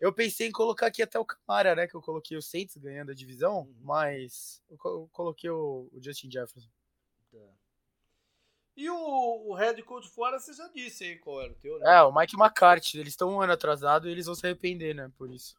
Eu 0.00 0.12
pensei 0.12 0.46
em 0.48 0.52
colocar 0.52 0.86
aqui 0.86 1.02
até 1.02 1.18
o 1.18 1.24
Camara, 1.24 1.74
né? 1.74 1.86
Que 1.88 1.94
eu 1.96 2.00
coloquei 2.02 2.36
o 2.36 2.42
Saints 2.42 2.76
ganhando 2.76 3.10
a 3.10 3.14
divisão, 3.14 3.60
Uhum. 3.62 3.76
mas 3.80 4.62
eu 4.70 5.08
coloquei 5.12 5.50
o, 5.50 5.88
o 5.92 6.00
Justin 6.02 6.30
Jefferson. 6.30 6.68
E 8.78 8.88
o, 8.88 9.48
o 9.48 9.54
head 9.54 9.82
coach 9.82 10.08
fora, 10.08 10.38
você 10.38 10.52
já 10.52 10.68
disse 10.68 11.02
aí 11.02 11.18
qual 11.18 11.42
era 11.42 11.50
o 11.50 11.56
teu, 11.56 11.80
né? 11.80 11.96
É, 11.96 12.02
o 12.02 12.14
Mike 12.14 12.36
McCarthy. 12.36 13.00
Eles 13.00 13.14
estão 13.14 13.34
um 13.34 13.40
ano 13.40 13.52
atrasado 13.52 14.08
e 14.08 14.12
eles 14.12 14.26
vão 14.26 14.36
se 14.36 14.46
arrepender, 14.46 14.94
né? 14.94 15.10
Por 15.18 15.28
isso. 15.32 15.58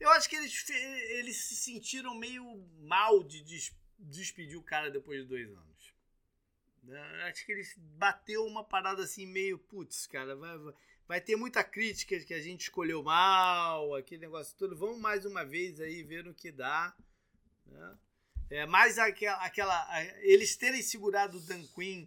Eu 0.00 0.10
acho 0.12 0.26
que 0.26 0.34
eles, 0.34 0.66
eles 0.70 1.36
se 1.44 1.54
sentiram 1.54 2.14
meio 2.14 2.42
mal 2.80 3.22
de 3.22 3.42
des, 3.42 3.70
despedir 3.98 4.56
o 4.56 4.62
cara 4.62 4.90
depois 4.90 5.20
de 5.20 5.28
dois 5.28 5.46
anos. 5.50 5.94
Né? 6.84 7.00
Acho 7.24 7.44
que 7.44 7.52
eles 7.52 7.74
bateu 7.76 8.46
uma 8.46 8.64
parada 8.64 9.02
assim 9.02 9.26
meio, 9.26 9.58
putz, 9.58 10.06
cara, 10.06 10.34
vai, 10.34 10.56
vai 11.06 11.20
ter 11.20 11.36
muita 11.36 11.62
crítica 11.62 12.18
que 12.18 12.32
a 12.32 12.40
gente 12.40 12.62
escolheu 12.62 13.02
mal, 13.02 13.94
aquele 13.94 14.22
negócio 14.22 14.56
todo. 14.56 14.74
Vamos 14.74 14.98
mais 14.98 15.26
uma 15.26 15.44
vez 15.44 15.78
aí 15.78 16.02
ver 16.02 16.26
o 16.26 16.34
que 16.34 16.50
dá. 16.50 16.96
Né? 17.66 17.98
É, 18.50 18.66
mais 18.66 18.98
aquela, 18.98 19.36
aquela. 19.44 20.02
Eles 20.20 20.56
terem 20.56 20.82
segurado 20.82 21.38
o 21.38 21.40
Dan 21.40 21.64
Quinn 21.74 22.06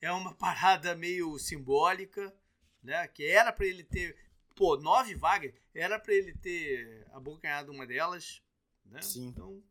é 0.00 0.10
uma 0.10 0.34
parada 0.36 0.94
meio 0.94 1.38
simbólica, 1.38 2.34
né? 2.82 3.06
Que 3.08 3.26
era 3.26 3.52
para 3.52 3.66
ele 3.66 3.84
ter. 3.84 4.16
Pô, 4.54 4.76
nove 4.76 5.14
vagas, 5.14 5.52
era 5.74 5.98
para 5.98 6.14
ele 6.14 6.32
ter 6.34 7.06
abocanhado 7.12 7.70
uma 7.70 7.86
delas. 7.86 8.42
Né? 8.86 9.02
Sim. 9.02 9.26
Então, 9.26 9.62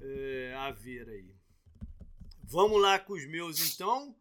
é, 0.00 0.54
a 0.56 0.70
ver 0.70 1.08
aí. 1.08 1.34
Vamos 2.42 2.80
lá 2.80 2.98
com 2.98 3.12
os 3.12 3.24
meus 3.26 3.72
então. 3.72 4.16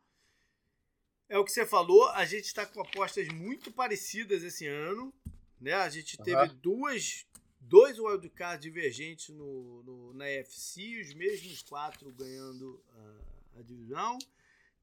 É 1.27 1.37
o 1.37 1.45
que 1.45 1.51
você 1.51 1.65
falou, 1.65 2.07
a 2.09 2.25
gente 2.25 2.45
está 2.45 2.65
com 2.65 2.81
apostas 2.81 3.27
muito 3.27 3.71
parecidas 3.71 4.43
esse 4.43 4.65
ano. 4.65 5.13
Né? 5.59 5.73
A 5.73 5.89
gente 5.89 6.17
teve 6.17 6.41
uhum. 6.41 6.55
duas 6.55 7.27
dois 7.59 7.99
wildcards 7.99 8.61
divergentes 8.61 9.29
no, 9.29 9.83
no, 9.83 10.13
na 10.13 10.27
FC, 10.27 11.01
os 11.01 11.13
mesmos 11.13 11.61
quatro 11.63 12.11
ganhando 12.11 12.83
a, 12.89 13.59
a, 13.59 13.61
divisão. 13.61 14.17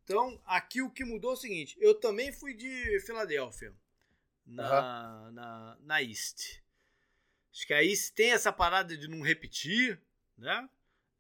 Então, 0.05 0.41
aqui 0.45 0.83
o 0.83 0.91
que 0.91 1.05
mudou 1.05 1.31
é 1.33 1.35
o 1.35 1.37
seguinte: 1.37 1.77
eu 1.81 1.95
também 1.95 2.33
fui 2.33 2.55
de 2.55 3.01
Filadélfia 3.01 3.75
na, 4.47 5.25
uhum. 5.27 5.33
na, 5.33 5.79
na 5.81 6.03
East. 6.03 6.61
Acho 7.53 7.67
que 7.67 7.75
a 7.75 7.83
East 7.83 8.13
tem 8.15 8.33
essa 8.33 8.53
parada 8.53 8.97
de 8.97 9.09
não 9.09 9.23
repetir, 9.23 10.01
né? 10.37 10.69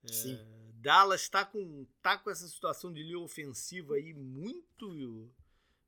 Sim. 0.05 0.35
É, 0.35 0.57
Dallas 0.74 1.23
está 1.23 1.45
com, 1.45 1.87
tá 2.03 2.16
com 2.19 2.31
essa 2.31 2.47
situação 2.47 2.93
de 2.93 3.03
linha 3.03 3.19
ofensiva 3.19 3.95
aí 3.95 4.12
muito, 4.12 5.33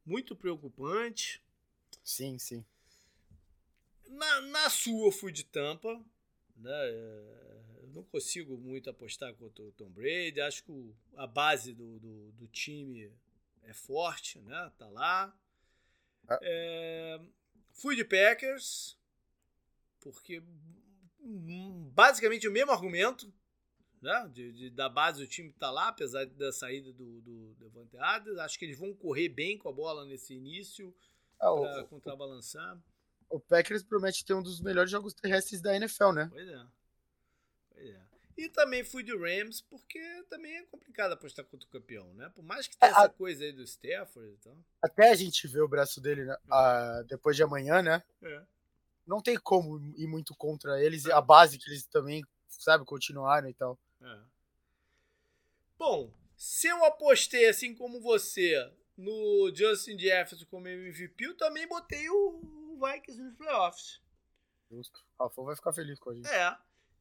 muito 0.05 0.35
preocupante. 0.35 1.43
Sim, 2.03 2.39
sim. 2.39 2.65
Na, 4.09 4.41
na 4.43 4.71
sua 4.71 5.07
eu 5.07 5.13
fui 5.13 5.33
de 5.33 5.45
Tampa. 5.45 6.03
Né? 6.57 6.71
É, 6.73 7.59
não 7.93 8.03
consigo 8.05 8.57
muito 8.57 8.91
apostar 8.91 9.35
contra 9.35 9.65
o 9.65 9.73
Tom 9.73 9.91
Brady. 9.91 10.41
Acho 10.41 10.65
que 10.65 10.95
a 11.17 11.27
base 11.27 11.73
do, 11.73 11.99
do, 11.99 12.33
do 12.33 12.47
time 12.49 13.13
é 13.63 13.73
forte, 13.73 14.41
né? 14.41 14.73
Tá 14.79 14.89
lá. 14.89 15.37
Ah. 16.29 16.39
É, 16.43 17.21
fui 17.73 17.97
de 17.97 18.05
Packers, 18.05 18.99
porque 20.01 20.43
basicamente 21.93 22.47
o 22.47 22.53
mesmo 22.53 22.71
argumento, 22.71 23.33
né? 24.01 24.31
De, 24.33 24.53
de, 24.53 24.71
da 24.71 24.89
base 24.89 25.21
do 25.21 25.27
time 25.27 25.53
tá 25.53 25.71
lá, 25.71 25.89
apesar 25.89 26.27
da 26.27 26.53
saída 26.53 26.93
do, 26.93 27.21
do 27.21 27.55
Devante 27.55 27.97
Adams. 27.99 28.39
Acho 28.39 28.59
que 28.59 28.65
eles 28.65 28.79
vão 28.79 28.95
correr 28.95 29.29
bem 29.29 29.59
com 29.59 29.69
a 29.69 29.73
bola 29.73 30.05
nesse 30.05 30.35
início 30.35 30.95
ah, 31.41 31.53
para 31.55 31.85
contrabalançar 31.85 32.77
o 32.77 32.83
Packers 33.41 33.83
promete 33.83 34.25
ter 34.25 34.35
um 34.35 34.43
dos 34.43 34.61
melhores 34.61 34.91
jogos 34.91 35.13
terrestres 35.13 35.61
da 35.61 35.77
NFL, 35.77 36.13
né? 36.13 36.29
Pois 36.31 36.49
é. 36.49 36.67
Pois 37.71 37.89
é. 37.89 38.09
E 38.39 38.49
também 38.49 38.85
fui 38.85 39.03
de 39.03 39.17
Rams, 39.17 39.61
porque 39.61 40.01
também 40.31 40.57
é 40.57 40.63
complicado 40.67 41.13
apostar 41.13 41.45
contra 41.45 41.67
o 41.67 41.71
campeão, 41.71 42.15
né? 42.15 42.31
Por 42.33 42.45
mais 42.45 42.69
que 42.69 42.77
tenha 42.77 42.93
é, 42.93 42.95
essa 42.95 43.07
a... 43.07 43.09
coisa 43.09 43.45
aí 43.45 43.53
do 43.53 43.63
Stafford 43.65 44.33
e 44.33 44.37
tal. 44.37 44.57
Até 44.81 45.11
a 45.11 45.15
gente 45.17 45.49
ver 45.49 45.61
o 45.61 45.69
braço 45.69 46.01
dele 46.01 46.25
né? 46.25 46.37
uh, 46.47 47.05
depois 47.05 47.35
de 47.35 47.43
amanhã, 47.43 47.83
né? 47.83 48.01
É. 48.23 48.43
Não 49.05 49.21
tem 49.21 49.37
como 49.37 49.81
ir 49.97 50.07
muito 50.07 50.37
contra 50.37 50.81
eles, 50.81 51.07
a 51.07 51.21
base 51.21 51.59
que 51.59 51.69
eles 51.69 51.85
também, 51.87 52.23
sabe, 52.49 52.85
continuaram 52.85 53.49
e 53.49 53.55
tal. 53.55 53.77
É. 54.01 54.21
Bom, 55.77 56.13
se 56.37 56.69
eu 56.69 56.85
apostei 56.85 57.49
assim 57.49 57.75
como 57.75 58.01
você 58.01 58.55
no 58.97 59.53
Justin 59.53 59.99
Jefferson 59.99 60.47
como 60.47 60.69
MVP, 60.69 61.25
eu 61.25 61.37
também 61.37 61.67
botei 61.67 62.09
o 62.09 62.58
Vikings 62.79 63.21
nos 63.21 63.35
playoffs. 63.35 64.01
Justo. 64.71 65.05
O 65.19 65.25
Rafão 65.25 65.45
vai 65.45 65.57
ficar 65.57 65.73
feliz 65.73 65.99
com 65.99 66.11
a 66.11 66.15
gente. 66.15 66.29
É. 66.29 66.57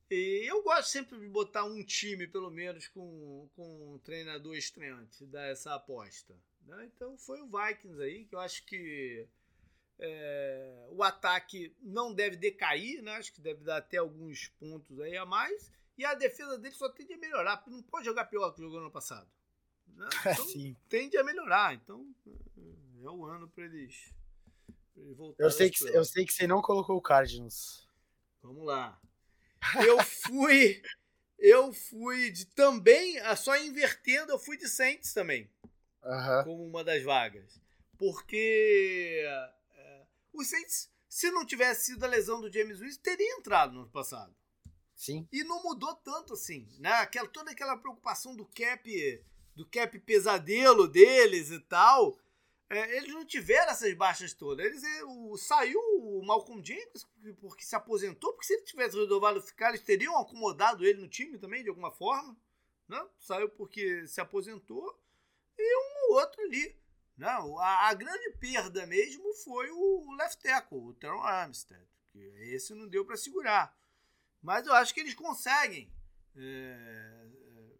E 0.10 0.46
eu 0.50 0.64
gosto 0.64 0.90
sempre 0.90 1.20
de 1.20 1.28
botar 1.28 1.66
um 1.66 1.84
time, 1.84 2.28
pelo 2.28 2.50
menos, 2.50 2.88
com, 2.88 3.50
com 3.56 3.94
um 3.94 4.00
treinador 4.00 4.56
estreante, 4.56 5.26
dar 5.26 5.48
essa 5.48 5.76
aposta. 5.76 6.34
Né? 6.62 6.90
Então 6.94 7.18
foi 7.18 7.42
o 7.42 7.48
Vikings 7.48 8.02
aí, 8.02 8.26
que 8.26 8.34
eu 8.34 8.40
acho 8.40 8.66
que 8.66 9.28
é, 10.00 10.88
o 10.92 11.04
ataque 11.04 11.76
não 11.82 12.14
deve 12.14 12.38
decair, 12.38 13.02
né? 13.02 13.16
acho 13.16 13.34
que 13.34 13.42
deve 13.42 13.64
dar 13.64 13.78
até 13.78 13.98
alguns 13.98 14.48
pontos 14.60 15.00
aí 15.02 15.18
a 15.18 15.26
mais. 15.26 15.72
E 15.98 16.06
a 16.06 16.14
defesa 16.14 16.58
dele 16.58 16.76
só 16.76 16.88
tende 16.90 17.14
a 17.14 17.18
melhorar, 17.18 17.58
porque 17.58 17.72
não 17.72 17.82
pode 17.82 18.06
jogar 18.06 18.26
pior 18.26 18.52
que 18.52 18.62
jogou 18.62 18.80
no 18.80 18.92
passado. 18.92 19.30
Né? 19.88 20.08
Então, 20.22 20.46
Sim. 20.46 20.76
tende 20.88 21.18
a 21.18 21.24
melhorar. 21.24 21.74
Então 21.74 22.16
é 23.04 23.10
o 23.10 23.26
ano 23.26 23.50
para 23.50 23.66
eles 23.66 24.14
eu 25.38 25.52
sei, 25.52 25.70
que, 25.70 25.84
eu 25.90 26.04
sei 26.04 26.26
que 26.26 26.34
você 26.34 26.48
não 26.48 26.62
colocou 26.62 26.98
o 26.98 27.02
Cardinals. 27.02 27.88
Vamos 28.42 28.66
lá. 28.66 29.00
Eu 29.86 30.04
fui. 30.04 30.82
eu 31.40 31.74
fui 31.74 32.32
de 32.32 32.46
também, 32.46 33.20
ah, 33.20 33.36
só 33.36 33.58
invertendo, 33.58 34.32
eu 34.32 34.40
fui 34.40 34.56
de 34.56 34.70
Saints 34.70 35.14
também. 35.14 35.50
Uhum. 36.04 36.44
Como 36.44 36.66
uma 36.68 36.84
das 36.84 37.04
vagas. 37.04 37.60
Porque 37.98 39.24
é, 39.26 40.06
o 40.32 40.44
Saints, 40.44 40.90
se 41.10 41.30
não 41.32 41.46
tivesse 41.46 41.88
sido 41.88 42.04
a 42.04 42.08
lesão 42.08 42.40
do 42.40 42.52
James 42.52 42.80
Winston, 42.80 43.02
teria 43.02 43.34
entrado 43.34 43.74
no 43.74 43.82
ano 43.82 43.90
passado. 43.90 44.34
Sim. 44.96 45.28
E 45.32 45.44
não 45.44 45.62
mudou 45.64 45.94
tanto 45.96 46.34
assim, 46.34 46.68
né? 46.80 46.92
Aquela, 46.94 47.28
toda 47.28 47.52
aquela 47.52 47.78
preocupação 47.78 48.36
do 48.36 48.46
cap, 48.46 49.26
do 49.56 49.66
cap 49.66 50.00
pesadelo 50.00 50.88
deles 50.88 51.50
e 51.52 51.60
tal 51.60 52.18
é, 52.70 52.98
eles 52.98 53.14
não 53.14 53.26
tiveram 53.26 53.72
essas 53.72 53.94
baixas 53.94 54.34
todas. 54.34 54.66
Eles, 54.66 54.84
é, 54.84 55.04
o, 55.06 55.38
saiu 55.38 55.80
o 55.80 56.22
Malcolm 56.26 56.64
Jenkins 56.64 57.08
porque 57.40 57.64
se 57.64 57.76
aposentou, 57.76 58.34
porque 58.34 58.46
se 58.46 58.54
ele 58.54 58.64
tivesse 58.64 58.98
resolvido 58.98 59.42
ficar, 59.42 59.70
eles 59.70 59.82
teriam 59.82 60.18
acomodado 60.18 60.86
ele 60.86 61.00
no 61.00 61.08
time 61.08 61.38
também, 61.38 61.64
de 61.64 61.70
alguma 61.70 61.92
forma. 61.92 62.38
Né? 62.88 63.06
Saiu 63.20 63.50
porque 63.50 64.06
se 64.08 64.20
aposentou. 64.20 65.00
E 65.58 65.78
um 65.78 66.14
outro 66.16 66.42
ali. 66.42 66.78
Né? 67.18 67.28
a, 67.28 67.90
a, 67.90 67.94
grande 67.96 68.30
perda 68.40 68.86
mesmo 68.86 69.34
foi 69.34 69.72
o 69.72 70.16
left 70.18 70.44
tackle, 70.44 70.78
o 70.78 70.94
Teron 70.94 71.22
Armstead. 71.22 71.88
Que 72.12 72.20
esse 72.54 72.76
não 72.76 72.88
deu 72.88 73.06
para 73.06 73.18
segurar. 73.18 73.76
Mas 74.42 74.68
eu 74.68 74.74
acho 74.74 74.94
que 74.94 75.00
eles 75.00 75.16
conseguem 75.16 75.92
é, 76.36 76.40
é 76.40 77.28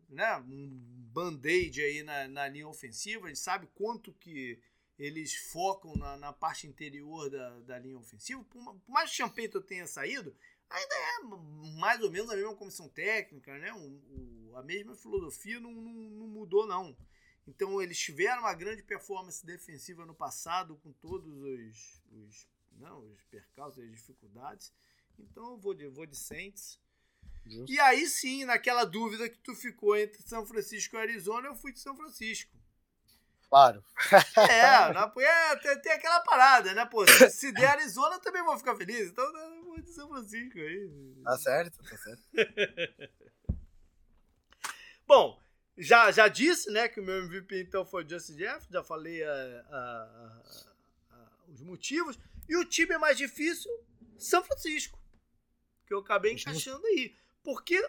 né, 0.10 0.38
um 0.38 0.70
band-aid 1.12 1.82
aí 1.82 2.04
na, 2.04 2.28
na 2.28 2.48
linha 2.48 2.68
ofensiva. 2.68 3.26
A 3.26 3.28
gente 3.28 3.40
sabe 3.40 3.68
quanto 3.76 4.14
que 4.14 4.60
eles 4.98 5.36
focam 5.36 5.96
na, 5.96 6.18
na 6.18 6.34
parte 6.34 6.66
interior 6.66 7.30
da, 7.30 7.60
da 7.62 7.80
linha 7.80 7.98
ofensiva. 7.98 8.44
Por, 8.46 8.76
por 8.80 8.92
mais 8.92 9.10
que 9.10 9.16
o 9.16 9.18
Champeito 9.18 9.62
tenha 9.62 9.86
saído, 9.86 10.36
ainda 10.70 10.96
é 10.96 11.78
mais 11.80 12.02
ou 12.02 12.12
menos 12.12 12.30
a 12.30 12.36
mesma 12.36 12.56
comissão 12.56 12.90
técnica, 12.90 13.58
né? 13.60 13.72
O, 13.74 14.50
o, 14.50 14.56
a 14.56 14.64
mesma 14.64 14.96
filosofia 14.96 15.60
não, 15.60 15.72
não, 15.72 15.94
não, 15.94 16.28
mudou, 16.28 16.66
não. 16.66 16.98
Então 17.46 17.82
eles 17.82 17.98
tiveram 17.98 18.42
uma 18.42 18.54
grande 18.54 18.84
performance 18.84 19.46
defensiva 19.46 20.06
no 20.06 20.16
passado, 20.16 20.76
com 20.78 20.92
todos 20.94 21.32
os, 21.32 22.04
os, 22.12 22.48
não, 22.72 23.00
os 23.08 23.24
percalços 23.26 23.84
e 23.84 23.88
as 23.88 23.92
dificuldades. 23.92 24.74
Então 25.20 25.52
eu 25.52 25.58
vou 25.58 25.74
de, 25.74 25.88
vou 25.88 26.06
de 26.06 26.18
Saints. 26.18 26.80
Justo. 27.46 27.72
E 27.72 27.80
aí 27.80 28.08
sim, 28.08 28.44
naquela 28.46 28.84
dúvida 28.84 29.30
que 29.30 29.38
tu 29.40 29.56
ficou 29.56 29.96
entre 29.96 30.22
São 30.24 30.46
Francisco 30.46 30.96
e 30.96 31.00
Arizona, 31.00 31.48
eu 31.48 31.56
fui 31.56 31.72
de 31.72 31.80
São 31.80 31.96
Francisco. 31.96 32.58
Claro. 33.50 33.84
É, 34.38 34.94
não, 34.94 35.12
é 35.18 35.56
tem, 35.58 35.82
tem, 35.82 35.92
aquela 35.94 36.20
parada, 36.20 36.74
né? 36.74 36.86
Pô, 36.86 37.08
se, 37.08 37.30
se 37.30 37.52
der 37.54 37.70
Arizona, 37.70 38.16
eu 38.16 38.22
também 38.22 38.44
vou 38.44 38.58
ficar 38.58 38.76
feliz. 38.76 39.10
Então, 39.10 39.24
eu 39.24 39.64
vou 39.64 39.82
de 39.82 39.90
São 39.92 40.10
Francisco 40.10 40.60
aí. 40.60 40.92
Tá 41.24 41.38
certo, 41.38 41.78
tá 41.84 41.98
certo. 41.98 42.24
Bom, 45.08 45.42
já, 45.78 46.12
já 46.12 46.28
disse, 46.28 46.70
né, 46.70 46.90
que 46.90 47.00
o 47.00 47.04
meu 47.04 47.24
MVP 47.24 47.62
então 47.62 47.86
foi 47.86 48.04
o 48.04 48.10
Justin 48.10 48.36
Jeff, 48.36 48.68
já 48.70 48.84
falei 48.84 49.24
a, 49.24 49.66
a, 49.70 50.42
a, 51.12 51.30
os 51.48 51.62
motivos. 51.62 52.20
E 52.50 52.58
o 52.58 52.66
time 52.66 52.98
mais 52.98 53.18
difícil, 53.18 53.72
São 54.18 54.44
Francisco, 54.44 55.00
que 55.86 55.94
eu 55.94 56.00
acabei 56.00 56.34
encaixando 56.34 56.86
aí. 56.88 57.16
Porque, 57.44 57.82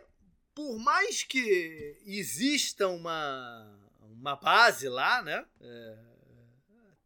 por 0.55 0.79
mais 0.79 1.25
que 1.25 2.01
exista 2.05 2.87
uma 2.87 3.88
uma 4.19 4.37
base 4.37 4.89
lá, 4.89 5.23
né? 5.23 5.47
É, 5.61 5.99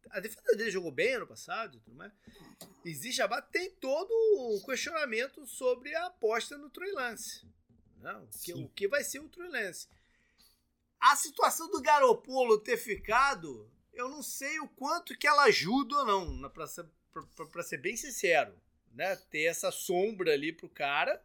a 0.09 0.19
defesa 0.19 0.55
dele 0.55 0.71
jogou 0.71 0.91
bem 0.91 1.15
ano 1.15 1.27
passado, 1.27 1.79
tudo 1.79 1.95
mais. 1.95 2.11
Existe 2.85 3.21
a 3.21 3.27
base, 3.27 3.47
tem 3.51 3.71
todo 3.71 4.11
um 4.11 4.61
questionamento 4.65 5.45
sobre 5.47 5.93
a 5.95 6.07
aposta 6.07 6.57
no 6.57 6.69
Trey 6.69 6.91
Lance. 6.91 7.47
Né? 7.97 8.13
O, 8.13 8.27
que, 8.27 8.53
o 8.53 8.69
que 8.69 8.87
vai 8.87 9.03
ser 9.03 9.19
o 9.19 9.29
Trey 9.29 9.49
Lance. 9.49 9.87
a 10.99 11.15
situação 11.15 11.69
do 11.69 11.81
Garopolo 11.81 12.59
ter 12.59 12.77
ficado, 12.77 13.71
eu 13.91 14.09
não 14.09 14.21
sei 14.21 14.59
o 14.59 14.67
quanto 14.67 15.17
que 15.17 15.27
ela 15.27 15.45
ajuda 15.45 15.97
ou 15.97 16.05
não, 16.05 16.49
para 16.49 16.67
ser, 16.67 16.85
ser 17.63 17.77
bem 17.77 17.95
sincero. 17.95 18.55
Né? 18.91 19.15
Ter 19.15 19.45
essa 19.45 19.71
sombra 19.71 20.33
ali 20.33 20.53
pro 20.53 20.69
cara, 20.69 21.23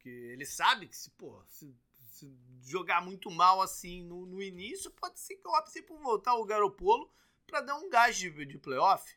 que 0.00 0.10
ele 0.10 0.44
sabe 0.44 0.86
que 0.86 0.96
se, 0.96 1.10
pô, 1.12 1.42
se, 1.48 1.74
se 2.16 2.34
jogar 2.62 3.04
muito 3.04 3.30
mal 3.30 3.60
assim 3.60 4.02
no, 4.02 4.26
no, 4.26 4.42
início, 4.42 4.90
pode 4.90 5.20
ser 5.20 5.36
que 5.36 5.46
opte 5.46 5.82
por 5.82 5.98
voltar 6.00 6.34
o 6.34 6.44
Garopolo 6.44 7.10
para 7.46 7.60
dar 7.60 7.76
um 7.76 7.88
gás 7.88 8.16
de, 8.16 8.30
de 8.44 8.58
playoff. 8.58 9.14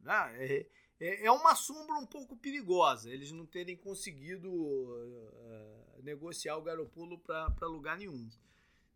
Né? 0.00 0.36
É, 0.38 0.66
é, 1.00 1.26
é, 1.26 1.32
uma 1.32 1.54
sombra 1.54 1.96
um 1.96 2.06
pouco 2.06 2.36
perigosa, 2.36 3.10
eles 3.10 3.32
não 3.32 3.44
terem 3.44 3.76
conseguido 3.76 4.50
uh, 4.52 6.02
negociar 6.02 6.56
o 6.56 6.62
Garopolo 6.62 7.18
para 7.18 7.66
lugar 7.66 7.98
nenhum. 7.98 8.30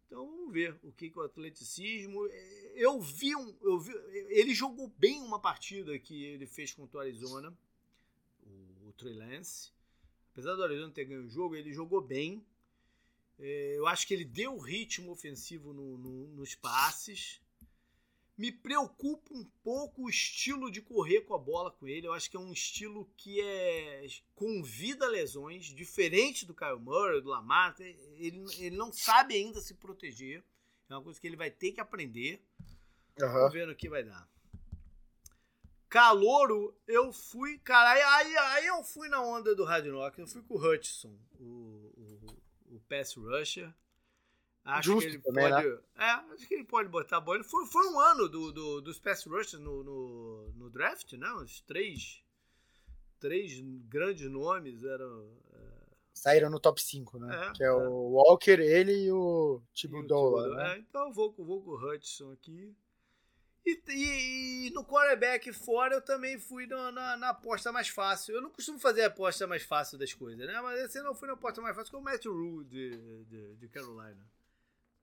Então 0.07 0.25
vamos 0.25 0.53
ver 0.53 0.79
o 0.85 0.93
que, 0.93 1.11
que 1.11 1.19
o 1.19 1.23
atleticismo. 1.23 2.27
É, 2.29 2.73
eu 2.77 3.01
vi, 3.01 3.35
um, 3.35 3.57
eu 3.61 3.79
vi. 3.79 3.93
Ele 4.29 4.55
jogou 4.55 4.89
bem 4.97 5.21
uma 5.21 5.41
partida 5.41 5.99
que 5.99 6.25
ele 6.25 6.47
fez 6.47 6.73
contra 6.73 6.99
o 6.99 7.01
Arizona, 7.01 7.53
o, 8.45 8.89
o 8.89 8.93
Trey 8.93 9.15
Lance. 9.15 9.73
Apesar 10.33 10.55
do 10.55 10.63
Arizona 10.63 10.93
ter 10.93 11.07
ganho 11.07 11.25
o 11.25 11.29
jogo, 11.29 11.57
ele 11.57 11.73
jogou 11.73 12.01
bem. 12.01 12.45
É, 13.39 13.75
eu 13.77 13.87
acho 13.87 14.07
que 14.07 14.15
ele 14.15 14.25
deu 14.25 14.59
ritmo 14.59 15.13
ofensivo 15.13 15.73
no, 15.73 15.99
no, 15.99 16.29
nos 16.29 16.55
passes. 16.55 17.41
Me 18.37 18.53
preocupa 18.53 19.33
um 19.33 19.45
pouco 19.63 20.05
o 20.05 20.11
estilo 20.11 20.71
de 20.71 20.83
correr 20.83 21.23
com 21.23 21.35
a 21.35 21.39
bola 21.39 21.71
com 21.71 21.89
ele. 21.89 22.07
Eu 22.07 22.13
acho 22.13 22.31
que 22.31 22.37
é 22.37 22.41
um 22.41 22.53
estilo 22.53 23.11
que 23.17 23.41
é 23.41 24.07
convida 24.35 25.09
lesões, 25.09 25.67
diferente 25.67 26.45
do 26.45 26.55
Kyle 26.55 26.79
Murray, 26.79 27.23
do 27.23 27.31
Lamar. 27.31 27.75
Ele, 27.81 28.45
ele 28.59 28.77
não 28.77 28.93
sabe 28.93 29.35
ainda 29.35 29.61
se 29.61 29.75
proteger. 29.75 30.45
É 30.89 30.95
uma 30.95 31.03
coisa 31.03 31.19
que 31.19 31.27
ele 31.27 31.37
vai 31.37 31.51
ter 31.51 31.73
que 31.73 31.81
aprender. 31.81 32.43
Uhum. 33.21 33.33
Vamos 33.33 33.53
ver 33.53 33.67
no 33.67 33.75
que 33.75 33.89
vai 33.89 34.05
dar. 34.05 34.29
Calouro, 35.89 36.77
eu 36.87 37.13
fui, 37.13 37.59
cara, 37.59 37.93
aí, 38.17 38.37
aí 38.37 38.67
eu 38.67 38.83
fui 38.83 39.09
na 39.09 39.23
onda 39.23 39.55
do 39.55 39.65
Hard 39.65 39.87
Rock, 39.87 40.19
eu 40.19 40.27
fui 40.27 40.43
com 40.43 40.55
o 40.55 40.59
Hutchinson, 40.59 41.17
o, 41.39 41.45
o, 41.45 41.86
o 41.86 41.86
pass 42.89 43.15
rusher. 43.15 43.73
Acho 44.65 44.93
Justo 44.93 45.09
que 45.09 45.17
ele 45.17 45.23
também, 45.23 45.49
pode. 45.49 45.69
Né? 45.69 45.79
É, 45.97 46.11
acho 46.35 46.49
que 46.49 46.55
ele 46.55 46.65
pode 46.65 46.89
botar 46.89 47.19
a 47.19 47.21
bola. 47.21 47.45
Foi, 47.45 47.67
foi 47.67 47.87
um 47.87 48.01
ano 48.01 48.29
do, 48.29 48.53
do, 48.53 48.81
dos 48.81 48.99
pass 48.99 49.25
rushers 49.25 49.63
no, 49.63 49.85
no, 49.85 50.53
no, 50.57 50.71
draft, 50.71 51.13
né? 51.13 51.31
Os 51.35 51.61
três, 51.61 52.21
três 53.21 53.61
grandes 53.89 54.29
nomes 54.29 54.83
eram. 54.83 55.31
É... 55.53 55.77
Saíram 56.13 56.51
no 56.51 56.59
top 56.59 56.83
5, 56.83 57.19
né? 57.19 57.49
É, 57.49 57.53
que 57.53 57.63
é, 57.63 57.67
é, 57.67 57.73
o 57.73 58.15
Walker, 58.15 58.59
ele 58.59 59.05
e 59.05 59.13
o 59.13 59.63
Thibodeau. 59.73 60.51
Né? 60.55 60.73
É, 60.73 60.79
então 60.79 61.09
eu 61.09 61.13
vou, 61.13 61.33
vou 61.39 61.63
com 61.63 61.71
o 61.71 61.77
Hudson 61.77 62.33
aqui. 62.33 62.75
E, 63.67 63.83
e, 63.89 64.67
e, 64.69 64.71
no 64.71 64.85
quarterback 64.85 65.53
fora 65.53 65.97
eu 65.97 66.01
também 66.01 66.39
fui 66.39 66.67
na, 66.67 66.93
na, 66.93 67.17
na, 67.17 67.29
aposta 67.31 67.73
mais 67.73 67.89
fácil. 67.89 68.37
Eu 68.37 68.41
não 68.41 68.51
costumo 68.51 68.79
fazer 68.79 69.03
a 69.03 69.09
aposta 69.09 69.47
mais 69.47 69.65
fácil 69.65 69.99
das 69.99 70.13
coisas, 70.15 70.47
né? 70.47 70.61
Mas 70.61 70.81
esse 70.81 71.03
não 71.03 71.15
fui 71.15 71.27
na 71.27 71.35
aposta 71.35 71.61
mais 71.61 71.75
fácil, 71.75 71.91
que 71.91 71.97
é 71.97 71.99
o 71.99 72.03
Matthew 72.03 72.33
Rule 72.33 72.65
de, 72.65 73.25
de, 73.25 73.55
de 73.57 73.69
Carolina 73.69 74.25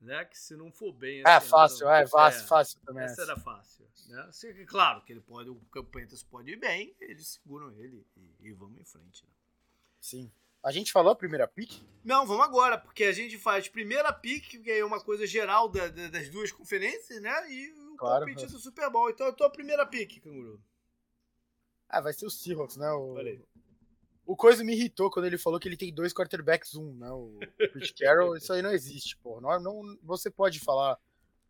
né? 0.03 0.25
Que 0.25 0.37
se 0.37 0.55
não 0.55 0.71
for 0.71 0.91
bem. 0.91 1.21
É 1.25 1.29
assim, 1.29 1.49
fácil, 1.49 1.85
não, 1.85 1.93
é, 1.93 2.07
fácil, 2.07 2.43
é, 2.43 2.47
fácil 2.47 2.79
também. 2.85 3.03
Essa 3.03 3.21
era 3.23 3.37
fácil. 3.37 3.87
Né? 4.07 4.21
Assim, 4.27 4.65
claro 4.65 5.01
que 5.01 5.13
ele 5.13 5.21
pode, 5.21 5.49
o 5.49 5.55
Campanhas 5.71 6.23
pode 6.23 6.51
ir 6.51 6.57
bem, 6.57 6.95
eles 6.99 7.27
seguram 7.27 7.71
ele 7.71 8.05
e, 8.17 8.49
e 8.49 8.51
vamos 8.51 8.79
em 8.79 8.83
frente. 8.85 9.23
Né? 9.23 9.31
Sim. 9.99 10.31
A 10.61 10.71
gente 10.71 10.91
falou 10.91 11.11
a 11.11 11.15
primeira 11.15 11.47
pick? 11.47 11.81
Não, 12.03 12.25
vamos 12.25 12.45
agora, 12.45 12.77
porque 12.77 13.03
a 13.03 13.11
gente 13.11 13.37
faz 13.37 13.67
primeira 13.67 14.13
pick, 14.13 14.61
que 14.61 14.71
é 14.71 14.85
uma 14.85 15.01
coisa 15.01 15.27
geral 15.27 15.67
da, 15.67 15.87
da, 15.87 16.07
das 16.07 16.29
duas 16.29 16.51
conferências, 16.51 17.21
né? 17.21 17.51
E 17.51 17.73
o 17.93 17.97
claro, 17.97 18.25
palpite 18.25 18.51
do 18.51 18.59
Super 18.59 18.89
Bowl. 18.89 19.09
Então 19.09 19.27
eu 19.27 19.33
tô 19.33 19.43
a 19.43 19.49
primeira 19.49 19.85
pick, 19.85 20.21
Canguru. 20.21 20.61
Ah, 21.89 22.01
vai 22.01 22.13
ser 22.13 22.25
o 22.25 22.29
Seahawks, 22.29 22.77
né? 22.77 22.91
O, 22.91 23.15
o 24.25 24.35
Coisa 24.35 24.63
me 24.63 24.73
irritou 24.73 25.11
quando 25.11 25.25
ele 25.25 25.37
falou 25.37 25.59
que 25.59 25.67
ele 25.67 25.77
tem 25.77 25.93
dois 25.93 26.13
quarterbacks, 26.13 26.75
um, 26.75 26.93
né? 26.95 27.09
O 27.11 27.37
Pete 27.57 27.93
Carroll, 28.01 28.35
isso 28.35 28.51
aí 28.51 28.61
não 28.61 28.71
existe, 28.71 29.17
porra. 29.17 29.41
Não, 29.41 29.83
não, 29.83 29.97
você 30.01 30.31
pode 30.31 30.59
falar, 30.59 30.97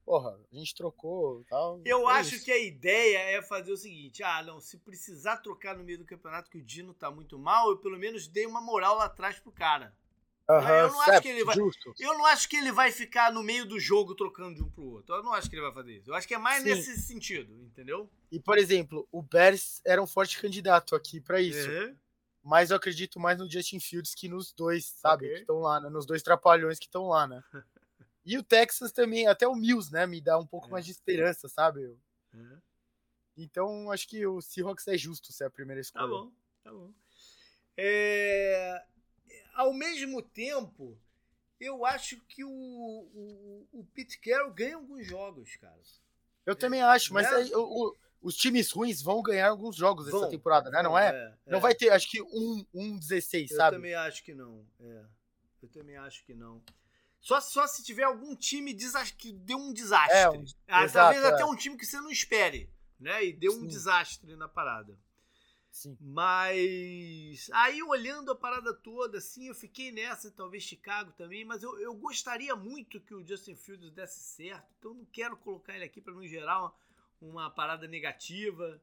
porra, 0.06 0.38
a 0.52 0.56
gente 0.56 0.76
trocou 0.76 1.46
tal. 1.50 1.82
Eu 1.86 2.10
é 2.10 2.14
acho 2.14 2.36
isso. 2.36 2.46
que 2.46 2.52
a 2.52 2.60
ideia 2.60 3.20
é 3.20 3.42
fazer 3.42 3.72
o 3.72 3.78
seguinte: 3.78 4.24
ah, 4.24 4.44
não, 4.44 4.60
se 4.60 4.78
precisar 4.78 5.38
trocar 5.38 5.78
no 5.78 5.84
meio 5.84 6.00
do 6.00 6.06
campeonato 6.06 6.50
que 6.50 6.58
o 6.58 6.64
Dino 6.64 6.94
tá 6.94 7.10
muito 7.10 7.40
mal, 7.40 7.70
eu 7.70 7.78
pelo 7.78 7.98
menos 7.98 8.28
dei 8.28 8.46
uma 8.46 8.62
moral 8.62 8.98
lá 8.98 9.06
atrás 9.06 9.40
pro 9.40 9.52
cara. 9.52 9.96
Uhum, 10.50 10.58
eu, 10.58 10.88
não 10.88 10.98
certo, 10.98 11.10
acho 11.10 11.22
que 11.22 11.28
ele 11.30 11.46
vai, 11.46 11.56
justo. 11.56 11.94
eu 12.00 12.18
não 12.18 12.26
acho 12.26 12.50
que 12.50 12.58
ele 12.58 12.72
vai 12.72 12.92
ficar 12.92 13.32
no 13.32 13.42
meio 13.42 13.66
do 13.66 13.80
jogo 13.80 14.14
trocando 14.14 14.56
de 14.56 14.62
um 14.62 14.70
pro 14.70 14.84
outro. 14.84 15.16
Eu 15.16 15.24
não 15.24 15.34
acho 15.34 15.50
que 15.50 15.56
ele 15.56 15.62
vai 15.62 15.74
fazer 15.74 15.94
isso. 15.94 16.10
Eu 16.10 16.16
acho 16.16 16.28
que 16.28 16.34
é 16.34 16.38
mais 16.38 16.64
Sim. 16.64 16.70
nesse 16.70 17.02
sentido, 17.02 17.54
entendeu? 17.64 18.10
E, 18.30 18.40
por 18.40 18.58
exemplo, 18.58 19.08
o 19.10 19.22
Bears 19.22 19.82
era 19.86 20.04
um 20.04 20.08
forte 20.08 20.42
candidato 20.42 20.96
aqui 20.96 21.22
para 21.22 21.40
isso. 21.40 21.70
Uhum 21.70 21.96
mas 22.44 22.72
eu 22.72 22.78
acredito 22.78 23.20
mais 23.20 23.38
no 23.38 23.50
Justin 23.50 23.80
Fields 23.80 24.14
que 24.14 24.28
nos 24.28 24.52
dois, 24.52 24.86
sabe? 24.86 25.26
Okay. 25.26 25.36
Que 25.36 25.42
estão 25.44 25.60
lá, 25.60 25.80
né? 25.80 25.90
Nos 25.90 26.06
dois 26.06 26.22
trapalhões 26.22 26.78
que 26.78 26.88
estão 26.88 27.08
lá, 27.08 27.26
né? 27.26 27.42
e 28.26 28.38
o 28.38 28.44
Texas 28.44 28.92
também, 28.92 29.28
até 29.28 29.48
o 29.48 29.56
Mills, 29.56 29.92
né? 29.92 30.06
Me 30.06 30.20
dá 30.20 30.38
um 30.38 30.46
pouco 30.46 30.68
é. 30.68 30.72
mais 30.72 30.86
de 30.86 30.92
esperança, 30.92 31.48
sabe? 31.48 31.98
É. 32.34 32.58
Então, 33.38 33.90
acho 33.92 34.08
que 34.08 34.28
o 34.28 34.42
Seahawks 34.42 34.88
é 34.90 34.98
justo 34.98 35.32
ser 35.32 35.46
a 35.46 35.50
primeira 35.50 35.82
tá 35.82 35.84
escolha. 35.84 36.04
Tá 36.04 36.10
bom, 36.10 36.32
tá 36.66 36.72
bom. 36.74 36.94
É... 37.78 38.86
Ao 39.54 39.74
mesmo 39.74 40.22
tempo, 40.22 41.00
eu 41.60 41.86
acho 41.86 42.20
que 42.28 42.44
o, 42.44 42.50
o, 42.50 43.68
o 43.72 43.86
Pete 43.94 44.20
Carroll 44.20 44.54
ganha 44.54 44.76
alguns 44.76 45.06
jogos, 45.06 45.56
cara. 45.58 45.80
Eu 46.46 46.56
também 46.56 46.82
acho, 46.82 47.14
mas 47.14 47.26
aí, 47.28 47.52
o, 47.54 47.96
os 48.22 48.36
times 48.36 48.72
ruins 48.72 49.02
vão 49.02 49.22
ganhar 49.22 49.50
alguns 49.50 49.76
jogos 49.76 50.10
vão, 50.10 50.22
essa 50.22 50.30
temporada, 50.30 50.70
né? 50.70 50.82
Não 50.82 50.98
é? 50.98 51.10
é? 51.10 51.38
Não 51.46 51.60
é. 51.60 51.62
vai 51.62 51.76
ter, 51.76 51.90
acho 51.90 52.10
que 52.10 52.22
um, 52.22 52.66
um 52.74 52.98
16, 52.98 53.52
eu 53.52 53.58
sabe? 53.58 53.76
Eu 53.76 53.80
também 53.80 53.96
acho 53.96 54.24
que 54.24 54.34
não. 54.34 54.66
É. 54.80 55.06
Eu 55.62 55.70
também 55.70 55.96
acho 55.98 56.26
que 56.26 56.34
não. 56.34 56.62
Só, 57.22 57.40
só 57.40 57.66
se 57.66 57.84
tiver 57.84 58.04
algum 58.04 58.36
time 58.36 58.76
que 59.18 59.32
deu 59.32 59.58
um 59.58 59.72
desastre. 59.72 60.18
É, 60.18 60.30
um, 60.30 60.44
ah, 60.68 60.84
exato, 60.84 60.94
talvez 60.94 61.24
até 61.24 61.42
é. 61.42 61.46
um 61.46 61.56
time 61.56 61.78
que 61.78 61.86
você 61.86 61.98
não 62.02 62.12
espere, 62.12 62.70
né? 63.00 63.24
E 63.24 63.32
deu 63.32 63.54
Sim. 63.54 63.62
um 63.62 63.68
desastre 63.68 64.36
na 64.36 64.50
parada. 64.50 64.98
Sim. 65.74 65.98
Mas 66.00 67.50
aí 67.52 67.82
olhando 67.82 68.32
a 68.32 68.36
parada 68.36 68.72
toda, 68.76 69.18
assim, 69.18 69.48
eu 69.48 69.56
fiquei 69.56 69.92
nessa, 69.92 70.30
talvez 70.30 70.62
Chicago 70.62 71.12
também, 71.14 71.44
mas 71.44 71.64
eu, 71.64 71.80
eu 71.80 71.96
gostaria 71.96 72.56
muito 72.56 73.02
que 73.02 73.16
o 73.16 73.26
Justin 73.26 73.56
Fields 73.56 73.92
desse 73.92 74.20
certo, 74.20 74.72
então 74.78 74.94
não 74.94 75.06
quero 75.06 75.36
colocar 75.36 75.74
ele 75.74 75.84
aqui 75.84 76.00
para 76.00 76.14
não 76.14 76.28
gerar 76.28 76.60
uma, 76.60 76.74
uma 77.20 77.50
parada 77.50 77.88
negativa. 77.88 78.80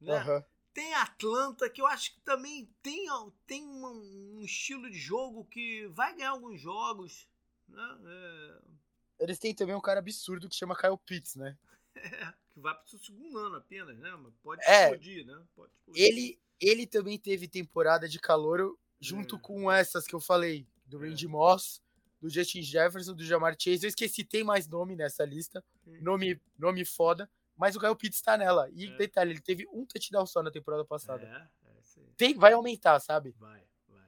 Né? 0.00 0.22
Uhum. 0.22 0.44
Tem 0.72 0.94
Atlanta, 0.94 1.68
que 1.68 1.82
eu 1.82 1.86
acho 1.88 2.14
que 2.14 2.20
também 2.20 2.72
tem, 2.80 3.08
tem 3.44 3.66
um, 3.66 4.38
um 4.38 4.42
estilo 4.44 4.88
de 4.88 4.96
jogo 4.96 5.44
que 5.44 5.88
vai 5.88 6.14
ganhar 6.14 6.30
alguns 6.30 6.60
jogos. 6.60 7.26
Né? 7.68 7.98
É... 8.06 9.24
Eles 9.24 9.40
têm 9.40 9.52
também 9.52 9.74
um 9.74 9.80
cara 9.80 9.98
absurdo 9.98 10.48
que 10.48 10.54
chama 10.54 10.76
Kyle 10.76 10.96
Pitts, 11.04 11.34
né? 11.34 11.58
É, 11.98 12.32
que 12.50 12.60
vai 12.60 12.74
para 12.74 12.84
o 12.84 12.98
segundo 12.98 13.38
ano 13.38 13.56
apenas, 13.56 13.98
né? 13.98 14.10
Mas 14.16 14.34
pode 14.42 14.62
é, 14.64 14.84
explodir, 14.84 15.26
né? 15.26 15.42
Pode 15.54 15.72
explodir. 15.72 16.02
Ele, 16.02 16.40
ele 16.60 16.86
também 16.86 17.18
teve 17.18 17.48
temporada 17.48 18.08
de 18.08 18.18
calor 18.18 18.76
junto 19.00 19.36
é. 19.36 19.38
com 19.38 19.70
essas 19.70 20.06
que 20.06 20.14
eu 20.14 20.20
falei, 20.20 20.66
do 20.86 20.98
Randy 20.98 21.26
é. 21.26 21.28
Moss, 21.28 21.82
do 22.20 22.28
Justin 22.28 22.62
Jefferson, 22.62 23.14
do 23.14 23.24
Jamar 23.24 23.56
Chase. 23.58 23.84
Eu 23.84 23.88
esqueci, 23.88 24.24
tem 24.24 24.42
mais 24.42 24.66
nome 24.66 24.96
nessa 24.96 25.24
lista. 25.24 25.64
Nome, 26.00 26.40
nome 26.58 26.84
foda 26.84 27.28
mas 27.58 27.74
o 27.74 27.80
Kyle 27.80 27.96
Pitts 27.96 28.22
tá 28.22 28.38
nela. 28.38 28.70
E 28.72 28.86
é. 28.86 28.96
detalhe, 28.96 29.32
ele 29.32 29.40
teve 29.40 29.66
um 29.72 29.84
touchdown 29.84 30.24
só 30.24 30.42
na 30.42 30.50
temporada 30.50 30.84
passada. 30.84 31.24
É, 31.26 31.68
é 31.68 32.02
Tem, 32.16 32.32
vai 32.38 32.52
aumentar, 32.52 33.00
sabe? 33.00 33.34
Vai, 33.36 33.60
vai. 33.88 34.06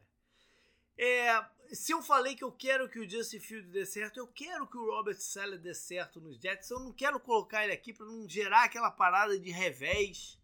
É, 0.96 1.44
se 1.72 1.92
eu 1.92 2.02
falei 2.02 2.34
que 2.34 2.44
eu 2.44 2.52
quero 2.52 2.88
que 2.88 2.98
o 2.98 3.08
Justin 3.08 3.38
Fields 3.40 3.70
dê 3.70 3.86
certo, 3.86 4.18
eu 4.18 4.26
quero 4.26 4.66
que 4.66 4.76
o 4.76 4.90
Robert 4.90 5.20
Seller 5.20 5.58
dê 5.58 5.74
certo 5.74 6.20
nos 6.20 6.38
Jets. 6.40 6.70
Eu 6.70 6.80
não 6.80 6.92
quero 6.92 7.20
colocar 7.20 7.64
ele 7.64 7.72
aqui 7.72 7.92
para 7.92 8.06
não 8.06 8.28
gerar 8.28 8.64
aquela 8.64 8.90
parada 8.90 9.38
de 9.38 9.50
revés. 9.50 10.38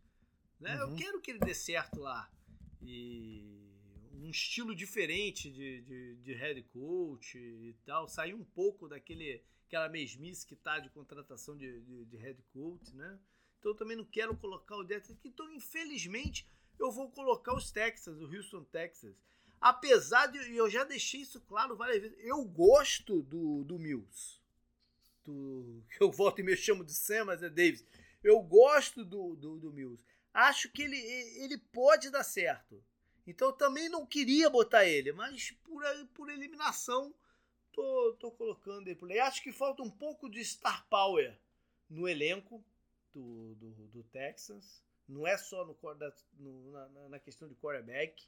Né? 0.61 0.75
Uhum. 0.77 0.91
Eu 0.91 0.97
quero 0.97 1.21
que 1.21 1.31
ele 1.31 1.41
dê 1.41 1.55
certo 1.55 2.01
lá. 2.01 2.31
E 2.83 3.57
um 4.13 4.31
estilo 4.31 4.75
diferente 4.75 5.51
de, 5.51 5.81
de, 5.83 6.17
de 6.17 6.35
head 6.35 6.63
coach 6.65 7.39
e 7.39 7.75
tal. 7.85 8.09
Sair 8.09 8.35
um 8.35 8.45
pouco 8.45 8.89
daquele 8.89 9.43
aquela 9.67 9.89
mesmice 9.89 10.47
que 10.47 10.55
tá 10.55 10.79
de 10.79 10.89
contratação 10.91 11.57
de, 11.57 11.81
de, 11.81 12.05
de 12.05 12.17
head 12.17 12.41
coach, 12.53 12.95
né? 12.95 13.19
Então 13.59 13.73
eu 13.73 13.77
também 13.77 13.97
não 13.97 14.05
quero 14.05 14.37
colocar 14.37 14.77
o 14.77 14.87
Jets 14.87 15.11
aqui. 15.11 15.29
Então, 15.29 15.51
infelizmente, 15.53 16.49
eu 16.79 16.91
vou 16.93 17.11
colocar 17.11 17.55
os 17.55 17.71
Texas, 17.71 18.21
o 18.21 18.33
Houston 18.33 18.63
Texas. 18.65 19.17
Apesar 19.61 20.27
de, 20.27 20.55
eu 20.55 20.69
já 20.69 20.85
deixei 20.85 21.21
isso 21.21 21.41
claro 21.43 21.77
várias 21.77 22.03
vezes, 22.03 22.19
eu 22.21 22.45
gosto 22.45 23.23
do, 23.23 23.65
do 23.65 23.79
Mills. 23.79 24.41
Do, 25.25 25.83
eu 26.01 26.11
volto 26.11 26.41
e 26.41 26.45
me 26.45 26.57
chamo 26.57 26.85
de 26.85 26.95
Sam, 26.95 27.27
mas 27.27 27.43
é 27.43 27.49
Davis. 27.49 27.85
Eu 28.23 28.41
gosto 28.41 29.05
do, 29.05 29.35
do, 29.37 29.59
do 29.59 29.73
Mills. 29.73 30.03
Acho 30.33 30.71
que 30.71 30.83
ele, 30.83 30.99
ele 31.43 31.59
pode 31.59 32.11
dar 32.11 32.25
certo. 32.25 32.83
Então 33.27 33.53
também 33.53 33.89
não 33.89 34.07
queria 34.07 34.49
botar 34.49 34.85
ele, 34.85 35.13
mas 35.13 35.51
por, 35.65 35.83
por 36.15 36.31
eliminação 36.31 37.15
tô, 37.77 38.17
tô 38.19 38.31
colocando 38.31 38.89
aí 38.89 38.95
por 38.95 39.11
aí. 39.13 39.19
Acho 39.19 39.43
que 39.43 39.53
falta 39.53 39.83
um 39.83 39.91
pouco 39.91 40.29
de 40.31 40.43
star 40.45 40.87
power 40.89 41.39
no 41.89 42.09
elenco 42.09 42.65
do, 43.15 43.55
do, 43.55 43.71
do. 43.89 44.07
Não 45.07 45.27
é 45.27 45.37
só 45.37 45.65
no, 45.65 45.77
no 46.39 46.71
na, 46.73 47.09
na, 47.11 47.19
questão 47.21 47.47
de 47.47 47.55
quarterback. 47.55 48.25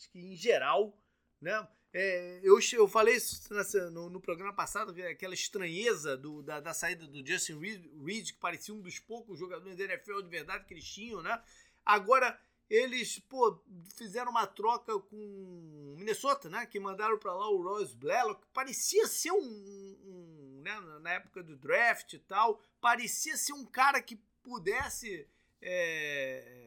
Acho 0.00 0.10
que 0.10 0.18
em 0.18 0.34
geral, 0.34 0.98
né? 1.38 1.68
É, 1.92 2.40
eu, 2.42 2.58
eu 2.72 2.88
falei 2.88 3.16
isso 3.16 3.52
no, 3.90 4.08
no, 4.08 4.20
programa 4.20 4.54
passado, 4.54 4.94
aquela 5.02 5.34
estranheza 5.34 6.16
do, 6.16 6.40
da, 6.40 6.58
da 6.58 6.72
saída 6.72 7.06
do 7.06 7.26
Justin 7.26 7.58
Reed, 7.58 8.32
que 8.32 8.38
parecia 8.38 8.72
um 8.72 8.80
dos 8.80 8.98
poucos 8.98 9.38
jogadores 9.38 9.76
da 9.76 9.84
NFL 9.84 10.22
de 10.22 10.28
verdade 10.28 10.64
que 10.64 10.72
eles 10.72 10.88
tinham, 10.88 11.20
né? 11.20 11.42
Agora 11.84 12.40
eles 12.70 13.18
pô, 13.18 13.62
fizeram 13.96 14.30
uma 14.30 14.46
troca 14.46 14.98
com 15.00 15.96
Minnesota, 15.98 16.48
né? 16.48 16.64
Que 16.64 16.80
mandaram 16.80 17.18
para 17.18 17.34
lá 17.34 17.50
o 17.50 17.60
Royce 17.60 17.94
que 17.96 18.46
parecia 18.54 19.06
ser 19.06 19.32
um, 19.32 19.36
um, 19.36 20.60
né? 20.62 20.80
na 21.00 21.10
época 21.10 21.42
do 21.42 21.56
draft 21.56 22.14
e 22.14 22.18
tal, 22.20 22.62
parecia 22.80 23.36
ser 23.36 23.52
um 23.52 23.66
cara 23.66 24.00
que 24.00 24.16
pudesse 24.42 25.28
é, 25.60 26.59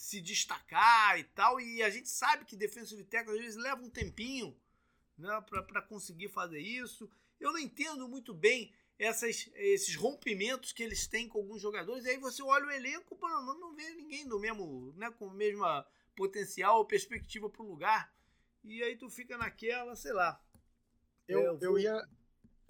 se 0.00 0.18
destacar 0.18 1.18
e 1.18 1.24
tal. 1.24 1.60
E 1.60 1.82
a 1.82 1.90
gente 1.90 2.08
sabe 2.08 2.46
que 2.46 2.56
defensive 2.56 3.04
tackle 3.04 3.34
às 3.34 3.40
vezes 3.40 3.56
leva 3.56 3.82
um 3.82 3.90
tempinho, 3.90 4.56
né? 5.18 5.40
Para 5.42 5.82
conseguir 5.82 6.28
fazer 6.28 6.58
isso. 6.58 7.08
Eu 7.38 7.52
não 7.52 7.58
entendo 7.58 8.08
muito 8.08 8.32
bem 8.32 8.72
essas, 8.98 9.50
esses 9.54 9.94
rompimentos 9.94 10.72
que 10.72 10.82
eles 10.82 11.06
têm 11.06 11.28
com 11.28 11.38
alguns 11.38 11.60
jogadores. 11.60 12.06
E 12.06 12.10
aí 12.10 12.16
você 12.16 12.42
olha 12.42 12.66
o 12.66 12.70
elenco, 12.70 13.18
não, 13.20 13.60
não 13.60 13.74
vê 13.74 13.90
ninguém 13.90 14.26
do 14.26 14.40
mesmo, 14.40 14.94
né, 14.96 15.10
com 15.10 15.26
o 15.26 15.34
mesmo 15.34 15.64
potencial 16.16 16.78
ou 16.78 16.86
perspectiva 16.86 17.50
para 17.50 17.62
o 17.62 17.68
lugar. 17.68 18.10
E 18.64 18.82
aí 18.82 18.96
tu 18.96 19.10
fica 19.10 19.36
naquela, 19.36 19.94
sei 19.96 20.14
lá. 20.14 20.42
Eu, 21.28 21.40
eu, 21.40 21.58
vou... 21.58 21.68
eu, 21.68 21.78
ia. 21.78 22.08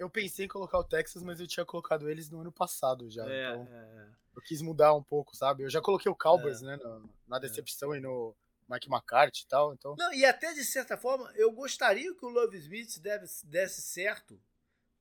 Eu 0.00 0.08
pensei 0.08 0.46
em 0.46 0.48
colocar 0.48 0.78
o 0.78 0.84
Texas, 0.84 1.22
mas 1.22 1.40
eu 1.40 1.46
tinha 1.46 1.64
colocado 1.64 2.08
eles 2.08 2.30
no 2.30 2.40
ano 2.40 2.50
passado 2.50 3.10
já. 3.10 3.28
É, 3.30 3.50
então 3.50 3.68
é. 3.70 4.08
eu 4.34 4.42
quis 4.42 4.62
mudar 4.62 4.94
um 4.94 5.02
pouco, 5.02 5.36
sabe? 5.36 5.62
Eu 5.62 5.70
já 5.70 5.80
coloquei 5.80 6.10
o 6.10 6.16
Cowboys, 6.16 6.62
é. 6.62 6.66
né? 6.66 6.76
Na, 6.82 7.00
na 7.28 7.36
é. 7.36 7.40
decepção 7.40 7.94
e 7.94 8.00
no 8.00 8.34
Mike 8.68 8.88
McCarthy 8.88 9.42
e 9.42 9.46
tal. 9.46 9.74
Então... 9.74 9.94
Não, 9.98 10.12
e 10.14 10.24
até 10.24 10.54
de 10.54 10.64
certa 10.64 10.96
forma, 10.96 11.30
eu 11.36 11.52
gostaria 11.52 12.14
que 12.14 12.24
o 12.24 12.30
Love 12.30 12.56
Smith 12.56 12.98
deve, 12.98 13.26
desse 13.44 13.82
certo 13.82 14.40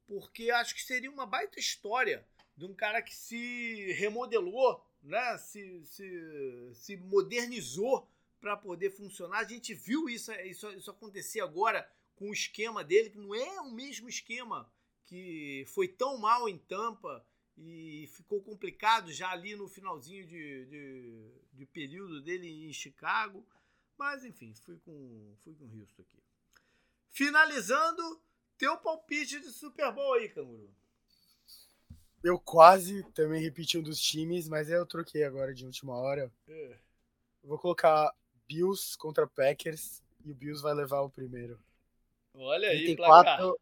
porque 0.10 0.50
acho 0.50 0.74
que 0.74 0.82
seria 0.82 1.12
uma 1.12 1.28
baita 1.28 1.60
história 1.60 2.26
de 2.58 2.66
um 2.66 2.74
cara 2.74 3.00
que 3.00 3.16
se 3.16 3.94
remodelou, 3.94 4.84
né? 5.04 5.38
se, 5.38 5.86
se, 5.86 6.72
se 6.74 6.98
modernizou 6.98 8.10
para 8.42 8.58
poder 8.58 8.90
funcionar. 8.90 9.38
A 9.38 9.44
gente 9.44 9.74
viu 9.76 10.10
isso, 10.10 10.34
isso, 10.34 10.68
isso 10.72 10.90
acontecer 10.90 11.42
agora 11.42 11.90
com 12.16 12.32
o 12.32 12.34
esquema 12.34 12.84
dele, 12.84 13.12
que 13.12 13.20
não 13.20 13.36
é 13.36 13.62
o 13.62 13.72
mesmo 13.72 14.10
esquema 14.10 14.70
que 15.10 15.66
foi 15.66 15.88
tão 15.88 16.20
mal 16.20 16.48
em 16.48 16.60
Tampa 16.60 17.26
e 17.58 18.08
ficou 18.14 18.42
complicado 18.44 19.12
já 19.12 19.32
ali 19.32 19.56
no 19.56 19.68
finalzinho 19.68 20.26
de, 20.28 20.66
de, 20.68 21.32
de 21.52 21.66
período 21.66 22.22
dele 22.22 22.70
em 22.70 22.72
Chicago. 22.72 23.44
Mas 23.98 24.24
enfim, 24.24 24.54
fui 24.54 24.78
com, 24.86 25.34
fui 25.40 25.56
com 25.56 25.66
Houston 25.66 26.04
aqui. 26.04 26.20
Finalizando, 27.10 28.22
teu 28.56 28.78
palpite 28.78 29.40
de 29.40 29.52
Super 29.52 29.92
Bowl 29.92 30.14
aí, 30.14 30.30
Canguru. 30.30 30.70
Eu 32.24 32.40
quase 32.40 33.04
também 33.14 33.42
repeti 33.42 33.80
um 33.80 33.84
dos 33.84 34.00
times, 34.00 34.48
mas 34.48 34.70
eu 34.70 34.86
troquei 34.86 35.24
agora 35.24 35.56
de 35.56 35.66
última 35.66 35.96
hora. 35.96 36.32
É. 36.48 36.78
vou 37.44 37.58
colocar 37.58 38.14
Bills 38.48 38.96
contra 38.96 39.26
Packers 39.26 40.04
e 40.24 40.32
o 40.32 40.36
Bills 40.36 40.62
vai 40.62 40.76
levar 40.76 41.02
o 41.02 41.10
primeiro. 41.10 41.60
Olha 42.36 42.70
aí, 42.70 42.86
34, 42.86 43.60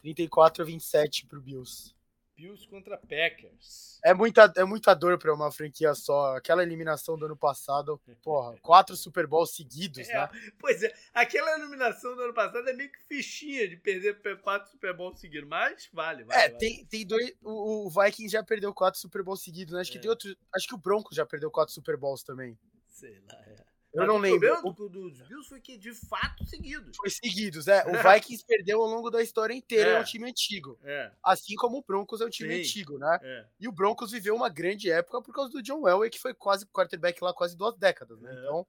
34 0.00 0.62
a 0.62 0.66
27 0.66 1.26
pro 1.26 1.40
Bills. 1.40 1.94
Bills 2.40 2.66
contra 2.66 2.96
Packers. 2.96 4.00
É 4.02 4.14
muita, 4.14 4.50
é 4.56 4.64
muita 4.64 4.94
dor 4.94 5.18
para 5.18 5.34
uma 5.34 5.52
franquia 5.52 5.94
só. 5.94 6.36
Aquela 6.36 6.62
eliminação 6.62 7.18
do 7.18 7.26
ano 7.26 7.36
passado, 7.36 8.00
porra, 8.22 8.56
quatro 8.62 8.96
Super 8.96 9.26
Bowls 9.26 9.54
seguidos, 9.54 10.08
é, 10.08 10.14
né? 10.14 10.30
Pois 10.58 10.82
é, 10.82 10.90
aquela 11.12 11.54
eliminação 11.58 12.16
do 12.16 12.22
ano 12.22 12.32
passado 12.32 12.66
é 12.66 12.72
meio 12.72 12.90
que 12.90 13.04
fichinha 13.04 13.68
de 13.68 13.76
perder 13.76 14.18
quatro 14.40 14.70
Super 14.70 14.96
Bowls 14.96 15.20
seguidos, 15.20 15.48
mas 15.48 15.90
vale, 15.92 16.24
vale. 16.24 16.40
É, 16.40 16.48
vale. 16.48 16.58
Tem, 16.58 16.84
tem 16.86 17.06
dois. 17.06 17.30
O, 17.42 17.86
o, 17.86 17.90
Vikings 17.90 18.32
já 18.32 18.42
perdeu 18.42 18.72
quatro 18.72 18.98
Super 18.98 19.22
Bowls 19.22 19.42
seguidos, 19.42 19.74
né? 19.74 19.82
Acho 19.82 19.90
é. 19.90 19.92
que 19.92 19.98
tem 19.98 20.10
outro. 20.10 20.34
Acho 20.54 20.66
que 20.66 20.74
o 20.74 20.78
Broncos 20.78 21.14
já 21.14 21.26
perdeu 21.26 21.50
quatro 21.50 21.74
Super 21.74 21.98
Bowls 21.98 22.22
também. 22.22 22.58
Sei 22.88 23.20
lá, 23.28 23.34
é. 23.46 23.69
Eu 23.92 24.06
não 24.06 24.18
lembro. 24.18 24.52
O 24.64 24.74
problema 24.74 25.10
dos 25.10 25.20
Bills 25.22 25.48
foi 25.48 25.60
que 25.60 25.76
de 25.76 25.92
fato 25.92 26.44
seguidos. 26.44 26.96
Foi 26.96 27.10
seguidos, 27.10 27.66
é. 27.66 27.84
O 27.86 27.90
Vikings 28.02 28.44
perdeu 28.46 28.80
ao 28.80 28.88
longo 28.88 29.10
da 29.10 29.22
história 29.22 29.52
inteira, 29.52 29.90
é, 29.90 29.94
é 29.94 30.00
um 30.00 30.04
time 30.04 30.28
antigo. 30.28 30.78
É. 30.84 31.10
Assim 31.22 31.56
como 31.56 31.78
o 31.78 31.82
Broncos 31.82 32.20
é 32.20 32.24
um 32.24 32.30
time 32.30 32.54
Sim. 32.54 32.60
antigo, 32.60 32.98
né? 32.98 33.18
É. 33.22 33.46
E 33.58 33.68
o 33.68 33.72
Broncos 33.72 34.12
viveu 34.12 34.34
uma 34.34 34.48
grande 34.48 34.90
época 34.90 35.20
por 35.20 35.34
causa 35.34 35.50
do 35.50 35.62
John 35.62 35.88
Elway, 35.88 36.10
que 36.10 36.20
foi 36.20 36.32
quase 36.32 36.66
quarterback 36.66 37.22
lá 37.22 37.34
quase 37.34 37.56
duas 37.56 37.76
décadas, 37.76 38.20
né? 38.20 38.32
É. 38.32 38.38
Então, 38.38 38.66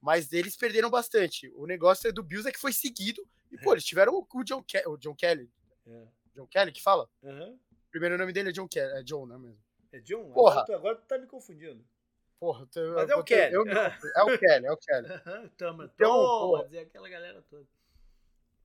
mas 0.00 0.32
eles 0.32 0.56
perderam 0.56 0.88
bastante. 0.88 1.52
O 1.54 1.66
negócio 1.66 2.08
é 2.08 2.12
do 2.12 2.22
Bills 2.22 2.48
é 2.48 2.52
que 2.52 2.60
foi 2.60 2.72
seguido. 2.72 3.26
E, 3.50 3.58
pô, 3.58 3.72
eles 3.72 3.84
tiveram 3.84 4.14
o 4.14 4.44
John, 4.44 4.62
Ke 4.62 4.86
o 4.86 4.96
John 4.96 5.14
Kelly. 5.14 5.50
É. 5.86 6.06
John 6.34 6.46
Kelly 6.46 6.72
que 6.72 6.82
fala? 6.82 7.08
Uhum. 7.22 7.54
O 7.54 7.90
primeiro 7.90 8.18
nome 8.18 8.32
dele 8.32 8.50
é 8.50 8.52
John 8.52 8.68
Kelly. 8.68 8.92
É 8.92 9.02
John, 9.02 9.26
né 9.26 9.36
mesmo? 9.38 9.58
É 9.92 10.00
John? 10.00 10.30
Porra. 10.32 10.64
Agora 10.68 10.96
tu 10.96 11.06
tá 11.06 11.18
me 11.18 11.26
confundindo. 11.26 11.84
Porra, 12.38 12.68
eu, 12.76 12.94
Mas 12.94 13.08
é 13.08 13.16
o 13.16 13.24
Kelly. 13.24 13.54
Eu, 13.54 13.66
é 13.66 14.22
o 14.22 14.38
Kelly, 14.38 14.66
é 14.66 14.72
o 14.72 14.76
Kelly. 14.76 15.08
Toma, 15.56 15.90
então, 15.94 16.12
toma, 16.12 16.64
dizer 16.64 16.80
aquela 16.80 17.08
galera 17.08 17.42
toda. 17.48 17.66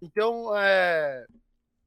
Então, 0.02 0.56
é, 0.58 1.26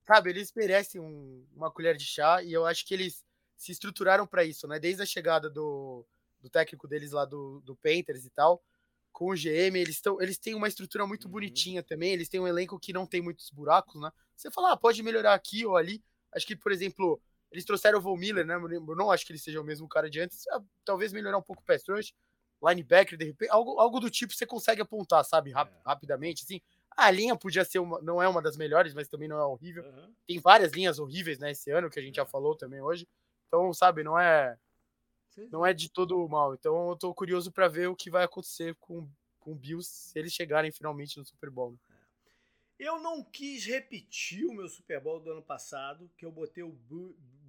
sabe, 0.06 0.30
eles 0.30 0.52
merecem 0.54 1.00
um, 1.00 1.46
uma 1.54 1.70
colher 1.70 1.96
de 1.96 2.04
chá 2.04 2.42
e 2.42 2.52
eu 2.52 2.64
acho 2.64 2.86
que 2.86 2.94
eles 2.94 3.24
se 3.56 3.72
estruturaram 3.72 4.26
para 4.26 4.44
isso, 4.44 4.66
né? 4.66 4.78
Desde 4.78 5.02
a 5.02 5.06
chegada 5.06 5.50
do, 5.50 6.06
do 6.40 6.48
técnico 6.48 6.88
deles 6.88 7.12
lá 7.12 7.24
do, 7.24 7.60
do 7.60 7.76
Painters 7.76 8.24
e 8.24 8.30
tal, 8.30 8.62
com 9.12 9.30
o 9.30 9.34
GM, 9.34 9.76
eles, 9.76 10.00
tão, 10.00 10.20
eles 10.20 10.38
têm 10.38 10.54
uma 10.54 10.68
estrutura 10.68 11.06
muito 11.06 11.24
uhum. 11.24 11.32
bonitinha 11.32 11.82
também, 11.82 12.12
eles 12.12 12.28
têm 12.28 12.40
um 12.40 12.48
elenco 12.48 12.78
que 12.78 12.92
não 12.92 13.06
tem 13.06 13.20
muitos 13.20 13.50
buracos, 13.50 14.00
né? 14.00 14.10
Você 14.36 14.50
fala, 14.50 14.72
ah, 14.72 14.76
pode 14.76 15.02
melhorar 15.02 15.34
aqui 15.34 15.64
ou 15.64 15.76
ali. 15.76 16.02
Acho 16.32 16.46
que, 16.46 16.56
por 16.56 16.72
exemplo, 16.72 17.20
eles 17.54 17.64
trouxeram 17.64 18.00
o 18.00 18.02
Von 18.02 18.16
Miller, 18.16 18.44
né? 18.44 18.54
Eu 18.56 18.96
não 18.96 19.12
acho 19.12 19.24
que 19.24 19.30
ele 19.30 19.38
seja 19.38 19.60
o 19.60 19.64
mesmo 19.64 19.88
cara 19.88 20.10
de 20.10 20.20
antes. 20.20 20.44
Ah, 20.48 20.60
talvez 20.84 21.12
melhorar 21.12 21.38
um 21.38 21.42
pouco 21.42 21.62
o 21.62 21.64
pass 21.64 21.84
rush, 21.88 22.12
linebacker, 22.60 23.16
de 23.16 23.26
repente. 23.26 23.48
Algo, 23.48 23.78
algo 23.78 24.00
do 24.00 24.10
tipo 24.10 24.34
você 24.34 24.44
consegue 24.44 24.82
apontar, 24.82 25.24
sabe? 25.24 25.52
Rap, 25.52 25.70
é. 25.70 25.80
Rapidamente, 25.86 26.42
assim. 26.42 26.60
A 26.96 27.10
linha 27.12 27.36
podia 27.36 27.64
ser 27.64 27.78
uma, 27.78 28.00
não 28.02 28.20
é 28.20 28.28
uma 28.28 28.42
das 28.42 28.56
melhores, 28.56 28.92
mas 28.92 29.06
também 29.06 29.28
não 29.28 29.38
é 29.38 29.44
horrível. 29.44 29.84
Uhum. 29.84 30.12
Tem 30.26 30.40
várias 30.40 30.72
linhas 30.72 30.98
horríveis, 30.98 31.38
né, 31.38 31.52
esse 31.52 31.70
ano, 31.70 31.88
que 31.88 31.98
a 31.98 32.02
gente 32.02 32.16
já 32.16 32.22
é. 32.22 32.26
falou 32.26 32.56
também 32.56 32.80
hoje. 32.80 33.08
Então, 33.46 33.72
sabe, 33.72 34.02
não 34.02 34.18
é 34.18 34.56
não 35.50 35.64
é 35.64 35.72
de 35.72 35.88
todo 35.88 36.28
mal. 36.28 36.54
Então, 36.54 36.90
eu 36.90 36.96
tô 36.96 37.14
curioso 37.14 37.50
para 37.52 37.68
ver 37.68 37.88
o 37.88 37.96
que 37.96 38.10
vai 38.10 38.24
acontecer 38.24 38.74
com, 38.76 39.08
com 39.40 39.52
o 39.52 39.56
Bills 39.56 39.88
se 39.88 40.18
eles 40.18 40.32
chegarem 40.32 40.70
finalmente 40.70 41.18
no 41.18 41.24
Super 41.24 41.50
Bowl. 41.50 41.72
Né? 41.72 41.78
Eu 42.78 43.00
não 43.00 43.22
quis 43.22 43.64
repetir 43.64 44.44
o 44.46 44.52
meu 44.52 44.68
Super 44.68 45.00
Bowl 45.00 45.20
do 45.20 45.30
ano 45.30 45.42
passado, 45.42 46.10
que 46.16 46.24
eu 46.24 46.32
botei 46.32 46.62
o 46.62 46.72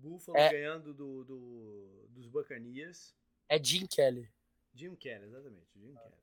Buffalo 0.06 0.38
é, 0.38 0.52
ganhando 0.52 0.94
do, 0.94 1.24
do, 1.24 2.08
dos 2.10 2.28
Buccaneers. 2.28 3.16
É 3.50 3.62
Jim 3.62 3.88
Kelly. 3.88 4.30
Jim 4.74 4.96
Kelly, 4.96 5.26
exatamente. 5.26 5.68
Jim 5.76 5.94
ah. 5.96 6.00
Kelly. 6.02 6.16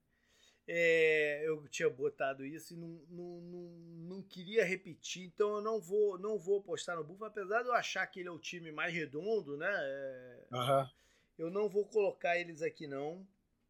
É, 0.68 1.42
eu 1.44 1.66
tinha 1.68 1.90
botado 1.90 2.46
isso 2.46 2.74
e 2.74 2.76
não, 2.76 3.00
não, 3.10 3.40
não, 3.40 3.62
não, 4.08 4.22
queria 4.22 4.64
repetir, 4.64 5.24
então 5.24 5.56
eu 5.56 5.60
não 5.60 5.80
vou 5.80 6.16
não 6.16 6.38
vou 6.38 6.60
apostar 6.60 6.96
no 6.96 7.02
Buffalo, 7.02 7.30
apesar 7.30 7.62
de 7.62 7.68
eu 7.68 7.74
achar 7.74 8.06
que 8.06 8.20
ele 8.20 8.28
é 8.28 8.32
o 8.32 8.38
time 8.38 8.70
mais 8.70 8.94
redondo, 8.94 9.56
né? 9.56 9.68
É, 9.68 10.88
Eu 11.36 11.50
não 11.50 11.68
vou 11.68 11.84
colocar 11.86 12.38
eles 12.38 12.62
aqui 12.62 12.86
não, 12.86 13.26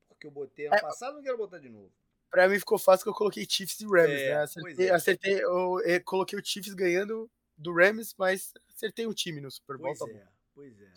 porque 0.06 0.26
eu 0.26 0.30
botei 0.30 0.66
ano 0.66 0.74
é, 0.74 0.80
passado, 0.82 1.14
não 1.14 1.22
quero 1.22 1.38
botar 1.38 1.58
de 1.58 1.70
novo. 1.70 1.90
Pra 2.30 2.46
mim 2.46 2.58
ficou 2.58 2.78
fácil 2.78 3.04
que 3.04 3.10
eu 3.10 3.14
coloquei 3.14 3.46
Chiefs 3.48 3.80
e 3.80 3.86
Rams, 3.86 4.10
é, 4.10 4.28
né? 4.28 4.42
Acertei, 4.42 4.88
é. 4.88 4.90
acertei 4.90 5.42
eu, 5.42 5.80
eu, 5.80 6.04
coloquei 6.04 6.38
o 6.38 6.44
Chiefs 6.44 6.74
ganhando 6.74 7.30
do 7.62 7.72
Rams, 7.74 8.14
mas 8.18 8.52
acertei 8.68 9.06
um 9.06 9.14
time 9.14 9.40
no 9.40 9.50
Super 9.50 9.78
Bowl. 9.78 9.94
Pois 9.96 10.10
tá 10.10 10.18
é, 10.18 10.28
pois 10.54 10.80
é. 10.80 10.92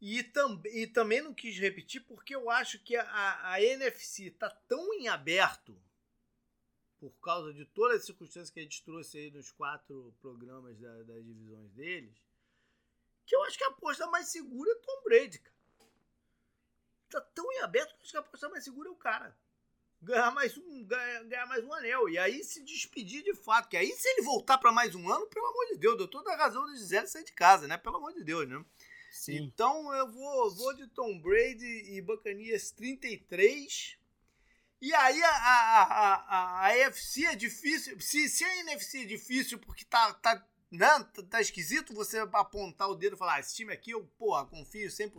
E, 0.00 0.22
tam, 0.22 0.60
e 0.66 0.86
também 0.86 1.22
não 1.22 1.32
quis 1.32 1.58
repetir 1.58 2.02
porque 2.02 2.34
eu 2.34 2.50
acho 2.50 2.78
que 2.80 2.94
a, 2.96 3.52
a 3.52 3.62
NFC 3.62 4.30
tá 4.30 4.50
tão 4.68 4.92
em 4.94 5.08
aberto 5.08 5.80
por 6.98 7.10
causa 7.20 7.52
de 7.52 7.64
todas 7.66 7.98
as 7.98 8.06
circunstâncias 8.06 8.50
que 8.50 8.60
a 8.60 8.62
gente 8.62 8.82
trouxe 8.84 9.18
aí 9.18 9.30
nos 9.30 9.50
quatro 9.50 10.14
programas 10.20 10.78
da, 10.78 11.02
das 11.02 11.24
divisões 11.24 11.70
deles, 11.72 12.16
que 13.26 13.34
eu 13.34 13.42
acho 13.44 13.58
que 13.58 13.64
a 13.64 13.68
aposta 13.68 14.06
mais 14.06 14.28
segura 14.28 14.70
é 14.70 14.74
Tom 14.76 15.02
Brady, 15.04 15.38
cara. 15.38 15.54
Tá 17.10 17.20
tão 17.20 17.52
em 17.52 17.60
aberto 17.60 17.94
que 17.94 18.00
eu 18.00 18.02
acho 18.02 18.10
que 18.10 18.16
a 18.16 18.20
aposta 18.20 18.48
mais 18.48 18.64
segura 18.64 18.88
é 18.88 18.92
o 18.92 18.96
cara 18.96 19.36
ganhar 20.04 20.30
mais 20.32 20.56
um, 20.56 20.84
ganhar, 20.84 21.24
ganhar, 21.24 21.46
mais 21.46 21.64
um 21.64 21.72
anel. 21.72 22.08
E 22.08 22.18
aí 22.18 22.44
se 22.44 22.62
despedir 22.62 23.22
de 23.22 23.34
fato. 23.34 23.68
Que 23.68 23.76
aí, 23.76 23.90
se 23.92 24.08
ele 24.08 24.22
voltar 24.22 24.58
para 24.58 24.70
mais 24.72 24.94
um 24.94 25.10
ano, 25.10 25.26
pelo 25.26 25.46
amor 25.46 25.66
de 25.66 25.78
Deus, 25.78 25.96
deu 25.96 26.08
toda 26.08 26.32
a 26.32 26.36
razão 26.36 26.64
de 26.66 26.78
Gisele 26.78 27.06
sair 27.06 27.24
de 27.24 27.32
casa, 27.32 27.66
né? 27.66 27.76
Pelo 27.76 27.96
amor 27.96 28.12
de 28.12 28.22
Deus, 28.22 28.48
né? 28.48 28.64
Sim. 29.10 29.36
Então 29.36 29.92
eu 29.94 30.10
vou, 30.10 30.54
vou 30.54 30.74
de 30.74 30.86
Tom 30.88 31.18
Brady 31.20 31.94
e 31.94 32.00
Bacanias 32.00 32.70
33. 32.70 33.96
E 34.80 34.94
aí 34.94 35.22
a, 35.22 35.28
a, 35.28 35.82
a, 35.82 36.66
a, 36.66 36.86
AFC 36.86 37.24
é 37.24 37.34
difícil. 37.34 37.98
Se, 38.00 38.28
se 38.28 38.44
a 38.44 38.56
NFC 38.58 39.02
é 39.02 39.06
difícil 39.06 39.58
porque 39.58 39.84
tá, 39.84 40.12
tá 40.14 40.46
né? 40.70 40.88
Tá, 41.14 41.22
tá 41.22 41.40
esquisito 41.40 41.94
você 41.94 42.18
apontar 42.18 42.90
o 42.90 42.94
dedo 42.94 43.14
e 43.14 43.18
falar, 43.18 43.36
ah, 43.36 43.40
esse 43.40 43.54
time 43.54 43.72
aqui 43.72 43.92
eu, 43.92 44.04
porra, 44.18 44.44
confio 44.46 44.88
100%. 44.88 45.12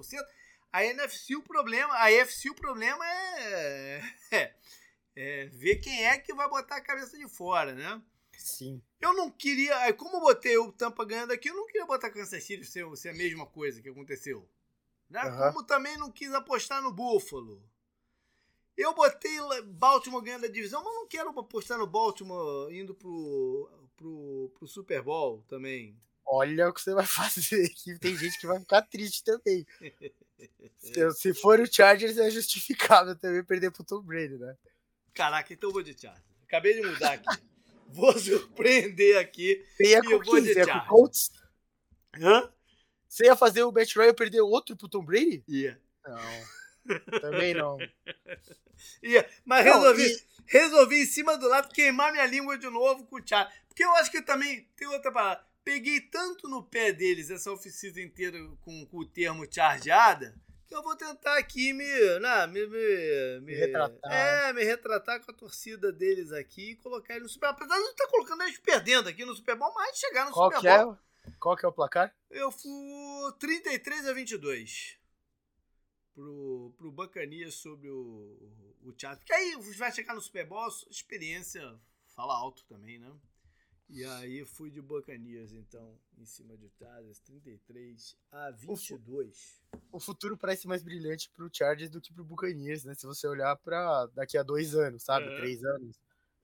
A 0.76 0.84
NFC 0.84 1.38
o 1.38 1.42
problema, 1.42 1.94
a 1.94 2.08
AFC 2.08 2.50
o 2.50 2.54
problema 2.54 3.02
é, 3.10 4.02
é, 4.30 4.56
é 5.16 5.46
ver 5.46 5.78
quem 5.78 6.06
é 6.06 6.18
que 6.18 6.34
vai 6.34 6.50
botar 6.50 6.76
a 6.76 6.82
cabeça 6.82 7.18
de 7.18 7.30
fora, 7.30 7.74
né? 7.74 8.02
Sim. 8.38 8.82
Eu 9.00 9.14
não 9.14 9.32
queria, 9.32 9.94
como 9.94 10.18
eu 10.18 10.20
botei 10.20 10.58
o 10.58 10.74
Tampa 10.74 11.06
ganhando 11.06 11.32
aqui, 11.32 11.50
eu 11.50 11.56
não 11.56 11.66
queria 11.66 11.86
botar 11.86 12.10
Kansas 12.10 12.44
City 12.44 12.66
ser, 12.66 12.86
ser 12.98 13.08
a 13.08 13.14
mesma 13.14 13.46
coisa 13.46 13.82
que 13.82 13.88
aconteceu. 13.88 14.46
Né? 15.10 15.24
Uhum. 15.24 15.38
Como 15.38 15.64
também 15.64 15.98
não 15.98 16.12
quis 16.12 16.34
apostar 16.34 16.82
no 16.82 16.92
Buffalo. 16.92 17.64
Eu 18.76 18.94
botei 18.94 19.38
Baltimore 19.68 20.22
ganhando 20.22 20.46
a 20.46 20.52
divisão, 20.52 20.84
mas 20.84 20.94
não 20.94 21.08
quero 21.08 21.40
apostar 21.40 21.78
no 21.78 21.88
Baltimore 21.88 22.70
indo 22.76 22.94
pro, 22.94 23.72
pro, 23.96 24.52
pro 24.54 24.68
Super 24.68 25.02
Bowl 25.02 25.42
também. 25.48 25.98
Olha 26.26 26.70
o 26.70 26.74
que 26.74 26.82
você 26.82 26.94
vai 26.94 27.06
fazer 27.08 27.66
aqui. 27.66 27.98
Tem 28.00 28.16
gente 28.18 28.40
que 28.40 28.48
vai 28.48 28.60
ficar 28.60 28.82
triste 28.82 29.24
também. 29.24 29.66
se, 30.80 31.12
se 31.12 31.34
for 31.34 31.60
o 31.60 31.72
Chargers, 31.72 32.18
é 32.18 32.30
justificável 32.30 33.16
também 33.16 33.44
perder 33.44 33.72
pro 33.72 33.84
Tom 33.84 34.02
Brady, 34.02 34.38
né? 34.38 34.56
Caraca, 35.14 35.54
então 35.54 35.70
eu 35.70 35.74
vou 35.74 35.84
de 35.84 36.00
Chargers. 36.00 36.26
Acabei 36.44 36.74
de 36.74 36.82
mudar 36.82 37.14
aqui. 37.14 37.42
vou 37.90 38.18
surpreender 38.18 39.18
aqui. 39.20 39.64
Você 39.78 39.90
ia 39.90 40.02
com 40.02 40.36
ia 40.38 40.66
com 40.66 40.88
Colts? 40.88 41.32
Hã? 42.20 42.52
Você 43.08 43.26
ia 43.26 43.36
fazer 43.36 43.64
o 43.64 43.72
Matt 43.72 43.96
Ryan 43.96 44.14
perder 44.14 44.42
outro 44.42 44.76
pro 44.76 44.90
Tom 44.90 45.04
Brady? 45.04 45.44
Ia. 45.48 45.80
Não. 46.06 47.20
Também 47.22 47.54
não. 47.54 47.78
Ia. 49.02 49.28
Mas 49.46 49.66
não, 49.66 49.74
resolvi, 49.74 50.06
e... 50.06 50.24
resolvi 50.46 51.02
em 51.02 51.06
cima 51.06 51.38
do 51.38 51.48
lado 51.48 51.74
queimar 51.74 52.12
minha 52.12 52.26
língua 52.26 52.58
de 52.58 52.70
novo 52.70 53.06
com 53.06 53.18
o 53.18 53.22
Thiago. 53.22 53.50
Porque 53.68 53.84
eu 53.84 53.96
acho 53.96 54.12
que 54.12 54.22
também 54.22 54.68
tem 54.76 54.88
outra 54.88 55.12
palavra. 55.12 55.46
Peguei 55.66 56.00
tanto 56.00 56.48
no 56.48 56.64
pé 56.64 56.94
deles 56.94 57.30
essa 57.30 57.52
oficina 57.52 58.00
inteira 58.00 58.38
com, 58.62 58.86
com 58.86 58.98
o 59.00 59.06
termo 59.06 59.46
chargeada 59.52 60.34
que 60.68 60.76
eu 60.76 60.82
vou 60.82 60.96
tentar 60.96 61.38
aqui 61.38 61.74
me, 61.74 62.20
né, 62.20 62.48
me, 62.48 62.66
me, 62.66 63.40
me, 63.42 63.54
retratar. 63.54 64.12
É, 64.12 64.54
me 64.54 64.64
retratar 64.64 65.24
com 65.24 65.32
a 65.32 65.34
torcida 65.34 65.92
deles 65.92 66.32
aqui 66.32 66.72
e 66.72 66.76
colocar 66.76 67.14
eles 67.14 67.24
no 67.24 67.30
Super 67.30 67.48
Bowl. 67.48 67.56
Apesar 67.56 67.76
de 67.76 67.84
eu 67.84 67.92
estar 67.92 68.08
colocando 68.08 68.44
eles 68.44 68.58
perdendo 68.58 69.10
aqui 69.10 69.24
no 69.26 69.36
Super 69.36 69.56
Bowl, 69.56 69.74
mas 69.74 69.98
chegar 69.98 70.26
no 70.26 70.32
Qual 70.32 70.52
Super 70.52 70.84
Bowl. 70.84 70.94
É? 70.94 71.32
Qual 71.40 71.56
que 71.56 71.66
é 71.66 71.70
o 71.70 71.74
placar? 71.74 72.16
Eu 72.30 72.52
fui 72.52 73.32
33 73.40 74.08
a 74.08 74.14
22 74.14 74.98
pro, 76.14 76.74
pro 76.78 76.92
Bacania 76.92 77.52
sobre 77.52 77.90
o, 77.90 78.52
o 78.84 78.92
teatro. 78.94 79.20
Porque 79.20 79.34
aí 79.34 79.56
vai 79.78 79.92
chegar 79.92 80.14
no 80.14 80.22
Super 80.22 80.48
Bowl, 80.48 80.68
experiência 80.90 81.80
fala 82.16 82.34
alto 82.34 82.64
também, 82.66 82.98
né? 82.98 83.12
E 83.90 84.04
aí 84.04 84.44
fui 84.44 84.72
de 84.72 84.82
Bacanias, 84.82 85.54
então, 85.54 85.96
em 86.18 86.26
cima 86.26 86.58
de 86.58 86.70
Chargers, 86.80 87.20
33 87.20 88.18
a 88.32 88.52
22. 88.52 89.62
O, 89.92 90.00
futuro 90.00 90.36
parece 90.36 90.68
mais 90.68 90.84
brilhante 90.84 91.30
pro 91.30 91.50
Chargers 91.52 91.90
do 91.90 92.02
que 92.02 92.12
pro 92.12 92.24
Buccaneers, 92.24 92.84
né? 92.84 92.96
Se 92.96 93.06
você 93.06 93.28
olhar 93.28 93.56
para 93.58 94.08
daqui 94.08 94.38
a 94.38 94.44
dois 94.44 94.74
anos, 94.76 95.04
sabe? 95.04 95.28
É. 95.28 95.38
Três 95.38 95.64
anos. 95.64 96.00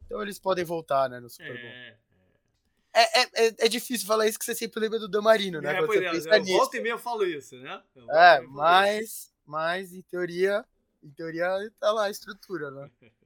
Então 0.06 0.22
eles 0.22 0.40
podem 0.40 0.64
voltar, 0.64 1.10
né, 1.10 1.20
no 1.20 1.30
Super 1.30 1.54
Bowl. 1.54 1.72
É. 1.72 1.98
É, 2.94 3.22
é, 3.22 3.24
é, 3.24 3.56
é, 3.60 3.68
difícil 3.70 4.06
falar 4.06 4.28
isso 4.28 4.38
que 4.38 4.44
você 4.44 4.54
sempre 4.54 4.82
lembra 4.82 5.00
do 5.00 5.08
Damarino, 5.08 5.62
né? 5.62 5.78
É, 5.78 5.86
pois 5.86 6.26
é, 6.26 6.38
eu 6.38 6.58
volta 6.58 6.78
e 6.78 6.82
meia 6.82 6.92
eu 6.92 7.00
falo 7.00 7.26
isso, 7.26 7.56
né? 7.58 7.82
É, 8.10 8.42
mas, 8.42 9.34
mas 9.46 9.94
em 9.94 10.02
teoria, 10.02 10.66
em 11.02 11.10
teoria 11.10 11.48
tá 11.80 11.90
lá 11.92 12.06
a 12.06 12.12
estrutura, 12.12 12.70
né? 12.70 12.92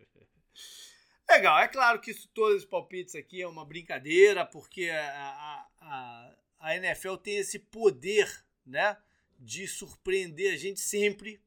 Legal, 1.30 1.60
é 1.60 1.68
claro 1.68 2.00
que 2.00 2.12
isso, 2.12 2.28
todos 2.30 2.64
os 2.64 2.66
palpites 2.66 3.16
aqui 3.16 3.42
é 3.42 3.48
uma 3.48 3.66
brincadeira, 3.66 4.46
porque 4.46 4.90
a, 4.90 5.68
a, 5.82 6.36
a 6.60 6.76
NFL 6.76 7.16
tem 7.16 7.38
esse 7.38 7.60
poder, 7.60 8.46
né? 8.66 8.98
De 9.38 9.68
surpreender 9.68 10.54
a 10.54 10.58
gente 10.58 10.80
sempre, 10.80 11.42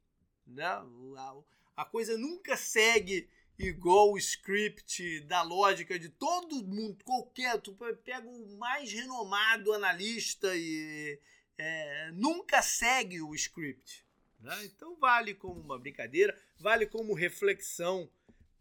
né? 0.46 0.64
A, 0.64 1.34
a 1.76 1.84
coisa 1.84 2.18
nunca 2.18 2.56
segue 2.56 3.28
igual 3.58 4.12
o 4.12 4.18
script 4.18 5.20
da 5.22 5.42
lógica 5.42 5.98
de 5.98 6.08
todo 6.08 6.64
mundo, 6.64 7.02
qualquer, 7.04 7.60
tu 7.60 7.76
pega 8.04 8.28
o 8.28 8.56
mais 8.56 8.92
renomado 8.92 9.72
analista 9.72 10.54
e 10.54 11.20
é, 11.56 12.10
nunca 12.12 12.62
segue 12.62 13.20
o 13.20 13.34
script. 13.34 14.06
Né? 14.38 14.64
Então 14.66 14.96
vale 14.96 15.34
como 15.34 15.60
uma 15.60 15.78
brincadeira, 15.78 16.36
vale 16.58 16.86
como 16.86 17.14
reflexão 17.14 18.08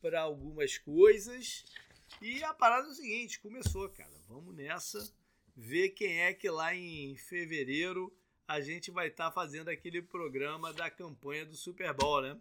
para 0.01 0.21
algumas 0.21 0.77
coisas. 0.77 1.65
E 2.21 2.43
a 2.43 2.53
parada 2.53 2.87
é 2.87 2.91
o 2.91 2.95
seguinte, 2.95 3.39
começou, 3.39 3.89
cara. 3.89 4.13
Vamos 4.27 4.55
nessa, 4.55 5.13
ver 5.55 5.89
quem 5.89 6.21
é 6.21 6.33
que 6.33 6.49
lá 6.49 6.73
em 6.75 7.15
fevereiro 7.15 8.15
a 8.47 8.61
gente 8.61 8.91
vai 8.91 9.07
estar 9.07 9.25
tá 9.25 9.31
fazendo 9.31 9.69
aquele 9.69 10.01
programa 10.01 10.73
da 10.73 10.89
campanha 10.89 11.45
do 11.45 11.55
Super 11.55 11.93
Bowl, 11.93 12.21
né? 12.21 12.39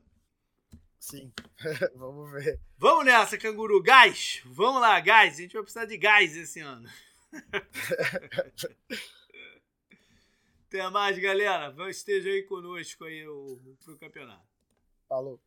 Sim, 0.99 1.33
vamos 1.95 2.33
ver. 2.33 2.61
Vamos 2.79 3.05
nessa, 3.05 3.37
canguru. 3.39 3.83
Gás! 3.83 4.43
Vamos 4.47 4.81
lá, 4.81 4.99
gás. 5.01 5.35
A 5.35 5.37
gente 5.43 5.53
vai 5.53 5.63
precisar 5.63 5.85
de 5.85 5.97
gás 5.97 6.37
esse 6.37 6.61
ano. 6.61 6.89
Até 10.67 10.91
mais, 10.91 11.19
galera. 11.19 11.75
Esteja 11.89 12.31
aí 12.31 12.43
conosco 12.43 13.05
aí 13.05 13.27
o, 13.27 13.77
pro 13.85 13.99
campeonato. 13.99 14.47
Falou. 15.09 15.41